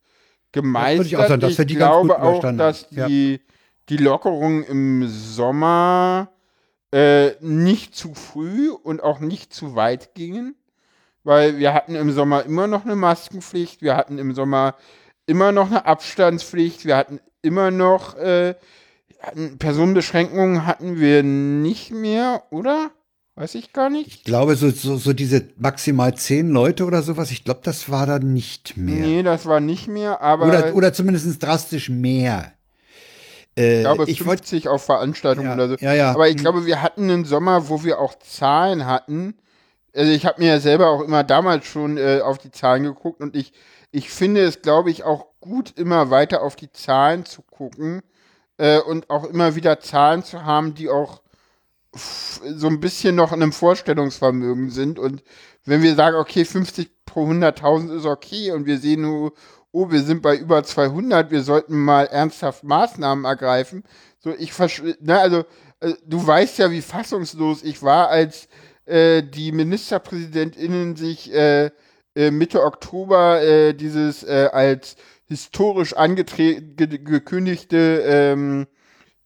gemeistert. 0.52 1.06
ich 1.06 1.16
auch 1.16 1.28
sagen, 1.28 1.40
dass 1.40 1.58
ich 1.58 1.66
die 1.66 1.74
glaube 1.74 2.22
auch, 2.22 2.40
dass 2.56 2.86
ja. 2.90 3.06
die, 3.08 3.40
die 3.88 3.96
Lockerungen 3.96 4.62
im 4.64 5.08
Sommer 5.08 6.30
äh, 6.92 7.32
nicht 7.40 7.94
zu 7.94 8.14
früh 8.14 8.70
und 8.70 9.02
auch 9.02 9.20
nicht 9.20 9.52
zu 9.52 9.74
weit 9.74 10.14
gingen, 10.14 10.54
weil 11.24 11.58
wir 11.58 11.74
hatten 11.74 11.94
im 11.94 12.12
Sommer 12.12 12.44
immer 12.44 12.66
noch 12.66 12.84
eine 12.84 12.96
Maskenpflicht, 12.96 13.82
wir 13.82 13.96
hatten 13.96 14.18
im 14.18 14.34
Sommer 14.34 14.76
immer 15.26 15.52
noch 15.52 15.70
eine 15.70 15.86
Abstandspflicht, 15.86 16.84
wir 16.84 16.96
hatten 16.96 17.20
immer 17.42 17.70
noch 17.70 18.16
äh, 18.16 18.54
Personenbeschränkungen 19.58 20.66
hatten 20.66 20.98
wir 20.98 21.22
nicht 21.22 21.92
mehr, 21.92 22.44
oder? 22.50 22.90
Weiß 23.36 23.54
ich 23.54 23.72
gar 23.72 23.88
nicht. 23.88 24.08
Ich 24.08 24.24
glaube, 24.24 24.56
so, 24.56 24.70
so, 24.70 24.96
so 24.96 25.12
diese 25.12 25.48
maximal 25.56 26.14
zehn 26.14 26.50
Leute 26.50 26.84
oder 26.84 27.02
sowas, 27.02 27.30
ich 27.30 27.44
glaube, 27.44 27.60
das 27.62 27.90
war 27.90 28.06
da 28.06 28.18
nicht 28.18 28.76
mehr. 28.76 29.06
Nee, 29.06 29.22
das 29.22 29.46
war 29.46 29.60
nicht 29.60 29.88
mehr, 29.88 30.20
aber. 30.20 30.46
Oder, 30.46 30.74
oder 30.74 30.92
zumindest 30.92 31.42
drastisch 31.42 31.88
mehr. 31.88 32.52
Äh, 33.56 33.78
ich 33.78 33.80
glaube, 33.82 34.04
ich 34.10 34.22
50 34.22 34.64
wollt, 34.64 34.74
auf 34.74 34.84
Veranstaltungen 34.84 35.48
ja, 35.48 35.54
oder 35.54 35.68
so. 35.68 35.76
Ja, 35.76 35.92
ja. 35.94 36.10
Aber 36.12 36.28
ich 36.28 36.36
glaube, 36.36 36.66
wir 36.66 36.82
hatten 36.82 37.10
einen 37.10 37.24
Sommer, 37.24 37.68
wo 37.68 37.84
wir 37.84 37.98
auch 37.98 38.14
Zahlen 38.18 38.86
hatten. 38.86 39.34
Also 39.94 40.12
ich 40.12 40.24
habe 40.24 40.40
mir 40.40 40.48
ja 40.48 40.60
selber 40.60 40.88
auch 40.88 41.02
immer 41.02 41.24
damals 41.24 41.66
schon 41.66 41.96
äh, 41.96 42.20
auf 42.22 42.38
die 42.38 42.50
Zahlen 42.50 42.84
geguckt 42.84 43.20
und 43.20 43.34
ich, 43.34 43.52
ich 43.90 44.10
finde 44.10 44.42
es, 44.42 44.62
glaube 44.62 44.90
ich, 44.90 45.02
auch 45.02 45.26
gut, 45.40 45.72
immer 45.76 46.10
weiter 46.10 46.42
auf 46.42 46.54
die 46.54 46.70
Zahlen 46.70 47.24
zu 47.24 47.42
gucken 47.42 48.02
äh, 48.56 48.78
und 48.78 49.10
auch 49.10 49.24
immer 49.24 49.56
wieder 49.56 49.80
Zahlen 49.80 50.22
zu 50.22 50.44
haben, 50.44 50.74
die 50.74 50.88
auch 50.88 51.22
so 51.92 52.68
ein 52.68 52.80
bisschen 52.80 53.16
noch 53.16 53.32
in 53.32 53.42
einem 53.42 53.52
Vorstellungsvermögen 53.52 54.70
sind. 54.70 54.98
Und 54.98 55.22
wenn 55.64 55.82
wir 55.82 55.94
sagen, 55.94 56.16
okay, 56.16 56.44
50 56.44 57.04
pro 57.04 57.26
100.000 57.26 57.96
ist 57.96 58.06
okay 58.06 58.52
und 58.52 58.66
wir 58.66 58.78
sehen 58.78 59.02
nur, 59.02 59.32
oh, 59.72 59.90
wir 59.90 60.02
sind 60.02 60.22
bei 60.22 60.36
über 60.36 60.62
200, 60.62 61.30
wir 61.30 61.42
sollten 61.42 61.78
mal 61.78 62.06
ernsthaft 62.06 62.64
Maßnahmen 62.64 63.24
ergreifen. 63.24 63.84
So, 64.18 64.34
ich 64.36 64.52
ne, 65.00 65.18
also 65.18 65.44
äh, 65.80 65.94
du 66.06 66.26
weißt 66.26 66.58
ja, 66.58 66.70
wie 66.70 66.82
fassungslos 66.82 67.62
ich 67.62 67.82
war, 67.82 68.08
als 68.08 68.48
äh, 68.86 69.22
die 69.22 69.52
MinisterpräsidentInnen 69.52 70.96
sich 70.96 71.32
äh, 71.32 71.70
äh 72.14 72.30
Mitte 72.30 72.64
Oktober 72.64 73.42
äh, 73.42 73.74
dieses 73.74 74.22
äh, 74.24 74.48
als 74.52 74.96
historisch 75.26 75.94
angekündigte 75.94 78.02
ähm, 78.04 78.66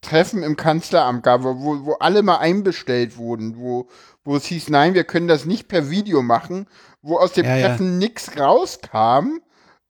Treffen 0.04 0.42
im 0.42 0.56
Kanzleramt 0.56 1.22
gab, 1.22 1.42
wo, 1.42 1.84
wo 1.84 1.92
alle 1.94 2.22
mal 2.22 2.36
einbestellt 2.36 3.16
wurden, 3.16 3.56
wo, 3.58 3.88
wo 4.24 4.36
es 4.36 4.44
hieß, 4.44 4.68
nein, 4.70 4.94
wir 4.94 5.04
können 5.04 5.28
das 5.28 5.44
nicht 5.44 5.66
per 5.66 5.90
Video 5.90 6.22
machen, 6.22 6.66
wo 7.02 7.18
aus 7.18 7.32
dem 7.32 7.44
ja, 7.44 7.58
Treffen 7.58 7.92
ja. 7.92 7.98
nichts 7.98 8.38
rauskam 8.38 9.40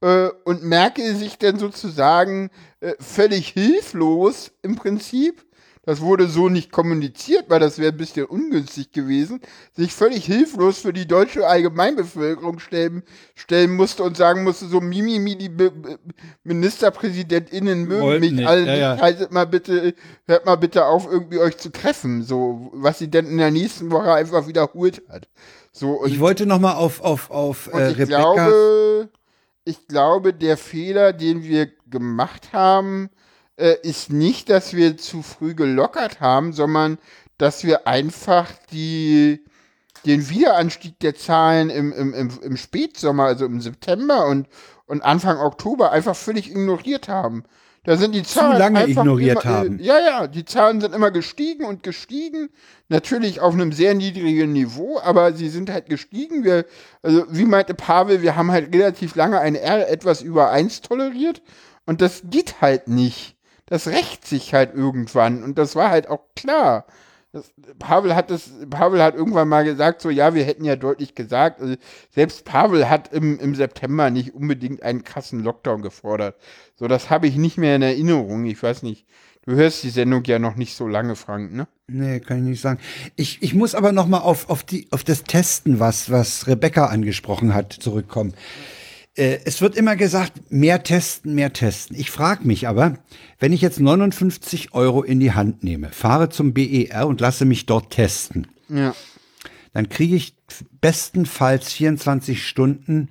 äh, 0.00 0.28
und 0.44 0.64
Merkel 0.64 1.14
sich 1.16 1.38
dann 1.38 1.58
sozusagen 1.58 2.50
äh, 2.80 2.94
völlig 2.98 3.48
hilflos 3.48 4.52
im 4.62 4.76
Prinzip 4.76 5.44
das 5.86 6.00
wurde 6.00 6.28
so 6.28 6.48
nicht 6.48 6.72
kommuniziert, 6.72 7.44
weil 7.48 7.60
das 7.60 7.78
wäre 7.78 7.92
ein 7.92 7.96
bisschen 7.98 8.26
ungünstig 8.26 8.92
gewesen, 8.92 9.40
sich 9.72 9.92
völlig 9.92 10.24
hilflos 10.24 10.78
für 10.78 10.92
die 10.92 11.06
deutsche 11.06 11.46
Allgemeinbevölkerung 11.46 12.58
stellen, 12.58 13.02
stellen 13.34 13.74
musste 13.74 14.02
und 14.02 14.16
sagen 14.16 14.44
musste, 14.44 14.66
so 14.66 14.80
Mimimi, 14.80 15.36
die 15.36 15.48
Be 15.48 15.72
MinisterpräsidentInnen 16.44 17.86
mögen 17.86 18.02
Wollten 18.02 18.34
mich 18.36 18.46
alle 18.46 18.66
ja, 18.66 18.94
ja. 18.94 18.98
haltet 19.00 19.32
mal 19.32 19.46
bitte, 19.46 19.94
hört 20.26 20.46
mal 20.46 20.56
bitte 20.56 20.86
auf, 20.86 21.06
irgendwie 21.10 21.38
euch 21.38 21.58
zu 21.58 21.70
treffen, 21.70 22.22
so, 22.22 22.70
was 22.72 22.98
sie 22.98 23.08
denn 23.08 23.26
in 23.26 23.38
der 23.38 23.50
nächsten 23.50 23.90
Woche 23.90 24.12
einfach 24.12 24.46
wiederholt 24.46 25.02
hat. 25.08 25.28
So, 25.72 26.06
ich 26.06 26.20
wollte 26.20 26.46
noch 26.46 26.60
mal 26.60 26.74
auf, 26.74 27.00
auf, 27.00 27.30
auf 27.30 27.68
äh, 27.72 27.90
ich 27.90 27.98
Rebecca. 27.98 28.20
Glaube, 28.20 29.08
ich 29.64 29.86
glaube, 29.88 30.32
der 30.32 30.56
Fehler, 30.56 31.12
den 31.12 31.42
wir 31.42 31.68
gemacht 31.88 32.52
haben, 32.52 33.10
äh, 33.56 33.76
ist 33.82 34.10
nicht, 34.10 34.50
dass 34.50 34.74
wir 34.74 34.96
zu 34.96 35.22
früh 35.22 35.54
gelockert 35.54 36.20
haben, 36.20 36.52
sondern 36.52 36.98
dass 37.38 37.64
wir 37.64 37.86
einfach 37.86 38.50
die, 38.72 39.44
den 40.06 40.28
Wiederanstieg 40.28 40.98
der 41.00 41.14
Zahlen 41.14 41.70
im, 41.70 41.92
im, 41.92 42.14
im, 42.14 42.30
im 42.42 42.56
Spätsommer, 42.56 43.24
also 43.24 43.46
im 43.46 43.60
September 43.60 44.26
und, 44.26 44.48
und 44.86 45.02
Anfang 45.02 45.38
Oktober 45.38 45.92
einfach 45.92 46.16
völlig 46.16 46.50
ignoriert 46.50 47.08
haben. 47.08 47.44
Da 47.84 47.98
sind 47.98 48.14
die 48.14 48.22
Zahlen 48.22 48.52
Zu 48.52 48.58
lange 48.58 48.88
ignoriert 48.88 49.44
immer, 49.44 49.52
äh, 49.52 49.56
haben. 49.56 49.78
Ja, 49.78 49.98
ja, 50.00 50.26
die 50.26 50.46
Zahlen 50.46 50.80
sind 50.80 50.94
immer 50.94 51.10
gestiegen 51.10 51.66
und 51.66 51.82
gestiegen. 51.82 52.48
Natürlich 52.88 53.40
auf 53.40 53.52
einem 53.52 53.72
sehr 53.72 53.94
niedrigen 53.94 54.52
Niveau, 54.52 54.98
aber 55.00 55.34
sie 55.34 55.50
sind 55.50 55.70
halt 55.70 55.90
gestiegen. 55.90 56.44
Wir, 56.44 56.64
also 57.02 57.26
wie 57.28 57.44
meinte 57.44 57.74
Pavel, 57.74 58.22
wir 58.22 58.36
haben 58.36 58.50
halt 58.50 58.74
relativ 58.74 59.16
lange 59.16 59.38
eine 59.38 59.60
R 59.60 59.88
etwas 59.90 60.22
über 60.22 60.50
1 60.50 60.80
toleriert 60.80 61.42
und 61.84 62.00
das 62.00 62.22
geht 62.24 62.62
halt 62.62 62.88
nicht 62.88 63.33
das 63.66 63.88
rächt 63.88 64.26
sich 64.26 64.54
halt 64.54 64.74
irgendwann. 64.74 65.42
Und 65.42 65.58
das 65.58 65.76
war 65.76 65.90
halt 65.90 66.08
auch 66.08 66.20
klar. 66.36 66.86
Das, 67.32 67.52
Pavel 67.80 68.14
hat 68.14 68.30
das, 68.30 68.50
Pavel 68.70 69.02
hat 69.02 69.16
irgendwann 69.16 69.48
mal 69.48 69.64
gesagt, 69.64 70.00
so 70.00 70.08
ja, 70.08 70.34
wir 70.34 70.44
hätten 70.44 70.64
ja 70.64 70.76
deutlich 70.76 71.16
gesagt, 71.16 71.60
also 71.60 71.74
selbst 72.10 72.44
Pavel 72.44 72.88
hat 72.88 73.12
im, 73.12 73.40
im 73.40 73.56
September 73.56 74.08
nicht 74.10 74.34
unbedingt 74.34 74.84
einen 74.84 75.02
krassen 75.02 75.42
Lockdown 75.42 75.82
gefordert. 75.82 76.36
So, 76.76 76.86
das 76.86 77.10
habe 77.10 77.26
ich 77.26 77.36
nicht 77.36 77.58
mehr 77.58 77.74
in 77.74 77.82
Erinnerung. 77.82 78.44
Ich 78.44 78.62
weiß 78.62 78.84
nicht. 78.84 79.04
Du 79.46 79.52
hörst 79.52 79.82
die 79.82 79.90
Sendung 79.90 80.22
ja 80.24 80.38
noch 80.38 80.54
nicht 80.54 80.74
so 80.74 80.86
lange, 80.86 81.16
Frank, 81.16 81.52
ne? 81.52 81.66
Nee, 81.86 82.20
kann 82.20 82.38
ich 82.38 82.44
nicht 82.44 82.60
sagen. 82.62 82.80
Ich, 83.16 83.42
ich 83.42 83.52
muss 83.52 83.74
aber 83.74 83.92
noch 83.92 84.06
mal 84.06 84.20
auf, 84.20 84.48
auf, 84.48 84.62
die, 84.62 84.86
auf 84.90 85.04
das 85.04 85.24
Testen, 85.24 85.80
was, 85.80 86.10
was 86.10 86.46
Rebecca 86.46 86.86
angesprochen 86.86 87.52
hat, 87.52 87.72
zurückkommen. 87.72 88.30
Äh, 88.30 88.36
es 89.16 89.60
wird 89.60 89.76
immer 89.76 89.96
gesagt, 89.96 90.50
mehr 90.50 90.82
testen, 90.82 91.34
mehr 91.34 91.52
testen. 91.52 91.96
Ich 91.96 92.10
frage 92.10 92.46
mich 92.46 92.66
aber, 92.66 92.98
wenn 93.38 93.52
ich 93.52 93.60
jetzt 93.60 93.78
59 93.78 94.74
Euro 94.74 95.02
in 95.02 95.20
die 95.20 95.32
Hand 95.32 95.62
nehme, 95.62 95.90
fahre 95.90 96.30
zum 96.30 96.52
BER 96.52 97.06
und 97.06 97.20
lasse 97.20 97.44
mich 97.44 97.66
dort 97.66 97.90
testen, 97.90 98.48
ja. 98.68 98.94
dann 99.72 99.88
kriege 99.88 100.16
ich 100.16 100.34
bestenfalls 100.80 101.72
24 101.72 102.46
Stunden 102.46 103.10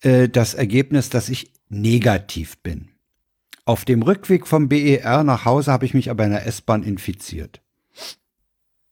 äh, 0.00 0.28
das 0.28 0.54
Ergebnis, 0.54 1.10
dass 1.10 1.28
ich 1.28 1.52
negativ 1.68 2.58
bin. 2.62 2.88
Auf 3.64 3.84
dem 3.84 4.02
Rückweg 4.02 4.46
vom 4.46 4.68
BER 4.68 5.24
nach 5.24 5.44
Hause 5.44 5.72
habe 5.72 5.84
ich 5.84 5.92
mich 5.92 6.10
aber 6.10 6.24
in 6.24 6.30
der 6.30 6.46
S-Bahn 6.46 6.82
infiziert. 6.82 7.60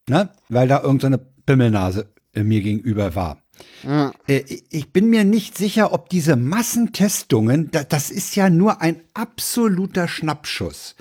Ne? 0.09 0.29
Weil 0.51 0.69
da 0.69 0.83
irgendeine 0.83 1.17
so 1.17 1.25
Pimmelnase 1.47 2.13
äh, 2.35 2.43
mir 2.43 2.61
gegenüber 2.61 3.15
war. 3.15 3.43
Ja. 3.83 4.13
Äh, 4.27 4.45
ich 4.71 4.93
bin 4.93 5.09
mir 5.09 5.25
nicht 5.25 5.57
sicher, 5.57 5.93
ob 5.93 6.09
diese 6.09 6.37
Massentestungen, 6.37 7.71
das 7.71 8.11
ist 8.11 8.37
ja 8.37 8.51
nur 8.51 8.81
ein 8.83 9.03
absoluter 9.15 10.09
Schnappschuss. 10.09 10.97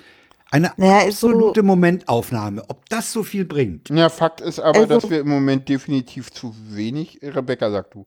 Eine 0.50 0.72
naja, 0.76 1.06
absolute 1.06 1.60
so 1.60 1.66
Momentaufnahme, 1.66 2.62
ob 2.68 2.88
das 2.88 3.12
so 3.12 3.22
viel 3.22 3.44
bringt. 3.44 3.90
Ja, 3.90 4.08
Fakt 4.08 4.40
ist 4.40 4.60
aber, 4.60 4.78
also, 4.78 5.00
dass 5.00 5.10
wir 5.10 5.20
im 5.20 5.28
Moment 5.28 5.68
definitiv 5.68 6.30
zu 6.32 6.54
wenig, 6.68 7.18
Rebecca, 7.22 7.70
sag 7.70 7.90
du. 7.90 8.06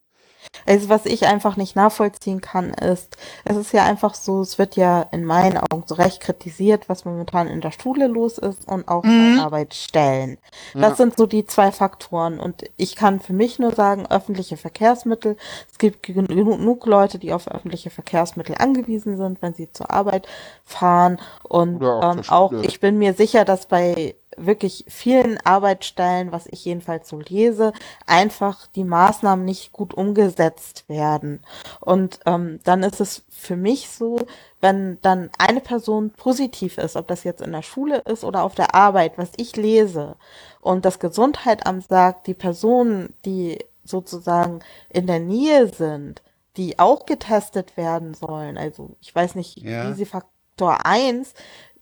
Also 0.66 0.90
was 0.90 1.06
ich 1.06 1.26
einfach 1.26 1.58
nicht 1.58 1.76
nachvollziehen 1.76 2.42
kann, 2.42 2.72
ist, 2.74 3.18
es 3.46 3.56
ist 3.56 3.74
ja 3.74 3.86
einfach 3.86 4.14
so, 4.14 4.42
es 4.42 4.58
wird 4.58 4.76
ja 4.76 5.02
in 5.12 5.26
meinen 5.26 5.58
Augen 5.58 5.84
so 5.86 5.96
recht 5.96 6.22
kritisiert, 6.22 6.90
was 6.90 7.06
momentan 7.06 7.48
in 7.48 7.62
der 7.62 7.72
Schule 7.72 8.08
los 8.08 8.38
ist 8.38 8.68
und 8.68 8.88
auch 8.88 9.04
mhm. 9.04 9.38
bei 9.38 9.44
Arbeitsstellen. 9.44 10.38
Das 10.74 10.92
ja. 10.92 10.96
sind 10.96 11.18
so 11.18 11.26
die 11.26 11.46
zwei 11.46 11.72
Faktoren. 11.72 12.40
Und 12.40 12.64
ich 12.78 12.96
kann 12.96 13.20
für 13.20 13.34
mich 13.34 13.60
nur 13.60 13.74
sagen, 13.74 14.06
öffentliche 14.08 14.58
Verkehrsmittel. 14.58 15.38
Es 15.72 15.78
gibt 15.78 16.04
genug 16.04 16.86
Leute, 16.86 17.20
die 17.20 17.34
auf 17.34 17.48
öffentliche 17.48 17.90
Verkehrsmittel 17.90 18.56
angewiesen 18.58 19.18
sind, 19.18 19.42
wenn 19.42 19.54
sie 19.54 19.72
zur 19.72 19.92
Arbeit 19.92 20.28
fahren. 20.64 21.20
Und 21.44 21.84
auch, 21.84 22.16
ähm, 22.16 22.22
auch 22.28 22.54
ich 22.54 22.80
bin 22.80 22.98
mir 22.98 23.14
sicher, 23.14 23.46
dass 23.46 23.68
bei 23.68 24.16
wirklich 24.46 24.86
vielen 24.88 25.38
Arbeitsstellen, 25.44 26.32
was 26.32 26.48
ich 26.48 26.66
jedenfalls 26.66 27.10
so 27.10 27.20
lese, 27.20 27.74
einfach 28.06 28.68
die 28.68 28.84
Maßnahmen 28.84 29.46
nicht 29.46 29.72
gut 29.72 29.94
umgesetzt 29.94 30.86
werden. 30.88 31.42
Und 31.80 32.20
ähm, 32.26 32.60
dann 32.64 32.84
ist 32.84 33.00
es 33.02 33.24
für 33.30 33.56
mich 33.56 33.90
so, 33.90 34.20
wenn 34.62 35.00
dann 35.02 35.30
eine 35.38 35.62
Person 35.62 36.12
positiv 36.12 36.78
ist, 36.78 36.96
ob 36.96 37.08
das 37.08 37.24
jetzt 37.24 37.42
in 37.42 37.52
der 37.52 37.62
Schule 37.62 38.00
ist 38.00 38.24
oder 38.24 38.44
auf 38.44 38.56
der 38.56 38.76
Arbeit, 38.76 39.18
was 39.18 39.32
ich 39.38 39.56
lese, 39.56 40.16
und 40.62 40.86
das 40.86 41.00
Gesundheitsamt 41.00 41.88
sagt, 41.88 42.28
die 42.28 42.34
Personen, 42.34 43.14
die 43.26 43.60
sozusagen 43.84 44.60
in 44.90 45.08
der 45.08 45.20
Nähe 45.20 45.68
sind, 45.68 46.22
die 46.58 46.78
auch 46.80 47.06
getestet 47.06 47.78
werden 47.78 48.14
sollen, 48.14 48.58
also 48.58 48.96
ich 49.02 49.14
weiß 49.14 49.36
nicht, 49.36 49.58
ja. 49.58 49.90
wie 49.90 49.94
sie 49.94 50.06
Faktor 50.06 50.86
1, 50.86 51.34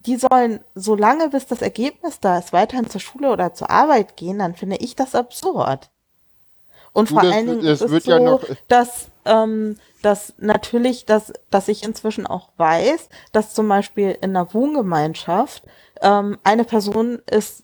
die 0.02 0.18
sollen, 0.18 0.62
solange 0.76 1.30
bis 1.30 1.48
das 1.48 1.62
Ergebnis 1.62 2.20
da 2.20 2.38
ist, 2.38 2.54
weiterhin 2.54 2.90
zur 2.90 3.02
Schule 3.02 3.32
oder 3.32 3.54
zur 3.54 3.70
Arbeit 3.70 4.16
gehen, 4.16 4.40
dann 4.40 4.56
finde 4.56 4.78
ich 4.78 4.96
das 4.96 5.16
absurd. 5.16 5.90
Und 6.94 7.10
vor 7.10 7.22
das, 7.22 7.34
allen 7.34 7.48
Dingen 7.48 7.66
ist 7.66 7.82
es 7.82 8.04
so, 8.04 8.12
ja 8.12 8.40
dass, 8.68 9.10
ähm, 9.26 9.78
dass 10.02 10.34
natürlich, 10.38 11.06
dass, 11.06 11.32
dass 11.50 11.68
ich 11.68 11.84
inzwischen 11.84 12.26
auch 12.26 12.50
weiß, 12.58 13.10
dass 13.32 13.54
zum 13.54 13.68
Beispiel 13.68 14.18
in 14.22 14.36
einer 14.36 14.54
Wohngemeinschaft 14.54 15.64
ähm, 16.02 16.38
eine 16.44 16.64
Person 16.64 17.20
ist, 17.30 17.64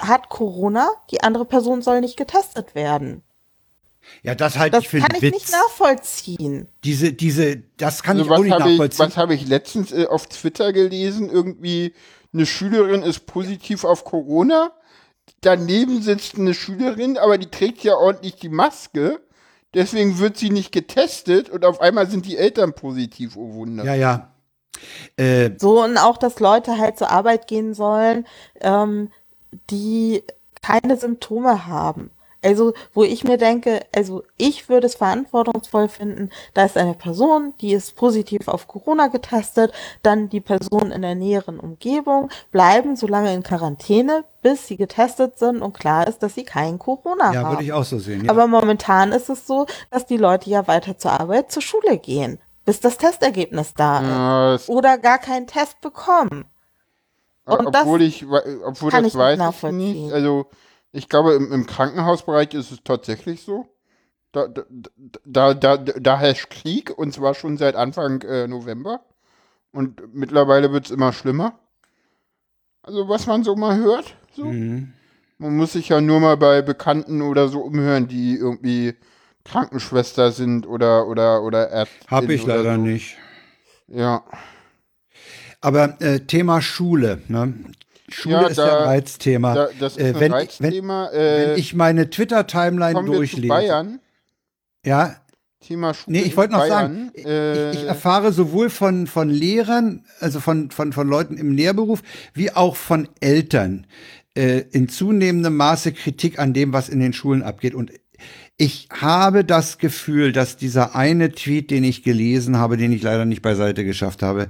hat 0.00 0.28
Corona, 0.28 0.88
die 1.10 1.22
andere 1.22 1.44
Person 1.44 1.82
soll 1.82 2.00
nicht 2.00 2.16
getestet 2.16 2.74
werden. 2.74 3.22
Ja, 4.22 4.34
das 4.34 4.58
halte 4.58 4.78
ich 4.78 4.88
für 4.88 5.00
Das 5.00 5.08
kann 5.08 5.16
ich 5.16 5.22
Witz. 5.22 5.34
nicht 5.34 5.52
nachvollziehen. 5.52 6.68
Diese, 6.84 7.12
diese, 7.12 7.62
das 7.76 8.02
kann 8.02 8.18
also 8.18 8.30
ich 8.30 8.36
auch 8.36 8.42
nicht 8.42 8.50
nachvollziehen. 8.50 8.90
Ich, 8.92 8.98
was 8.98 9.16
habe 9.16 9.34
ich 9.34 9.46
letztens 9.46 9.92
äh, 9.92 10.06
auf 10.06 10.26
Twitter 10.26 10.72
gelesen? 10.72 11.30
Irgendwie 11.30 11.94
eine 12.32 12.46
Schülerin 12.46 13.02
ist 13.02 13.26
positiv 13.26 13.84
auf 13.84 14.04
Corona. 14.04 14.72
Daneben 15.40 16.02
sitzt 16.02 16.36
eine 16.36 16.54
Schülerin, 16.54 17.18
aber 17.18 17.38
die 17.38 17.50
trägt 17.50 17.82
ja 17.84 17.94
ordentlich 17.96 18.36
die 18.36 18.48
Maske. 18.48 19.20
Deswegen 19.74 20.18
wird 20.18 20.36
sie 20.36 20.50
nicht 20.50 20.72
getestet 20.72 21.50
und 21.50 21.64
auf 21.64 21.80
einmal 21.80 22.08
sind 22.08 22.26
die 22.26 22.36
Eltern 22.36 22.74
positiv, 22.74 23.36
oh 23.36 23.54
Wunder. 23.54 23.84
Ja, 23.84 23.94
ja. 23.94 24.34
Äh, 25.16 25.50
so, 25.58 25.82
und 25.82 25.98
auch, 25.98 26.16
dass 26.16 26.40
Leute 26.40 26.78
halt 26.78 26.98
zur 26.98 27.10
Arbeit 27.10 27.46
gehen 27.46 27.74
sollen, 27.74 28.26
ähm, 28.60 29.10
die 29.70 30.22
keine 30.62 30.96
Symptome 30.96 31.66
haben. 31.66 32.10
Also, 32.44 32.74
wo 32.92 33.02
ich 33.02 33.24
mir 33.24 33.38
denke, 33.38 33.80
also 33.94 34.22
ich 34.36 34.68
würde 34.68 34.86
es 34.86 34.96
verantwortungsvoll 34.96 35.88
finden, 35.88 36.30
da 36.52 36.64
ist 36.64 36.76
eine 36.76 36.94
Person, 36.94 37.54
die 37.60 37.72
ist 37.72 37.96
positiv 37.96 38.48
auf 38.48 38.68
Corona 38.68 39.06
getestet, 39.06 39.72
dann 40.02 40.28
die 40.28 40.40
Person 40.40 40.90
in 40.90 41.02
der 41.02 41.14
näheren 41.14 41.58
Umgebung 41.58 42.30
bleiben 42.52 42.96
so 42.96 43.06
lange 43.06 43.32
in 43.32 43.42
Quarantäne, 43.42 44.24
bis 44.42 44.66
sie 44.66 44.76
getestet 44.76 45.38
sind 45.38 45.62
und 45.62 45.72
klar 45.72 46.06
ist, 46.06 46.22
dass 46.22 46.34
sie 46.34 46.44
kein 46.44 46.78
Corona 46.78 47.32
ja, 47.32 47.40
haben. 47.40 47.44
Ja, 47.44 47.50
würde 47.50 47.64
ich 47.64 47.72
auch 47.72 47.84
so 47.84 47.98
sehen. 47.98 48.26
Ja. 48.26 48.30
Aber 48.30 48.46
momentan 48.46 49.12
ist 49.12 49.30
es 49.30 49.46
so, 49.46 49.66
dass 49.90 50.04
die 50.04 50.18
Leute 50.18 50.50
ja 50.50 50.66
weiter 50.68 50.98
zur 50.98 51.12
Arbeit, 51.12 51.50
zur 51.50 51.62
Schule 51.62 51.96
gehen, 51.96 52.38
bis 52.66 52.80
das 52.80 52.98
Testergebnis 52.98 53.72
da 53.74 54.02
ja, 54.02 54.54
ist. 54.56 54.68
Oder 54.68 54.98
gar 54.98 55.18
keinen 55.18 55.46
Test 55.46 55.80
bekommen. 55.80 56.44
Und 57.46 57.66
obwohl 57.66 57.98
das 57.98 58.08
ich, 58.08 58.26
obwohl 58.26 58.90
das 58.90 59.04
ich 59.06 59.14
weiß 59.14 59.38
ich 59.38 59.72
nicht. 59.72 60.12
Also 60.12 60.46
ich 60.94 61.08
glaube, 61.08 61.34
im, 61.34 61.52
im 61.52 61.66
Krankenhausbereich 61.66 62.54
ist 62.54 62.70
es 62.70 62.82
tatsächlich 62.84 63.42
so. 63.42 63.66
Da, 64.32 64.48
da, 65.24 65.54
da, 65.54 65.76
da, 65.76 66.18
herrscht 66.18 66.50
Krieg 66.50 66.96
und 66.96 67.12
zwar 67.12 67.34
schon 67.34 67.56
seit 67.56 67.76
Anfang 67.76 68.22
äh, 68.22 68.48
November. 68.48 69.04
Und 69.72 70.14
mittlerweile 70.14 70.72
wird 70.72 70.86
es 70.86 70.90
immer 70.90 71.12
schlimmer. 71.12 71.58
Also, 72.82 73.08
was 73.08 73.26
man 73.26 73.44
so 73.44 73.54
mal 73.56 73.76
hört, 73.76 74.16
So. 74.32 74.46
Mhm. 74.46 74.92
Man 75.38 75.56
muss 75.56 75.72
sich 75.72 75.88
ja 75.88 76.00
nur 76.00 76.20
mal 76.20 76.36
bei 76.36 76.62
Bekannten 76.62 77.20
oder 77.20 77.48
so 77.48 77.60
umhören, 77.60 78.06
die 78.06 78.36
irgendwie 78.36 78.94
Krankenschwester 79.44 80.30
sind 80.30 80.66
oder 80.66 81.08
oder 81.08 81.42
oder 81.42 81.70
Ärztin. 81.70 82.08
Hab 82.08 82.28
ich 82.28 82.46
leider 82.46 82.76
so. 82.76 82.80
nicht. 82.80 83.16
Ja. 83.88 84.22
Aber 85.60 86.00
äh, 86.00 86.20
Thema 86.20 86.62
Schule, 86.62 87.20
ne? 87.28 87.52
Schule 88.08 88.34
ja, 88.34 88.46
ist 88.46 88.58
da, 88.58 88.66
ja 88.66 88.78
ein 88.78 88.84
Reizthema. 88.84 89.54
Da, 89.54 89.68
das 89.80 89.96
ist 89.96 90.02
äh, 90.02 90.14
wenn, 90.20 90.32
ein 90.32 90.40
Reizthema. 90.40 91.10
Wenn, 91.12 91.20
äh, 91.20 91.48
wenn 91.48 91.58
ich 91.58 91.74
meine 91.74 92.10
Twitter-Timeline 92.10 93.04
durchlese. 93.04 93.48
Bayern. 93.48 94.00
Ja. 94.84 95.16
Thema 95.60 95.94
Schule. 95.94 96.18
Nee, 96.18 96.22
ich 96.24 96.36
wollte 96.36 96.52
noch 96.52 96.60
Bayern, 96.60 97.10
sagen, 97.12 97.26
äh, 97.26 97.70
ich, 97.70 97.78
ich, 97.78 97.84
erfahre 97.84 98.32
sowohl 98.32 98.68
von, 98.68 99.06
von 99.06 99.30
Lehrern, 99.30 100.04
also 100.20 100.40
von, 100.40 100.70
von, 100.70 100.92
von 100.92 101.08
Leuten 101.08 101.38
im 101.38 101.52
Lehrberuf, 101.52 102.02
wie 102.34 102.50
auch 102.52 102.76
von 102.76 103.08
Eltern 103.20 103.86
äh, 104.34 104.64
in 104.72 104.88
zunehmendem 104.88 105.56
Maße 105.56 105.92
Kritik 105.92 106.38
an 106.38 106.52
dem, 106.52 106.72
was 106.72 106.90
in 106.90 107.00
den 107.00 107.14
Schulen 107.14 107.42
abgeht. 107.42 107.74
Und 107.74 107.92
ich 108.56 108.88
habe 108.92 109.44
das 109.44 109.78
Gefühl, 109.78 110.32
dass 110.32 110.56
dieser 110.56 110.94
eine 110.94 111.32
Tweet, 111.32 111.70
den 111.70 111.82
ich 111.82 112.02
gelesen 112.02 112.58
habe, 112.58 112.76
den 112.76 112.92
ich 112.92 113.02
leider 113.02 113.24
nicht 113.24 113.42
beiseite 113.42 113.84
geschafft 113.84 114.22
habe, 114.22 114.48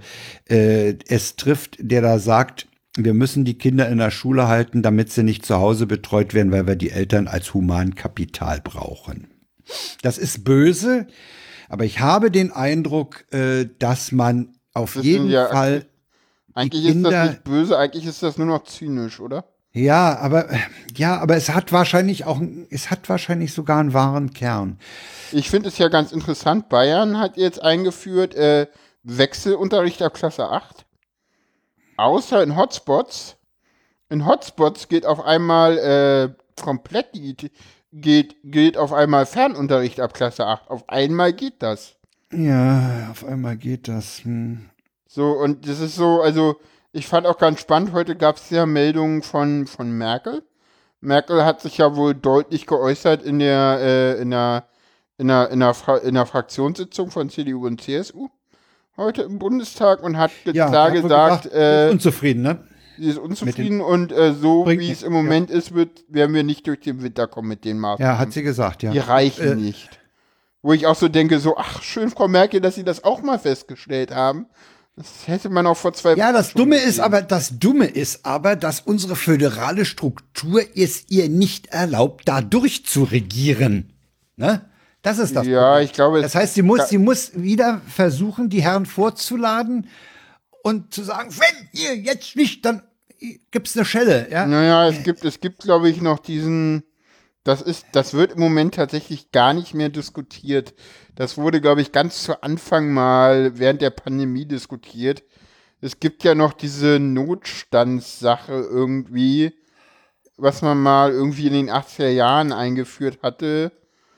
äh, 0.48 0.94
es 1.08 1.36
trifft, 1.36 1.76
der 1.78 2.02
da 2.02 2.18
sagt, 2.18 2.66
wir 2.96 3.14
müssen 3.14 3.44
die 3.44 3.58
Kinder 3.58 3.88
in 3.88 3.98
der 3.98 4.10
Schule 4.10 4.48
halten, 4.48 4.82
damit 4.82 5.10
sie 5.10 5.22
nicht 5.22 5.44
zu 5.44 5.56
Hause 5.56 5.86
betreut 5.86 6.34
werden, 6.34 6.52
weil 6.52 6.66
wir 6.66 6.76
die 6.76 6.90
Eltern 6.90 7.26
als 7.28 7.54
Humankapital 7.54 8.60
brauchen. 8.60 9.28
Das 10.02 10.18
ist 10.18 10.44
böse, 10.44 11.06
aber 11.68 11.84
ich 11.84 12.00
habe 12.00 12.30
den 12.30 12.52
Eindruck, 12.52 13.24
äh, 13.32 13.66
dass 13.78 14.12
man 14.12 14.56
auf 14.74 14.94
das 14.94 15.04
jeden 15.04 15.28
ja, 15.28 15.48
Fall. 15.48 15.86
Eigentlich 16.54 16.84
ist 16.84 17.02
das 17.02 17.28
nicht 17.30 17.44
böse, 17.44 17.78
eigentlich 17.78 18.06
ist 18.06 18.22
das 18.22 18.38
nur 18.38 18.46
noch 18.46 18.64
zynisch, 18.64 19.18
oder? 19.18 19.44
Ja, 19.72 20.16
aber 20.18 20.48
ja, 20.96 21.18
aber 21.18 21.36
es 21.36 21.48
hat 21.48 21.72
wahrscheinlich 21.72 22.26
auch, 22.26 22.40
es 22.70 22.90
hat 22.90 23.08
wahrscheinlich 23.08 23.52
sogar 23.52 23.80
einen 23.80 23.92
wahren 23.92 24.32
Kern. 24.32 24.78
Ich 25.32 25.50
finde 25.50 25.68
es 25.68 25.78
ja 25.78 25.88
ganz 25.88 26.12
interessant. 26.12 26.68
Bayern 26.68 27.18
hat 27.18 27.36
jetzt 27.36 27.60
eingeführt 27.60 28.36
äh, 28.36 28.68
Wechselunterricht 29.02 30.00
ab 30.00 30.14
Klasse 30.14 30.48
8. 30.48 30.83
Außer 31.96 32.42
in 32.42 32.56
Hotspots. 32.56 33.36
In 34.08 34.26
Hotspots 34.26 34.88
geht 34.88 35.06
auf 35.06 35.24
einmal 35.24 35.78
äh, 35.78 36.62
komplett 36.62 37.14
die, 37.14 37.36
geht, 37.92 38.36
geht 38.44 38.76
auf 38.76 38.92
einmal 38.92 39.26
Fernunterricht 39.26 40.00
ab 40.00 40.14
Klasse 40.14 40.46
8. 40.46 40.70
Auf 40.70 40.88
einmal 40.88 41.32
geht 41.32 41.62
das. 41.62 41.96
Ja, 42.32 43.08
auf 43.10 43.24
einmal 43.24 43.56
geht 43.56 43.88
das. 43.88 44.24
Hm. 44.24 44.68
So, 45.06 45.32
und 45.32 45.68
das 45.68 45.80
ist 45.80 45.96
so, 45.96 46.20
also 46.20 46.56
ich 46.92 47.06
fand 47.06 47.26
auch 47.26 47.38
ganz 47.38 47.60
spannend, 47.60 47.92
heute 47.92 48.16
gab 48.16 48.36
es 48.36 48.50
ja 48.50 48.66
Meldungen 48.66 49.22
von, 49.22 49.66
von 49.66 49.90
Merkel. 49.90 50.42
Merkel 51.00 51.44
hat 51.44 51.60
sich 51.60 51.78
ja 51.78 51.96
wohl 51.96 52.14
deutlich 52.14 52.66
geäußert 52.66 53.22
in 53.22 53.38
der, 53.38 53.78
äh, 53.80 54.20
in 54.20 54.30
der, 54.30 54.66
in 55.18 55.28
der, 55.28 55.50
in 55.50 55.60
der, 55.60 55.74
Fra 55.74 55.98
in 55.98 56.14
der 56.14 56.26
Fraktionssitzung 56.26 57.10
von 57.10 57.30
CDU 57.30 57.66
und 57.66 57.80
CSU 57.80 58.28
heute 58.96 59.22
im 59.22 59.38
Bundestag 59.38 60.02
und 60.02 60.16
hat 60.16 60.30
ja, 60.44 60.68
klar 60.68 60.90
gesagt, 60.90 61.44
gesagt 61.44 61.54
äh, 61.54 61.90
unzufrieden, 61.90 62.42
ne? 62.42 62.58
Sie 62.96 63.08
ist 63.08 63.18
unzufrieden 63.18 63.80
und 63.80 64.12
äh, 64.12 64.34
so 64.34 64.66
wie 64.68 64.90
es 64.90 65.02
im 65.02 65.12
Moment 65.12 65.50
ja. 65.50 65.56
ist, 65.56 65.74
wird, 65.74 66.04
werden 66.08 66.34
wir 66.34 66.44
nicht 66.44 66.66
durch 66.66 66.80
den 66.80 67.02
Winter 67.02 67.26
kommen 67.26 67.48
mit 67.48 67.64
den 67.64 67.78
Maßnahmen. 67.78 68.14
Ja, 68.14 68.18
hat 68.18 68.32
sie 68.32 68.42
gesagt, 68.42 68.82
ja. 68.82 68.92
Die 68.92 68.98
reichen 68.98 69.52
äh, 69.52 69.54
nicht. 69.56 69.98
Wo 70.62 70.72
ich 70.72 70.86
auch 70.86 70.94
so 70.94 71.08
denke, 71.08 71.40
so, 71.40 71.56
ach, 71.56 71.82
schön, 71.82 72.08
Frau 72.08 72.28
Merkel, 72.28 72.60
dass 72.60 72.76
Sie 72.76 72.84
das 72.84 73.04
auch 73.04 73.20
mal 73.20 73.38
festgestellt 73.38 74.14
haben. 74.14 74.46
Das 74.96 75.26
hätte 75.26 75.50
man 75.50 75.66
auch 75.66 75.76
vor 75.76 75.92
zwei 75.92 76.14
Ja, 76.14 76.32
das 76.32 76.54
Dumme 76.54 76.76
ist 76.76 77.00
aber, 77.00 77.20
das 77.20 77.58
Dumme 77.58 77.86
ist 77.86 78.24
aber, 78.24 78.54
dass 78.54 78.80
unsere 78.80 79.16
föderale 79.16 79.84
Struktur 79.84 80.62
es 80.74 81.10
ihr 81.10 81.28
nicht 81.28 81.66
erlaubt, 81.66 82.28
da 82.28 82.40
durchzuregieren. 82.40 83.92
Ne? 84.36 84.62
Das 85.04 85.18
ist 85.18 85.36
das. 85.36 85.46
Ja, 85.46 85.72
Problem. 85.72 85.84
ich 85.84 85.92
glaube. 85.92 86.22
Das 86.22 86.34
heißt, 86.34 86.54
sie 86.54 86.62
muss, 86.62 86.88
sie 86.88 86.96
muss 86.96 87.32
wieder 87.34 87.82
versuchen, 87.86 88.48
die 88.48 88.62
Herren 88.62 88.86
vorzuladen 88.86 89.86
und 90.62 90.94
zu 90.94 91.04
sagen, 91.04 91.30
wenn 91.30 91.68
ihr 91.72 91.94
jetzt 91.94 92.36
nicht, 92.36 92.64
dann 92.64 92.82
gibt's 93.50 93.76
eine 93.76 93.84
Schelle, 93.84 94.28
ja? 94.30 94.46
Naja, 94.46 94.88
es 94.88 95.02
gibt, 95.04 95.22
es 95.26 95.40
gibt, 95.40 95.58
glaube 95.58 95.90
ich, 95.90 96.00
noch 96.00 96.18
diesen, 96.20 96.84
das 97.44 97.60
ist, 97.60 97.84
das 97.92 98.14
wird 98.14 98.32
im 98.32 98.40
Moment 98.40 98.76
tatsächlich 98.76 99.30
gar 99.30 99.52
nicht 99.52 99.74
mehr 99.74 99.90
diskutiert. 99.90 100.72
Das 101.16 101.36
wurde, 101.36 101.60
glaube 101.60 101.82
ich, 101.82 101.92
ganz 101.92 102.22
zu 102.22 102.42
Anfang 102.42 102.90
mal 102.90 103.58
während 103.58 103.82
der 103.82 103.90
Pandemie 103.90 104.46
diskutiert. 104.46 105.22
Es 105.82 106.00
gibt 106.00 106.24
ja 106.24 106.34
noch 106.34 106.54
diese 106.54 106.98
Notstandssache 106.98 108.54
irgendwie, 108.54 109.52
was 110.38 110.62
man 110.62 110.82
mal 110.82 111.10
irgendwie 111.10 111.46
in 111.46 111.52
den 111.52 111.70
80er 111.70 112.08
Jahren 112.08 112.52
eingeführt 112.52 113.18
hatte. 113.22 113.70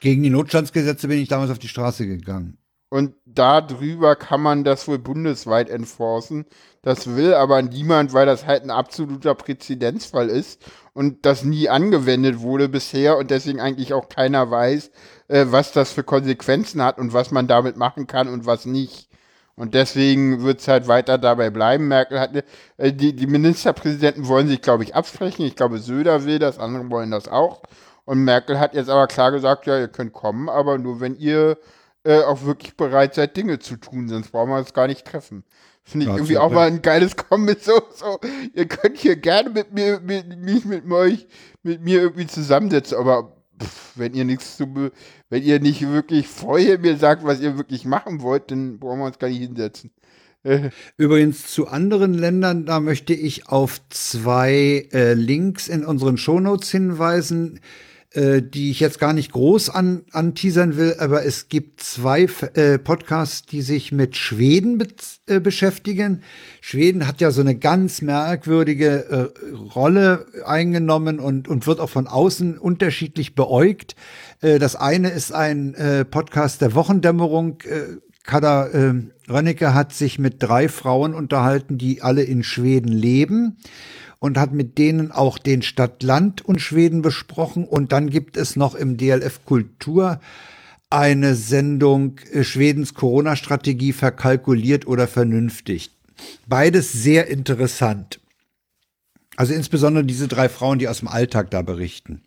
Gegen 0.06 0.22
die 0.22 0.30
Notstandsgesetze 0.30 1.08
bin 1.08 1.18
ich 1.18 1.26
damals 1.26 1.50
auf 1.50 1.58
die 1.58 1.66
Straße 1.66 2.06
gegangen. 2.06 2.58
Und 2.90 3.14
darüber 3.24 4.14
kann 4.14 4.40
man 4.40 4.62
das 4.62 4.86
wohl 4.86 5.00
bundesweit 5.00 5.68
enforcen. 5.68 6.44
Das 6.80 7.16
will 7.16 7.34
aber 7.34 7.60
niemand, 7.60 8.12
weil 8.12 8.24
das 8.24 8.46
halt 8.46 8.62
ein 8.62 8.70
absoluter 8.70 9.34
Präzedenzfall 9.34 10.28
ist 10.28 10.64
und 10.92 11.26
das 11.26 11.42
nie 11.42 11.68
angewendet 11.68 12.38
wurde 12.38 12.68
bisher 12.68 13.18
und 13.18 13.32
deswegen 13.32 13.60
eigentlich 13.60 13.94
auch 13.94 14.08
keiner 14.08 14.48
weiß, 14.48 14.92
äh, 15.26 15.46
was 15.48 15.72
das 15.72 15.90
für 15.90 16.04
Konsequenzen 16.04 16.82
hat 16.82 16.98
und 16.98 17.12
was 17.12 17.32
man 17.32 17.48
damit 17.48 17.76
machen 17.76 18.06
kann 18.06 18.28
und 18.28 18.46
was 18.46 18.64
nicht. 18.64 19.08
Und 19.56 19.74
deswegen 19.74 20.44
wird 20.44 20.60
es 20.60 20.68
halt 20.68 20.86
weiter 20.86 21.18
dabei 21.18 21.50
bleiben. 21.50 21.88
Merkel 21.88 22.20
hat, 22.20 22.44
äh, 22.76 22.92
die, 22.92 23.16
die 23.16 23.26
Ministerpräsidenten 23.26 24.28
wollen 24.28 24.46
sich, 24.46 24.62
glaube 24.62 24.84
ich, 24.84 24.94
absprechen. 24.94 25.46
Ich 25.46 25.56
glaube, 25.56 25.78
Söder 25.78 26.24
will 26.26 26.38
das, 26.38 26.60
andere 26.60 26.90
wollen 26.90 27.10
das 27.10 27.26
auch. 27.26 27.62
Und 28.06 28.24
Merkel 28.24 28.58
hat 28.58 28.74
jetzt 28.74 28.88
aber 28.88 29.06
klar 29.08 29.32
gesagt, 29.32 29.66
ja, 29.66 29.78
ihr 29.78 29.88
könnt 29.88 30.14
kommen, 30.14 30.48
aber 30.48 30.78
nur 30.78 31.00
wenn 31.00 31.16
ihr 31.16 31.58
äh, 32.04 32.22
auch 32.22 32.44
wirklich 32.44 32.76
bereit 32.76 33.14
seid, 33.14 33.36
Dinge 33.36 33.58
zu 33.58 33.76
tun, 33.76 34.08
sonst 34.08 34.30
brauchen 34.30 34.50
wir 34.50 34.58
uns 34.58 34.72
gar 34.72 34.86
nicht 34.86 35.04
treffen. 35.04 35.44
Finde 35.82 36.06
ich 36.06 36.10
ja, 36.10 36.16
irgendwie 36.16 36.38
auch 36.38 36.50
mal 36.50 36.68
ein 36.68 36.82
geiles 36.82 37.16
Comment. 37.16 37.62
So, 37.62 37.80
so, 37.94 38.18
ihr 38.54 38.66
könnt 38.66 38.96
hier 38.96 39.16
gerne 39.16 39.50
mit 39.50 39.72
mir, 39.72 40.00
mit, 40.00 40.38
mich 40.38 40.64
mit 40.64 40.90
euch, 40.90 41.26
mit 41.62 41.82
mir 41.82 42.00
irgendwie 42.00 42.26
zusammensetzen, 42.26 42.96
aber 42.96 43.36
pff, 43.60 43.92
wenn 43.96 44.14
ihr 44.14 44.24
nichts 44.24 44.56
zu, 44.56 44.90
wenn 45.28 45.42
ihr 45.42 45.60
nicht 45.60 45.88
wirklich 45.90 46.28
vorher 46.28 46.78
mir 46.78 46.96
sagt, 46.96 47.24
was 47.24 47.40
ihr 47.40 47.58
wirklich 47.58 47.84
machen 47.84 48.22
wollt, 48.22 48.50
dann 48.50 48.78
brauchen 48.78 49.00
wir 49.00 49.06
uns 49.06 49.18
gar 49.18 49.28
nicht 49.28 49.40
hinsetzen. 49.40 49.90
Übrigens 50.96 51.48
zu 51.48 51.66
anderen 51.66 52.14
Ländern, 52.14 52.66
da 52.66 52.78
möchte 52.78 53.14
ich 53.14 53.48
auf 53.48 53.80
zwei 53.88 54.88
äh, 54.92 55.14
Links 55.14 55.66
in 55.66 55.84
unseren 55.84 56.18
Shownotes 56.18 56.70
hinweisen. 56.70 57.58
Äh, 58.16 58.40
die 58.40 58.70
ich 58.70 58.80
jetzt 58.80 58.98
gar 58.98 59.12
nicht 59.12 59.32
groß 59.32 59.68
an, 59.68 60.06
anteasern 60.10 60.78
will, 60.78 60.96
aber 60.98 61.26
es 61.26 61.50
gibt 61.50 61.82
zwei 61.82 62.26
äh, 62.54 62.78
Podcasts, 62.78 63.44
die 63.44 63.60
sich 63.60 63.92
mit 63.92 64.16
Schweden 64.16 64.78
be 64.78 64.86
äh, 65.26 65.38
beschäftigen. 65.38 66.22
Schweden 66.62 67.06
hat 67.06 67.20
ja 67.20 67.30
so 67.30 67.42
eine 67.42 67.56
ganz 67.56 68.00
merkwürdige 68.00 69.32
äh, 69.34 69.54
Rolle 69.54 70.24
eingenommen 70.46 71.20
und, 71.20 71.46
und 71.46 71.66
wird 71.66 71.78
auch 71.78 71.90
von 71.90 72.06
außen 72.06 72.56
unterschiedlich 72.56 73.34
beäugt. 73.34 73.96
Äh, 74.40 74.58
das 74.60 74.76
eine 74.76 75.10
ist 75.10 75.34
ein 75.34 75.76
Podcast 76.10 76.62
der 76.62 76.74
Wochendämmerung. 76.74 77.58
Kada 78.24 78.66
äh, 78.68 78.94
Rönnecke 79.28 79.74
hat 79.74 79.92
sich 79.92 80.18
mit 80.18 80.42
drei 80.42 80.68
Frauen 80.68 81.12
unterhalten, 81.12 81.76
die 81.76 82.00
alle 82.00 82.22
in 82.22 82.42
Schweden 82.42 82.88
leben 82.88 83.58
und 84.26 84.38
hat 84.38 84.52
mit 84.52 84.76
denen 84.76 85.12
auch 85.12 85.38
den 85.38 85.62
Stadt-Land 85.62 86.44
und 86.44 86.60
Schweden 86.60 87.00
besprochen. 87.00 87.64
Und 87.64 87.92
dann 87.92 88.10
gibt 88.10 88.36
es 88.36 88.56
noch 88.56 88.74
im 88.74 88.96
DLF 88.96 89.44
Kultur 89.44 90.20
eine 90.90 91.34
Sendung 91.34 92.18
äh, 92.32 92.44
Schwedens 92.44 92.94
Corona-Strategie 92.94 93.92
verkalkuliert 93.92 94.86
oder 94.86 95.06
vernünftig. 95.06 95.90
Beides 96.46 96.92
sehr 96.92 97.28
interessant. 97.28 98.20
Also 99.36 99.54
insbesondere 99.54 100.04
diese 100.04 100.28
drei 100.28 100.48
Frauen, 100.48 100.78
die 100.78 100.88
aus 100.88 101.00
dem 101.00 101.08
Alltag 101.08 101.50
da 101.50 101.62
berichten. 101.62 102.22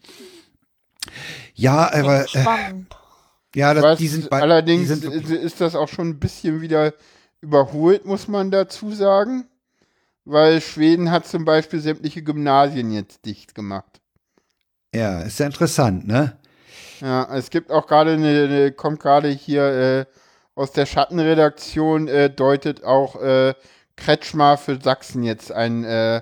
Ja, 1.54 1.92
aber. 1.92 2.26
Äh, 2.34 2.46
ja, 3.56 3.74
das, 3.74 3.98
die 3.98 4.08
sind 4.08 4.32
allerdings 4.32 4.90
die 4.90 4.96
sind 4.96 5.30
ist 5.30 5.60
das 5.60 5.76
auch 5.76 5.90
schon 5.90 6.10
ein 6.10 6.20
bisschen 6.20 6.62
wieder 6.62 6.94
überholt, 7.42 8.06
muss 8.06 8.28
man 8.28 8.52
dazu 8.52 8.92
sagen 8.92 9.50
weil 10.30 10.62
Schweden 10.62 11.12
hat 11.12 11.28
zum 11.28 11.46
Beispiel 11.46 11.80
sämtliche 11.80 12.22
Gymnasien 12.22 12.92
jetzt 12.92 13.26
dicht 13.26 13.56
gemacht. 13.56 14.00
Ja, 14.94 15.22
ist 15.22 15.40
ja 15.40 15.46
interessant, 15.46 16.08
ne? 16.08 16.38
Ja, 17.02 17.34
es 17.36 17.50
gibt 17.50 17.72
auch 17.72 17.88
gerade 17.88 18.14
eine, 18.14 18.44
eine, 18.44 18.72
kommt 18.72 19.00
gerade 19.00 19.30
hier 19.30 19.64
äh, 19.64 20.06
aus 20.56 20.72
der 20.72 20.86
Schattenredaktion, 20.86 22.08
äh, 22.08 22.30
deutet 22.30 22.84
auch 22.84 23.22
äh, 23.22 23.54
Kretschmar 23.96 24.58
für 24.58 24.80
Sachsen 24.82 25.24
jetzt 25.24 25.52
einen 25.52 25.84
äh, 25.84 26.22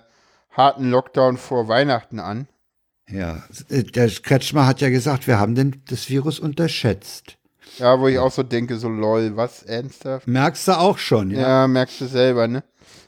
harten 0.52 0.90
Lockdown 0.90 1.38
vor 1.38 1.68
Weihnachten 1.68 2.20
an. 2.20 2.48
Ja, 3.10 3.44
äh, 3.70 3.84
der 3.84 4.10
Kretschmar 4.10 4.68
hat 4.68 4.82
ja 4.82 4.90
gesagt, 4.90 5.28
wir 5.28 5.40
haben 5.40 5.56
den, 5.56 5.82
das 5.90 6.10
Virus 6.10 6.40
unterschätzt. 6.40 7.38
Ja, 7.78 8.00
wo 8.00 8.08
ich 8.08 8.20
auch 8.20 8.32
so 8.32 8.44
denke, 8.44 8.78
so 8.78 8.90
lol, 8.90 9.36
was, 9.36 9.64
ernsthaft? 9.64 10.28
Merkst 10.28 10.68
du 10.68 10.78
auch 10.78 10.98
schon, 10.98 11.32
ja? 11.32 11.42
Ja, 11.42 11.68
merkst 11.68 12.02
du 12.02 12.06
selber, 12.06 12.48
ne? 12.48 12.64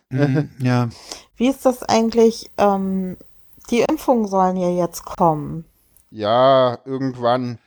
Mhm, 0.09 0.49
ja. 0.59 0.89
Wie 1.37 1.47
ist 1.47 1.65
das 1.65 1.83
eigentlich? 1.83 2.49
Ähm, 2.57 3.17
Die 3.69 3.81
Impfungen 3.81 4.27
sollen 4.27 4.57
ja 4.57 4.69
jetzt 4.69 5.05
kommen. 5.05 5.65
Ja, 6.11 6.79
irgendwann. 6.85 7.59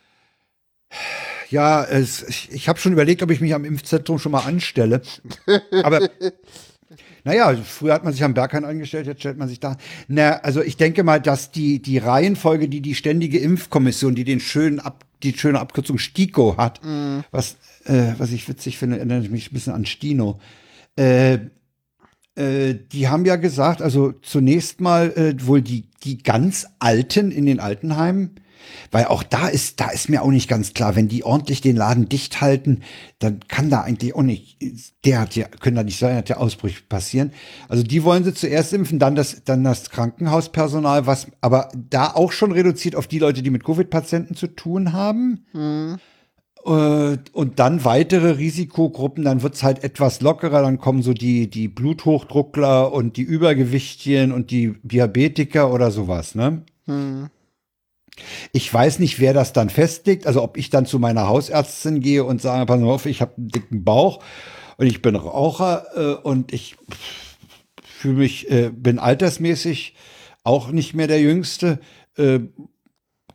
Ja, 1.49 1.85
es, 1.85 2.23
ich, 2.23 2.51
ich 2.51 2.69
habe 2.69 2.79
schon 2.79 2.93
überlegt, 2.93 3.23
ob 3.23 3.31
ich 3.31 3.41
mich 3.41 3.55
am 3.55 3.65
Impfzentrum 3.65 4.19
schon 4.19 4.33
mal 4.33 4.45
anstelle. 4.45 5.03
Aber 5.83 6.09
naja, 7.25 7.55
früher 7.57 7.95
hat 7.95 8.05
man 8.05 8.13
sich 8.13 8.25
am 8.25 8.35
Berghain 8.35 8.65
angestellt, 8.65 9.07
jetzt 9.07 9.21
stellt 9.21 9.39
man 9.39 9.49
sich 9.49 9.61
da. 9.61 9.77
Na, 10.09 10.39
also 10.41 10.61
ich 10.61 10.77
denke 10.77 11.05
mal, 11.05 11.21
dass 11.21 11.53
die, 11.53 11.81
die 11.81 11.99
Reihenfolge, 11.99 12.69
die 12.69 12.81
die 12.81 12.95
ständige 12.95 13.39
Impfkommission, 13.39 14.15
die 14.15 14.25
den 14.25 14.41
schönen 14.41 14.81
Ab, 14.81 15.05
die 15.23 15.33
schöne 15.37 15.61
Abkürzung 15.61 15.99
STIKO 15.99 16.57
hat, 16.57 16.85
mhm. 16.85 17.23
was, 17.31 17.57
äh, 17.85 18.15
was 18.19 18.33
ich 18.33 18.49
witzig 18.49 18.77
finde, 18.77 18.97
erinnert 18.97 19.31
mich 19.31 19.51
ein 19.51 19.55
bisschen 19.55 19.73
an 19.73 19.87
Stino. 19.87 20.41
Äh, 20.97 21.39
äh, 22.37 22.75
die 22.75 23.09
haben 23.09 23.25
ja 23.25 23.37
gesagt, 23.37 23.83
also 23.83 24.13
zunächst 24.23 24.81
mal 24.81 25.13
äh, 25.13 25.47
wohl 25.47 25.63
die, 25.63 25.85
die 26.03 26.19
ganz 26.19 26.67
Alten 26.79 27.31
in 27.31 27.47
den 27.47 27.61
Altenheimen, 27.61 28.37
weil 28.91 29.07
auch 29.07 29.23
da 29.23 29.49
ist, 29.49 29.81
da 29.81 29.91
ist 29.91 30.09
mir 30.09 30.23
auch 30.23 30.31
nicht 30.31 30.49
ganz 30.49 30.73
klar, 30.73 30.97
wenn 30.97 31.09
die 31.09 31.25
ordentlich 31.25 31.61
den 31.61 31.77
Laden 31.77 32.09
dicht 32.09 32.41
halten, 32.41 32.81
dann 33.19 33.41
kann 33.49 33.71
da 33.71 33.83
eigentlich 33.83 34.15
auch 34.15 34.23
nicht, 34.23 34.57
der 35.05 35.21
hat 35.21 35.37
ja, 35.37 35.47
können 35.49 35.77
da 35.77 35.83
nicht 35.83 35.99
sein, 35.99 36.17
hat 36.17 36.29
ja 36.29 36.37
Ausbrüche 36.37 36.83
passieren. 36.89 37.33
Also 37.69 37.83
die 37.83 38.05
wollen 38.05 38.25
sie 38.25 38.35
zuerst 38.35 38.73
impfen, 38.73 38.99
dann 38.99 39.15
das, 39.15 39.45
dann 39.45 39.65
das 39.65 39.91
Krankenhauspersonal, 39.91 41.07
was 41.07 41.27
aber 41.41 41.69
da 41.75 42.13
auch 42.15 42.33
schon 42.33 42.53
reduziert 42.53 42.97
auf 42.97 43.09
die 43.09 43.19
Leute, 43.19 43.43
die 43.43 43.51
mit 43.51 43.65
Covid-Patienten 43.65 44.37
zu 44.37 44.47
tun 44.47 44.93
haben. 44.93 45.45
Hm. 45.53 45.99
Und 46.65 47.59
dann 47.59 47.85
weitere 47.85 48.37
Risikogruppen, 48.37 49.25
dann 49.25 49.43
wird's 49.43 49.65
halt 49.65 49.83
etwas 49.83 50.21
lockerer, 50.21 50.63
dann 50.63 50.79
kommen 50.79 51.03
so 51.03 51.13
die, 51.13 51.51
die 51.51 51.67
Bluthochdruckler 51.67 52.93
und 52.93 53.17
die 53.17 53.23
Übergewichtchen 53.23 54.31
und 54.31 54.53
die 54.53 54.75
Diabetiker 54.85 55.73
oder 55.73 55.91
sowas, 55.91 56.37
ne? 56.37 56.63
Hm. 56.87 57.31
Ich 58.53 58.73
weiß 58.73 58.99
nicht, 58.99 59.19
wer 59.21 59.33
das 59.33 59.53
dann 59.53 59.71
festlegt. 59.71 60.27
Also 60.27 60.43
ob 60.43 60.57
ich 60.57 60.71
dann 60.71 60.87
zu 60.87 60.99
meiner 60.99 61.29
Hausärztin 61.29 62.01
gehe 62.01 62.25
und 62.25 62.41
sage, 62.41 62.67
pass 62.67 62.83
auf, 62.83 63.07
ich 63.07 63.21
habe 63.21 63.33
einen 63.37 63.49
dicken 63.49 63.85
Bauch 63.85 64.23
und 64.77 64.87
ich 64.87 65.03
bin 65.03 65.17
Raucher 65.17 65.87
äh, 65.95 66.15
und 66.23 66.53
ich 66.53 66.77
fühle 67.83 68.19
mich, 68.19 68.51
äh, 68.51 68.71
bin 68.71 68.99
altersmäßig 68.99 69.95
auch 70.45 70.71
nicht 70.71 70.95
mehr 70.95 71.07
der 71.07 71.21
Jüngste. 71.21 71.81
Äh, 72.17 72.41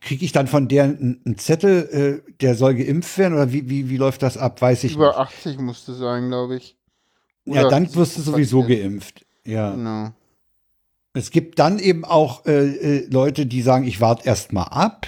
Kriege 0.01 0.25
ich 0.25 0.31
dann 0.31 0.47
von 0.47 0.67
der 0.67 0.83
einen 0.83 1.37
Zettel, 1.37 2.23
äh, 2.25 2.31
der 2.41 2.55
soll 2.55 2.75
geimpft 2.75 3.17
werden 3.17 3.33
oder 3.33 3.51
wie, 3.51 3.69
wie, 3.69 3.89
wie 3.89 3.97
läuft 3.97 4.21
das 4.23 4.37
ab? 4.37 4.61
Weiß 4.61 4.83
ich 4.83 4.95
Über 4.95 5.07
nicht. 5.07 5.17
80 5.17 5.59
musste 5.59 5.93
sein, 5.93 6.27
glaube 6.27 6.57
ich. 6.57 6.77
Oder 7.45 7.63
ja, 7.63 7.69
dann 7.69 7.93
wirst 7.95 8.17
du 8.17 8.21
sowieso 8.21 8.63
geimpft. 8.63 9.25
Ja. 9.45 9.71
Genau. 9.71 10.11
Es 11.13 11.31
gibt 11.31 11.57
dann 11.57 11.79
eben 11.79 12.05
auch 12.05 12.45
äh, 12.45 12.67
äh, 12.67 13.07
Leute, 13.09 13.45
die 13.45 13.61
sagen, 13.61 13.87
ich 13.87 14.01
warte 14.01 14.27
erst 14.27 14.53
mal 14.53 14.63
ab. 14.63 15.07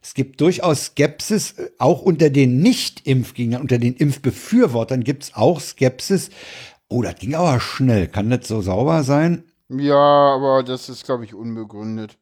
Es 0.00 0.14
gibt 0.14 0.40
durchaus 0.40 0.86
Skepsis, 0.86 1.52
äh, 1.52 1.70
auch 1.78 2.02
unter 2.02 2.30
den 2.30 2.58
Nicht-Impfgegnern, 2.58 3.60
unter 3.60 3.78
den 3.78 3.94
Impfbefürwortern 3.94 5.02
gibt 5.02 5.24
es 5.24 5.34
auch 5.34 5.60
Skepsis. 5.60 6.30
Oh, 6.88 7.02
das 7.02 7.16
ging 7.16 7.34
aber 7.34 7.58
schnell. 7.58 8.06
Kann 8.06 8.30
das 8.30 8.46
so 8.46 8.60
sauber 8.60 9.02
sein? 9.02 9.44
Ja, 9.68 10.34
aber 10.34 10.62
das 10.62 10.88
ist, 10.88 11.04
glaube 11.04 11.24
ich, 11.24 11.34
unbegründet. 11.34 12.18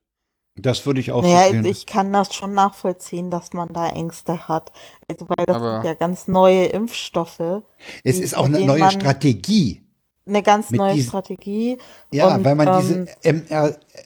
Das 0.63 0.87
würde 0.87 1.01
ich 1.01 1.13
auch 1.13 1.23
naja, 1.23 1.51
sehen. 1.51 1.65
Ich 1.65 1.87
kann 1.87 2.13
das 2.13 2.35
schon 2.35 2.55
nachvollziehen, 2.55 3.31
dass 3.31 3.53
man 3.53 3.69
da 3.73 3.89
Ängste 3.89 4.49
hat. 4.49 4.73
Also, 5.09 5.29
weil 5.29 5.47
das 5.47 5.57
aber 5.57 5.77
sind 5.77 5.85
ja 5.85 5.95
ganz 5.95 6.29
neue 6.29 6.67
Impfstoffe. 6.67 7.63
Es 8.05 8.19
ist 8.19 8.37
auch 8.37 8.47
eine 8.47 8.61
neue 8.61 8.91
Strategie 8.91 9.83
eine 10.31 10.43
ganz 10.43 10.71
neue 10.71 10.95
diesen, 10.95 11.09
Strategie. 11.09 11.79
Ja, 12.13 12.35
und, 12.35 12.45
weil 12.45 12.55
man 12.55 12.69
ähm, 12.69 13.07
diese 13.21 13.33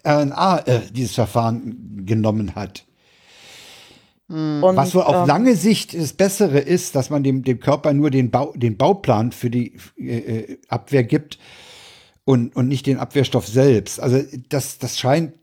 mRNA, 0.04 0.58
äh, 0.60 0.80
dieses 0.90 1.14
Verfahren 1.14 2.04
genommen 2.06 2.54
hat. 2.54 2.84
Und, 4.26 4.62
Was 4.62 4.94
wohl 4.94 5.02
auf 5.02 5.14
ähm, 5.14 5.26
lange 5.26 5.54
Sicht 5.54 5.94
das 5.94 6.14
Bessere 6.14 6.58
ist, 6.58 6.96
dass 6.96 7.10
man 7.10 7.22
dem, 7.22 7.44
dem 7.44 7.60
Körper 7.60 7.92
nur 7.92 8.10
den, 8.10 8.30
Bau, 8.30 8.52
den 8.56 8.78
Bauplan 8.78 9.32
für 9.32 9.50
die 9.50 9.76
äh, 9.98 10.16
äh, 10.16 10.58
Abwehr 10.68 11.04
gibt 11.04 11.38
und, 12.24 12.56
und 12.56 12.68
nicht 12.68 12.86
den 12.86 12.98
Abwehrstoff 12.98 13.46
selbst. 13.46 14.00
Also 14.00 14.22
das, 14.48 14.78
das 14.78 14.98
scheint, 14.98 15.34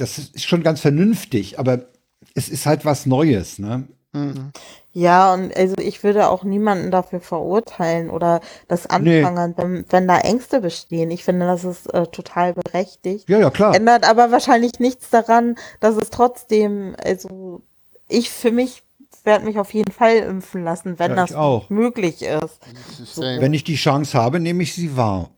das 0.00 0.18
ist 0.18 0.46
schon 0.46 0.62
ganz 0.62 0.80
vernünftig, 0.80 1.58
aber 1.58 1.86
es 2.34 2.48
ist 2.48 2.66
halt 2.66 2.84
was 2.84 3.06
Neues, 3.06 3.58
ne? 3.58 3.86
Mhm. 4.12 4.52
Ja, 4.92 5.34
und 5.34 5.54
also 5.56 5.76
ich 5.78 6.02
würde 6.02 6.28
auch 6.28 6.42
niemanden 6.42 6.90
dafür 6.90 7.20
verurteilen 7.20 8.10
oder 8.10 8.40
das 8.66 8.86
anfangen, 8.86 9.54
nee. 9.56 9.62
wenn, 9.62 9.84
wenn 9.88 10.08
da 10.08 10.18
Ängste 10.18 10.60
bestehen. 10.60 11.10
Ich 11.10 11.24
finde, 11.24 11.46
das 11.46 11.64
ist 11.64 11.92
äh, 11.92 12.06
total 12.06 12.54
berechtigt. 12.54 13.28
Ja, 13.28 13.38
ja, 13.38 13.50
klar. 13.50 13.74
Ändert 13.74 14.08
aber 14.08 14.32
wahrscheinlich 14.32 14.80
nichts 14.80 15.10
daran, 15.10 15.56
dass 15.80 15.96
es 15.96 16.10
trotzdem, 16.10 16.96
also 17.04 17.62
ich 18.08 18.30
für 18.30 18.50
mich 18.50 18.82
werde 19.24 19.44
mich 19.44 19.58
auf 19.58 19.74
jeden 19.74 19.92
Fall 19.92 20.16
impfen 20.16 20.64
lassen, 20.64 20.98
wenn 20.98 21.10
ja, 21.10 21.16
das 21.16 21.34
auch. 21.34 21.68
möglich 21.70 22.22
ist. 22.22 22.60
So. 23.04 23.22
Wenn 23.22 23.52
ich 23.52 23.64
die 23.64 23.76
Chance 23.76 24.18
habe, 24.18 24.40
nehme 24.40 24.62
ich 24.62 24.74
sie 24.74 24.96
wahr. 24.96 25.30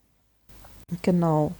Genau. 1.01 1.51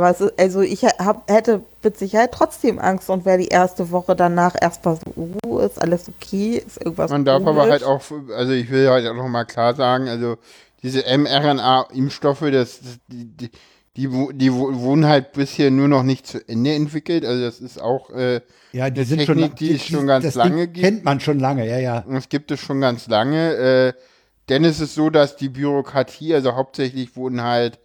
Aber 0.00 0.10
ist, 0.10 0.38
also 0.38 0.60
ich 0.62 0.84
hab, 0.84 1.30
hätte 1.30 1.62
mit 1.82 1.98
Sicherheit 1.98 2.32
trotzdem 2.32 2.78
Angst 2.78 3.10
und 3.10 3.24
wäre 3.24 3.38
die 3.38 3.48
erste 3.48 3.90
Woche 3.90 4.16
danach 4.16 4.54
erstmal 4.60 4.96
so, 4.96 5.30
uh, 5.46 5.58
ist 5.58 5.80
alles 5.80 6.08
okay, 6.08 6.62
ist 6.64 6.78
irgendwas 6.78 7.10
Man 7.10 7.24
darf 7.24 7.46
aber 7.46 7.62
halt 7.68 7.84
auch, 7.84 8.00
also 8.34 8.52
ich 8.52 8.70
will 8.70 8.88
halt 8.88 9.06
auch 9.06 9.14
nochmal 9.14 9.44
klar 9.44 9.74
sagen, 9.74 10.08
also 10.08 10.36
diese 10.82 11.02
mRNA-Impfstoffe, 11.02 12.50
das, 12.50 12.80
das, 12.80 12.98
die, 13.08 13.26
die, 13.26 13.50
die, 13.96 14.08
die 14.32 14.52
wurden 14.52 15.06
halt 15.06 15.32
bisher 15.32 15.70
nur 15.70 15.88
noch 15.88 16.02
nicht 16.02 16.26
zu 16.26 16.38
Ende 16.48 16.72
entwickelt. 16.72 17.26
Also 17.26 17.42
das 17.42 17.60
ist 17.60 17.80
auch 17.80 18.08
äh, 18.10 18.40
ja, 18.72 18.88
die 18.88 19.04
sind 19.04 19.18
Technik, 19.18 19.48
schon, 19.48 19.54
die 19.56 19.74
es 19.74 19.84
schon 19.84 20.06
ganz 20.06 20.24
das 20.24 20.34
lange 20.36 20.68
gibt. 20.68 20.84
Kennt 20.84 21.04
man 21.04 21.20
schon 21.20 21.38
lange, 21.38 21.68
ja, 21.68 21.78
ja. 21.78 22.04
Das 22.08 22.28
gibt 22.28 22.50
es 22.50 22.60
schon 22.60 22.80
ganz 22.80 23.08
lange. 23.08 23.54
Äh, 23.54 23.92
denn 24.48 24.64
es 24.64 24.80
ist 24.80 24.94
so, 24.94 25.10
dass 25.10 25.36
die 25.36 25.48
Bürokratie, 25.48 26.34
also 26.34 26.54
hauptsächlich 26.54 27.14
wurden 27.16 27.42
halt 27.42 27.78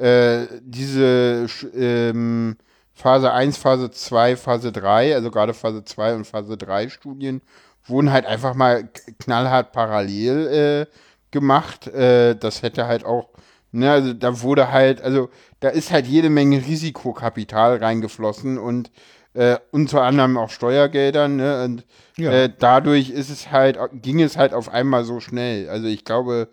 äh, 0.00 0.46
diese 0.62 1.46
ähm, 1.74 2.56
Phase 2.94 3.32
1, 3.32 3.56
Phase 3.56 3.90
2, 3.90 4.36
Phase 4.36 4.72
3, 4.72 5.14
also 5.14 5.30
gerade 5.30 5.54
Phase 5.54 5.84
2 5.84 6.14
und 6.14 6.26
Phase 6.26 6.56
3 6.56 6.88
Studien, 6.88 7.42
wurden 7.86 8.12
halt 8.12 8.26
einfach 8.26 8.54
mal 8.54 8.88
knallhart 9.18 9.72
parallel 9.72 10.86
äh, 10.88 10.96
gemacht. 11.30 11.86
Äh, 11.88 12.36
das 12.36 12.62
hätte 12.62 12.86
halt 12.86 13.04
auch, 13.04 13.30
ne, 13.72 13.90
also 13.90 14.12
da 14.12 14.42
wurde 14.42 14.70
halt, 14.70 15.02
also 15.02 15.30
da 15.60 15.68
ist 15.68 15.90
halt 15.90 16.06
jede 16.06 16.30
Menge 16.30 16.64
Risikokapital 16.64 17.78
reingeflossen 17.78 18.58
und 18.58 18.90
äh, 19.34 19.58
unter 19.70 20.02
anderem 20.02 20.36
auch 20.36 20.50
Steuergeldern, 20.50 21.36
ne? 21.36 21.64
Und 21.64 21.86
ja. 22.16 22.32
äh, 22.32 22.52
dadurch 22.58 23.10
ist 23.10 23.30
es 23.30 23.50
halt, 23.50 23.78
ging 23.92 24.20
es 24.20 24.36
halt 24.36 24.52
auf 24.52 24.68
einmal 24.68 25.04
so 25.04 25.20
schnell. 25.20 25.68
Also 25.68 25.86
ich 25.86 26.04
glaube, 26.04 26.48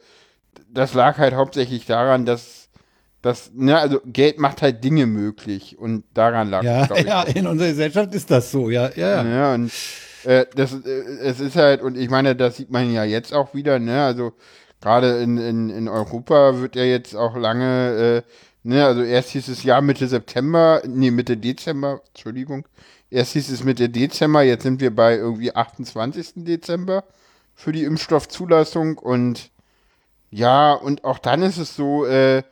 das 0.70 0.94
lag 0.94 1.18
halt 1.18 1.34
hauptsächlich 1.34 1.86
daran, 1.86 2.26
dass 2.26 2.67
das, 3.28 3.52
ne, 3.54 3.78
also 3.78 4.00
Geld 4.06 4.40
macht 4.40 4.62
halt 4.62 4.86
Dinge 4.86 5.06
möglich 5.06 5.78
und 5.78 6.06
daran 6.14 6.50
lag 6.50 6.64
ja, 6.64 6.88
es, 6.90 7.04
Ja, 7.04 7.24
in 7.24 7.46
unserer 7.46 7.68
Gesellschaft 7.68 8.16
ist 8.16 8.32
das 8.32 8.52
so, 8.52 8.70
ja, 8.70 8.90
ja. 8.96 9.22
Ja, 9.26 9.54
und 9.54 9.70
äh, 10.24 10.46
das, 10.56 10.72
äh, 10.74 10.90
es 11.22 11.42
ist 11.42 11.58
halt, 11.58 11.82
und 11.82 11.98
ich 11.98 12.10
meine, 12.10 12.38
das 12.38 12.56
sieht 12.56 12.72
man 12.72 12.90
ja 12.90 13.04
jetzt 13.04 13.34
auch 13.34 13.54
wieder, 13.54 13.80
ne, 13.80 14.06
also 14.06 14.32
gerade 14.80 15.18
in, 15.18 15.38
in, 15.38 15.70
in 15.70 15.90
Europa 15.90 16.62
wird 16.62 16.78
ja 16.78 16.86
jetzt 16.86 17.18
auch 17.18 17.36
lange, 17.36 18.24
äh, 18.24 18.32
ne, 18.64 18.86
also 18.86 19.04
erst 19.04 19.32
hieß 19.32 19.50
es 19.50 19.62
ja 19.64 19.82
Mitte 19.82 20.08
September, 20.08 20.82
nee, 20.88 21.12
Mitte 21.12 21.36
Dezember, 21.36 22.00
Entschuldigung, 22.08 22.66
erst 23.10 23.34
hieß 23.34 23.50
es 23.50 23.66
Mitte 23.66 23.90
Dezember, 23.90 24.42
jetzt 24.42 24.64
sind 24.64 24.80
wir 24.80 24.96
bei 24.96 25.18
irgendwie 25.18 25.54
28. 25.54 26.46
Dezember 26.46 27.04
für 27.56 27.74
die 27.74 27.84
Impfstoffzulassung 27.84 28.98
und 28.98 29.50
ja, 30.30 30.72
und 30.72 31.04
auch 31.04 31.20
dann 31.20 31.42
ist 31.42 31.58
es 31.58 31.76
so, 31.76 32.06
äh, 32.06 32.44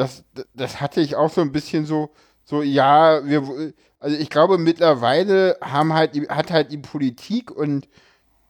das, 0.00 0.24
das 0.54 0.80
hatte 0.80 1.02
ich 1.02 1.14
auch 1.14 1.30
so 1.30 1.42
ein 1.42 1.52
bisschen 1.52 1.84
so, 1.84 2.10
so, 2.44 2.62
ja, 2.62 3.24
wir, 3.26 3.74
also 3.98 4.16
ich 4.16 4.30
glaube, 4.30 4.56
mittlerweile 4.56 5.58
haben 5.60 5.92
halt, 5.92 6.16
hat 6.30 6.50
halt 6.50 6.72
die 6.72 6.78
Politik 6.78 7.50
und 7.50 7.86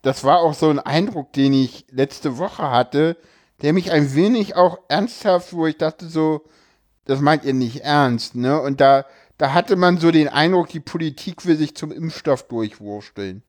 das 0.02 0.22
war 0.22 0.38
auch 0.38 0.54
so 0.54 0.70
ein 0.70 0.78
Eindruck, 0.78 1.32
den 1.32 1.52
ich 1.52 1.86
letzte 1.90 2.38
Woche 2.38 2.70
hatte, 2.70 3.16
der 3.62 3.72
mich 3.72 3.90
ein 3.90 4.14
wenig 4.14 4.54
auch 4.54 4.78
ernsthaft, 4.88 5.52
wo 5.52 5.66
ich 5.66 5.76
dachte 5.76 6.06
so, 6.06 6.44
das 7.04 7.20
meint 7.20 7.44
ihr 7.44 7.52
nicht 7.52 7.80
ernst, 7.80 8.36
ne? 8.36 8.60
Und 8.60 8.80
da, 8.80 9.04
da 9.36 9.52
hatte 9.52 9.74
man 9.74 9.98
so 9.98 10.12
den 10.12 10.28
Eindruck, 10.28 10.68
die 10.68 10.80
Politik 10.80 11.44
will 11.46 11.56
sich 11.56 11.74
zum 11.74 11.90
Impfstoff 11.90 12.46
durchwursteln. 12.46 13.42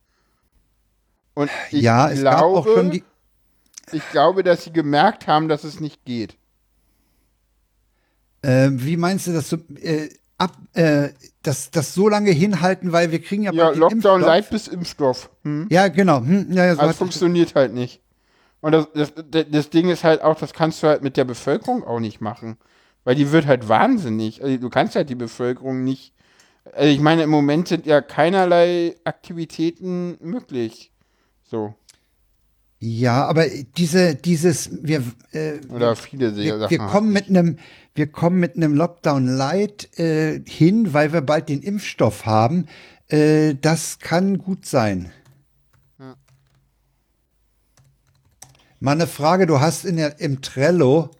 Und 1.35 1.51
ich 1.69 1.83
ja, 1.83 2.09
es 2.09 2.21
glaube, 2.21 2.35
gab 2.35 2.43
auch 2.43 2.65
schon 2.65 2.91
die 2.91 3.03
ich 3.93 4.09
glaube, 4.09 4.43
dass 4.43 4.63
sie 4.63 4.71
gemerkt 4.71 5.27
haben, 5.27 5.49
dass 5.49 5.63
es 5.63 5.79
nicht 5.79 6.05
geht. 6.05 6.37
Äh, 8.41 8.69
wie 8.71 8.97
meinst 8.97 9.27
du 9.27 9.33
das 9.33 9.49
so, 9.49 9.57
äh, 9.81 10.09
ab, 10.37 10.57
äh, 10.73 11.09
das, 11.43 11.71
das 11.71 11.93
so 11.93 12.09
lange 12.09 12.31
hinhalten, 12.31 12.91
weil 12.91 13.11
wir 13.11 13.21
kriegen 13.21 13.43
ja 13.43 13.53
Ja, 13.53 13.69
Lockdown 13.69 14.21
light 14.21 14.49
bis 14.49 14.67
Impfstoff. 14.67 15.29
Hm? 15.43 15.67
Ja, 15.69 15.87
genau. 15.87 16.19
Hm, 16.19 16.47
ja, 16.51 16.65
ja, 16.65 16.75
so 16.75 16.81
also 16.81 16.93
funktioniert 16.93 17.55
halt 17.55 17.73
nicht. 17.73 18.01
Und 18.61 18.73
das, 18.73 18.87
das, 18.93 19.13
das 19.49 19.69
Ding 19.69 19.89
ist 19.89 20.03
halt 20.03 20.21
auch, 20.21 20.37
das 20.37 20.53
kannst 20.53 20.83
du 20.83 20.87
halt 20.87 21.01
mit 21.03 21.17
der 21.17 21.25
Bevölkerung 21.25 21.83
auch 21.83 21.99
nicht 21.99 22.21
machen. 22.21 22.57
Weil 23.03 23.15
die 23.15 23.31
wird 23.31 23.47
halt 23.47 23.67
wahnsinnig. 23.67 24.43
Also 24.43 24.57
du 24.57 24.69
kannst 24.69 24.95
halt 24.95 25.09
die 25.09 25.15
Bevölkerung 25.15 25.83
nicht 25.83 26.13
Also 26.73 26.87
ich 26.89 26.99
meine, 26.99 27.23
im 27.23 27.31
Moment 27.31 27.67
sind 27.67 27.85
ja 27.87 28.01
keinerlei 28.01 28.95
Aktivitäten 29.03 30.17
möglich. 30.21 30.91
So. 31.43 31.73
Ja, 32.83 33.27
aber 33.27 33.45
diese, 33.77 34.15
dieses, 34.15 34.71
wir, 34.83 35.03
äh, 35.33 35.59
Oder 35.69 35.95
viele 35.95 36.35
wir, 36.35 36.57
Sachen 36.57 36.71
wir 36.71 36.79
kommen 36.79 37.13
mit 37.13 37.29
einem, 37.29 37.59
wir 37.93 38.07
kommen 38.07 38.39
mit 38.39 38.55
einem 38.55 38.73
Lockdown 38.73 39.27
Light 39.27 39.99
äh, 39.99 40.41
hin, 40.47 40.91
weil 40.91 41.13
wir 41.13 41.21
bald 41.21 41.47
den 41.49 41.61
Impfstoff 41.61 42.25
haben. 42.25 42.65
Äh, 43.07 43.53
das 43.53 43.99
kann 43.99 44.39
gut 44.39 44.65
sein. 44.65 45.11
Ja. 45.99 46.15
Mal 48.79 48.93
eine 48.93 49.05
Frage, 49.05 49.45
du 49.45 49.59
hast 49.59 49.85
in 49.85 49.97
der, 49.97 50.19
im 50.19 50.41
Trello, 50.41 51.11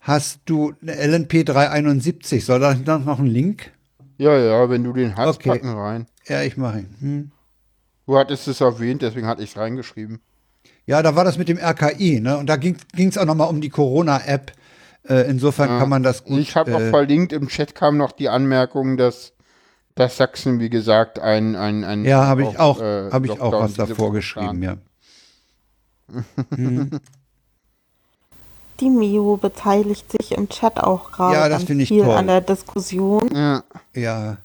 hast 0.00 0.40
du 0.46 0.74
eine 0.82 0.96
LNP 0.96 1.44
371, 1.44 2.44
soll 2.44 2.58
da 2.58 2.74
noch 2.98 3.20
ein 3.20 3.26
Link? 3.26 3.70
Ja, 4.18 4.36
ja, 4.36 4.68
wenn 4.68 4.82
du 4.82 4.92
den 4.92 5.14
hast, 5.14 5.36
Okay. 5.36 5.50
packen 5.50 5.68
rein. 5.68 6.06
Ja, 6.26 6.42
ich 6.42 6.56
mache 6.56 6.80
ihn. 6.80 6.94
Hm. 6.98 7.30
Du 8.04 8.18
hattest 8.18 8.48
es 8.48 8.60
erwähnt, 8.60 9.02
deswegen 9.02 9.28
hatte 9.28 9.44
ich 9.44 9.50
es 9.50 9.56
reingeschrieben. 9.56 10.18
Ja, 10.86 11.02
da 11.02 11.16
war 11.16 11.24
das 11.24 11.38
mit 11.38 11.48
dem 11.48 11.58
RKI, 11.58 12.20
ne? 12.20 12.36
Und 12.36 12.46
da 12.46 12.56
ging 12.56 12.76
es 12.96 13.16
auch 13.18 13.24
nochmal 13.24 13.48
um 13.48 13.60
die 13.60 13.70
Corona-App. 13.70 14.52
Äh, 15.08 15.28
insofern 15.28 15.68
Ja. 15.70 15.78
kann 15.78 15.88
man 15.88 16.02
das 16.02 16.24
gut. 16.24 16.38
ich 16.38 16.56
habe 16.56 16.70
äh, 16.70 16.74
auch 16.74 16.90
verlinkt, 16.90 17.32
im 17.32 17.48
Chat 17.48 17.74
kam 17.74 17.96
noch 17.96 18.12
die 18.12 18.28
Anmerkung, 18.28 18.96
dass, 18.96 19.32
dass 19.94 20.16
Sachsen, 20.16 20.60
wie 20.60 20.70
gesagt, 20.70 21.18
ein, 21.18 21.56
ein, 21.56 21.84
ein 21.84 22.04
Ja, 22.04 22.26
habe 22.26 22.42
ich 22.44 22.58
auch, 22.58 22.80
äh, 22.80 23.10
habe 23.10 23.26
ich 23.26 23.40
auch 23.40 23.52
was 23.52 23.74
davor 23.74 24.12
geschrieben, 24.12 24.62
ja. 24.62 24.76
Die 28.80 28.90
Mio 28.90 29.36
beteiligt 29.36 30.10
sich 30.10 30.32
im 30.32 30.48
Chat 30.48 30.82
auch 30.82 31.12
gerade 31.12 31.34
Ja, 31.34 31.48
das 31.48 31.58
ganz 31.58 31.64
finde 31.64 31.82
ich 31.84 31.88
viel 31.88 32.02
toll. 32.02 32.14
an 32.16 32.26
der 32.26 32.40
Diskussion. 32.40 33.30
Ja. 33.32 33.62
Ja, 33.94 34.36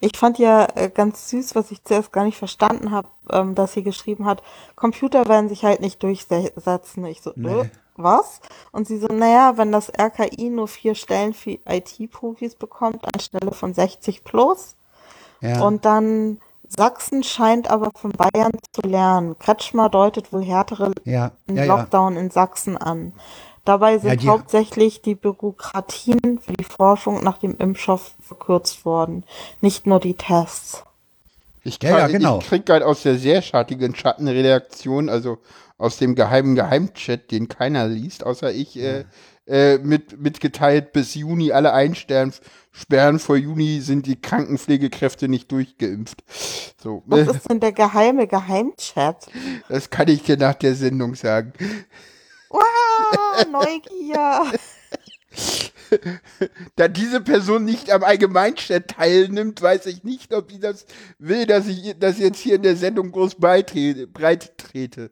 Ich 0.00 0.16
fand 0.18 0.38
ja 0.38 0.66
äh, 0.74 0.90
ganz 0.90 1.30
süß, 1.30 1.54
was 1.54 1.70
ich 1.70 1.82
zuerst 1.82 2.12
gar 2.12 2.24
nicht 2.24 2.36
verstanden 2.36 2.90
habe, 2.90 3.08
ähm, 3.32 3.54
dass 3.54 3.72
sie 3.72 3.82
geschrieben 3.82 4.26
hat, 4.26 4.42
Computer 4.74 5.26
werden 5.28 5.48
sich 5.48 5.64
halt 5.64 5.80
nicht 5.80 6.02
durchsetzen. 6.02 7.04
Ich 7.06 7.22
so, 7.22 7.32
Nee. 7.36 7.60
äh, 7.62 7.70
was? 7.96 8.40
Und 8.72 8.86
sie 8.86 8.98
so, 8.98 9.06
naja, 9.08 9.56
wenn 9.56 9.72
das 9.72 9.90
RKI 9.98 10.50
nur 10.50 10.68
vier 10.68 10.94
Stellen 10.94 11.32
für 11.32 11.58
IT-Profis 11.66 12.54
bekommt, 12.54 13.04
anstelle 13.14 13.52
von 13.52 13.72
60 13.74 14.22
plus, 14.24 14.76
ja. 15.40 15.62
und 15.62 15.84
dann 15.84 16.38
Sachsen 16.68 17.22
scheint 17.22 17.70
aber 17.70 17.90
von 17.94 18.10
Bayern 18.10 18.50
zu 18.72 18.80
lernen. 18.82 19.38
Kretschmer 19.38 19.88
deutet 19.88 20.32
wohl 20.32 20.42
härtere 20.44 20.90
ja, 21.04 21.30
ja. 21.48 21.64
Lockdown 21.64 22.16
in 22.16 22.30
Sachsen 22.30 22.76
an. 22.76 23.12
Dabei 23.64 23.98
sind 23.98 24.22
die- 24.22 24.28
hauptsächlich 24.28 25.00
die 25.00 25.14
Bürokratien 25.14 26.40
für 26.40 26.52
die 26.52 26.64
Forschung 26.64 27.22
nach 27.22 27.38
dem 27.38 27.56
Impfstoff 27.56 28.14
verkürzt 28.20 28.84
worden, 28.84 29.24
nicht 29.60 29.86
nur 29.86 30.00
die 30.00 30.14
Tests. 30.14 30.82
Ich, 31.66 31.82
Ja, 31.82 31.90
ja, 31.90 31.98
kann- 32.02 32.12
genau. 32.12 32.38
ich 32.40 32.46
krieg 32.46 32.68
halt 32.70 32.82
aus 32.82 33.02
der 33.02 33.16
sehr 33.18 33.42
schattigen 33.42 33.94
Schattenredaktion, 33.94 35.08
also 35.08 35.38
aus 35.78 35.98
dem 35.98 36.14
geheimen 36.14 36.54
Geheimchat, 36.54 37.30
den 37.30 37.48
keiner 37.48 37.86
liest, 37.88 38.24
außer 38.24 38.52
ich, 38.52 38.76
äh, 38.78 39.04
äh, 39.46 39.78
mit, 39.78 40.20
mitgeteilt, 40.20 40.92
bis 40.92 41.14
Juni 41.14 41.52
alle 41.52 41.72
einsperren, 41.72 42.32
sperren 42.72 43.18
vor 43.18 43.36
Juni 43.36 43.80
sind 43.80 44.06
die 44.06 44.20
Krankenpflegekräfte 44.20 45.28
nicht 45.28 45.50
durchgeimpft. 45.52 46.22
So, 46.82 47.02
Was 47.06 47.28
ist 47.28 47.50
denn 47.50 47.60
der 47.60 47.72
geheime 47.72 48.26
Geheimchat? 48.26 49.26
das 49.68 49.90
kann 49.90 50.08
ich 50.08 50.22
dir 50.22 50.36
nach 50.36 50.54
der 50.54 50.74
Sendung 50.74 51.14
sagen. 51.14 51.52
Wow, 52.48 52.62
Neugier. 53.50 54.52
Da 56.76 56.88
diese 56.88 57.20
Person 57.20 57.64
nicht 57.64 57.90
am 57.90 58.02
Allgemeinchat 58.04 58.88
teilnimmt, 58.88 59.60
weiß 59.62 59.86
ich 59.86 60.04
nicht, 60.04 60.34
ob 60.34 60.48
die 60.48 60.60
das 60.60 60.86
will, 61.18 61.46
dass 61.46 61.66
ich 61.68 61.94
das 61.98 62.18
jetzt 62.18 62.38
hier 62.38 62.56
in 62.56 62.62
der 62.62 62.76
Sendung 62.76 63.12
groß 63.12 63.36
beitrete, 63.36 64.06
breit 64.06 64.56
trete. 64.58 65.10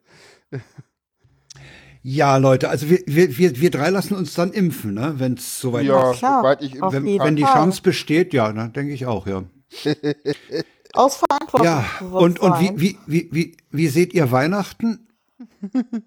ja, 2.03 2.37
Leute, 2.37 2.69
also 2.69 2.89
wir, 2.89 2.99
wir, 3.05 3.37
wir, 3.37 3.59
wir 3.59 3.71
drei 3.71 3.89
lassen 3.89 4.15
uns 4.15 4.33
dann 4.33 4.51
impfen, 4.53 4.93
ne? 4.93 5.15
Wenn 5.17 5.33
es 5.33 5.59
soweit 5.59 5.85
Ja, 5.85 6.11
ist. 6.11 6.19
klar. 6.19 6.61
ich 6.61 6.81
Auf 6.81 6.93
Wenn, 6.93 7.05
wenn 7.05 7.35
die. 7.35 7.43
Chance 7.43 7.81
besteht, 7.81 8.33
ja, 8.33 8.51
ne, 8.53 8.69
denke 8.69 8.93
ich 8.93 9.05
auch, 9.05 9.27
ja. 9.27 9.43
Aus 10.93 11.21
Ja, 11.61 11.85
und, 12.11 12.39
und 12.39 12.59
wie, 12.61 12.71
wie, 12.79 12.97
wie, 13.05 13.29
wie, 13.31 13.57
wie 13.69 13.87
seht 13.87 14.13
ihr 14.13 14.31
Weihnachten? 14.31 15.07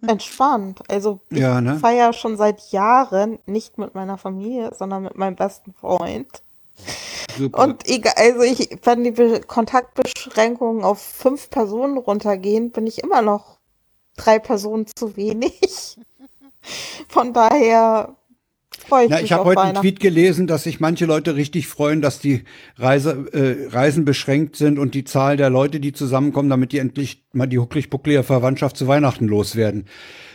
Entspannt. 0.07 0.83
Also 0.89 1.21
ich 1.31 1.39
Ja, 1.39 1.61
ne? 1.61 1.79
feiere 1.79 2.13
schon 2.13 2.37
seit 2.37 2.73
Jahren 2.73 3.39
nicht 3.47 3.79
mit 3.79 3.95
meiner 3.95 4.19
Familie, 4.19 4.73
sondern 4.75 5.05
mit 5.05 5.17
meinem 5.17 5.37
besten 5.37 5.73
Freund. 5.73 6.43
Super. 7.37 7.63
Und 7.63 7.89
egal, 7.89 8.15
also 8.17 8.43
ich, 8.43 8.79
wenn 8.83 9.05
die 9.05 9.11
Be 9.13 9.41
Kontaktbeschränkungen 9.41 10.85
auf 10.85 11.01
fünf 11.01 11.51
Personen 11.51 11.99
runtergehen, 11.99 12.71
bin 12.71 12.87
ich 12.87 13.03
immer 13.03 13.23
noch 13.23 13.59
drei 14.17 14.39
Personen 14.39 14.87
zu 14.87 15.17
wenig. 15.17 15.99
Von 17.09 17.33
daher 17.33 18.17
freue 18.89 19.05
ich 19.05 19.11
Na, 19.11 19.17
mich 19.17 19.27
ich 19.27 19.33
habe 19.33 19.45
heute 19.45 19.61
einen. 19.61 19.75
Tweet 19.77 20.01
gelesen, 20.01 20.47
dass 20.47 20.65
sich 20.65 20.81
manche 20.81 21.07
Leute 21.07 21.37
richtig 21.37 21.67
freuen, 21.69 22.01
dass 22.03 22.19
die 22.19 22.45
Reise, 22.77 23.29
äh, 23.33 23.69
Reisen 23.75 24.05
beschränkt 24.05 24.57
sind 24.57 24.79
und 24.79 24.95
die 24.95 25.05
Zahl 25.05 25.37
der 25.37 25.51
Leute, 25.51 25.81
die 25.81 25.93
zusammenkommen, 25.93 26.49
damit 26.51 26.73
die 26.73 26.79
endlich 26.79 27.25
mal 27.33 27.47
die 27.47 27.59
hucklig-bucklige 27.59 28.23
Verwandtschaft 28.23 28.77
zu 28.77 28.87
Weihnachten 28.89 29.27
loswerden. 29.29 29.87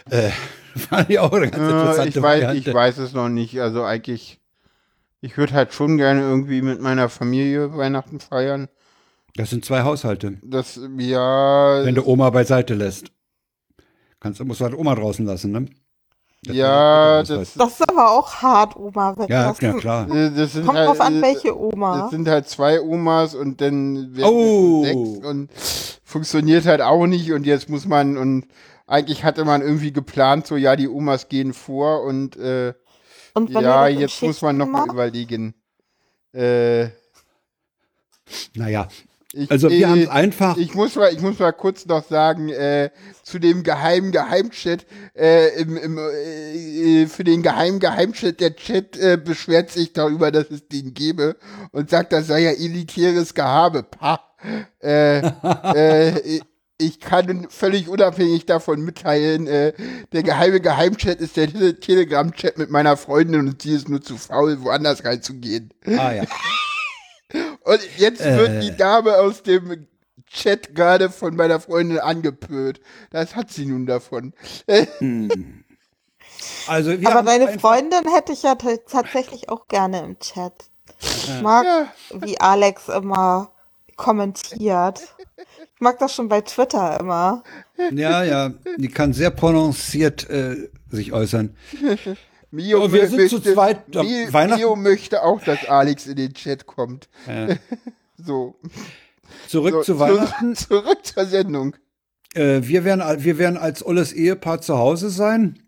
Äh, 0.09 0.29
fand 0.75 1.09
ich 1.09 1.19
auch 1.19 1.33
eine 1.33 1.49
ganz 1.49 1.63
Äh, 1.63 1.69
interessante 1.71 2.09
ich, 2.09 2.15
weiß, 2.23 2.43
Variante. 2.43 2.69
ich 2.69 2.73
weiß 2.73 2.97
es 2.99 3.13
noch 3.13 3.29
nicht. 3.29 3.59
Also 3.59 3.83
eigentlich, 3.83 4.39
ich 5.21 5.37
würde 5.37 5.53
halt 5.53 5.73
schon 5.73 5.97
gerne 5.97 6.21
irgendwie 6.21 6.61
mit 6.61 6.81
meiner 6.81 7.09
Familie 7.09 7.75
Weihnachten 7.75 8.19
feiern. 8.19 8.69
Das 9.35 9.49
sind 9.49 9.65
zwei 9.65 9.81
Haushalte. 9.81 10.37
Das, 10.43 10.79
ja, 10.97 11.83
Wenn 11.83 11.95
du 11.95 12.05
Oma 12.05 12.29
beiseite 12.29 12.75
lässt. 12.75 13.11
Kannst, 14.19 14.43
musst 14.45 14.61
du 14.61 14.65
halt 14.65 14.75
Oma 14.77 14.95
draußen 14.95 15.25
lassen, 15.25 15.51
ne? 15.51 15.65
Das 16.45 16.55
ja, 16.55 17.23
der 17.23 17.37
das, 17.37 17.53
Das 17.53 17.79
ist 17.79 17.89
aber 17.89 18.11
auch 18.11 18.33
hart, 18.35 18.75
Oma. 18.75 19.13
Wenn 19.17 19.27
Ja, 19.29 19.49
das 19.49 19.61
ja, 19.61 19.73
klar. 19.73 20.05
das 20.07 20.53
sind 20.53 20.65
Kommt 20.65 20.77
halt, 20.77 20.89
drauf 20.89 21.01
an, 21.01 21.21
welche 21.21 21.57
Oma. 21.57 22.01
Das 22.01 22.11
sind 22.11 22.27
halt 22.27 22.49
zwei 22.49 22.81
Omas 22.81 23.33
und 23.35 23.61
dann 23.61 24.15
werden 24.15 24.29
Oh. 24.29 24.83
es 24.83 24.89
sechs 24.89 25.25
und 25.27 25.49
funktioniert 26.03 26.65
halt 26.65 26.81
auch 26.81 27.07
nicht 27.07 27.31
und 27.31 27.45
jetzt 27.45 27.69
muss 27.69 27.85
man 27.85 28.17
und 28.17 28.45
eigentlich 28.87 29.23
hatte 29.23 29.45
man 29.45 29.61
irgendwie 29.61 29.93
geplant, 29.93 30.45
so 30.45 30.57
ja, 30.57 30.75
die 30.75 30.89
Omas 30.89 31.29
gehen 31.29 31.53
vor 31.53 32.03
und 32.03 32.35
äh, 32.35 32.73
Und 33.33 33.49
ja, 33.49 33.87
jetzt 33.87 34.21
muss 34.21 34.41
man 34.41 34.57
nochmal 34.57 34.87
überlegen. 34.89 35.55
Äh, 36.33 36.89
Naja, 38.55 38.87
ich, 39.33 39.49
also 39.49 39.69
wir 39.69 39.79
äh, 39.79 39.85
haben 39.85 40.01
es 40.03 40.09
einfach. 40.09 40.57
Ich 40.57 40.75
muss 40.75 40.95
mal, 40.95 41.11
ich 41.11 41.19
muss 41.19 41.39
mal 41.39 41.51
kurz 41.51 41.87
noch 41.87 42.07
sagen, 42.07 42.49
äh, 42.49 42.91
zu 43.23 43.39
dem 43.39 43.63
geheimen 43.63 44.11
Geheimchat, 44.11 44.85
äh, 45.15 45.59
im, 45.59 45.75
im, 45.75 45.97
äh, 45.97 47.07
für 47.07 47.23
den 47.23 47.41
geheimen 47.41 47.79
Geheimchat, 47.79 48.39
der 48.39 48.55
Chat 48.55 48.95
äh, 48.95 49.17
beschwert 49.17 49.71
sich 49.71 49.91
darüber, 49.91 50.31
dass 50.31 50.51
es 50.51 50.67
den 50.67 50.93
gebe 50.93 51.35
und 51.71 51.89
sagt, 51.89 52.13
das 52.13 52.27
sei 52.27 52.41
ja 52.41 52.51
elitäres 52.51 53.33
Gehabe. 53.33 53.81
Pah. 53.81 54.19
Äh, 54.79 55.19
äh, 55.75 56.41
ich 56.77 56.99
kann 56.99 57.47
völlig 57.49 57.89
unabhängig 57.89 58.45
davon 58.45 58.81
mitteilen, 58.81 59.47
äh, 59.47 59.73
der 60.11 60.21
geheime 60.21 60.59
Geheimchat 60.59 61.21
ist 61.21 61.37
der 61.37 61.47
Tele 61.47 61.79
Telegram-Chat 61.79 62.59
mit 62.59 62.69
meiner 62.69 62.97
Freundin 62.97 63.47
und 63.47 63.61
sie 63.63 63.73
ist 63.73 63.89
nur 63.89 64.01
zu 64.01 64.17
faul, 64.17 64.61
woanders 64.61 65.03
reinzugehen. 65.03 65.73
ah 65.87 66.11
ja. 66.13 66.23
Und 67.63 67.79
jetzt 67.97 68.21
Äh. 68.21 68.37
wird 68.37 68.63
die 68.63 68.75
Dame 68.77 69.17
aus 69.17 69.43
dem 69.43 69.87
Chat 70.27 70.73
gerade 70.75 71.09
von 71.09 71.35
meiner 71.35 71.59
Freundin 71.59 71.99
angepölt. 71.99 72.81
Das 73.11 73.35
hat 73.35 73.51
sie 73.51 73.65
nun 73.65 73.85
davon. 73.85 74.33
Also 76.67 76.99
wir 76.99 77.09
aber 77.09 77.23
deine 77.23 77.47
einfach- 77.47 77.61
Freundin 77.61 78.11
hätte 78.13 78.33
ich 78.33 78.43
ja 78.43 78.55
tatsächlich 78.55 79.49
auch 79.49 79.67
gerne 79.67 79.99
im 80.03 80.19
Chat. 80.19 80.53
Ich 80.99 81.41
mag, 81.41 81.65
Ja. 81.65 81.87
wie 82.21 82.39
Alex 82.39 82.87
immer 82.89 83.51
kommentiert. 83.95 85.01
Ich 85.75 85.79
mag 85.81 85.99
das 85.99 86.13
schon 86.15 86.29
bei 86.29 86.41
Twitter 86.41 86.99
immer. 86.99 87.43
Ja, 87.91 88.23
ja, 88.23 88.51
die 88.77 88.87
kann 88.87 89.13
sehr 89.13 89.29
prononciert 89.31 90.29
äh, 90.29 90.69
sich 90.89 91.13
äußern. 91.13 91.55
Mio, 92.53 92.93
wir 92.93 93.07
sind 93.07 93.29
zu 93.29 93.39
zweit. 93.39 93.95
Mio, 93.95 94.55
Mio 94.55 94.75
möchte 94.75 95.23
auch, 95.23 95.41
dass 95.43 95.65
Alex 95.67 96.05
in 96.05 96.17
den 96.17 96.33
Chat 96.33 96.67
kommt. 96.67 97.09
Äh, 97.27 97.55
So. 98.15 98.55
zurück 99.47 99.73
so 99.73 99.81
zu 99.81 99.99
Weihnachten. 99.99 100.55
Zurück 100.55 100.99
zur 101.03 101.25
Sendung. 101.25 101.75
Äh, 102.35 102.61
wir, 102.61 102.85
werden, 102.85 103.23
wir 103.23 103.37
werden 103.39 103.57
als 103.57 103.83
Olles 103.83 104.13
Ehepaar 104.13 104.61
zu 104.61 104.77
Hause 104.77 105.09
sein. 105.09 105.59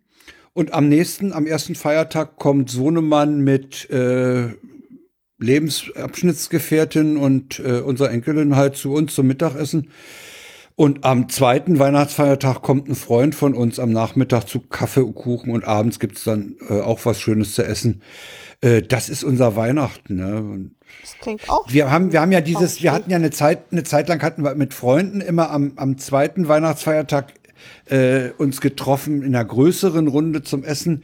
Und 0.53 0.73
am 0.73 0.87
nächsten, 0.87 1.33
am 1.33 1.47
ersten 1.47 1.73
Feiertag 1.73 2.37
kommt 2.37 2.69
Sohnemann 2.69 3.41
mit 3.41 3.89
äh, 3.89 4.49
Lebensabschnittsgefährtin 5.39 7.17
und 7.17 7.59
äh, 7.59 7.79
unserer 7.79 8.11
Enkelin 8.11 8.55
halt 8.55 8.77
zu 8.77 8.93
uns 8.93 9.15
zum 9.15 9.25
Mittagessen. 9.25 9.89
Und 10.77 11.05
am 11.05 11.29
zweiten 11.29 11.79
Weihnachtsfeiertag 11.79 12.61
kommt 12.61 12.89
ein 12.89 12.95
Freund 12.95 13.33
von 13.33 13.53
uns 13.53 13.79
am 13.79 13.91
Nachmittag 13.91 14.43
zu 14.43 14.59
Kaffee 14.59 14.99
und 14.99 15.15
Kuchen 15.15 15.51
und 15.51 15.63
abends 15.63 15.99
gibt's 15.99 16.25
dann 16.25 16.57
äh, 16.69 16.81
auch 16.81 16.99
was 17.05 17.21
Schönes 17.21 17.53
zu 17.53 17.63
essen. 17.63 18.01
Äh, 18.59 18.81
das 18.81 19.07
ist 19.07 19.23
unser 19.23 19.55
Weihnachten. 19.55 20.15
Ne? 20.15 20.71
Das 21.01 21.15
klingt 21.21 21.49
auch. 21.49 21.65
Wir 21.71 21.91
haben, 21.91 22.11
wir 22.11 22.19
haben 22.19 22.33
ja 22.33 22.41
dieses, 22.41 22.83
wir 22.83 22.91
hatten 22.91 23.09
ja 23.09 23.15
eine 23.15 23.31
Zeit, 23.31 23.71
eine 23.71 23.83
Zeit 23.83 24.09
lang 24.09 24.21
hatten 24.21 24.43
wir 24.43 24.53
mit 24.55 24.73
Freunden 24.73 25.21
immer 25.21 25.49
am, 25.49 25.73
am 25.77 25.97
zweiten 25.97 26.49
Weihnachtsfeiertag 26.49 27.33
äh, 27.85 28.31
uns 28.37 28.59
getroffen 28.59 29.21
in 29.21 29.33
einer 29.33 29.45
größeren 29.45 30.09
Runde 30.09 30.43
zum 30.43 30.65
Essen. 30.65 31.03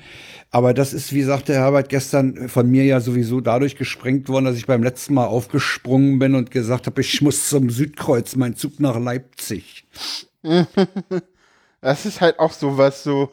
Aber 0.54 0.74
das 0.74 0.92
ist, 0.94 1.14
wie 1.14 1.24
sagte 1.24 1.54
Herbert 1.54 1.88
gestern, 1.88 2.50
von 2.50 2.70
mir 2.70 2.84
ja 2.84 3.00
sowieso 3.00 3.40
dadurch 3.40 3.78
gesprengt 3.78 4.28
worden, 4.28 4.46
dass 4.46 4.58
ich 4.58 4.68
beim 4.68 4.84
letzten 4.84 5.14
Mal 5.14 5.26
aufgesprungen 5.26 6.20
bin 6.20 6.36
und 6.36 6.52
gesagt 6.52 6.88
habe, 6.88 7.00
ich 7.00 7.22
muss 7.22 7.48
zum 7.48 7.70
Südkreuz, 7.70 8.36
mein 8.36 8.58
Zug 8.58 8.82
nach 8.82 9.00
Leipzig. 9.00 9.88
das 11.82 12.06
ist 12.06 12.20
halt 12.20 12.38
auch 12.40 12.52
sowas 12.52 13.02
so. 13.02 13.32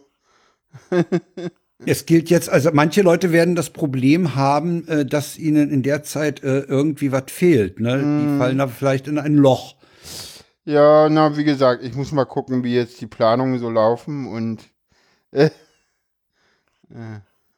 es 1.84 2.06
gilt 2.06 2.30
jetzt, 2.30 2.48
also 2.50 2.70
manche 2.72 3.02
Leute 3.02 3.32
werden 3.32 3.56
das 3.56 3.70
Problem 3.70 4.36
haben, 4.36 4.86
äh, 4.86 5.04
dass 5.04 5.38
ihnen 5.38 5.70
in 5.70 5.82
der 5.82 6.04
Zeit 6.04 6.44
äh, 6.44 6.60
irgendwie 6.60 7.10
was 7.10 7.24
fehlt. 7.28 7.80
Ne? 7.80 7.96
Mm. 7.96 8.20
Die 8.20 8.38
fallen 8.38 8.58
da 8.58 8.68
vielleicht 8.68 9.08
in 9.08 9.18
ein 9.18 9.34
Loch. 9.34 9.74
Ja, 10.64 11.08
na, 11.08 11.36
wie 11.36 11.44
gesagt, 11.44 11.82
ich 11.82 11.94
muss 11.94 12.12
mal 12.12 12.26
gucken, 12.26 12.62
wie 12.62 12.74
jetzt 12.74 13.00
die 13.00 13.06
Planungen 13.06 13.58
so 13.58 13.70
laufen 13.70 14.28
und 14.28 14.60
äh, 15.32 15.50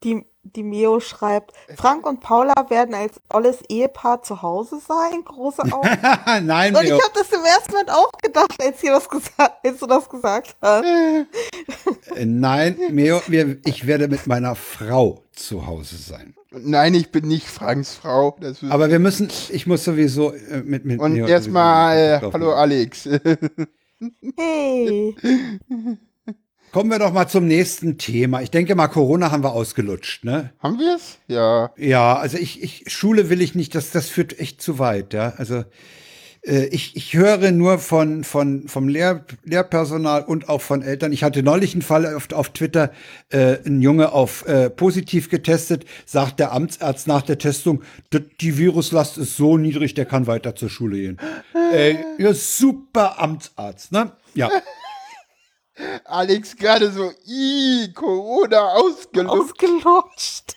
die, 0.03 0.25
die 0.43 0.63
Mio 0.63 1.01
schreibt, 1.01 1.53
Frank 1.77 2.07
und 2.07 2.21
Paula 2.21 2.55
werden 2.69 2.95
als 2.95 3.21
olles 3.29 3.59
Ehepaar 3.69 4.23
zu 4.23 4.43
Hause 4.43 4.81
sein? 4.87 5.23
Große 5.25 5.63
Augen. 5.73 5.89
Nein, 6.47 6.75
Und 6.75 6.85
ich 6.85 6.93
habe 6.93 7.13
das 7.15 7.31
im 7.31 7.45
ersten 7.45 7.73
Moment 7.73 7.91
auch 7.91 8.11
gedacht, 8.23 8.63
als, 8.63 8.81
das 8.81 9.09
gesagt, 9.09 9.67
als 9.67 9.79
du 9.79 9.87
das 9.87 10.09
gesagt 10.09 10.57
hast. 10.63 10.85
Äh, 10.85 12.25
Nein, 12.25 12.79
Mio, 12.91 13.21
wir, 13.27 13.59
ich 13.65 13.87
werde 13.87 14.09
mit 14.09 14.27
meiner 14.27 14.55
Frau 14.55 15.25
zu 15.33 15.67
Hause 15.67 15.97
sein. 15.97 16.35
Nein, 16.51 16.95
ich 16.95 17.13
bin 17.13 17.29
nicht 17.29 17.47
Franks 17.47 17.95
Frau. 17.95 18.37
Aber 18.71 18.91
wir 18.91 18.99
müssen, 18.99 19.29
ich 19.51 19.67
muss 19.67 19.85
sowieso 19.85 20.33
äh, 20.33 20.63
mit, 20.65 20.85
mit 20.85 21.01
Und 21.01 21.17
erstmal, 21.17 21.97
äh, 21.97 22.31
hallo 22.33 22.53
Alex. 22.55 23.05
hey. 24.37 25.15
Kommen 26.73 26.91
wir 26.91 27.01
doch 27.01 27.13
mal 27.13 27.27
zum 27.27 27.49
nächsten 27.49 27.99
Thema. 27.99 28.43
Ich 28.43 28.51
denke 28.53 28.77
mal, 28.77 28.87
Corona 28.87 29.33
haben 29.33 29.43
wir 29.43 29.53
ausgelutscht, 29.53 30.25
ne? 30.25 30.53
Haben 30.61 30.79
wir 30.79 30.95
es? 30.95 31.19
Ja. 31.27 31.73
Ja, 31.77 32.17
also 32.17 32.39
ich, 32.39 32.63
ich, 32.63 32.85
Schule 32.87 33.29
will 33.29 33.43
ich 33.43 33.57
nicht, 33.57 33.75
das, 33.75 33.91
das 33.91 34.09
führt 34.09 34.39
echt 34.39 34.63
zu 34.63 34.79
weit, 34.79 35.13
ja. 35.13 35.33
Also 35.37 35.65
äh, 36.47 36.67
ich, 36.67 36.95
ich 36.95 37.15
höre 37.15 37.51
nur 37.51 37.81
von, 37.81 38.23
von, 38.23 38.69
vom 38.69 38.87
Lehr, 38.87 39.25
Lehrpersonal 39.45 40.23
und 40.23 40.49
auch 40.49 40.61
von 40.61 40.83
Eltern. 40.83 41.13
Ich 41.13 41.25
hatte 41.25 41.43
neulich 41.43 41.73
einen 41.73 41.83
Fall 41.83 42.15
auf, 42.15 42.31
auf 42.33 42.51
Twitter, 42.51 42.93
äh, 43.31 43.57
ein 43.67 43.83
Junge 43.83 44.13
auf 44.13 44.47
äh, 44.47 44.71
positiv 44.71 45.29
getestet, 45.29 45.85
sagt 46.07 46.39
der 46.39 46.53
Amtsarzt 46.53 47.09
nach 47.09 47.23
der 47.23 47.39
Testung, 47.39 47.83
die 48.41 48.59
Viruslast 48.59 49.19
ist 49.19 49.37
so 49.37 49.57
niedrig, 49.57 49.95
der 49.95 50.07
kann 50.07 50.29
weiter 50.29 50.55
zur 50.55 50.71
Schule 50.71 50.99
gehen. 50.99 51.19
äh, 51.73 51.97
ja, 52.19 52.33
super 52.33 53.21
Amtsarzt, 53.21 53.91
ne? 53.91 54.13
Ja. 54.35 54.49
Alex 56.05 56.57
gerade 56.57 56.91
so, 56.91 57.13
i 57.27 57.93
Corona 57.95 58.75
ausgelutscht. 58.75 59.63
Ausgelutscht. 59.63 60.57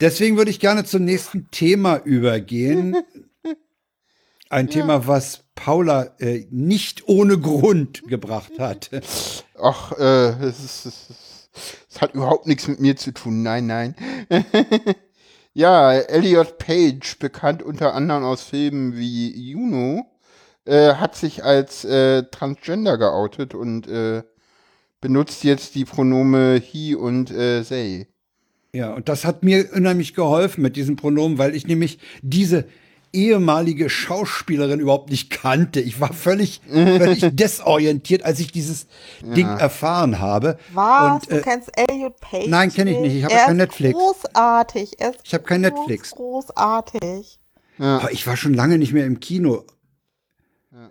Deswegen 0.00 0.36
würde 0.36 0.50
ich 0.50 0.60
gerne 0.60 0.84
zum 0.84 1.04
nächsten 1.04 1.50
Thema 1.50 1.98
übergehen. 1.98 2.96
Ein 4.48 4.66
ja. 4.66 4.72
Thema, 4.72 5.06
was 5.06 5.44
Paula 5.54 6.14
äh, 6.18 6.46
nicht 6.50 7.08
ohne 7.08 7.38
Grund 7.38 8.02
gebracht 8.08 8.58
hat. 8.58 8.90
Ach, 9.60 9.92
äh, 9.92 10.30
es, 10.44 10.58
ist, 10.60 10.86
es, 10.86 11.10
ist, 11.10 11.50
es 11.88 12.00
hat 12.00 12.14
überhaupt 12.14 12.46
nichts 12.46 12.68
mit 12.68 12.80
mir 12.80 12.96
zu 12.96 13.12
tun. 13.12 13.42
Nein, 13.42 13.66
nein. 13.66 13.94
ja, 15.54 15.92
Elliot 15.92 16.58
Page, 16.58 17.18
bekannt 17.18 17.62
unter 17.62 17.94
anderem 17.94 18.24
aus 18.24 18.42
Filmen 18.42 18.96
wie 18.96 19.30
Juno, 19.50 20.06
äh, 20.64 20.94
hat 20.94 21.16
sich 21.16 21.44
als 21.44 21.84
äh, 21.84 22.24
Transgender 22.24 22.98
geoutet 22.98 23.54
und 23.54 23.88
äh, 23.88 24.22
benutzt 25.00 25.44
jetzt 25.44 25.74
die 25.74 25.84
Pronome 25.84 26.60
he 26.60 26.94
und 26.94 27.30
äh, 27.30 27.62
they. 27.62 28.06
Ja, 28.72 28.94
und 28.94 29.08
das 29.08 29.24
hat 29.24 29.42
mir 29.42 29.70
unheimlich 29.74 30.14
geholfen 30.14 30.62
mit 30.62 30.76
diesen 30.76 30.96
Pronomen, 30.96 31.36
weil 31.36 31.54
ich 31.54 31.66
nämlich 31.66 31.98
diese 32.22 32.64
ehemalige 33.12 33.90
Schauspielerin 33.90 34.80
überhaupt 34.80 35.10
nicht 35.10 35.30
kannte. 35.30 35.80
Ich 35.80 36.00
war 36.00 36.12
völlig, 36.14 36.62
völlig 36.68 37.20
desorientiert, 37.32 38.24
als 38.24 38.40
ich 38.40 38.52
dieses 38.52 38.86
ja. 39.22 39.34
Ding 39.34 39.46
erfahren 39.46 40.18
habe. 40.18 40.58
Was? 40.72 41.24
Und, 41.24 41.30
äh, 41.30 41.36
du 41.36 41.42
kennst 41.42 41.70
Elliot 41.76 42.18
Page? 42.20 42.46
Nein, 42.48 42.72
kenne 42.72 42.92
ich 42.92 42.98
nicht. 42.98 43.16
Ich 43.16 43.24
habe 43.24 43.34
kein 43.34 43.56
Netflix. 43.58 43.98
Großartig. 43.98 45.00
Er 45.00 45.10
ist 45.10 45.20
ich 45.24 45.34
habe 45.34 45.44
kein 45.44 45.60
Netflix. 45.60 46.12
Großartig. 46.12 47.38
Ja. 47.78 47.98
Aber 47.98 48.12
ich 48.12 48.26
war 48.26 48.36
schon 48.36 48.54
lange 48.54 48.78
nicht 48.78 48.92
mehr 48.92 49.04
im 49.04 49.20
Kino. 49.20 49.64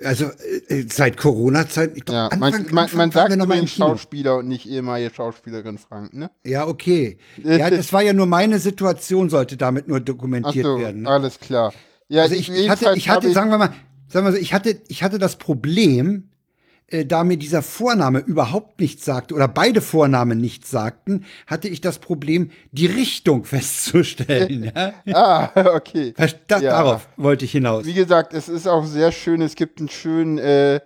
Also 0.03 0.25
äh, 0.25 0.85
seit 0.89 1.17
Corona-Zeit. 1.17 2.07
Ja, 2.09 2.29
man, 2.37 2.67
man, 2.71 2.89
man 2.93 3.11
sagt 3.11 3.35
mal 3.35 3.67
Schauspieler 3.67 4.37
und 4.37 4.47
nicht 4.47 4.67
ehemalige 4.67 5.13
Schauspielerin 5.13 5.79
Frank, 5.79 6.13
ne? 6.13 6.29
Ja, 6.45 6.67
okay. 6.67 7.17
Ja, 7.43 7.69
das 7.69 7.91
war 7.91 8.03
ja 8.03 8.13
nur 8.13 8.27
meine 8.27 8.59
Situation, 8.59 9.29
sollte 9.29 9.57
damit 9.57 9.87
nur 9.87 9.99
dokumentiert 9.99 10.65
so, 10.65 10.79
werden. 10.79 11.03
Ne? 11.03 11.09
Alles 11.09 11.39
klar. 11.39 11.73
Ja, 12.09 12.23
also 12.23 12.35
ich, 12.35 12.51
ich 12.51 12.69
hatte, 12.69 12.93
ich 12.95 13.09
hatte, 13.09 13.31
sagen 13.31 13.49
wir 13.49 13.57
mal, 13.57 13.73
sagen 14.07 14.25
wir 14.25 14.33
so, 14.33 14.37
ich 14.37 14.53
hatte, 14.53 14.81
ich 14.87 15.01
hatte 15.01 15.17
das 15.17 15.37
Problem, 15.37 16.29
äh, 16.91 17.05
da 17.05 17.23
mir 17.23 17.37
dieser 17.37 17.61
Vorname 17.61 18.19
überhaupt 18.19 18.79
nichts 18.79 19.05
sagte 19.05 19.33
oder 19.33 19.47
beide 19.47 19.81
Vornamen 19.81 20.39
nichts 20.39 20.69
sagten, 20.69 21.25
hatte 21.47 21.67
ich 21.67 21.81
das 21.81 21.99
Problem, 21.99 22.51
die 22.71 22.85
Richtung 22.85 23.45
festzustellen. 23.45 24.71
ja? 24.75 24.93
ah, 25.13 25.75
okay. 25.75 26.13
Das, 26.15 26.35
ja. 26.49 26.71
Darauf 26.71 27.07
wollte 27.17 27.45
ich 27.45 27.51
hinaus. 27.51 27.85
Wie 27.85 27.93
gesagt, 27.93 28.33
es 28.33 28.49
ist 28.49 28.67
auch 28.67 28.85
sehr 28.85 29.11
schön, 29.11 29.41
es 29.41 29.55
gibt 29.55 29.79
einen 29.79 29.89
schönen, 29.89 30.37
äh, 30.37 30.79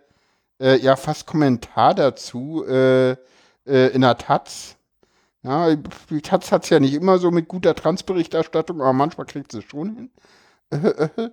äh, 0.59 0.79
ja, 0.79 0.95
fast 0.95 1.25
Kommentar 1.25 1.93
dazu 1.95 2.63
äh, 2.67 3.11
äh, 3.11 3.87
in 3.93 4.01
der 4.01 4.17
Taz. 4.17 4.75
Ja, 5.43 5.75
die 5.75 6.21
Taz 6.21 6.51
hat 6.51 6.63
es 6.63 6.69
ja 6.69 6.79
nicht 6.79 6.93
immer 6.93 7.19
so 7.19 7.29
mit 7.29 7.47
guter 7.47 7.75
Transberichterstattung, 7.75 8.81
aber 8.81 8.93
manchmal 8.93 9.27
kriegt 9.27 9.51
sie 9.51 9.59
es 9.59 9.65
schon 9.65 9.95
hin. 9.95 10.09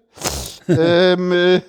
ähm, 0.68 1.32
äh, 1.32 1.60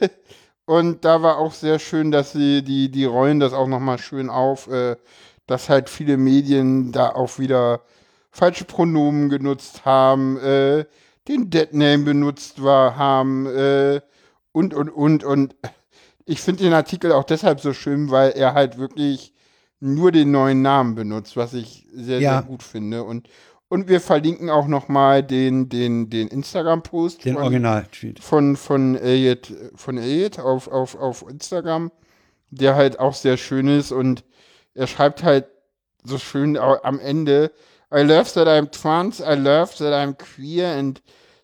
und 0.65 1.03
da 1.05 1.21
war 1.21 1.37
auch 1.37 1.53
sehr 1.53 1.79
schön, 1.79 2.11
dass 2.11 2.31
sie, 2.31 2.63
die, 2.63 2.89
die 2.89 3.05
rollen 3.05 3.39
das 3.39 3.53
auch 3.53 3.67
nochmal 3.67 3.97
schön 3.97 4.29
auf, 4.29 4.67
äh, 4.67 4.95
dass 5.47 5.69
halt 5.69 5.89
viele 5.89 6.17
Medien 6.17 6.91
da 6.91 7.09
auch 7.09 7.39
wieder 7.39 7.81
falsche 8.31 8.65
Pronomen 8.65 9.29
genutzt 9.29 9.85
haben, 9.85 10.37
äh, 10.39 10.85
den 11.27 11.49
Deadname 11.49 12.03
benutzt 12.03 12.63
war, 12.63 12.95
haben, 12.97 13.45
äh, 13.45 14.01
und, 14.51 14.73
und, 14.73 14.89
und, 14.89 15.23
und. 15.23 15.55
Ich 16.25 16.39
finde 16.39 16.63
den 16.63 16.73
Artikel 16.73 17.11
auch 17.11 17.25
deshalb 17.25 17.59
so 17.59 17.73
schön, 17.73 18.09
weil 18.09 18.31
er 18.31 18.53
halt 18.53 18.77
wirklich 18.77 19.33
nur 19.81 20.13
den 20.13 20.31
neuen 20.31 20.61
Namen 20.61 20.95
benutzt, 20.95 21.35
was 21.35 21.53
ich 21.53 21.85
sehr, 21.91 22.19
ja. 22.19 22.33
sehr 22.33 22.43
gut 22.43 22.63
finde. 22.63 23.03
Und, 23.03 23.27
und 23.73 23.87
wir 23.87 23.99
verlinken 23.99 24.51
auch 24.51 24.67
nochmal 24.67 25.23
den, 25.23 25.67
den, 25.67 26.07
den 26.07 26.27
Instagram-Post. 26.27 27.25
Den 27.25 27.37
Original-Tweet. 27.37 28.19
Von, 28.19 28.55
von 28.55 28.95
Elliot, 28.95 29.51
von 29.73 29.97
Elliot 29.97 30.37
auf, 30.37 30.67
auf, 30.67 30.93
auf 30.93 31.25
Instagram, 31.27 31.91
der 32.51 32.75
halt 32.75 32.99
auch 32.99 33.15
sehr 33.15 33.35
schön 33.35 33.67
ist 33.67 33.91
und 33.91 34.23
er 34.75 34.85
schreibt 34.85 35.23
halt 35.23 35.47
so 36.03 36.19
schön 36.19 36.55
am 36.55 36.99
Ende, 36.99 37.51
I 37.91 38.01
love 38.01 38.31
that 38.35 38.47
I'm 38.47 38.69
trans, 38.69 39.19
I 39.19 39.33
love 39.33 39.75
that 39.79 39.91
I'm 39.91 40.13
queer 40.13 40.67
and 40.77 41.01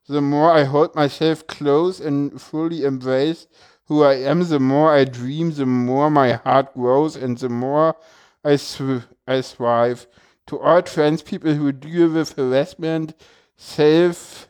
the 0.07 0.21
more 0.21 0.53
I 0.53 0.67
hold 0.67 0.93
myself 0.93 1.47
close 1.47 1.99
and 1.99 2.39
fully 2.39 2.83
embrace 2.83 3.47
who 3.87 4.03
I 4.03 4.23
am, 4.29 4.47
the 4.47 4.59
more 4.59 4.95
I 4.95 5.03
dream, 5.03 5.55
the 5.55 5.65
more 5.65 6.11
my 6.11 6.33
heart 6.33 6.75
grows 6.75 7.15
and 7.15 7.39
the 7.39 7.49
more 7.49 7.95
I, 8.45 8.59
I 9.27 9.41
thrive 9.41 10.05
to 10.49 10.59
all 10.59 10.81
trans 10.81 11.21
people 11.21 11.53
who 11.53 11.71
deal 11.71 12.09
with 12.09 12.33
harassment, 12.33 13.13
self 13.55 14.49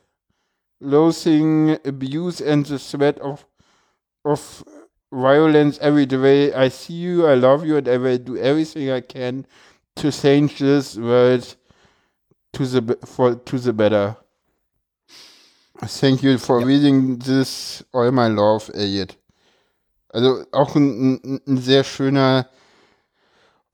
loathing, 0.80 1.78
abuse, 1.84 2.40
and 2.40 2.66
the 2.66 2.80
threat 2.80 3.20
of, 3.20 3.46
of 4.24 4.64
violence 5.12 5.78
every 5.82 6.06
day. 6.06 6.54
I 6.54 6.70
see 6.70 6.94
you, 6.94 7.28
I 7.28 7.34
love 7.34 7.66
you, 7.66 7.76
and 7.76 7.88
I 7.90 7.98
will 7.98 8.18
do 8.18 8.38
everything 8.38 8.90
I 8.90 9.02
can 9.02 9.46
to 9.98 10.10
change 10.10 10.60
this 10.60 10.96
world 10.96 11.58
to 12.54 12.66
the, 12.66 12.98
for, 13.06 13.36
to 13.36 13.60
the 13.60 13.74
better. 13.74 14.16
Thank 15.82 16.24
you 16.24 16.38
for 16.38 16.62
ja. 16.62 16.66
reading 16.66 17.18
this, 17.18 17.84
all 17.94 18.10
my 18.12 18.28
love, 18.28 18.72
Elliot. 18.74 19.18
Also 20.14 20.46
auch 20.54 20.76
ein, 20.76 21.20
ein, 21.24 21.42
ein 21.46 21.58
sehr 21.58 21.84
schöner 21.84 22.48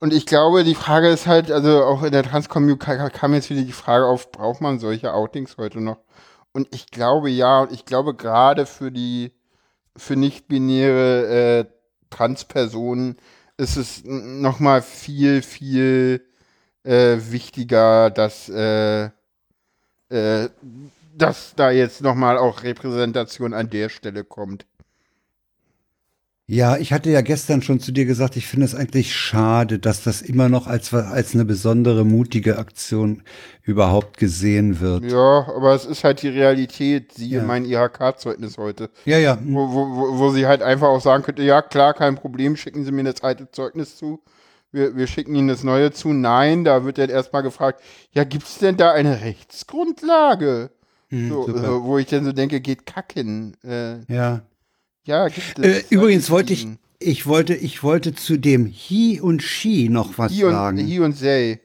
Und 0.06 0.12
ich 0.12 0.24
glaube, 0.24 0.62
die 0.62 0.76
Frage 0.76 1.08
ist 1.08 1.26
halt, 1.26 1.50
also 1.50 1.82
auch 1.82 2.04
in 2.04 2.12
der 2.12 2.22
Trans-Community 2.22 3.10
kam 3.12 3.34
jetzt 3.34 3.50
wieder 3.50 3.62
die 3.62 3.72
Frage 3.72 4.06
auf, 4.06 4.30
braucht 4.30 4.60
man 4.60 4.78
solche 4.78 5.12
Outings 5.12 5.56
heute 5.56 5.80
noch? 5.80 5.98
Und 6.52 6.72
ich 6.72 6.92
glaube 6.92 7.28
ja, 7.28 7.62
und 7.62 7.72
ich 7.72 7.86
glaube 7.86 8.14
gerade 8.14 8.66
für 8.66 8.92
die 8.92 9.32
für 9.96 10.14
nicht-binäre 10.14 11.26
äh, 11.26 11.64
Transpersonen 12.08 13.16
ist 13.56 13.76
es 13.76 14.04
nochmal 14.04 14.80
viel, 14.80 15.42
viel 15.42 16.24
äh, 16.84 17.16
wichtiger, 17.18 18.10
dass, 18.10 18.48
äh, 18.48 19.06
äh, 20.08 20.48
dass 21.16 21.54
da 21.56 21.72
jetzt 21.72 22.00
nochmal 22.00 22.38
auch 22.38 22.62
Repräsentation 22.62 23.54
an 23.54 23.70
der 23.70 23.88
Stelle 23.88 24.22
kommt. 24.22 24.66
Ja, 26.48 26.76
ich 26.76 26.92
hatte 26.92 27.10
ja 27.10 27.22
gestern 27.22 27.60
schon 27.60 27.80
zu 27.80 27.90
dir 27.90 28.04
gesagt, 28.04 28.36
ich 28.36 28.46
finde 28.46 28.66
es 28.66 28.74
eigentlich 28.76 29.16
schade, 29.16 29.80
dass 29.80 30.04
das 30.04 30.22
immer 30.22 30.48
noch 30.48 30.68
als, 30.68 30.94
als 30.94 31.34
eine 31.34 31.44
besondere 31.44 32.04
mutige 32.04 32.56
Aktion 32.58 33.24
überhaupt 33.62 34.16
gesehen 34.16 34.78
wird. 34.78 35.10
Ja, 35.10 35.48
aber 35.56 35.74
es 35.74 35.84
ist 35.84 36.04
halt 36.04 36.22
die 36.22 36.28
Realität, 36.28 37.14
siehe 37.14 37.38
ja. 37.38 37.42
mein 37.42 37.64
IHK-Zeugnis 37.64 38.58
heute. 38.58 38.90
Ja, 39.06 39.18
ja. 39.18 39.38
Wo, 39.42 39.72
wo, 39.72 40.18
wo 40.18 40.30
sie 40.30 40.46
halt 40.46 40.62
einfach 40.62 40.86
auch 40.86 41.00
sagen 41.00 41.24
könnte, 41.24 41.42
ja 41.42 41.62
klar, 41.62 41.94
kein 41.94 42.14
Problem, 42.14 42.54
schicken 42.56 42.84
Sie 42.84 42.92
mir 42.92 43.02
das 43.02 43.24
alte 43.24 43.50
Zeugnis 43.50 43.96
zu. 43.96 44.20
Wir, 44.70 44.96
wir 44.96 45.08
schicken 45.08 45.34
Ihnen 45.34 45.48
das 45.48 45.64
neue 45.64 45.90
zu. 45.90 46.12
Nein, 46.12 46.62
da 46.62 46.84
wird 46.84 46.98
dann 46.98 47.10
erstmal 47.10 47.42
gefragt, 47.42 47.82
ja, 48.12 48.22
gibt 48.22 48.46
es 48.46 48.58
denn 48.58 48.76
da 48.76 48.92
eine 48.92 49.20
Rechtsgrundlage? 49.20 50.70
Hm, 51.08 51.28
so, 51.28 51.48
äh, 51.48 51.82
wo 51.82 51.98
ich 51.98 52.06
dann 52.06 52.24
so 52.24 52.30
denke, 52.30 52.60
geht 52.60 52.86
kacken. 52.86 53.56
Äh, 53.64 54.04
ja. 54.12 54.42
Ja, 55.06 55.28
gibt 55.28 55.58
es. 55.58 55.64
Äh, 55.64 55.84
übrigens 55.90 56.30
wollte 56.30 56.52
ich, 56.52 56.66
ich 56.98 57.26
wollte, 57.26 57.54
ich 57.54 57.82
wollte 57.82 58.14
zu 58.14 58.36
dem 58.38 58.66
He 58.66 59.20
und 59.20 59.42
She 59.42 59.88
noch 59.88 60.18
was 60.18 60.32
he 60.32 60.44
und, 60.44 60.52
sagen. 60.52 60.78
He 60.78 60.98
und 60.98 61.18
they. 61.18 61.60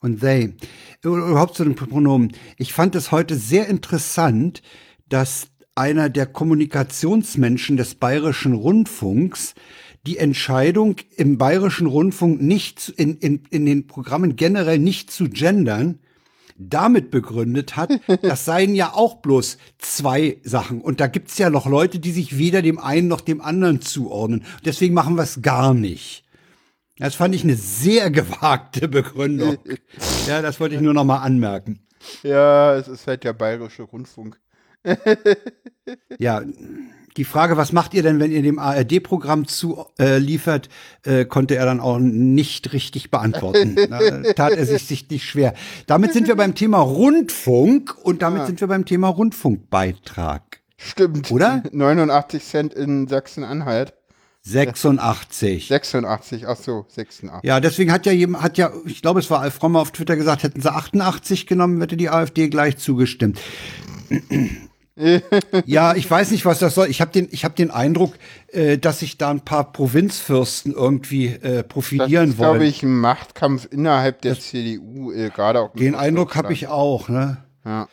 Und 0.00 0.20
they. 0.20 0.54
Überhaupt 1.02 1.56
zu 1.56 1.64
den 1.64 1.74
Pronomen. 1.74 2.32
Ich 2.58 2.74
fand 2.74 2.94
es 2.94 3.10
heute 3.10 3.36
sehr 3.36 3.68
interessant, 3.68 4.62
dass 5.08 5.48
einer 5.74 6.10
der 6.10 6.26
Kommunikationsmenschen 6.26 7.76
des 7.76 7.94
Bayerischen 7.94 8.52
Rundfunks 8.52 9.54
die 10.06 10.18
Entscheidung 10.18 10.96
im 11.16 11.38
Bayerischen 11.38 11.86
Rundfunk 11.86 12.42
nicht 12.42 12.90
in, 12.90 13.16
in, 13.16 13.42
in 13.48 13.64
den 13.64 13.86
Programmen 13.86 14.36
generell 14.36 14.78
nicht 14.78 15.10
zu 15.10 15.30
gendern, 15.30 15.98
damit 16.56 17.10
begründet 17.10 17.76
hat, 17.76 17.90
das 18.22 18.44
seien 18.44 18.74
ja 18.74 18.92
auch 18.92 19.16
bloß 19.16 19.58
zwei 19.78 20.38
Sachen. 20.44 20.80
Und 20.80 21.00
da 21.00 21.06
gibt's 21.06 21.38
ja 21.38 21.50
noch 21.50 21.66
Leute, 21.66 21.98
die 21.98 22.12
sich 22.12 22.38
weder 22.38 22.62
dem 22.62 22.78
einen 22.78 23.08
noch 23.08 23.20
dem 23.20 23.40
anderen 23.40 23.80
zuordnen. 23.80 24.44
Deswegen 24.64 24.94
machen 24.94 25.16
wir 25.16 25.22
es 25.22 25.42
gar 25.42 25.74
nicht. 25.74 26.24
Das 26.98 27.16
fand 27.16 27.34
ich 27.34 27.42
eine 27.42 27.56
sehr 27.56 28.10
gewagte 28.10 28.88
Begründung. 28.88 29.58
Ja, 30.26 30.40
das 30.40 30.58
wollte 30.58 30.74
ich 30.74 30.80
nur 30.80 30.94
noch 30.94 31.04
mal 31.04 31.18
anmerken. 31.18 31.80
Ja, 32.22 32.74
es 32.76 32.88
ist 32.88 33.06
halt 33.06 33.24
der 33.24 33.34
bayerische 33.34 33.82
Rundfunk. 33.82 34.40
ja, 36.18 36.42
die 37.16 37.24
Frage, 37.24 37.56
was 37.56 37.72
macht 37.72 37.94
ihr 37.94 38.02
denn, 38.02 38.18
wenn 38.18 38.32
ihr 38.32 38.42
dem 38.42 38.58
ARD-Programm 38.58 39.46
zuliefert, 39.46 40.68
äh, 41.06 41.20
äh, 41.20 41.24
konnte 41.24 41.56
er 41.56 41.64
dann 41.64 41.80
auch 41.80 41.98
nicht 41.98 42.72
richtig 42.72 43.10
beantworten. 43.10 43.76
da 43.90 44.32
tat 44.32 44.52
er 44.52 44.66
sich 44.66 44.84
sichtlich 44.86 45.24
schwer. 45.24 45.54
Damit 45.86 46.12
sind 46.12 46.26
wir 46.26 46.36
beim 46.36 46.54
Thema 46.54 46.78
Rundfunk 46.78 47.94
und 48.02 48.22
damit 48.22 48.40
ja. 48.40 48.46
sind 48.46 48.60
wir 48.60 48.68
beim 48.68 48.84
Thema 48.84 49.08
Rundfunkbeitrag. 49.08 50.60
Stimmt. 50.76 51.30
Oder? 51.30 51.62
89 51.70 52.44
Cent 52.44 52.74
in 52.74 53.06
Sachsen-Anhalt. 53.06 53.94
86. 54.46 55.68
86, 55.68 56.46
ach 56.46 56.56
so, 56.56 56.84
86. 56.88 57.48
Ja, 57.48 57.60
deswegen 57.60 57.90
hat 57.90 58.04
ja 58.04 58.12
jemand, 58.12 58.44
hat 58.44 58.58
ja, 58.58 58.70
ich 58.84 59.00
glaube, 59.00 59.20
es 59.20 59.30
war 59.30 59.40
Alf 59.40 59.54
Frommer 59.54 59.80
auf 59.80 59.92
Twitter 59.92 60.16
gesagt, 60.16 60.42
hätten 60.42 60.60
sie 60.60 60.70
88 60.70 61.46
genommen, 61.46 61.80
hätte 61.80 61.96
die 61.96 62.10
AfD 62.10 62.48
gleich 62.48 62.76
zugestimmt 62.76 63.38
ja, 65.64 65.94
ich 65.96 66.08
weiß 66.08 66.30
nicht, 66.30 66.44
was 66.44 66.60
das 66.60 66.74
soll. 66.74 66.88
Ich 66.88 67.00
habe 67.00 67.10
den, 67.10 67.28
ich 67.32 67.44
hab 67.44 67.56
den 67.56 67.70
Eindruck, 67.70 68.14
äh, 68.48 68.78
dass 68.78 69.00
sich 69.00 69.18
da 69.18 69.30
ein 69.30 69.40
paar 69.40 69.72
Provinzfürsten 69.72 70.72
irgendwie 70.72 71.26
äh, 71.26 71.64
profilieren 71.64 72.26
das 72.26 72.34
ist, 72.34 72.38
wollen. 72.38 72.50
glaube 72.52 72.66
ich, 72.66 72.82
ein 72.84 73.00
Machtkampf 73.00 73.66
innerhalb 73.70 74.22
der 74.22 74.36
das, 74.36 74.44
CDU, 74.44 75.10
äh, 75.12 75.30
gerade 75.30 75.60
auch. 75.60 75.72
Den 75.74 75.96
Eindruck 75.96 76.36
habe 76.36 76.52
ich 76.52 76.68
auch. 76.68 77.08
Ne? 77.08 77.38
Ja. 77.64 77.88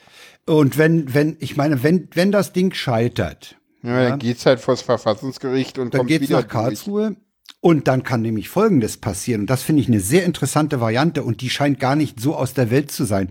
Und 0.45 0.77
wenn, 0.77 1.13
wenn, 1.13 1.37
ich 1.39 1.57
meine, 1.57 1.81
wenn, 1.81 2.07
wenn 2.13 2.31
das 2.31 2.53
Ding 2.53 2.73
scheitert, 2.73 3.55
ja, 3.83 4.09
dann 4.09 4.19
geht's 4.19 4.45
halt 4.45 4.59
vors 4.59 4.83
Verfassungsgericht 4.83 5.79
und 5.79 5.93
dann 5.93 5.99
kommt 5.99 6.09
geht's 6.09 6.29
wieder 6.29 6.41
nach 6.41 6.47
Karlsruhe. 6.47 7.07
Durch. 7.07 7.17
Und 7.63 7.87
dann 7.87 8.03
kann 8.03 8.21
nämlich 8.21 8.49
Folgendes 8.49 8.97
passieren. 8.97 9.41
Und 9.41 9.49
das 9.49 9.61
finde 9.61 9.81
ich 9.83 9.87
eine 9.87 9.99
sehr 9.99 10.25
interessante 10.25 10.81
Variante 10.81 11.23
und 11.23 11.41
die 11.41 11.49
scheint 11.49 11.79
gar 11.79 11.95
nicht 11.95 12.19
so 12.19 12.35
aus 12.35 12.55
der 12.55 12.71
Welt 12.71 12.91
zu 12.91 13.05
sein. 13.05 13.29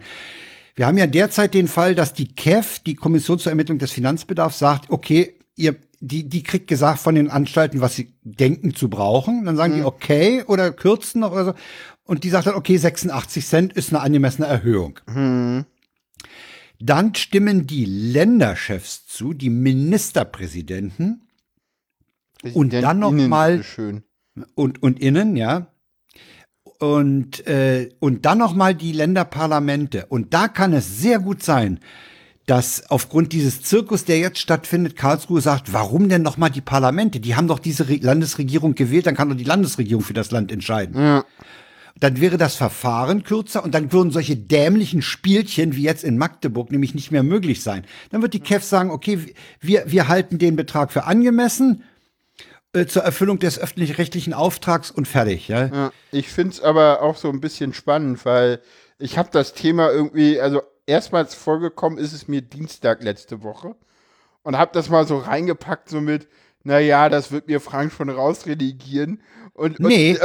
Wir 0.80 0.86
haben 0.86 0.96
ja 0.96 1.06
derzeit 1.06 1.52
den 1.52 1.68
Fall, 1.68 1.94
dass 1.94 2.14
die 2.14 2.32
KEF, 2.34 2.78
die 2.78 2.94
Kommission 2.94 3.38
zur 3.38 3.52
Ermittlung 3.52 3.76
des 3.78 3.92
Finanzbedarfs, 3.92 4.58
sagt, 4.58 4.88
okay, 4.88 5.34
ihr, 5.54 5.76
die, 6.00 6.26
die 6.26 6.42
kriegt 6.42 6.68
gesagt 6.68 7.00
von 7.00 7.14
den 7.14 7.28
Anstalten, 7.28 7.82
was 7.82 7.96
sie 7.96 8.14
denken 8.22 8.74
zu 8.74 8.88
brauchen. 8.88 9.44
Dann 9.44 9.58
sagen 9.58 9.74
mhm. 9.74 9.76
die 9.76 9.84
okay 9.84 10.42
oder 10.46 10.72
kürzen 10.72 11.20
noch 11.20 11.32
oder 11.32 11.44
so. 11.44 11.54
Und 12.04 12.24
die 12.24 12.30
sagt 12.30 12.46
dann, 12.46 12.54
okay, 12.54 12.78
86 12.78 13.46
Cent 13.46 13.72
ist 13.74 13.90
eine 13.90 14.00
angemessene 14.00 14.48
Erhöhung. 14.48 14.98
Mhm. 15.06 15.66
Dann 16.78 17.14
stimmen 17.14 17.66
die 17.66 17.84
Länderchefs 17.84 19.06
zu, 19.06 19.34
die 19.34 19.50
Ministerpräsidenten. 19.50 21.28
Und 22.54 22.72
dann 22.72 23.00
noch 23.00 23.12
mal 23.12 23.62
und 24.54 24.82
und 24.82 24.98
innen, 24.98 25.36
ja 25.36 25.70
und, 26.80 27.46
äh, 27.46 27.90
und 28.00 28.24
dann 28.24 28.38
nochmal 28.38 28.74
die 28.74 28.92
Länderparlamente. 28.92 30.06
Und 30.06 30.34
da 30.34 30.48
kann 30.48 30.72
es 30.72 30.98
sehr 30.98 31.18
gut 31.18 31.42
sein, 31.42 31.78
dass 32.46 32.90
aufgrund 32.90 33.32
dieses 33.32 33.62
Zirkus, 33.62 34.04
der 34.04 34.18
jetzt 34.18 34.38
stattfindet, 34.38 34.96
Karlsruhe 34.96 35.40
sagt, 35.40 35.72
warum 35.72 36.08
denn 36.08 36.22
nochmal 36.22 36.50
die 36.50 36.62
Parlamente? 36.62 37.20
Die 37.20 37.36
haben 37.36 37.46
doch 37.46 37.58
diese 37.58 37.88
Re 37.88 37.98
Landesregierung 38.00 38.74
gewählt, 38.74 39.06
dann 39.06 39.14
kann 39.14 39.28
doch 39.28 39.36
die 39.36 39.44
Landesregierung 39.44 40.02
für 40.02 40.14
das 40.14 40.30
Land 40.30 40.50
entscheiden. 40.50 40.98
Ja. 40.98 41.24
Dann 42.00 42.18
wäre 42.18 42.38
das 42.38 42.56
Verfahren 42.56 43.24
kürzer 43.24 43.62
und 43.62 43.74
dann 43.74 43.92
würden 43.92 44.10
solche 44.10 44.36
dämlichen 44.36 45.02
Spielchen 45.02 45.76
wie 45.76 45.82
jetzt 45.82 46.02
in 46.02 46.16
Magdeburg 46.16 46.72
nämlich 46.72 46.94
nicht 46.94 47.10
mehr 47.10 47.22
möglich 47.22 47.62
sein. 47.62 47.84
Dann 48.10 48.22
wird 48.22 48.32
die 48.32 48.40
KEF 48.40 48.64
sagen, 48.64 48.90
okay, 48.90 49.18
wir, 49.60 49.84
wir 49.86 50.08
halten 50.08 50.38
den 50.38 50.56
Betrag 50.56 50.92
für 50.92 51.04
angemessen, 51.04 51.84
äh, 52.72 52.86
zur 52.86 53.02
Erfüllung 53.02 53.38
des 53.38 53.58
öffentlich-rechtlichen 53.58 54.32
Auftrags 54.32 54.90
und 54.90 55.08
fertig. 55.08 55.48
Ja? 55.48 55.66
ja 55.66 55.92
ich 56.12 56.28
finde 56.28 56.52
es 56.52 56.62
aber 56.62 57.02
auch 57.02 57.16
so 57.16 57.28
ein 57.28 57.40
bisschen 57.40 57.74
spannend, 57.74 58.24
weil 58.24 58.60
ich 58.98 59.18
habe 59.18 59.30
das 59.32 59.54
Thema 59.54 59.90
irgendwie, 59.90 60.40
also 60.40 60.62
erstmals 60.86 61.34
vorgekommen 61.34 61.98
ist 61.98 62.12
es 62.12 62.28
mir 62.28 62.42
Dienstag 62.42 63.02
letzte 63.02 63.42
Woche 63.42 63.74
und 64.42 64.58
habe 64.58 64.72
das 64.74 64.88
mal 64.88 65.06
so 65.06 65.18
reingepackt, 65.18 65.88
so 65.88 66.00
mit, 66.00 66.28
naja, 66.62 67.08
das 67.08 67.32
wird 67.32 67.48
mir 67.48 67.60
Frank 67.60 67.92
schon 67.92 68.10
rausredigieren. 68.10 69.22
Und, 69.52 69.80
nee. 69.80 70.16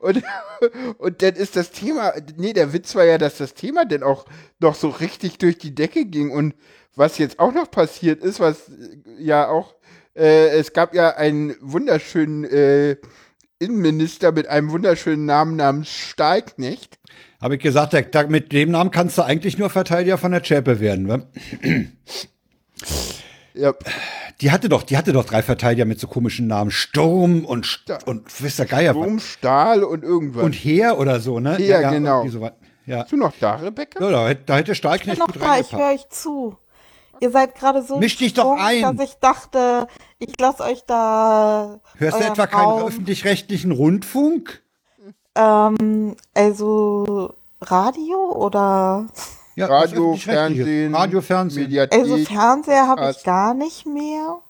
Und, 0.00 0.22
und, 0.22 0.24
und, 0.98 1.22
dann 1.22 1.34
ist 1.34 1.56
das 1.56 1.70
Thema, 1.70 2.12
nee, 2.36 2.52
der 2.52 2.72
Witz 2.72 2.94
war 2.94 3.04
ja, 3.04 3.18
dass 3.18 3.38
das 3.38 3.54
Thema 3.54 3.84
dann 3.84 4.02
auch 4.02 4.24
noch 4.60 4.74
so 4.74 4.88
richtig 4.88 5.38
durch 5.38 5.58
die 5.58 5.74
Decke 5.74 6.04
ging. 6.04 6.30
Und 6.30 6.54
was 6.94 7.18
jetzt 7.18 7.38
auch 7.38 7.52
noch 7.52 7.70
passiert 7.70 8.22
ist, 8.22 8.40
was 8.40 8.70
ja 9.18 9.48
auch 9.48 9.74
äh, 10.14 10.48
es 10.48 10.72
gab 10.72 10.94
ja 10.94 11.16
einen 11.16 11.54
wunderschönen 11.60 12.44
äh, 12.44 12.96
Innenminister 13.58 14.32
mit 14.32 14.48
einem 14.48 14.70
wunderschönen 14.70 15.26
Namen 15.26 15.56
namens 15.56 15.90
Stahlknecht. 15.90 16.98
Habe 17.40 17.56
ich 17.56 17.62
gesagt, 17.62 17.92
der, 17.92 18.02
der, 18.02 18.28
mit 18.28 18.52
dem 18.52 18.70
Namen 18.70 18.90
kannst 18.90 19.18
du 19.18 19.22
eigentlich 19.22 19.58
nur 19.58 19.70
Verteidiger 19.70 20.18
von 20.18 20.32
der 20.32 20.42
Zschäpe 20.42 20.80
werden, 20.80 21.08
wa? 21.08 21.22
Ja. 23.54 23.72
Die 24.40 24.50
hatte 24.50 24.68
doch, 24.68 24.82
die 24.82 24.96
hatte 24.96 25.12
doch 25.12 25.24
drei 25.24 25.42
Verteidiger 25.42 25.84
mit 25.84 26.00
so 26.00 26.08
komischen 26.08 26.48
Namen. 26.48 26.72
Sturm 26.72 27.44
und, 27.44 27.66
St 27.66 27.92
und 28.04 28.42
wisst 28.42 28.58
der 28.58 28.66
Geier 28.66 28.92
Sturm, 28.92 29.20
Stahl 29.20 29.84
und 29.84 30.02
irgendwas. 30.02 30.42
Und 30.42 30.54
Heer 30.54 30.98
oder 30.98 31.20
so, 31.20 31.38
ne? 31.38 31.56
Heer, 31.56 31.80
ja, 31.82 31.90
genau. 31.90 32.26
So 32.26 32.50
ja. 32.86 33.02
Bist 33.02 33.12
du 33.12 33.16
noch 33.16 33.32
da, 33.38 33.54
Rebecca? 33.54 34.04
Ja, 34.04 34.10
da, 34.10 34.34
da 34.34 34.56
hätte 34.56 34.74
Stahlknecht 34.74 35.18
ich 35.18 35.24
bin 35.24 35.40
noch 35.40 35.46
da, 35.46 35.60
ich 35.60 35.72
höre 35.72 35.94
euch 35.94 36.08
zu. 36.08 36.58
Ihr 37.20 37.30
seid 37.30 37.54
gerade 37.54 37.82
so 37.82 37.98
Misch 37.98 38.16
dich 38.16 38.34
doch 38.34 38.56
ein. 38.58 38.82
dass 38.82 39.08
ich 39.08 39.14
dachte, 39.16 39.86
ich 40.18 40.38
lasse 40.38 40.62
euch 40.62 40.84
da. 40.86 41.80
Hörst 41.96 42.20
du 42.20 42.24
etwa 42.24 42.44
Raum. 42.44 42.50
keinen 42.50 42.88
öffentlich-rechtlichen 42.88 43.72
Rundfunk? 43.72 44.62
Ähm, 45.34 46.16
also 46.34 47.34
Radio 47.60 48.32
oder? 48.32 49.06
Ja, 49.56 49.66
Radio, 49.66 50.16
Fernsehen, 50.16 50.94
Radio, 50.94 51.20
Fernsehen. 51.20 51.64
Mediathek, 51.64 52.00
also 52.00 52.16
Fernseher 52.18 52.88
habe 52.88 53.10
ich 53.10 53.22
gar 53.22 53.54
nicht 53.54 53.86
mehr. 53.86 54.40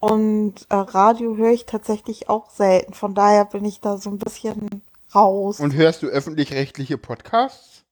Und 0.00 0.54
äh, 0.68 0.76
Radio 0.76 1.36
höre 1.36 1.50
ich 1.50 1.66
tatsächlich 1.66 2.28
auch 2.28 2.50
selten. 2.50 2.94
Von 2.94 3.14
daher 3.14 3.44
bin 3.44 3.64
ich 3.64 3.80
da 3.80 3.98
so 3.98 4.10
ein 4.10 4.18
bisschen 4.18 4.82
raus. 5.14 5.58
Und 5.58 5.74
hörst 5.74 6.02
du 6.02 6.06
öffentlich-rechtliche 6.06 6.98
Podcasts? 6.98 7.82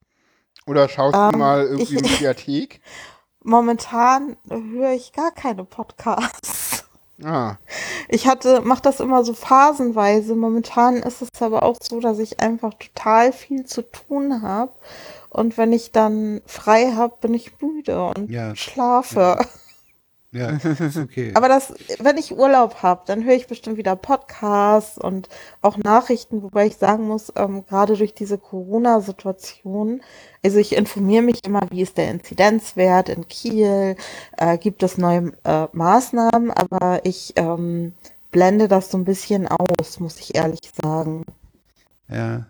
Oder 0.66 0.88
schaust 0.88 1.16
ähm, 1.16 1.32
du 1.32 1.38
mal 1.38 1.64
irgendwie 1.64 1.96
ich, 1.96 2.02
Mediathek? 2.02 2.80
momentan 3.46 4.36
höre 4.48 4.92
ich 4.92 5.12
gar 5.12 5.30
keine 5.30 5.64
Podcasts. 5.64 6.84
Ah. 7.24 7.56
Ich 8.08 8.26
hatte, 8.26 8.60
mach 8.62 8.80
das 8.80 9.00
immer 9.00 9.24
so 9.24 9.32
phasenweise. 9.32 10.34
Momentan 10.34 10.96
ist 10.96 11.22
es 11.22 11.40
aber 11.40 11.62
auch 11.62 11.78
so, 11.80 12.00
dass 12.00 12.18
ich 12.18 12.40
einfach 12.40 12.74
total 12.74 13.32
viel 13.32 13.64
zu 13.64 13.82
tun 13.82 14.42
habe. 14.42 14.72
Und 15.30 15.56
wenn 15.56 15.72
ich 15.72 15.92
dann 15.92 16.42
frei 16.46 16.92
habe, 16.92 17.14
bin 17.20 17.34
ich 17.34 17.60
müde 17.60 18.04
und 18.04 18.30
ja. 18.30 18.54
schlafe. 18.54 19.38
Ja. 19.38 19.46
Ja, 20.36 20.50
ist 20.50 20.96
okay. 20.98 21.32
Aber 21.34 21.48
das, 21.48 21.72
wenn 21.98 22.18
ich 22.18 22.36
Urlaub 22.36 22.82
habe, 22.82 23.02
dann 23.06 23.24
höre 23.24 23.34
ich 23.34 23.46
bestimmt 23.46 23.78
wieder 23.78 23.96
Podcasts 23.96 24.98
und 24.98 25.28
auch 25.62 25.78
Nachrichten, 25.78 26.42
wobei 26.42 26.66
ich 26.66 26.76
sagen 26.76 27.04
muss, 27.04 27.32
ähm, 27.36 27.64
gerade 27.64 27.96
durch 27.96 28.12
diese 28.12 28.36
Corona-Situation, 28.36 30.02
also 30.44 30.58
ich 30.58 30.76
informiere 30.76 31.22
mich 31.22 31.44
immer, 31.44 31.62
wie 31.70 31.80
ist 31.80 31.96
der 31.96 32.10
Inzidenzwert 32.10 33.08
in 33.08 33.26
Kiel, 33.28 33.96
äh, 34.36 34.58
gibt 34.58 34.82
es 34.82 34.98
neue 34.98 35.32
äh, 35.44 35.68
Maßnahmen, 35.72 36.50
aber 36.50 37.00
ich 37.04 37.32
ähm, 37.36 37.94
blende 38.30 38.68
das 38.68 38.90
so 38.90 38.98
ein 38.98 39.04
bisschen 39.04 39.48
aus, 39.48 40.00
muss 40.00 40.20
ich 40.20 40.34
ehrlich 40.34 40.70
sagen. 40.82 41.24
Ja. 42.08 42.46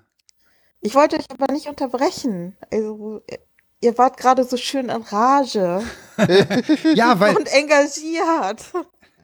Ich 0.81 0.95
wollte 0.97 1.17
euch 1.17 1.31
aber 1.31 1.53
nicht 1.53 1.69
unterbrechen. 1.69 2.57
Also, 2.73 3.23
ihr 3.81 3.97
wart 3.99 4.17
gerade 4.17 4.45
so 4.45 4.57
schön 4.57 4.89
in 4.89 5.03
Rage 5.03 5.83
ja, 6.95 7.19
weil. 7.21 7.37
und 7.37 7.49
engagiert. 7.49 8.73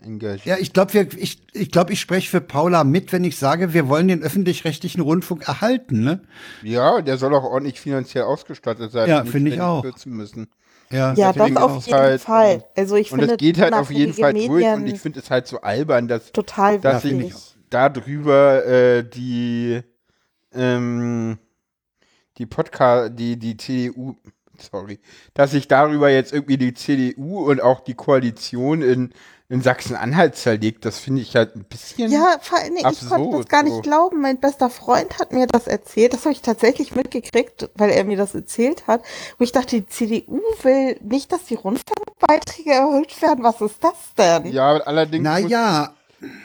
Engagiert. 0.04 0.44
Ja, 0.44 0.56
ich 0.58 0.72
glaube, 0.72 1.08
ich, 1.16 1.42
ich, 1.52 1.70
glaub, 1.70 1.90
ich 1.90 2.00
spreche 2.00 2.28
für 2.28 2.40
Paula 2.40 2.84
mit, 2.84 3.12
wenn 3.12 3.24
ich 3.24 3.36
sage, 3.38 3.72
wir 3.72 3.88
wollen 3.88 4.08
den 4.08 4.22
öffentlich-rechtlichen 4.22 5.00
Rundfunk 5.00 5.46
erhalten, 5.46 6.02
ne? 6.02 6.22
Ja, 6.62 7.00
der 7.00 7.18
soll 7.18 7.34
auch 7.34 7.44
ordentlich 7.44 7.80
finanziell 7.80 8.24
ausgestattet 8.24 8.90
sein. 8.90 9.08
Ja, 9.08 9.24
finde 9.24 9.52
ich 9.52 9.60
auch. 9.60 9.84
Müssen. 10.04 10.48
Ja, 10.90 11.14
Ja, 11.14 11.32
das 11.32 11.56
auf 11.56 11.86
jeden 11.86 11.98
halt, 11.98 12.20
Fall. 12.20 12.64
Also 12.76 12.96
ich 12.96 13.12
Und 13.12 13.20
finde, 13.20 13.34
das 13.34 13.38
geht 13.38 13.58
halt 13.58 13.72
auf 13.72 13.90
jeden 13.90 14.12
Fall 14.12 14.32
unabhängige 14.32 14.48
durch 14.48 14.66
und 14.66 14.80
Medien 14.80 14.94
ich 14.96 15.00
finde 15.00 15.20
es 15.20 15.30
halt 15.30 15.46
so 15.46 15.60
albern, 15.60 16.08
dass, 16.08 16.32
total 16.32 16.80
dass 16.80 17.02
sich 17.02 17.32
darüber 17.70 18.66
äh, 18.66 19.08
die 19.08 19.80
ähm, 20.52 21.38
die 22.38 22.46
Podcast, 22.46 23.12
die, 23.14 23.38
die 23.38 23.56
CDU, 23.56 24.16
sorry, 24.70 25.00
dass 25.34 25.52
sich 25.52 25.68
darüber 25.68 26.10
jetzt 26.10 26.32
irgendwie 26.32 26.58
die 26.58 26.74
CDU 26.74 27.44
und 27.50 27.60
auch 27.60 27.80
die 27.80 27.94
Koalition 27.94 28.82
in, 28.82 29.12
in 29.52 29.60
Sachsen-Anhalt 29.60 30.34
zerlegt, 30.34 30.86
das 30.86 30.98
finde 30.98 31.20
ich 31.20 31.36
halt 31.36 31.56
ein 31.56 31.64
bisschen. 31.64 32.10
Ja, 32.10 32.38
vor 32.40 32.58
allem, 32.58 32.74
ich 32.74 32.82
konnte 32.82 33.00
absurd, 33.02 33.40
das 33.40 33.48
gar 33.48 33.62
nicht 33.62 33.74
so. 33.74 33.80
glauben. 33.82 34.22
Mein 34.22 34.40
bester 34.40 34.70
Freund 34.70 35.18
hat 35.18 35.32
mir 35.32 35.46
das 35.46 35.66
erzählt. 35.66 36.14
Das 36.14 36.20
habe 36.20 36.32
ich 36.32 36.40
tatsächlich 36.40 36.94
mitgekriegt, 36.94 37.68
weil 37.74 37.90
er 37.90 38.04
mir 38.04 38.16
das 38.16 38.34
erzählt 38.34 38.86
hat. 38.86 39.02
Wo 39.36 39.44
ich 39.44 39.52
dachte, 39.52 39.76
die 39.80 39.86
CDU 39.86 40.40
will 40.62 40.96
nicht, 41.02 41.30
dass 41.32 41.44
die 41.44 41.56
Rundfunkbeiträge 41.56 42.70
erhöht 42.70 43.20
werden. 43.20 43.44
Was 43.44 43.60
ist 43.60 43.84
das 43.84 44.14
denn? 44.16 44.52
Ja, 44.52 44.70
allerdings, 44.78 45.28
muss, 45.28 45.42
naja, 45.42 45.94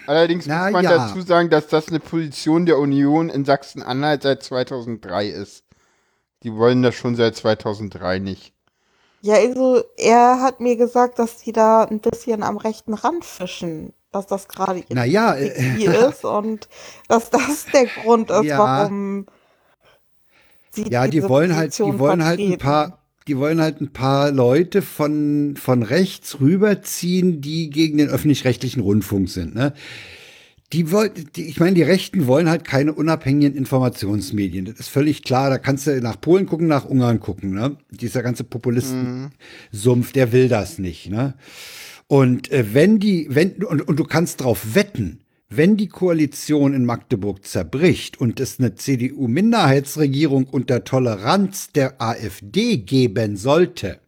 allerdings 0.05 0.45
na 0.45 0.63
muss 0.63 0.73
man 0.73 0.83
ja. 0.83 0.97
dazu 0.97 1.21
sagen, 1.21 1.49
dass 1.49 1.67
das 1.67 1.87
eine 1.87 2.01
Position 2.01 2.65
der 2.65 2.77
Union 2.77 3.29
in 3.29 3.45
Sachsen-Anhalt 3.45 4.23
seit 4.23 4.43
2003 4.43 5.27
ist. 5.27 5.63
Die 6.43 6.53
wollen 6.55 6.83
das 6.83 6.95
schon 6.95 7.15
seit 7.15 7.35
2003 7.35 8.19
nicht. 8.19 8.53
Ja, 9.21 9.35
also 9.35 9.83
er 9.97 10.41
hat 10.41 10.59
mir 10.59 10.75
gesagt, 10.75 11.19
dass 11.19 11.37
die 11.37 11.51
da 11.51 11.83
ein 11.83 11.99
bisschen 11.99 12.43
am 12.43 12.57
rechten 12.57 12.93
Rand 12.93 13.25
fischen. 13.25 13.93
Dass 14.11 14.25
das 14.27 14.47
gerade 14.47 14.83
naja, 14.89 15.35
äh, 15.35 15.49
Strategie 15.51 15.85
ist 15.87 16.23
und 16.23 16.69
dass 17.07 17.29
das 17.29 17.65
der 17.73 17.87
Grund 17.87 18.31
ist, 18.31 18.43
Ja. 18.57 18.57
warum 18.57 19.25
sie 20.71 20.89
ja, 20.89 21.07
die 21.07 21.21
diese 21.21 21.29
wollen 21.29 21.55
halt, 21.55 21.77
die 21.77 21.83
Position 21.83 21.99
wollen 21.99 22.23
halt 22.25 22.39
ein 22.47 22.57
vertreten. 22.57 22.59
paar, 22.59 22.99
die 23.27 23.37
wollen 23.37 23.61
halt 23.61 23.81
ein 23.81 23.91
paar 23.93 24.31
Leute 24.31 24.81
von, 24.81 25.55
von 25.57 25.83
rechts 25.83 26.39
rüberziehen, 26.39 27.41
die 27.41 27.69
gegen 27.69 27.97
den 27.97 28.09
öffentlich-rechtlichen 28.09 28.81
Rundfunk 28.81 29.29
sind, 29.29 29.55
ne? 29.55 29.73
Die 30.73 30.91
wollen, 30.91 31.11
die, 31.35 31.47
ich 31.47 31.59
meine, 31.59 31.75
die 31.75 31.83
Rechten 31.83 32.27
wollen 32.27 32.49
halt 32.49 32.65
keine 32.65 32.93
unabhängigen 32.93 33.57
Informationsmedien. 33.57 34.65
Das 34.65 34.79
ist 34.79 34.89
völlig 34.89 35.23
klar. 35.23 35.49
Da 35.49 35.57
kannst 35.57 35.87
du 35.87 36.01
nach 36.01 36.19
Polen 36.19 36.45
gucken, 36.45 36.67
nach 36.67 36.83
Ungarn 36.83 37.21
gucken, 37.21 37.51
ne? 37.51 37.77
Dieser 37.89 38.21
ganze 38.21 38.43
Populisten-Sumpf, 38.43 40.11
der 40.11 40.33
will 40.33 40.49
das 40.49 40.77
nicht, 40.77 41.09
ne? 41.09 41.35
Und 42.07 42.51
äh, 42.51 42.73
wenn 42.73 42.99
die, 42.99 43.27
wenn, 43.29 43.63
und, 43.63 43.87
und 43.87 43.97
du 43.97 44.03
kannst 44.03 44.41
drauf 44.41 44.75
wetten, 44.75 45.19
wenn 45.49 45.77
die 45.77 45.87
Koalition 45.87 46.73
in 46.73 46.85
Magdeburg 46.85 47.45
zerbricht 47.45 48.19
und 48.19 48.39
es 48.39 48.59
eine 48.59 48.75
CDU-Minderheitsregierung 48.75 50.45
unter 50.45 50.83
Toleranz 50.83 51.71
der 51.71 52.01
AfD 52.01 52.77
geben 52.77 53.37
sollte, 53.37 53.99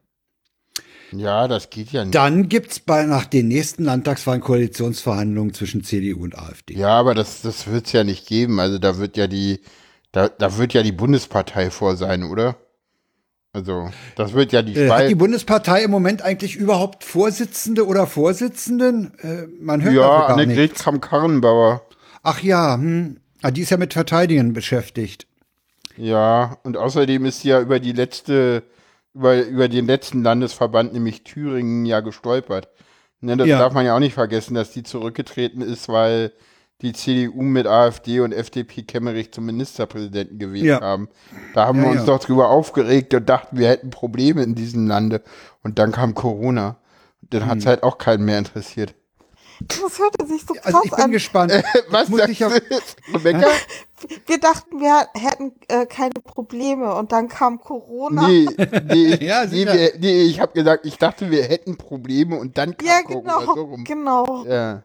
Ja, 1.12 1.48
das 1.48 1.70
geht 1.70 1.92
ja 1.92 2.04
nicht. 2.04 2.16
dann 2.16 2.50
gibt's 2.50 2.80
bei 2.80 3.04
nach 3.04 3.26
den 3.26 3.48
nächsten 3.48 3.84
Landtagswahlen 3.84 4.42
Koalitionsverhandlungen 4.42 5.54
zwischen 5.54 5.84
CDU 5.84 6.24
und 6.24 6.38
AfD. 6.38 6.76
Ja, 6.76 6.90
aber 6.90 7.16
das, 7.16 7.42
das 7.42 7.68
wird 7.68 7.88
es 7.88 7.94
ja 7.94 8.04
nicht 8.04 8.28
geben. 8.28 8.60
Also 8.60 8.78
da 8.78 8.98
wird 8.98 9.18
ja 9.18 9.28
die, 9.28 9.62
da, 10.12 10.30
da 10.30 10.58
wird 10.58 10.74
ja 10.74 10.84
die 10.84 10.92
Bundespartei 10.92 11.72
vor 11.72 11.96
sein, 11.96 12.24
oder? 12.24 12.56
Also, 13.52 13.90
das 14.16 14.34
wird 14.34 14.52
ja 14.52 14.62
die 14.62 14.76
Äh, 14.76 14.90
hat 14.90 15.10
die. 15.10 15.16
Bundespartei 15.16 15.84
im 15.84 15.92
Moment 15.92 16.22
eigentlich 16.22 16.56
überhaupt 16.56 17.04
Vorsitzende 17.04 17.88
oder 17.88 18.06
Vorsitzenden? 18.06 19.12
Äh, 19.20 19.48
man 19.60 19.82
hört 19.82 19.96
Ja, 19.96 20.02
also 20.04 20.28
gar 20.28 20.30
Annegret. 20.38 20.76
Kramp-Karrenbauer. 20.76 21.82
Ach 22.22 22.42
ja, 22.44 22.76
hm. 22.76 23.18
ah, 23.42 23.50
die 23.50 23.62
ist 23.62 23.72
ja 23.72 23.78
mit 23.78 23.94
Verteidigen 23.94 24.54
beschäftigt. 24.54 25.26
Ja, 25.98 26.58
und 26.64 26.78
außerdem 26.78 27.26
ist 27.26 27.42
sie 27.42 27.50
ja 27.50 27.60
über 27.60 27.80
die 27.80 27.92
letzte, 27.92 28.64
über, 29.14 29.44
über 29.46 29.68
den 29.68 29.86
letzten 29.88 30.24
Landesverband, 30.24 30.94
nämlich 30.94 31.24
Thüringen, 31.24 31.86
ja 31.86 32.00
gestolpert. 32.02 32.68
Ne, 33.22 33.36
das 33.38 33.48
Ja. 33.48 33.60
darf 33.60 33.74
man 33.74 33.86
ja 33.86 33.96
auch 33.96 34.00
nicht 34.00 34.14
vergessen, 34.14 34.54
dass 34.54 34.72
die 34.72 34.84
zurückgetreten 34.84 35.62
ist, 35.62 35.90
weil 35.90 36.32
die 36.82 36.94
CDU 36.94 37.42
mit 37.42 37.68
AfD 37.68 38.22
und 38.22 38.32
FDP 38.32 38.84
Kemmerich 38.84 39.34
zum 39.34 39.46
Ministerpräsidenten 39.46 40.40
gewählt 40.40 40.64
Ja. 40.66 40.80
haben. 40.80 41.10
Da 41.54 41.66
haben 41.66 41.80
Ja, 41.80 41.84
wir 41.86 41.92
uns 41.92 42.02
ja. 42.02 42.06
doch 42.06 42.20
drüber 42.24 42.50
aufgeregt 42.50 43.14
und 43.14 43.28
dachten, 43.28 43.58
wir 43.58 43.68
hätten 43.68 43.90
Probleme 43.90 44.44
in 44.44 44.56
diesem 44.56 44.88
Lande. 44.88 45.22
Und 45.64 45.78
dann 45.80 45.92
kam 45.92 46.14
Corona. 46.14 46.78
Dann 47.22 47.42
Hm. 47.44 47.50
hat's 47.50 47.66
halt 47.66 47.84
auch 47.84 47.98
keinen 47.98 48.24
mehr 48.24 48.38
interessiert. 48.40 48.96
Das 49.68 50.00
hörte 50.00 50.26
sich 50.26 50.42
so 50.46 50.54
krass 50.54 50.66
Also 50.68 50.80
ich 50.86 50.92
bin 50.92 51.04
an. 51.04 51.12
gespannt. 51.12 51.52
Was 51.90 52.08
muss 52.08 52.22
ich 52.30 52.38
du? 52.40 52.46
Rebecca? 53.14 53.46
Wir 54.28 54.40
dachten, 54.40 54.80
wir 54.80 55.08
hätten 55.16 55.52
äh, 55.68 55.86
keine 55.86 56.14
Probleme 56.24 56.94
und 56.96 57.12
dann 57.12 57.28
kam 57.28 57.60
Corona. 57.60 58.28
Nee, 58.28 58.46
nee, 58.88 59.16
Ja, 59.26 59.46
nee, 59.46 59.66
wir, 59.66 59.92
nee, 60.00 60.22
ich 60.24 60.40
habe 60.40 60.54
gesagt, 60.54 60.86
ich 60.86 60.98
dachte, 60.98 61.30
wir 61.32 61.44
hätten 61.44 61.78
Probleme 61.78 62.38
und 62.38 62.58
dann 62.58 62.78
kam 62.78 62.88
Ja, 62.88 63.02
Corona 63.04 63.38
genau, 63.40 63.56
so 63.56 63.62
rum. 63.64 63.84
genau. 63.84 64.46
Ja. 64.48 64.84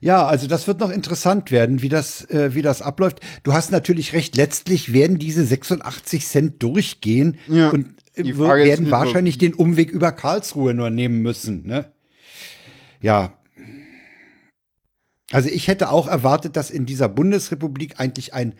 Ja, 0.00 0.26
also 0.26 0.48
das 0.48 0.66
wird 0.66 0.80
noch 0.80 0.90
interessant 0.90 1.52
werden, 1.52 1.80
wie 1.80 1.88
das, 1.88 2.24
äh, 2.30 2.54
wie 2.54 2.62
das 2.62 2.82
abläuft. 2.82 3.20
Du 3.44 3.52
hast 3.52 3.70
natürlich 3.70 4.12
recht, 4.14 4.36
letztlich 4.36 4.92
werden 4.92 5.18
diese 5.18 5.44
86 5.44 6.26
Cent 6.26 6.62
durchgehen 6.62 7.38
Ja, 7.46 7.70
und 7.70 7.94
äh, 8.16 8.24
werden 8.36 8.84
nur- 8.86 8.90
wahrscheinlich 8.92 9.38
den 9.38 9.54
Umweg 9.54 9.90
über 9.90 10.10
Karlsruhe 10.10 10.74
nur 10.74 10.90
nehmen 10.90 11.22
müssen. 11.22 11.64
Ne? 11.66 11.92
Ja. 13.00 13.34
Also 15.32 15.48
ich 15.48 15.68
hätte 15.68 15.90
auch 15.90 16.06
erwartet, 16.06 16.56
dass 16.56 16.70
in 16.70 16.86
dieser 16.86 17.08
Bundesrepublik 17.08 17.98
eigentlich 17.98 18.34
ein 18.34 18.54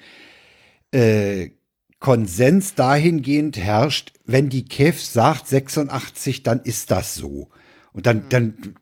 äh, 0.90 1.50
Konsens 2.00 2.74
dahingehend 2.74 3.56
herrscht, 3.56 4.12
wenn 4.24 4.48
die 4.48 4.64
KEF 4.64 5.00
sagt 5.00 5.46
86, 5.46 6.42
dann 6.42 6.60
ist 6.60 6.90
das 6.90 7.14
so. 7.14 7.48
Und 7.92 8.06
dann, 8.06 8.28
dann 8.30 8.74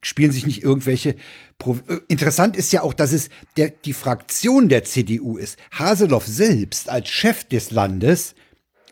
spielen 0.00 0.30
sich 0.30 0.46
nicht 0.46 0.62
irgendwelche. 0.62 1.16
Pro 1.58 1.76
äh, 1.88 1.98
Interessant 2.08 2.56
ist 2.56 2.72
ja 2.72 2.82
auch, 2.82 2.94
dass 2.94 3.12
es 3.12 3.28
der, 3.56 3.70
die 3.70 3.92
Fraktion 3.92 4.68
der 4.68 4.84
CDU 4.84 5.36
ist. 5.36 5.58
Haseloff 5.72 6.26
selbst 6.26 6.88
als 6.88 7.08
Chef 7.08 7.44
des 7.44 7.72
Landes 7.72 8.34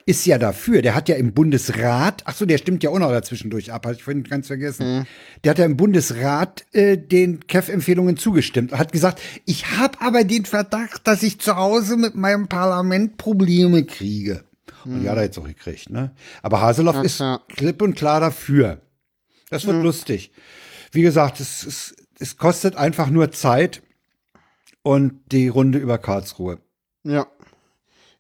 ist 0.07 0.27
ja 0.27 0.39
dafür. 0.39 0.83
Der 0.83 0.95
hat 0.95 1.09
ja 1.09 1.17
im 1.17 1.33
Bundesrat, 1.33 2.23
ach 2.25 2.35
so, 2.35 2.47
der 2.47 2.59
stimmt 2.59 2.83
ja 2.83 2.91
auch 2.91 2.99
noch 2.99 3.11
dazwischendurch 3.11 3.73
ab, 3.73 3.87
hatte 3.87 3.97
ich 3.97 4.05
vorhin 4.05 4.25
ganz 4.25 4.47
vergessen. 4.49 5.07
Der 5.45 5.51
hat 5.51 5.59
ja 5.59 5.65
im 5.65 5.77
Bundesrat 5.77 6.65
äh, 6.73 6.97
den 6.99 7.47
KEF-Empfehlungen 7.47 8.17
zugestimmt 8.17 8.73
und 8.73 8.79
hat 8.79 8.93
gesagt, 8.93 9.21
ich 9.47 9.77
habe 9.79 10.01
aber 10.01 10.25
den 10.25 10.45
Verdacht, 10.45 11.07
dass 11.07 11.23
ich 11.23 11.41
zu 11.41 11.57
Hause 11.57 11.97
mit 11.97 12.15
meinem 12.15 12.49
Parlament 12.49 13.17
Probleme 13.17 13.85
kriege. 13.85 14.45
Und 14.85 15.05
ja, 15.05 15.15
da 15.15 15.23
jetzt 15.23 15.39
auch 15.39 15.47
gekriegt, 15.47 15.91
ne? 15.91 16.11
Aber 16.43 16.61
Haseloff 16.61 16.97
Ja, 16.97 17.03
ist 17.03 17.21
ja. 17.21 17.41
klipp 17.49 17.83
und 17.83 17.95
klar 17.95 18.21
dafür. 18.21 18.81
Das 19.51 19.67
wird 19.67 19.83
lustig. 19.83 20.33
Wie 20.91 21.03
gesagt, 21.03 21.39
es, 21.41 21.65
es, 21.65 21.95
es 22.19 22.37
kostet 22.37 22.75
einfach 22.75 23.09
nur 23.11 23.31
Zeit 23.31 23.83
und 24.83 25.21
die 25.31 25.49
Runde 25.49 25.79
über 25.79 25.99
Karlsruhe. 25.99 26.59
Ja. 27.05 27.27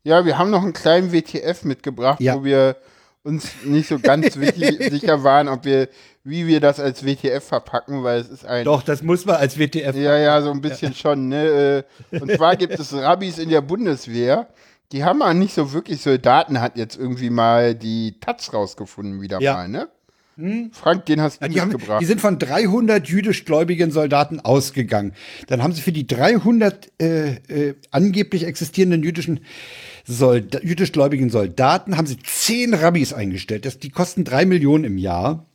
Ja, 0.04 0.24
wir 0.24 0.38
haben 0.38 0.50
noch 0.50 0.62
einen 0.62 0.72
kleinen 0.72 1.12
WTF 1.12 1.64
mitgebracht, 1.64 2.20
Ja. 2.20 2.34
wo 2.36 2.44
wir 2.44 2.76
uns 3.22 3.48
nicht 3.64 3.88
so 3.88 3.98
ganz 4.00 4.36
wichtig, 4.40 4.82
sicher 4.90 5.22
waren, 5.22 5.48
ob 5.48 5.64
wir, 5.64 5.88
wie 6.24 6.46
wir 6.48 6.60
das 6.60 6.80
als 6.80 7.04
WTF 7.06 7.44
verpacken, 7.44 8.02
weil 8.02 8.20
es 8.20 8.28
ist 8.28 8.44
ein. 8.44 8.64
Doch, 8.64 8.82
das 8.82 9.02
muss 9.02 9.24
man 9.26 9.36
als 9.36 9.58
WTF. 9.58 9.94
Ja, 9.96 10.18
ja, 10.18 10.42
so 10.42 10.50
ein 10.50 10.60
bisschen 10.60 10.92
schon, 10.94 11.28
ne? 11.28 11.84
äh, 12.10 12.18
Und 12.18 12.32
zwar 12.32 12.56
gibt 12.56 12.78
es 12.78 12.92
Rabbis 12.92 13.38
in 13.38 13.48
der 13.48 13.60
Bundeswehr, 13.60 14.48
die 14.90 15.04
haben 15.04 15.22
auch 15.22 15.32
nicht 15.32 15.54
so 15.54 15.72
wirklich 15.72 16.02
Soldaten, 16.02 16.60
hat 16.60 16.76
jetzt 16.76 16.98
irgendwie 16.98 17.30
mal 17.30 17.74
die 17.74 18.18
Taz 18.20 18.52
rausgefunden 18.52 19.22
wieder 19.22 19.40
Ja. 19.40 19.54
mal, 19.54 19.68
ne? 19.68 19.88
Frank, 20.72 21.04
den 21.06 21.20
hast 21.20 21.42
du 21.42 21.48
Die, 21.48 21.60
haben, 21.60 21.68
mitgebracht. 21.68 22.00
die 22.00 22.06
sind 22.06 22.20
von 22.20 22.38
300 22.38 23.06
jüdischgläubigen 23.06 23.90
Soldaten 23.92 24.40
ausgegangen. 24.40 25.12
Dann 25.46 25.62
haben 25.62 25.72
sie 25.74 25.82
für 25.82 25.92
die 25.92 26.06
300 26.06 26.90
äh, 27.00 27.34
äh, 27.48 27.74
angeblich 27.90 28.44
existierenden 28.46 29.02
jüdischen 29.02 29.40
Solda 30.04 30.60
jüdischgläubigen 30.60 31.30
Soldaten 31.30 31.96
haben 31.96 32.06
sie 32.06 32.18
zehn 32.18 32.74
Rabbis 32.74 33.12
eingestellt. 33.12 33.64
Das, 33.64 33.78
die 33.78 33.90
kosten 33.90 34.24
drei 34.24 34.46
Millionen 34.46 34.84
im 34.84 34.98
Jahr. 34.98 35.46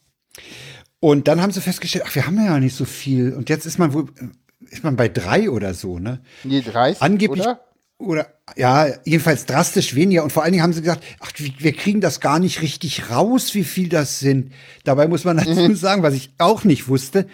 Und 1.00 1.28
dann 1.28 1.42
haben 1.42 1.52
sie 1.52 1.62
festgestellt, 1.62 2.06
ach, 2.08 2.16
wir 2.16 2.26
haben 2.26 2.38
ja 2.38 2.60
nicht 2.60 2.76
so 2.76 2.86
viel. 2.86 3.34
Und 3.34 3.50
jetzt 3.50 3.66
ist 3.66 3.78
man 3.78 3.94
wohl, 3.94 4.08
ist 4.70 4.84
man 4.84 4.96
bei 4.96 5.10
drei 5.10 5.50
oder 5.50 5.74
so, 5.74 6.00
ne? 6.00 6.22
Nee, 6.44 6.62
30, 6.62 7.02
Angeblich, 7.02 7.42
oder? 7.42 7.62
oder 7.98 8.28
ja, 8.56 8.88
jedenfalls 9.06 9.46
drastisch 9.46 9.96
weniger. 9.96 10.24
Und 10.24 10.32
vor 10.32 10.44
allen 10.44 10.54
Dingen 10.54 10.64
haben 10.64 10.74
sie 10.74 10.82
gesagt, 10.82 11.04
ach, 11.20 11.32
wir 11.36 11.52
wir 11.58 11.74
kriegen 11.74 12.02
das 12.02 12.20
gar 12.20 12.40
nicht 12.40 12.62
richtig 12.62 13.10
raus, 13.12 13.54
wie 13.54 13.64
viel 13.64 13.90
das 13.90 14.20
sind. 14.20 14.54
Dabei 14.84 15.08
muss 15.08 15.24
man 15.24 15.38
dazu 15.38 15.76
sagen, 15.76 16.04
was 16.04 16.14
ich 16.14 16.32
auch 16.38 16.64
nicht 16.64 16.88
wusste, 16.88 17.28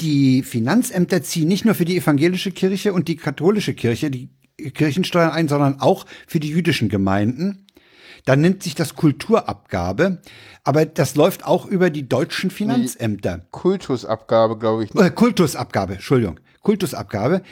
die 0.00 0.42
Finanzämter 0.42 1.22
ziehen 1.22 1.48
nicht 1.48 1.64
nur 1.64 1.74
für 1.74 1.84
die 1.84 1.96
evangelische 1.96 2.50
Kirche 2.50 2.92
und 2.92 3.08
die 3.08 3.16
katholische 3.16 3.74
Kirche 3.74 4.10
die 4.10 4.28
Kirchensteuern 4.56 5.30
ein, 5.30 5.48
sondern 5.48 5.80
auch 5.80 6.06
für 6.26 6.40
die 6.40 6.50
jüdischen 6.50 6.88
Gemeinden. 6.88 7.66
Dann 8.24 8.40
nennt 8.40 8.62
sich 8.62 8.74
das 8.74 8.94
Kulturabgabe, 8.94 10.22
aber 10.62 10.86
das 10.86 11.14
läuft 11.14 11.44
auch 11.44 11.66
über 11.66 11.90
die 11.90 12.08
deutschen 12.08 12.50
Finanzämter. 12.50 13.46
Kultusabgabe, 13.50 14.58
glaube 14.58 14.84
ich. 14.84 14.94
Äh, 14.94 15.10
Kultusabgabe, 15.10 15.94
Entschuldigung. 15.94 16.40
Kultusabgabe. 16.62 17.42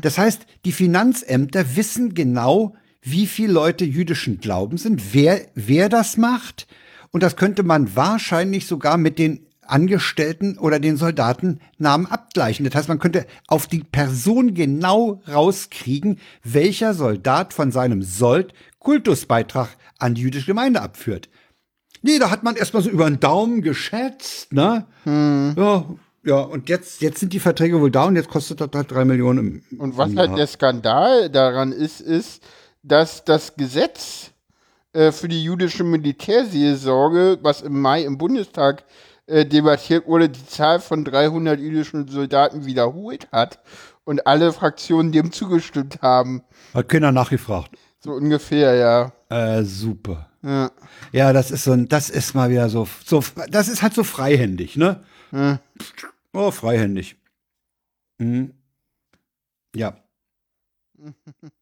Das 0.00 0.16
heißt, 0.16 0.46
die 0.64 0.70
Finanzämter 0.70 1.74
wissen 1.74 2.14
genau, 2.14 2.76
wie 3.02 3.26
viele 3.26 3.52
Leute 3.52 3.84
jüdischen 3.84 4.38
Glauben 4.38 4.76
sind, 4.76 5.12
wer, 5.12 5.48
wer 5.54 5.88
das 5.88 6.16
macht. 6.16 6.68
Und 7.10 7.22
das 7.24 7.34
könnte 7.36 7.64
man 7.64 7.96
wahrscheinlich 7.96 8.66
sogar 8.66 8.96
mit 8.96 9.18
den 9.18 9.46
Angestellten 9.70 10.58
oder 10.58 10.78
den 10.78 10.96
Soldatennamen 10.96 12.06
abgleichen. 12.06 12.64
Das 12.64 12.74
heißt, 12.74 12.88
man 12.88 12.98
könnte 12.98 13.26
auf 13.46 13.66
die 13.66 13.84
Person 13.84 14.54
genau 14.54 15.22
rauskriegen, 15.28 16.18
welcher 16.42 16.94
Soldat 16.94 17.52
von 17.52 17.72
seinem 17.72 18.02
Sold 18.02 18.52
Kultusbeitrag 18.78 19.68
an 19.98 20.14
die 20.14 20.22
jüdische 20.22 20.46
Gemeinde 20.46 20.82
abführt. 20.82 21.28
Nee, 22.02 22.18
da 22.18 22.30
hat 22.30 22.42
man 22.42 22.56
erstmal 22.56 22.82
so 22.82 22.90
über 22.90 23.04
den 23.04 23.20
Daumen 23.20 23.60
geschätzt, 23.60 24.52
ne? 24.52 24.86
Ja, 25.04 25.84
ja, 26.22 26.40
und 26.40 26.68
jetzt, 26.68 27.00
jetzt 27.00 27.20
sind 27.20 27.32
die 27.32 27.40
Verträge 27.40 27.80
wohl 27.80 27.90
da 27.90 28.04
und 28.04 28.16
jetzt 28.16 28.28
kostet 28.28 28.60
das 28.60 28.68
halt 28.74 28.90
drei 28.90 29.04
Millionen 29.04 29.62
im, 29.70 29.78
Und 29.78 29.96
was 29.96 30.10
im 30.10 30.18
halt 30.18 30.36
der 30.36 30.46
Skandal 30.46 31.30
daran 31.30 31.72
ist, 31.72 32.00
ist, 32.00 32.42
dass 32.82 33.24
das 33.24 33.54
Gesetz 33.56 34.30
äh, 34.92 35.12
für 35.12 35.28
die 35.28 35.42
jüdische 35.42 35.84
Militärseelsorge, 35.84 37.38
was 37.42 37.62
im 37.62 37.80
Mai 37.80 38.02
im 38.02 38.18
Bundestag 38.18 38.84
äh, 39.30 39.46
debattiert 39.46 40.06
wurde, 40.06 40.28
die 40.28 40.44
Zahl 40.46 40.80
von 40.80 41.04
300 41.04 41.58
jüdischen 41.60 42.08
Soldaten 42.08 42.66
wiederholt 42.66 43.28
hat 43.32 43.60
und 44.04 44.26
alle 44.26 44.52
Fraktionen 44.52 45.12
dem 45.12 45.32
zugestimmt 45.32 46.02
haben. 46.02 46.42
Hat 46.74 46.88
keiner 46.88 47.12
nachgefragt. 47.12 47.70
So 48.00 48.12
ungefähr, 48.12 48.74
ja. 48.74 49.12
Äh, 49.28 49.62
super. 49.64 50.28
ja. 50.42 50.70
Ja, 51.12 51.32
das 51.32 51.50
ist 51.50 51.64
so 51.64 51.72
ein, 51.72 51.88
das 51.88 52.10
ist 52.10 52.34
mal 52.34 52.50
wieder 52.50 52.68
so, 52.68 52.88
so, 53.04 53.22
das 53.48 53.68
ist 53.68 53.82
halt 53.82 53.94
so 53.94 54.04
freihändig, 54.04 54.76
ne? 54.76 55.02
Hm. 55.30 55.58
Oh, 56.32 56.50
freihändig. 56.50 57.16
Mhm. 58.18 58.54
Ja. 59.74 59.96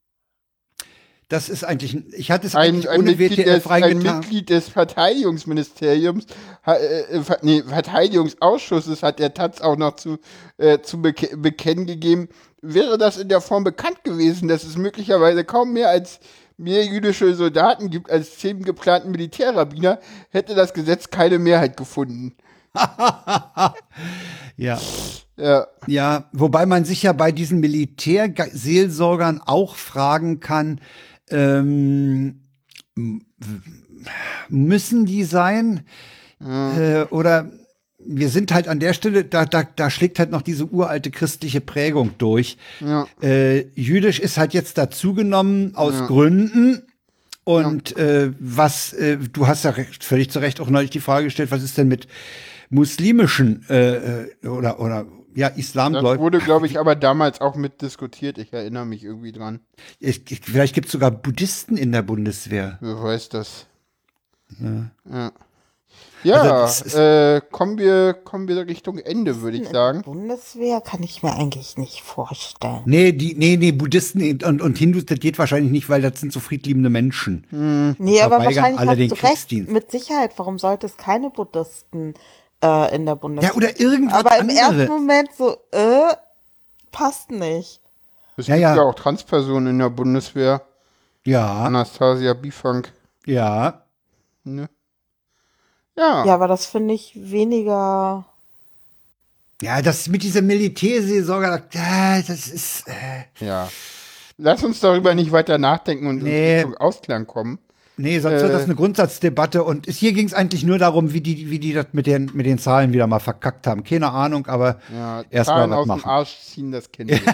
Das 1.28 1.50
ist 1.50 1.62
eigentlich, 1.62 1.92
ein- 1.94 2.10
ich 2.16 2.30
hatte 2.30 2.46
es 2.46 2.54
Ein, 2.54 2.70
eigentlich 2.70 2.88
ein, 2.88 3.00
ohne 3.00 3.10
Mitglied 3.10 3.38
WTF 3.46 3.62
des, 3.64 3.66
ein. 3.70 3.98
Mitglied 3.98 4.48
des 4.50 4.68
Verteidigungsministeriums, 4.70 6.24
äh, 6.66 6.72
äh, 7.18 7.22
nee, 7.42 7.62
Verteidigungsausschusses 7.62 9.02
hat 9.02 9.18
der 9.18 9.34
Taz 9.34 9.60
auch 9.60 9.76
noch 9.76 9.96
zu, 9.96 10.18
äh, 10.56 10.78
zu 10.80 11.02
beke 11.02 11.36
bekennen 11.36 11.84
gegeben. 11.86 12.28
Wäre 12.62 12.96
das 12.96 13.18
in 13.18 13.28
der 13.28 13.40
Form 13.42 13.62
bekannt 13.62 14.04
gewesen, 14.04 14.48
dass 14.48 14.64
es 14.64 14.76
möglicherweise 14.78 15.44
kaum 15.44 15.74
mehr 15.74 15.90
als 15.90 16.18
mehr 16.56 16.84
jüdische 16.86 17.34
Soldaten 17.34 17.90
gibt 17.90 18.10
als 18.10 18.38
zehn 18.38 18.62
geplanten 18.64 19.10
Militärrabbiner, 19.12 20.00
hätte 20.30 20.54
das 20.54 20.72
Gesetz 20.74 21.10
keine 21.10 21.38
Mehrheit 21.38 21.76
gefunden. 21.76 22.36
Ja. 24.56 24.80
Ja, 25.36 25.66
Ja, 25.86 26.24
wobei 26.32 26.66
man 26.66 26.84
sich 26.84 27.04
ja 27.04 27.12
bei 27.12 27.30
diesen 27.30 27.60
Militärseelsorgern 27.60 29.40
auch 29.44 29.76
fragen 29.76 30.40
kann, 30.40 30.80
ähm, 31.30 32.40
müssen 34.48 35.06
die 35.06 35.24
sein? 35.24 35.84
Äh, 36.40 37.04
oder 37.10 37.50
wir 37.98 38.28
sind 38.28 38.52
halt 38.52 38.68
an 38.68 38.78
der 38.78 38.94
Stelle, 38.94 39.24
da, 39.24 39.44
da, 39.44 39.64
da 39.64 39.90
schlägt 39.90 40.18
halt 40.18 40.30
noch 40.30 40.42
diese 40.42 40.66
uralte 40.66 41.10
christliche 41.10 41.60
Prägung 41.60 42.12
durch. 42.18 42.56
ja. 42.80 43.06
Äh, 43.22 43.66
Jüdisch 43.74 44.20
ist 44.20 44.38
halt 44.38 44.54
jetzt 44.54 44.78
dazugenommen 44.78 45.74
aus 45.74 46.06
Gründen. 46.06 46.82
Und 47.44 47.96
äh, 47.96 48.30
was, 48.38 48.92
äh, 48.92 49.16
du 49.16 49.46
hast 49.46 49.64
ja 49.64 49.70
recht, 49.70 50.04
völlig 50.04 50.30
zu 50.30 50.38
Recht 50.38 50.60
auch 50.60 50.68
neulich 50.68 50.90
die 50.90 51.00
Frage 51.00 51.24
gestellt, 51.24 51.50
was 51.50 51.62
ist 51.62 51.78
denn 51.78 51.88
mit 51.88 52.06
muslimischen 52.68 53.64
äh, 53.70 54.24
äh, 54.24 54.46
oder, 54.46 54.80
oder 54.80 55.06
ja, 55.34 55.48
Das 55.50 55.58
Islamgläubigen? 55.58 56.18
wurde, 56.24 56.38
glaube 56.38 56.66
ich, 56.66 56.78
aber 56.78 56.96
damals 56.96 57.40
auch 57.40 57.54
mit 57.56 57.82
diskutiert. 57.82 58.38
Ich 58.38 58.52
erinnere 58.52 58.86
mich 58.86 59.04
irgendwie 59.04 59.32
dran. 59.32 59.60
Ich, 60.00 60.30
ich, 60.30 60.40
vielleicht 60.40 60.74
gibt 60.74 60.86
es 60.86 60.92
sogar 60.92 61.10
Buddhisten 61.10 61.76
in 61.76 61.92
der 61.92 62.02
Bundeswehr. 62.02 62.78
Wer 62.80 63.02
weiß 63.02 63.28
das? 63.30 63.66
Ja. 64.60 65.30
Ja, 66.24 66.34
Also 66.42 66.64
es 66.64 66.80
ist- 66.80 66.94
äh, 66.96 67.40
kommen, 67.52 67.78
wir, 67.78 68.12
kommen 68.12 68.48
wir 68.48 68.66
Richtung 68.66 68.98
Ende, 68.98 69.40
würde 69.40 69.56
ich 69.58 69.68
sagen. 69.68 70.02
Bundeswehr 70.02 70.80
kann 70.80 71.02
ich 71.04 71.22
mir 71.22 71.32
eigentlich 71.34 71.76
nicht 71.76 72.02
vorstellen. 72.02 72.82
Nee, 72.86 73.12
die, 73.12 73.34
nee, 73.36 73.56
nee, 73.56 73.70
Buddhisten 73.70 74.42
und, 74.44 74.60
und 74.60 74.76
Hindus, 74.78 75.06
das 75.06 75.20
geht 75.20 75.38
wahrscheinlich 75.38 75.70
nicht, 75.70 75.88
weil 75.88 76.02
das 76.02 76.18
sind 76.18 76.32
so 76.32 76.40
friedliebende 76.40 76.90
Menschen. 76.90 77.46
Nee, 77.98 78.20
aber 78.20 78.38
wahrscheinlich 78.44 78.80
alle 78.80 78.90
hast 78.90 78.98
den 78.98 79.08
du 79.10 79.14
recht. 79.14 79.72
Mit 79.72 79.90
Sicherheit. 79.92 80.32
Warum 80.36 80.58
sollte 80.58 80.86
es 80.86 80.96
keine 80.96 81.30
Buddhisten 81.30 82.14
äh, 82.62 82.94
in 82.94 83.06
der 83.06 83.16
Bundeswehr 83.16 83.50
Ja, 83.50 83.56
oder 83.56 83.80
irgendwas 83.80 84.18
Aber 84.18 84.38
im 84.38 84.48
ersten 84.48 84.64
anderes. 84.72 84.88
Moment 84.88 85.28
so, 85.36 85.56
äh, 85.72 86.14
passt 86.90 87.30
nicht. 87.30 87.80
Es 88.36 88.46
Ja, 88.46 88.54
gibt 88.54 88.62
ja. 88.62 88.76
ja 88.76 88.82
auch 88.82 88.94
Transpersonen 88.94 89.68
in 89.74 89.78
der 89.78 89.90
Bundeswehr. 89.90 90.62
Ja, 91.24 91.64
Anastasia 91.64 92.34
Bifunk. 92.34 92.92
ja. 93.26 93.82
Ne? 94.44 94.68
Ja. 95.96 96.24
Ja, 96.24 96.34
aber 96.34 96.46
das 96.48 96.64
finde 96.66 96.94
ich 96.94 97.12
weniger. 97.16 98.24
Ja, 99.60 99.82
das 99.82 100.06
mit 100.08 100.22
dieser 100.22 100.42
Militärseelsorge, 100.42 101.64
äh, 101.72 102.22
das 102.22 102.46
ist, 102.46 102.86
äh, 102.86 103.44
ja. 103.44 103.68
Lass 104.38 104.62
uns 104.62 104.78
darüber 104.78 105.14
nicht 105.16 105.32
weiter 105.32 105.58
nachdenken 105.58 106.06
und 106.06 106.22
Nee. 106.22 106.62
zum 106.62 106.76
Ausklang 106.76 107.26
kommen. 107.26 107.58
Nee, 107.98 108.18
sonst 108.20 108.40
wird 108.40 108.50
Äh. 108.50 108.54
das 108.54 108.64
eine 108.64 108.74
Grundsatzdebatte 108.74 109.62
und 109.64 109.86
hier 109.86 110.12
ging 110.14 110.26
es 110.26 110.32
eigentlich 110.34 110.64
nur 110.64 110.78
darum, 110.78 111.12
wie 111.12 111.20
die, 111.20 111.50
wie 111.50 111.58
die 111.58 111.74
das 111.74 111.86
mit 111.92 112.06
den, 112.06 112.30
mit 112.32 112.46
den 112.46 112.58
Zahlen 112.58 112.92
wieder 112.94 113.06
mal 113.06 113.18
verkackt 113.18 113.66
haben. 113.66 113.84
Keine 113.84 114.10
Ahnung, 114.10 114.46
aber 114.46 114.78
Ja, 114.92 115.22
erst 115.28 115.50
mal 115.50 115.56
Zahlen 115.56 115.70
was 115.70 115.76
aus 115.78 115.84
dem 115.84 115.88
machen. 115.88 116.04
Arsch 116.08 116.38
ziehen, 116.40 116.72
das 116.72 116.90
kennen 116.90 117.10
wir. 117.10 117.20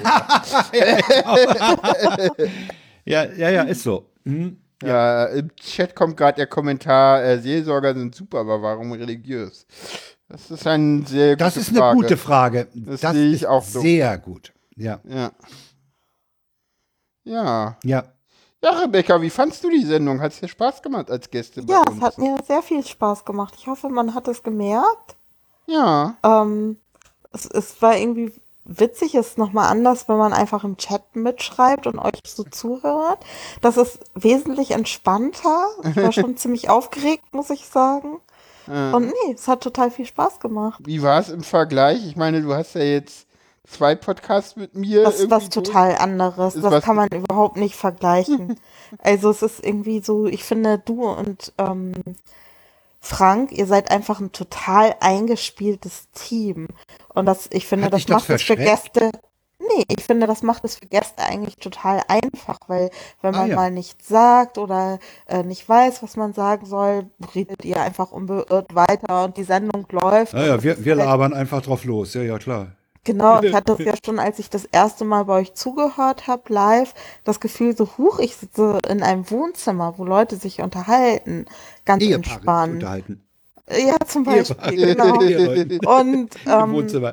Ja, 3.07 3.25
ja, 3.25 3.51
ja, 3.51 3.63
ist 3.65 3.83
so. 3.83 4.07
Hm? 4.25 4.57
ja, 4.83 5.27
im 5.27 5.55
Chat 5.57 5.95
kommt 5.95 6.17
gerade 6.17 6.37
der 6.37 6.47
Kommentar, 6.47 7.23
äh, 7.23 7.39
Seelsorger 7.39 7.95
sind 7.95 8.15
super, 8.15 8.41
aber 8.41 8.63
warum 8.63 8.93
religiös? 8.93 9.67
Das 10.29 10.51
ist 10.51 10.67
ein 10.67 11.05
sehr 11.05 11.37
Das 11.37 11.55
gute 11.55 11.61
ist 11.61 11.69
eine 11.69 11.79
Frage. 11.79 11.97
gute 11.97 12.17
Frage. 12.17 12.69
Das 12.75 13.01
Das, 13.03 13.13
sehe 13.13 13.29
ich 13.29 13.35
ist 13.43 13.47
auch 13.47 13.63
so. 13.63 13.81
sehr 13.81 14.17
gut. 14.19 14.53
Ja, 14.77 15.01
Ja. 15.05 15.33
Ja. 17.25 17.77
ja. 17.85 18.05
Ja, 18.65 18.71
Rebecca, 18.71 19.21
wie 19.21 19.29
fandst 19.29 19.63
du 19.63 19.69
die 19.69 19.85
Sendung? 19.85 20.23
Hat 20.23 20.33
es 20.33 20.41
dir 20.41 20.49
Spaß 20.49 20.81
gemacht 20.81 21.11
als 21.11 21.29
Gäste 21.29 21.63
bei 21.63 21.75
Ja, 21.75 21.83
es 21.87 22.01
hat 22.01 22.17
mir 22.17 22.39
sehr 22.47 22.63
viel 22.63 22.85
Spaß 22.85 23.27
gemacht. 23.27 23.55
Ich 23.59 23.67
hoffe, 23.67 23.91
man 23.91 24.15
hat 24.15 24.27
es 24.27 24.43
gemerkt. 24.43 25.17
ja. 25.67 26.17
Ähm, 26.23 26.79
es, 27.33 27.47
es 27.47 27.83
war 27.83 27.97
irgendwie 27.97 28.33
witzig, 28.65 29.15
es 29.17 29.31
ist 29.31 29.39
nochmal 29.39 29.71
anders, 29.71 30.09
wenn 30.09 30.17
man 30.17 30.33
einfach 30.33 30.65
im 30.65 30.77
Chat 30.79 31.03
mitschreibt 31.15 31.87
und 31.87 31.99
euch 31.99 32.21
so 32.25 32.45
zuhört. 32.45 33.19
Das 33.61 33.77
ist 33.77 33.99
wesentlich 34.15 34.71
entspannter. 34.71 35.67
Ich 35.83 35.97
war 35.97 36.13
schon 36.13 36.37
ziemlich 36.39 36.71
aufgeregt, 36.71 37.35
muss 37.35 37.51
ich 37.51 37.67
sagen. 37.67 38.21
Und 38.67 39.09
nee, 39.09 39.35
es 39.35 39.47
hat 39.47 39.63
total 39.63 39.91
viel 39.91 40.07
Spaß 40.07 40.41
gemacht. 40.41 40.81
Wie 40.87 41.03
war 41.03 41.21
es 41.21 41.29
im 41.29 41.43
Vergleich? 41.43 42.07
Ich 42.07 42.17
meine, 42.17 42.41
du 42.41 42.55
hast 42.55 42.75
ja 42.75 42.83
jetzt 42.83 43.27
zwei 43.67 43.95
Podcasts 43.95 44.57
mit 44.57 44.75
mir. 44.75 45.03
Das 45.05 45.21
ist 45.21 45.31
was 45.31 45.45
irgendwie 45.45 45.55
durch. 45.55 45.67
total 45.69 45.97
anderes. 45.97 46.55
Ist 46.55 46.63
Das 46.65 46.85
kann 46.85 46.97
man 46.97 47.09
überhaupt 47.09 47.57
nicht 47.57 47.75
vergleichen. 47.77 48.59
also 49.03 49.31
es 49.31 49.43
ist 49.43 49.65
irgendwie 49.65 50.01
so, 50.01 50.27
ich 50.27 50.45
finde, 50.45 50.79
du 50.79 51.05
und 51.09 51.53
ähm, 51.59 51.93
Frank, 53.01 53.53
ihr 53.53 53.67
seid 53.67 53.91
einfach 53.91 54.21
ein 54.21 54.33
total 54.33 54.95
eingespieltes 55.01 56.09
Team. 56.15 56.69
Und 57.13 57.27
das, 57.27 57.49
ich 57.53 57.67
finde, 57.67 57.87
Hat 57.87 57.93
das 57.93 58.09
macht 58.09 58.31
es 58.31 58.43
für? 58.43 58.57
Gäste. 58.57 59.11
Nee, 59.59 59.85
ich 59.89 60.05
finde, 60.05 60.27
das 60.27 60.43
macht 60.43 60.65
es 60.65 60.77
für 60.77 60.87
Gäste 60.87 61.23
eigentlich 61.23 61.57
total 61.57 62.03
einfach, 62.09 62.59
weil 62.67 62.91
wenn 63.23 63.35
Ah, 63.35 63.39
man 63.41 63.51
ja. 63.51 63.57
mal 63.57 63.71
nichts 63.71 64.09
sagt 64.09 64.59
oder 64.59 64.99
äh, 65.27 65.43
nicht 65.43 65.67
weiß, 65.69 66.03
was 66.03 66.17
man 66.17 66.35
sagen 66.35 66.67
soll, 66.67 67.07
redet 67.35 67.65
ihr 67.65 67.81
einfach 67.81 68.11
unbeirrt 68.13 68.75
weiter 68.75 69.25
und 69.25 69.37
die 69.39 69.45
Sendung 69.45 69.87
läuft. 69.91 70.35
Ja, 70.35 70.47
ja, 70.47 70.55
Und 70.55 70.65
wir, 70.65 70.85
wir 70.85 70.97
halt- 70.97 71.07
labern 71.07 71.33
einfach 71.35 71.63
drauf 71.63 71.85
los. 71.85 72.13
Ja, 72.15 72.23
ja, 72.23 72.39
klar. 72.39 72.69
Genau, 73.05 73.43
ich 73.43 73.55
hatte 73.55 73.77
das 73.77 73.87
ja 73.87 73.95
schon, 74.05 74.19
als 74.19 74.39
ich 74.39 74.49
das 74.49 74.65
erste 74.65 75.05
Mal 75.05 75.25
bei 75.27 75.41
euch 75.41 75.55
zugehört 75.55 76.27
habe, 76.27 76.53
live, 76.53 76.95
das 77.25 77.39
Gefühl 77.39 77.77
so, 77.77 77.89
huch, 77.99 78.19
ich 78.19 78.37
sitze 78.37 78.79
in 78.89 79.03
einem 79.03 79.31
Wohnzimmer, 79.31 79.95
wo 79.99 80.05
Leute 80.05 80.37
sich 80.37 80.63
unterhalten. 80.63 81.45
Ganz 81.85 82.03
Ehepaare 82.03 82.35
entspannt. 82.35 82.73
unterhalten. 82.75 83.21
Ja, 83.71 83.97
zum 84.07 84.25
Beispiel, 84.25 84.95
genau. 84.95 85.19
Und 85.99 86.31
ähm, 86.47 87.09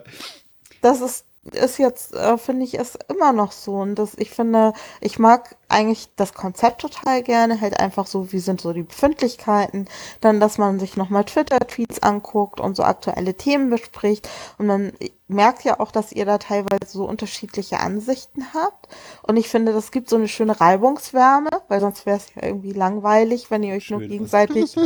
das 0.81 1.01
ist 1.01 1.25
ist 1.43 1.79
jetzt, 1.79 2.13
äh, 2.13 2.37
finde 2.37 2.65
ich, 2.65 2.75
ist 2.75 2.99
immer 3.09 3.33
noch 3.33 3.51
so. 3.51 3.73
Und 3.73 3.95
das, 3.95 4.13
ich 4.17 4.29
finde, 4.29 4.73
ich 4.99 5.17
mag 5.17 5.55
eigentlich 5.69 6.09
das 6.15 6.33
Konzept 6.33 6.81
total 6.81 7.23
gerne, 7.23 7.59
halt 7.61 7.79
einfach 7.79 8.05
so, 8.05 8.31
wie 8.31 8.39
sind 8.39 8.61
so 8.61 8.73
die 8.73 8.83
Befindlichkeiten, 8.83 9.87
dann, 10.19 10.39
dass 10.39 10.59
man 10.59 10.79
sich 10.79 10.97
nochmal 10.97 11.23
Twitter-Tweets 11.23 12.03
anguckt 12.03 12.59
und 12.59 12.75
so 12.75 12.83
aktuelle 12.83 13.33
Themen 13.33 13.71
bespricht. 13.71 14.29
Und 14.59 14.67
man 14.67 14.91
merkt 15.27 15.63
ja 15.63 15.79
auch, 15.79 15.91
dass 15.91 16.11
ihr 16.11 16.25
da 16.25 16.37
teilweise 16.37 16.85
so 16.85 17.05
unterschiedliche 17.05 17.79
Ansichten 17.79 18.53
habt. 18.53 18.87
Und 19.23 19.37
ich 19.37 19.49
finde, 19.49 19.73
das 19.73 19.91
gibt 19.91 20.09
so 20.09 20.17
eine 20.17 20.27
schöne 20.27 20.61
Reibungswärme, 20.61 21.49
weil 21.69 21.79
sonst 21.79 22.05
wäre 22.05 22.17
es 22.17 22.27
ja 22.35 22.43
irgendwie 22.43 22.73
langweilig, 22.73 23.49
wenn 23.49 23.63
ihr 23.63 23.73
euch 23.73 23.85
schön, 23.85 23.99
nur 23.99 24.07
gegenseitig 24.07 24.77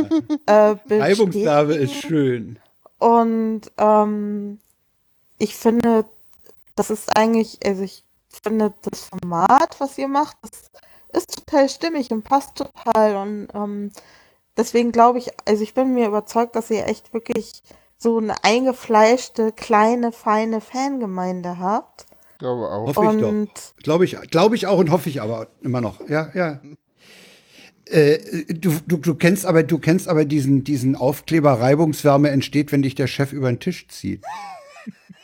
äh, 0.46 0.74
Reibungswärme 0.88 1.74
ist 1.74 1.94
schön. 1.94 2.58
Und 2.98 3.60
ähm, 3.76 4.58
ich 5.38 5.54
finde, 5.54 6.06
das 6.76 6.90
ist 6.90 7.16
eigentlich, 7.16 7.58
also 7.64 7.82
ich 7.82 8.04
finde 8.42 8.72
das 8.82 9.00
Format, 9.00 9.76
was 9.80 9.98
ihr 9.98 10.08
macht, 10.08 10.36
das 10.42 10.70
ist 11.12 11.34
total 11.34 11.68
stimmig 11.68 12.10
und 12.10 12.22
passt 12.22 12.56
total 12.56 13.16
und 13.16 13.48
ähm, 13.54 13.90
deswegen 14.56 14.92
glaube 14.92 15.18
ich, 15.18 15.30
also 15.46 15.62
ich 15.62 15.74
bin 15.74 15.94
mir 15.94 16.06
überzeugt, 16.06 16.54
dass 16.54 16.70
ihr 16.70 16.86
echt 16.86 17.12
wirklich 17.12 17.62
so 17.98 18.18
eine 18.18 18.34
eingefleischte, 18.44 19.52
kleine, 19.52 20.12
feine 20.12 20.60
Fangemeinde 20.60 21.58
habt. 21.58 22.06
Glaube 22.38 22.68
auch. 22.68 22.94
Hoffe 22.94 23.16
ich 23.16 23.24
und 23.24 23.48
doch. 23.48 23.82
Glaube 23.82 24.04
ich, 24.04 24.16
glaube 24.30 24.54
ich 24.54 24.66
auch 24.66 24.78
und 24.78 24.90
hoffe 24.90 25.08
ich 25.08 25.22
aber 25.22 25.48
immer 25.62 25.80
noch. 25.80 26.06
Ja, 26.08 26.30
ja. 26.34 26.60
Äh, 27.86 28.18
du, 28.52 28.72
du, 28.86 28.98
du 28.98 29.14
kennst 29.14 29.46
aber, 29.46 29.62
du 29.62 29.78
kennst 29.78 30.08
aber 30.08 30.24
diesen, 30.24 30.64
diesen 30.64 30.96
Aufkleber 30.96 31.52
Reibungswärme 31.52 32.30
entsteht, 32.30 32.72
wenn 32.72 32.82
dich 32.82 32.94
der 32.94 33.06
Chef 33.06 33.32
über 33.32 33.48
den 33.50 33.60
Tisch 33.60 33.88
zieht. 33.88 34.22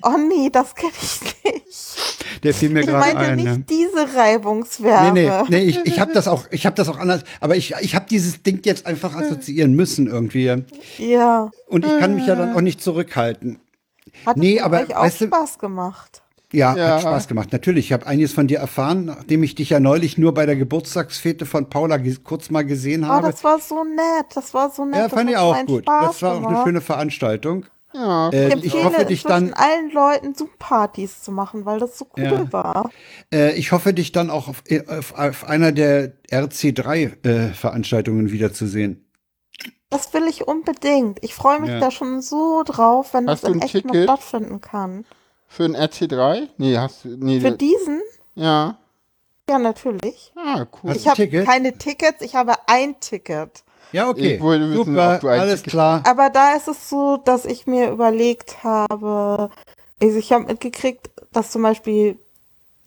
Oh 0.03 0.17
nee, 0.29 0.51
das 0.51 0.75
kenne 0.75 0.93
ich 1.01 1.21
nicht. 1.45 2.43
Der 2.43 2.55
fiel 2.55 2.71
mir 2.71 2.85
gerade 2.85 3.05
ein. 3.05 3.09
Ich 3.09 3.15
meinte 3.15 3.35
nicht 3.37 3.59
ne? 3.59 3.65
diese 3.69 4.17
Reibungswärme. 4.17 5.13
Nee, 5.13 5.29
nee, 5.29 5.45
nee, 5.49 5.63
ich, 5.65 5.79
ich 5.85 6.01
habe 6.01 6.13
das 6.13 6.27
auch, 6.27 6.45
ich 6.51 6.67
habe 6.67 6.75
das 6.75 6.89
auch 6.89 6.99
anders, 6.99 7.23
aber 7.41 7.57
ich, 7.57 7.75
ich 7.81 7.95
habe 7.95 8.07
dieses 8.09 8.43
Ding 8.43 8.61
jetzt 8.65 8.87
einfach 8.87 9.15
assoziieren 9.15 9.75
müssen 9.75 10.09
irgendwie. 10.09 10.53
Ja. 10.99 11.51
Und 11.69 11.87
ich 11.87 11.99
kann 11.99 12.15
mich 12.15 12.27
ja 12.27 12.35
dann 12.35 12.55
auch 12.55 12.61
nicht 12.61 12.83
zurückhalten. 12.83 13.61
Hat 14.27 14.37
nee, 14.37 14.61
aber 14.61 14.81
euch 14.81 14.97
auch 14.97 15.03
weißt 15.03 15.21
du, 15.23 15.27
Spaß 15.27 15.59
gemacht. 15.59 16.23
Ja, 16.53 16.77
ja, 16.77 16.95
hat 16.95 17.01
Spaß 17.01 17.29
gemacht. 17.29 17.53
Natürlich, 17.53 17.87
ich 17.87 17.93
habe 17.93 18.07
einiges 18.07 18.33
von 18.33 18.47
dir 18.47 18.59
erfahren, 18.59 19.07
nachdem 19.07 19.43
ich 19.43 19.55
dich 19.55 19.71
ja 19.71 19.81
neulich 19.81 20.19
nur 20.19 20.35
bei 20.35 20.45
der 20.45 20.57
Geburtstagsfete 20.57 21.47
von 21.47 21.71
Paula 21.71 21.99
kurz 22.23 22.51
mal 22.51 22.65
gesehen 22.65 23.05
oh, 23.05 23.09
habe. 23.09 23.29
Oh, 23.29 23.31
das 23.31 23.43
war 23.43 23.59
so 23.59 23.85
nett, 23.85 24.27
das 24.35 24.53
war 24.53 24.71
so 24.71 24.85
nett. 24.85 24.97
Ja, 24.97 25.09
fand 25.09 25.31
ich 25.31 25.37
auch 25.37 25.65
gut. 25.65 25.85
Spaß 25.85 26.07
das 26.09 26.23
war 26.23 26.35
gemacht. 26.35 26.53
auch 26.53 26.57
eine 26.57 26.65
schöne 26.65 26.81
Veranstaltung. 26.83 27.67
Ja, 27.95 28.31
äh, 28.31 28.57
ich, 28.59 28.67
ich 28.67 28.85
hoffe, 28.85 29.05
dich 29.05 29.23
dann 29.23 29.53
allen 29.53 29.91
Leuten 29.91 30.35
Zoom-Partys 30.35 31.23
zu 31.23 31.31
machen, 31.33 31.67
weil 31.67 31.79
das 31.79 31.99
so 31.99 32.07
cool 32.17 32.25
ja. 32.25 32.53
war. 32.53 32.91
Äh, 33.33 33.55
ich 33.55 33.73
hoffe, 33.73 33.93
dich 33.93 34.13
dann 34.13 34.31
auch 34.31 34.49
auf, 34.49 34.63
äh, 34.67 34.87
auf, 34.87 35.15
auf 35.15 35.45
einer 35.45 35.73
der 35.73 36.13
RC3-Veranstaltungen 36.31 38.29
äh, 38.29 38.33
wiederzusehen. 38.33 39.05
Das 39.91 40.15
will 40.15 40.27
ich 40.27 40.49
unbedingt. 40.49 41.23
Ich 41.23 41.35
freue 41.35 41.61
mich 41.61 41.69
ja. 41.69 41.79
da 41.79 41.91
schon 41.91 42.23
so 42.23 42.63
drauf, 42.65 43.13
wenn 43.13 43.29
hast 43.29 43.45
das 43.45 43.51
in 43.51 43.61
echt 43.61 43.73
Ticket 43.73 43.93
noch 43.93 44.03
stattfinden 44.05 44.61
kann. 44.63 45.05
Für 45.47 45.65
ein 45.65 45.77
RC3? 45.77 46.49
Nee, 46.57 46.79
hast 46.79 47.05
du. 47.05 47.11
Nee, 47.19 47.41
Für 47.41 47.53
diesen? 47.53 48.01
Ja. 48.35 48.79
Ja, 49.51 49.59
natürlich. 49.59 50.33
Ah, 50.35 50.65
cool. 50.83 50.97
Ich 50.97 51.07
habe 51.07 51.29
keine 51.45 51.77
Tickets, 51.77 52.23
ich 52.23 52.35
habe 52.35 52.55
ein 52.69 52.99
Ticket. 53.01 53.65
Ja, 53.93 54.09
okay. 54.09 54.35
Ich 54.37 54.41
wollte 54.41 54.71
wissen, 54.71 54.85
Super, 54.85 55.21
alles 55.25 55.63
klar. 55.63 56.03
Aber 56.07 56.31
da 56.31 56.55
ist 56.55 56.69
es 56.69 56.89
so, 56.89 57.19
dass 57.19 57.45
ich 57.45 57.67
mir 57.67 57.91
überlegt 57.91 58.65
habe, 58.65 59.51
also 60.03 60.19
ich 60.19 60.33
habe 60.33 60.45
mitgekriegt, 60.45 61.11
dass 61.33 61.51
zum 61.51 61.63
Beispiel 61.63 62.19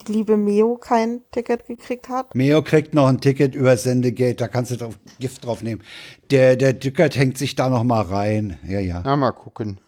die 0.07 0.11
liebe 0.11 0.38
Meo 0.38 0.76
kein 0.76 1.22
Ticket 1.32 1.68
gekriegt 1.68 2.10
hat. 2.10 2.36
Meo 2.36 2.61
kriegt 2.61 2.94
noch 2.94 3.07
ein 3.07 3.22
Ticket 3.22 3.56
über 3.56 3.77
Sendegate, 3.77 4.36
da 4.36 4.48
kannst 4.48 4.72
du 4.72 4.77
drauf, 4.77 4.99
Gift 5.19 5.45
drauf 5.45 5.64
nehmen. 5.64 5.82
Der, 6.32 6.56
der 6.56 6.73
Dickert 6.73 7.15
hängt 7.15 7.38
sich 7.38 7.56
da 7.56 7.69
noch 7.69 7.84
mal 7.84 8.02
rein. 8.02 8.60
Ja, 8.68 8.80
ja. 8.80 9.02
Ja, 9.03 9.15
mal 9.15 9.32
gucken 9.32 9.80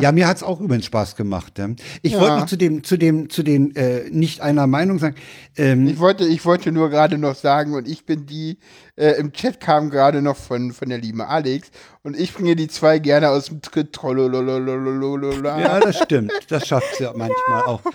ja, 0.00 0.12
mir 0.12 0.26
hat's 0.26 0.42
auch 0.42 0.60
übrigens 0.60 0.86
Spaß 0.86 1.16
gemacht. 1.16 1.58
Ja. 1.58 1.68
Ich 2.02 2.12
ja. 2.12 2.20
wollte 2.20 2.36
noch 2.36 2.46
zu 2.46 2.56
dem, 2.56 2.84
zu 2.84 2.96
dem, 2.96 3.30
zu 3.30 3.42
den 3.42 3.74
äh, 3.76 4.08
nicht 4.10 4.40
einer 4.40 4.66
Meinung 4.66 4.98
sagen. 4.98 5.16
Ähm, 5.56 5.88
ich 5.88 5.98
wollte, 5.98 6.24
ich 6.24 6.44
wollte 6.44 6.72
nur 6.72 6.90
gerade 6.90 7.18
noch 7.18 7.34
sagen, 7.34 7.74
und 7.74 7.88
ich 7.88 8.06
bin 8.06 8.26
die, 8.26 8.58
äh, 8.96 9.12
im 9.18 9.32
Chat 9.32 9.60
kam 9.60 9.90
gerade 9.90 10.22
noch 10.22 10.36
von, 10.36 10.72
von 10.72 10.88
der 10.88 10.98
lieben 10.98 11.20
Alex, 11.20 11.70
und 12.02 12.18
ich 12.18 12.32
bringe 12.32 12.56
die 12.56 12.68
zwei 12.68 12.98
gerne 12.98 13.30
aus 13.30 13.46
dem 13.46 13.60
Tritt. 13.60 13.98
Ja, 14.02 15.80
das 15.80 15.98
stimmt. 15.98 16.32
Das 16.48 16.66
schafft 16.66 16.96
sie 16.96 17.04
ja 17.04 17.12
manchmal 17.14 17.62
auch. 17.64 17.82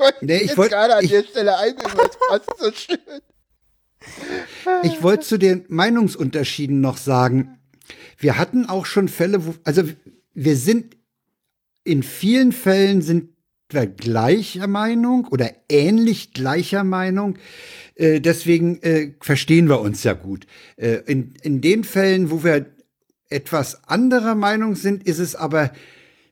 Das 0.00 0.12
nee, 0.20 0.36
ich 0.38 0.56
wollte 0.56 0.74
gerade 0.74 0.96
an 0.96 1.06
der 1.06 1.22
Stelle 1.22 1.56
einbilden, 1.56 1.96
das 1.96 2.18
passt 2.28 2.50
so 2.58 2.70
schön. 2.72 2.98
Ich 4.82 5.02
wollte 5.02 5.24
zu 5.24 5.38
den 5.38 5.64
Meinungsunterschieden 5.68 6.80
noch 6.80 6.98
sagen. 6.98 7.58
Wir 8.18 8.38
hatten 8.38 8.68
auch 8.68 8.86
schon 8.86 9.08
Fälle, 9.08 9.46
wo, 9.46 9.54
also 9.64 9.82
wir 10.34 10.56
sind 10.56 10.96
in 11.84 12.02
vielen 12.02 12.52
Fällen 12.52 13.02
sind 13.02 13.30
wir 13.70 13.86
gleicher 13.86 14.66
Meinung 14.66 15.26
oder 15.30 15.50
ähnlich 15.68 16.32
gleicher 16.32 16.84
Meinung. 16.84 17.36
Äh, 17.94 18.20
deswegen 18.20 18.82
äh, 18.82 19.14
verstehen 19.20 19.68
wir 19.68 19.80
uns 19.80 20.02
ja 20.04 20.14
gut. 20.14 20.46
Äh, 20.76 21.00
in, 21.06 21.34
in 21.42 21.60
den 21.60 21.84
Fällen, 21.84 22.30
wo 22.30 22.44
wir 22.44 22.66
etwas 23.28 23.88
anderer 23.88 24.34
Meinung 24.34 24.76
sind, 24.76 25.04
ist 25.04 25.18
es 25.18 25.34
aber 25.34 25.72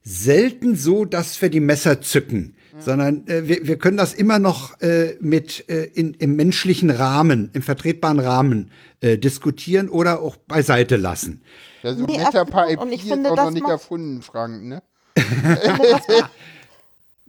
selten 0.02 0.76
so, 0.76 1.04
dass 1.04 1.40
wir 1.40 1.48
die 1.48 1.60
Messer 1.60 2.00
zücken, 2.00 2.54
mhm. 2.72 2.80
sondern 2.80 3.26
äh, 3.28 3.48
wir, 3.48 3.66
wir 3.66 3.78
können 3.78 3.96
das 3.96 4.14
immer 4.14 4.38
noch 4.38 4.80
äh, 4.80 5.16
mit 5.20 5.68
äh, 5.68 5.84
in, 5.94 6.14
im 6.14 6.36
menschlichen 6.36 6.90
Rahmen, 6.90 7.50
im 7.52 7.62
vertretbaren 7.62 8.20
Rahmen 8.20 8.70
äh, 9.00 9.18
diskutieren 9.18 9.88
oder 9.88 10.20
auch 10.20 10.36
beiseite 10.36 10.96
lassen. 10.96 11.42
Ja, 11.82 11.94
so 11.94 12.04
nee, 12.04 12.18
Metapaipie 12.18 12.76
und 12.76 12.92
ich 12.92 13.04
finde, 13.04 13.30
ist 13.30 13.38
auch 13.38 13.44
noch 13.44 13.50
nicht 13.50 13.68
erfunden, 13.68 14.22
Frank, 14.22 14.62
ne? 14.62 14.82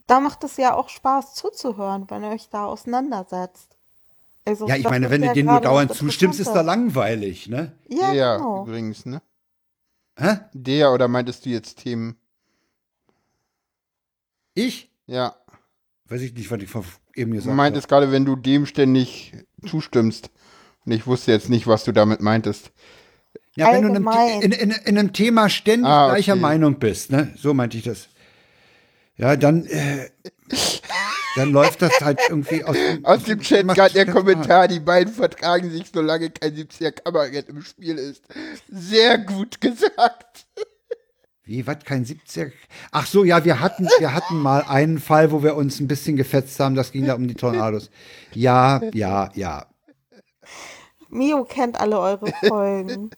da 0.07 0.19
macht 0.19 0.43
es 0.43 0.57
ja 0.57 0.75
auch 0.75 0.89
Spaß 0.89 1.33
zuzuhören, 1.33 2.09
wenn 2.09 2.23
ihr 2.23 2.29
euch 2.29 2.49
da 2.49 2.65
auseinandersetzt. 2.65 3.75
Also, 4.45 4.67
ja, 4.67 4.75
ich 4.75 4.83
meine, 4.83 5.09
wenn 5.09 5.21
du 5.21 5.33
denen 5.33 5.49
nur 5.49 5.61
dauernd 5.61 5.93
zustimmst, 5.93 6.39
ist 6.39 6.51
da 6.51 6.61
langweilig, 6.61 7.47
ne? 7.47 7.71
Ja, 7.87 8.13
Der 8.13 8.37
genau. 8.37 8.63
übrigens, 8.63 9.05
ne? 9.05 9.21
Hä? 10.17 10.39
Der 10.53 10.91
oder 10.91 11.07
meintest 11.07 11.45
du 11.45 11.49
jetzt 11.49 11.79
Themen? 11.79 12.17
Ich? 14.53 14.91
Ja. 15.07 15.35
Weiß 16.07 16.21
ich 16.21 16.33
nicht, 16.33 16.51
was 16.51 16.61
ich 16.61 16.69
eben 17.15 17.31
gesagt 17.31 17.47
habe. 17.47 17.51
Du 17.51 17.51
meintest 17.53 17.87
gerade, 17.87 18.11
wenn 18.11 18.25
du 18.25 18.35
dem 18.35 18.65
ständig 18.65 19.33
zustimmst. 19.65 20.29
Und 20.85 20.91
ich 20.91 21.07
wusste 21.07 21.31
jetzt 21.31 21.49
nicht, 21.49 21.65
was 21.65 21.85
du 21.85 21.91
damit 21.91 22.21
meintest. 22.21 22.71
Ja, 23.55 23.71
wenn 23.71 23.83
du 23.83 23.89
in 23.89 24.07
einem, 24.07 24.41
in, 24.41 24.51
in, 24.51 24.71
in 24.71 24.97
einem, 24.97 25.13
Thema 25.13 25.47
ständig 25.47 25.87
ah, 25.87 26.05
okay. 26.05 26.15
gleicher 26.15 26.35
Meinung 26.35 26.79
bist, 26.79 27.11
ne? 27.11 27.33
So 27.37 27.53
meinte 27.53 27.77
ich 27.77 27.83
das. 27.83 28.07
Ja, 29.15 29.35
dann, 29.35 29.67
äh, 29.67 30.09
dann 31.35 31.51
läuft 31.51 31.83
das 31.83 32.01
halt 32.01 32.19
irgendwie 32.29 32.63
aus 32.63 32.75
dem, 32.75 33.05
aus 33.05 33.23
dem 33.23 33.39
Chat 33.41 33.67
gerade 33.67 33.93
der 33.93 34.07
Kommentar, 34.07 34.67
die 34.67 34.79
beiden 34.79 35.13
vertragen 35.13 35.69
sich, 35.69 35.85
solange 35.93 36.31
kein 36.31 36.55
70er 36.55 36.91
Kabarett 36.91 37.49
im 37.49 37.61
Spiel 37.61 37.97
ist. 37.97 38.23
Sehr 38.69 39.19
gut 39.19 39.61
gesagt. 39.61 40.47
Wie, 41.45 41.67
was, 41.67 41.79
kein 41.85 42.05
70er? 42.05 42.51
Ach 42.91 43.05
so, 43.05 43.23
ja, 43.23 43.43
wir 43.45 43.59
hatten, 43.59 43.87
wir 43.99 44.13
hatten 44.13 44.37
mal 44.37 44.63
einen 44.63 44.97
Fall, 44.97 45.31
wo 45.31 45.43
wir 45.43 45.55
uns 45.55 45.79
ein 45.79 45.87
bisschen 45.87 46.15
gefetzt 46.15 46.59
haben, 46.59 46.73
das 46.73 46.91
ging 46.91 47.05
da 47.05 47.15
um 47.15 47.27
die 47.27 47.35
Tornados. 47.35 47.91
Ja, 48.33 48.81
ja, 48.93 49.29
ja. 49.35 49.67
Mio 51.13 51.43
kennt 51.43 51.79
alle 51.79 51.99
eure 51.99 52.31
Folgen. 52.47 53.11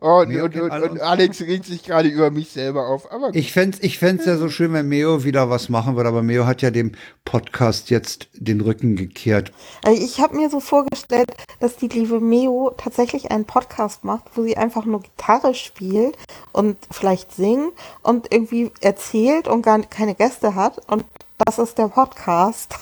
oh, 0.00 0.20
und, 0.20 0.36
und, 0.36 0.56
und, 0.56 0.70
und, 0.70 1.00
Alex 1.00 1.40
regt 1.42 1.66
sich 1.66 1.82
gerade 1.84 2.08
über 2.08 2.30
mich 2.30 2.50
selber 2.50 2.88
auf. 2.88 3.10
Aber 3.12 3.34
ich 3.34 3.52
fände 3.52 3.76
es 3.76 3.82
ich 3.82 3.98
fänd's 3.98 4.24
ja 4.26 4.36
so 4.36 4.48
schön, 4.48 4.72
wenn 4.72 4.88
Meo 4.88 5.24
wieder 5.24 5.50
was 5.50 5.68
machen 5.68 5.96
würde, 5.96 6.08
aber 6.08 6.22
Meo 6.22 6.46
hat 6.46 6.62
ja 6.62 6.70
dem 6.70 6.92
Podcast 7.24 7.90
jetzt 7.90 8.28
den 8.34 8.60
Rücken 8.60 8.96
gekehrt. 8.96 9.52
Also 9.84 10.02
ich 10.02 10.20
habe 10.20 10.36
mir 10.36 10.50
so 10.50 10.60
vorgestellt, 10.60 11.30
dass 11.60 11.76
die 11.76 11.88
liebe 11.88 12.20
Meo 12.20 12.72
tatsächlich 12.76 13.30
einen 13.30 13.44
Podcast 13.44 14.04
macht, 14.04 14.24
wo 14.34 14.42
sie 14.42 14.56
einfach 14.56 14.84
nur 14.84 15.02
Gitarre 15.02 15.54
spielt 15.54 16.16
und 16.52 16.76
vielleicht 16.90 17.32
singt 17.32 17.72
und 18.02 18.32
irgendwie 18.32 18.70
erzählt 18.80 19.48
und 19.48 19.62
gar 19.62 19.80
keine 19.82 20.14
Gäste 20.14 20.54
hat. 20.54 20.80
Und 20.88 21.04
das 21.38 21.58
ist 21.58 21.78
der 21.78 21.88
Podcast. 21.88 22.74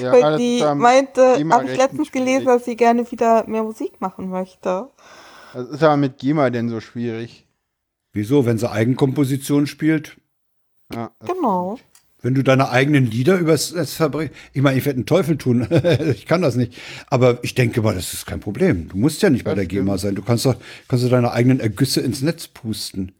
Ja, 0.00 0.12
Weil 0.12 0.36
die 0.38 0.62
meinte, 0.74 1.38
habe 1.50 1.70
ich 1.70 1.76
letztens 1.76 2.12
gelesen, 2.12 2.46
dass 2.46 2.64
sie 2.64 2.76
gerne 2.76 3.10
wieder 3.10 3.46
mehr 3.46 3.62
Musik 3.62 4.00
machen 4.00 4.28
möchte. 4.28 4.88
Was 5.52 5.68
ist 5.68 5.82
aber 5.82 5.96
mit 5.96 6.18
GEMA 6.18 6.50
denn 6.50 6.68
so 6.68 6.80
schwierig? 6.80 7.46
Wieso, 8.12 8.46
wenn 8.46 8.58
sie 8.58 8.70
Eigenkomposition 8.70 9.66
spielt? 9.66 10.16
Ja, 10.92 11.10
genau. 11.26 11.78
wenn 12.22 12.34
du 12.34 12.42
deine 12.42 12.70
eigenen 12.70 13.06
Lieder 13.06 13.38
übers 13.38 13.72
Netz 13.72 13.94
verbringst. 13.94 14.34
Ich 14.52 14.62
meine, 14.62 14.78
ich 14.78 14.84
werde 14.84 14.98
einen 14.98 15.06
Teufel 15.06 15.36
tun. 15.36 15.66
ich 16.10 16.26
kann 16.26 16.42
das 16.42 16.56
nicht. 16.56 16.76
Aber 17.08 17.42
ich 17.42 17.54
denke 17.54 17.82
mal, 17.82 17.94
das 17.94 18.12
ist 18.14 18.26
kein 18.26 18.40
Problem. 18.40 18.88
Du 18.88 18.96
musst 18.96 19.22
ja 19.22 19.30
nicht 19.30 19.44
bei 19.44 19.54
der 19.54 19.66
GEMA 19.66 19.98
sein. 19.98 20.14
Du 20.14 20.22
kannst 20.22 20.44
doch, 20.46 20.56
kannst 20.88 21.04
du 21.04 21.08
deine 21.08 21.32
eigenen 21.32 21.60
Ergüsse 21.60 22.00
ins 22.00 22.22
Netz 22.22 22.48
pusten. 22.48 23.12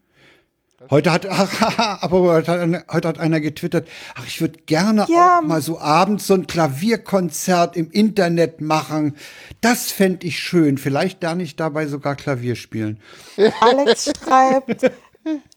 Heute 0.91 1.13
hat, 1.13 1.27
aber 2.03 2.21
heute 2.21 2.53
hat, 2.53 2.93
heute 2.93 3.09
hat 3.09 3.19
einer 3.19 3.41
getwittert, 3.41 3.89
ach, 4.15 4.27
ich 4.27 4.41
würde 4.41 4.61
gerne 4.67 5.07
ja. 5.09 5.39
auch 5.39 5.43
mal 5.43 5.61
so 5.61 5.79
abends 5.79 6.27
so 6.27 6.35
ein 6.35 6.47
Klavierkonzert 6.47 7.77
im 7.77 7.91
Internet 7.91 8.61
machen. 8.61 9.17
Das 9.61 9.91
fände 9.91 10.27
ich 10.27 10.39
schön. 10.39 10.79
Vielleicht 10.79 11.23
lerne 11.23 11.43
ich 11.43 11.57
dabei 11.57 11.87
sogar 11.87 12.17
Klavier 12.17 12.57
spielen. 12.57 13.01
Alex 13.61 14.13
schreibt, 14.25 14.91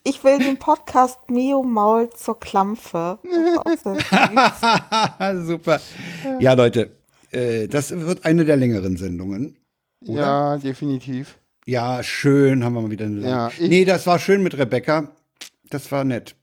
ich 0.03 0.23
will 0.23 0.39
den 0.39 0.57
Podcast 0.57 1.29
Mio 1.29 1.63
Maul 1.63 2.09
zur 2.11 2.39
Klampfe. 2.39 3.19
Super. 5.45 5.79
Ja, 6.39 6.53
Leute, 6.53 6.91
äh, 7.31 7.67
das 7.67 7.91
wird 7.91 8.25
eine 8.25 8.45
der 8.45 8.57
längeren 8.57 8.97
Sendungen. 8.97 9.57
Oder? 10.07 10.21
Ja, 10.21 10.57
definitiv. 10.57 11.37
Ja, 11.65 12.01
schön, 12.01 12.63
haben 12.63 12.73
wir 12.73 12.81
mal 12.81 12.89
wieder 12.89 13.05
eine. 13.05 13.21
Ja, 13.21 13.51
nee, 13.59 13.85
das 13.85 14.07
war 14.07 14.17
schön 14.17 14.41
mit 14.41 14.57
Rebecca. 14.57 15.11
Das 15.69 15.91
war 15.91 16.03
nett. 16.03 16.35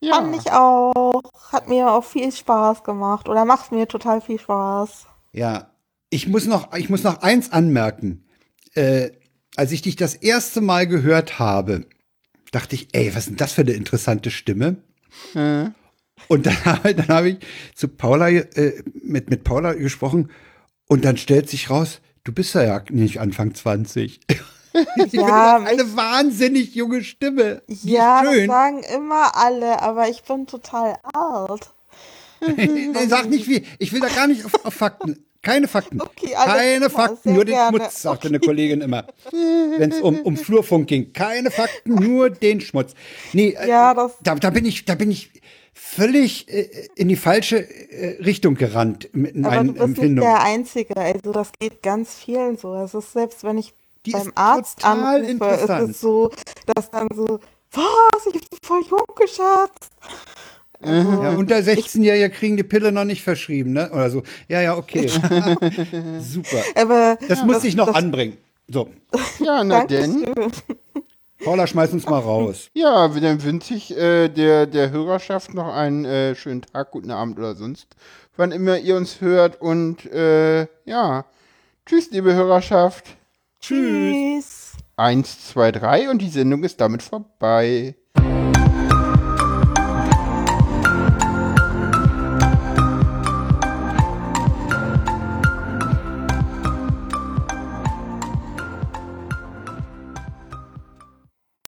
Ja. 0.00 0.14
Fand 0.14 0.36
ich 0.36 0.50
auch. 0.52 1.22
Hat 1.52 1.68
mir 1.68 1.90
auch 1.90 2.04
viel 2.04 2.30
Spaß 2.32 2.84
gemacht. 2.84 3.28
Oder 3.28 3.44
macht 3.44 3.72
mir 3.72 3.88
total 3.88 4.20
viel 4.20 4.38
Spaß. 4.38 5.06
Ja. 5.32 5.70
Ich 6.10 6.26
muss 6.26 6.46
noch, 6.46 6.74
ich 6.74 6.88
muss 6.88 7.02
noch 7.02 7.20
eins 7.20 7.52
anmerken. 7.52 8.24
Äh, 8.74 9.10
als 9.56 9.72
ich 9.72 9.82
dich 9.82 9.96
das 9.96 10.14
erste 10.14 10.60
Mal 10.60 10.86
gehört 10.86 11.38
habe, 11.38 11.86
dachte 12.50 12.76
ich, 12.76 12.88
ey, 12.92 13.10
was 13.10 13.24
ist 13.24 13.28
denn 13.30 13.36
das 13.36 13.52
für 13.52 13.62
eine 13.62 13.72
interessante 13.72 14.30
Stimme? 14.30 14.76
Mhm. 15.34 15.74
Und 16.28 16.46
dann, 16.46 16.56
dann 16.82 17.08
habe 17.08 17.30
ich 17.30 17.38
zu 17.74 17.88
Paula, 17.88 18.28
äh, 18.28 18.82
mit, 19.02 19.30
mit 19.30 19.44
Paula 19.44 19.74
gesprochen 19.74 20.30
und 20.86 21.04
dann 21.04 21.16
stellt 21.16 21.50
sich 21.50 21.70
raus, 21.70 22.00
du 22.24 22.32
bist 22.32 22.54
ja 22.54 22.82
nicht 22.90 23.20
Anfang 23.20 23.54
20. 23.54 24.20
ja, 25.12 25.56
eine 25.56 25.96
wahnsinnig 25.96 26.74
junge 26.74 27.04
Stimme. 27.04 27.62
Ja, 27.66 28.22
das 28.22 28.46
sagen 28.46 28.82
immer 28.94 29.36
alle, 29.36 29.80
aber 29.82 30.08
ich 30.08 30.22
bin 30.22 30.46
total 30.46 30.98
alt. 31.12 31.70
sag 33.08 33.28
nicht 33.28 33.48
wie. 33.48 33.64
Ich 33.78 33.92
will 33.92 34.00
da 34.00 34.08
gar 34.08 34.26
nicht 34.26 34.44
auf, 34.44 34.64
auf 34.64 34.74
Fakten. 34.74 35.24
Keine 35.42 35.68
Fakten. 35.68 36.00
Okay, 36.00 36.34
Keine 36.34 36.90
Fakten, 36.90 37.32
nur 37.32 37.44
den 37.44 37.54
gerne. 37.54 37.78
Schmutz, 37.78 38.02
sagte 38.02 38.26
okay. 38.26 38.28
eine 38.28 38.40
Kollegin 38.40 38.80
immer. 38.80 39.06
Wenn 39.30 39.92
es 39.92 40.00
um, 40.00 40.20
um 40.20 40.36
Flurfunk 40.36 40.88
ging. 40.88 41.12
Keine 41.12 41.50
Fakten, 41.50 41.94
nur 41.94 42.30
den 42.30 42.60
Schmutz. 42.60 42.94
Nee, 43.32 43.50
äh, 43.50 43.68
ja, 43.68 43.94
das 43.94 44.16
da, 44.22 44.34
da 44.34 44.50
bin 44.50 44.64
ich, 44.64 44.84
da 44.84 44.96
bin 44.96 45.10
ich 45.10 45.30
völlig 45.72 46.48
äh, 46.48 46.88
in 46.96 47.08
die 47.08 47.16
falsche 47.16 47.58
äh, 47.58 48.20
Richtung 48.22 48.56
gerannt 48.56 49.10
mit 49.12 49.36
Aber 49.36 49.54
meinen 49.54 49.74
du 49.74 49.86
bist 49.86 50.02
Nicht 50.02 50.22
der 50.22 50.42
Einzige, 50.42 50.96
also 50.96 51.32
das 51.32 51.52
geht 51.58 51.82
ganz 51.82 52.14
vielen 52.14 52.56
so. 52.56 52.74
Es 52.74 52.94
ist 52.94 53.12
selbst, 53.12 53.44
wenn 53.44 53.58
ich 53.58 53.74
die 54.08 54.12
beim 54.12 54.32
Arzt 54.34 54.84
anrufe, 54.84 55.44
ist 55.46 55.90
es 55.90 56.00
so, 56.00 56.30
dass 56.74 56.90
dann 56.90 57.08
so, 57.14 57.38
was, 57.72 58.26
ich 58.26 58.48
bin 58.48 58.58
voll 58.62 58.82
jung 58.88 59.06
geschätzt. 59.16 59.90
Also, 60.80 61.22
ja, 61.22 61.30
unter 61.30 61.56
16-Jährige 61.56 62.30
kriegen 62.30 62.56
die 62.56 62.62
Pille 62.62 62.92
noch 62.92 63.04
nicht 63.04 63.22
verschrieben, 63.22 63.72
ne? 63.72 63.90
Oder 63.90 64.10
so. 64.10 64.22
Ja, 64.46 64.60
ja, 64.60 64.76
okay. 64.76 65.08
Super. 66.20 66.62
Aber, 66.76 67.18
das 67.28 67.40
ja, 67.40 67.44
muss 67.44 67.56
das, 67.56 67.64
ich 67.64 67.76
noch 67.76 67.86
das, 67.86 67.96
anbringen. 67.96 68.36
So. 68.68 68.88
Ja, 69.40 69.64
na 69.64 69.84
denn. 69.86 70.26
Paula, 71.42 71.66
schmeiß 71.66 71.92
uns 71.92 72.06
mal 72.06 72.18
raus. 72.18 72.68
Ja, 72.74 73.08
dann 73.08 73.42
wünsche 73.42 73.74
ich 73.74 73.96
äh, 73.96 74.28
der, 74.28 74.66
der 74.66 74.90
Hörerschaft 74.90 75.54
noch 75.54 75.72
einen 75.72 76.04
äh, 76.04 76.34
schönen 76.34 76.62
Tag, 76.62 76.90
guten 76.90 77.10
Abend 77.10 77.38
oder 77.38 77.54
sonst, 77.54 77.88
wann 78.36 78.52
immer 78.52 78.78
ihr 78.78 78.96
uns 78.96 79.20
hört. 79.20 79.60
Und 79.60 80.04
äh, 80.06 80.66
ja, 80.84 81.24
tschüss, 81.86 82.10
liebe 82.10 82.34
Hörerschaft. 82.34 83.17
Tschüss. 83.60 84.72
Eins, 84.96 85.48
zwei, 85.48 85.72
drei 85.72 86.10
und 86.10 86.20
die 86.22 86.28
Sendung 86.28 86.64
ist 86.64 86.80
damit 86.80 87.02
vorbei. 87.02 87.94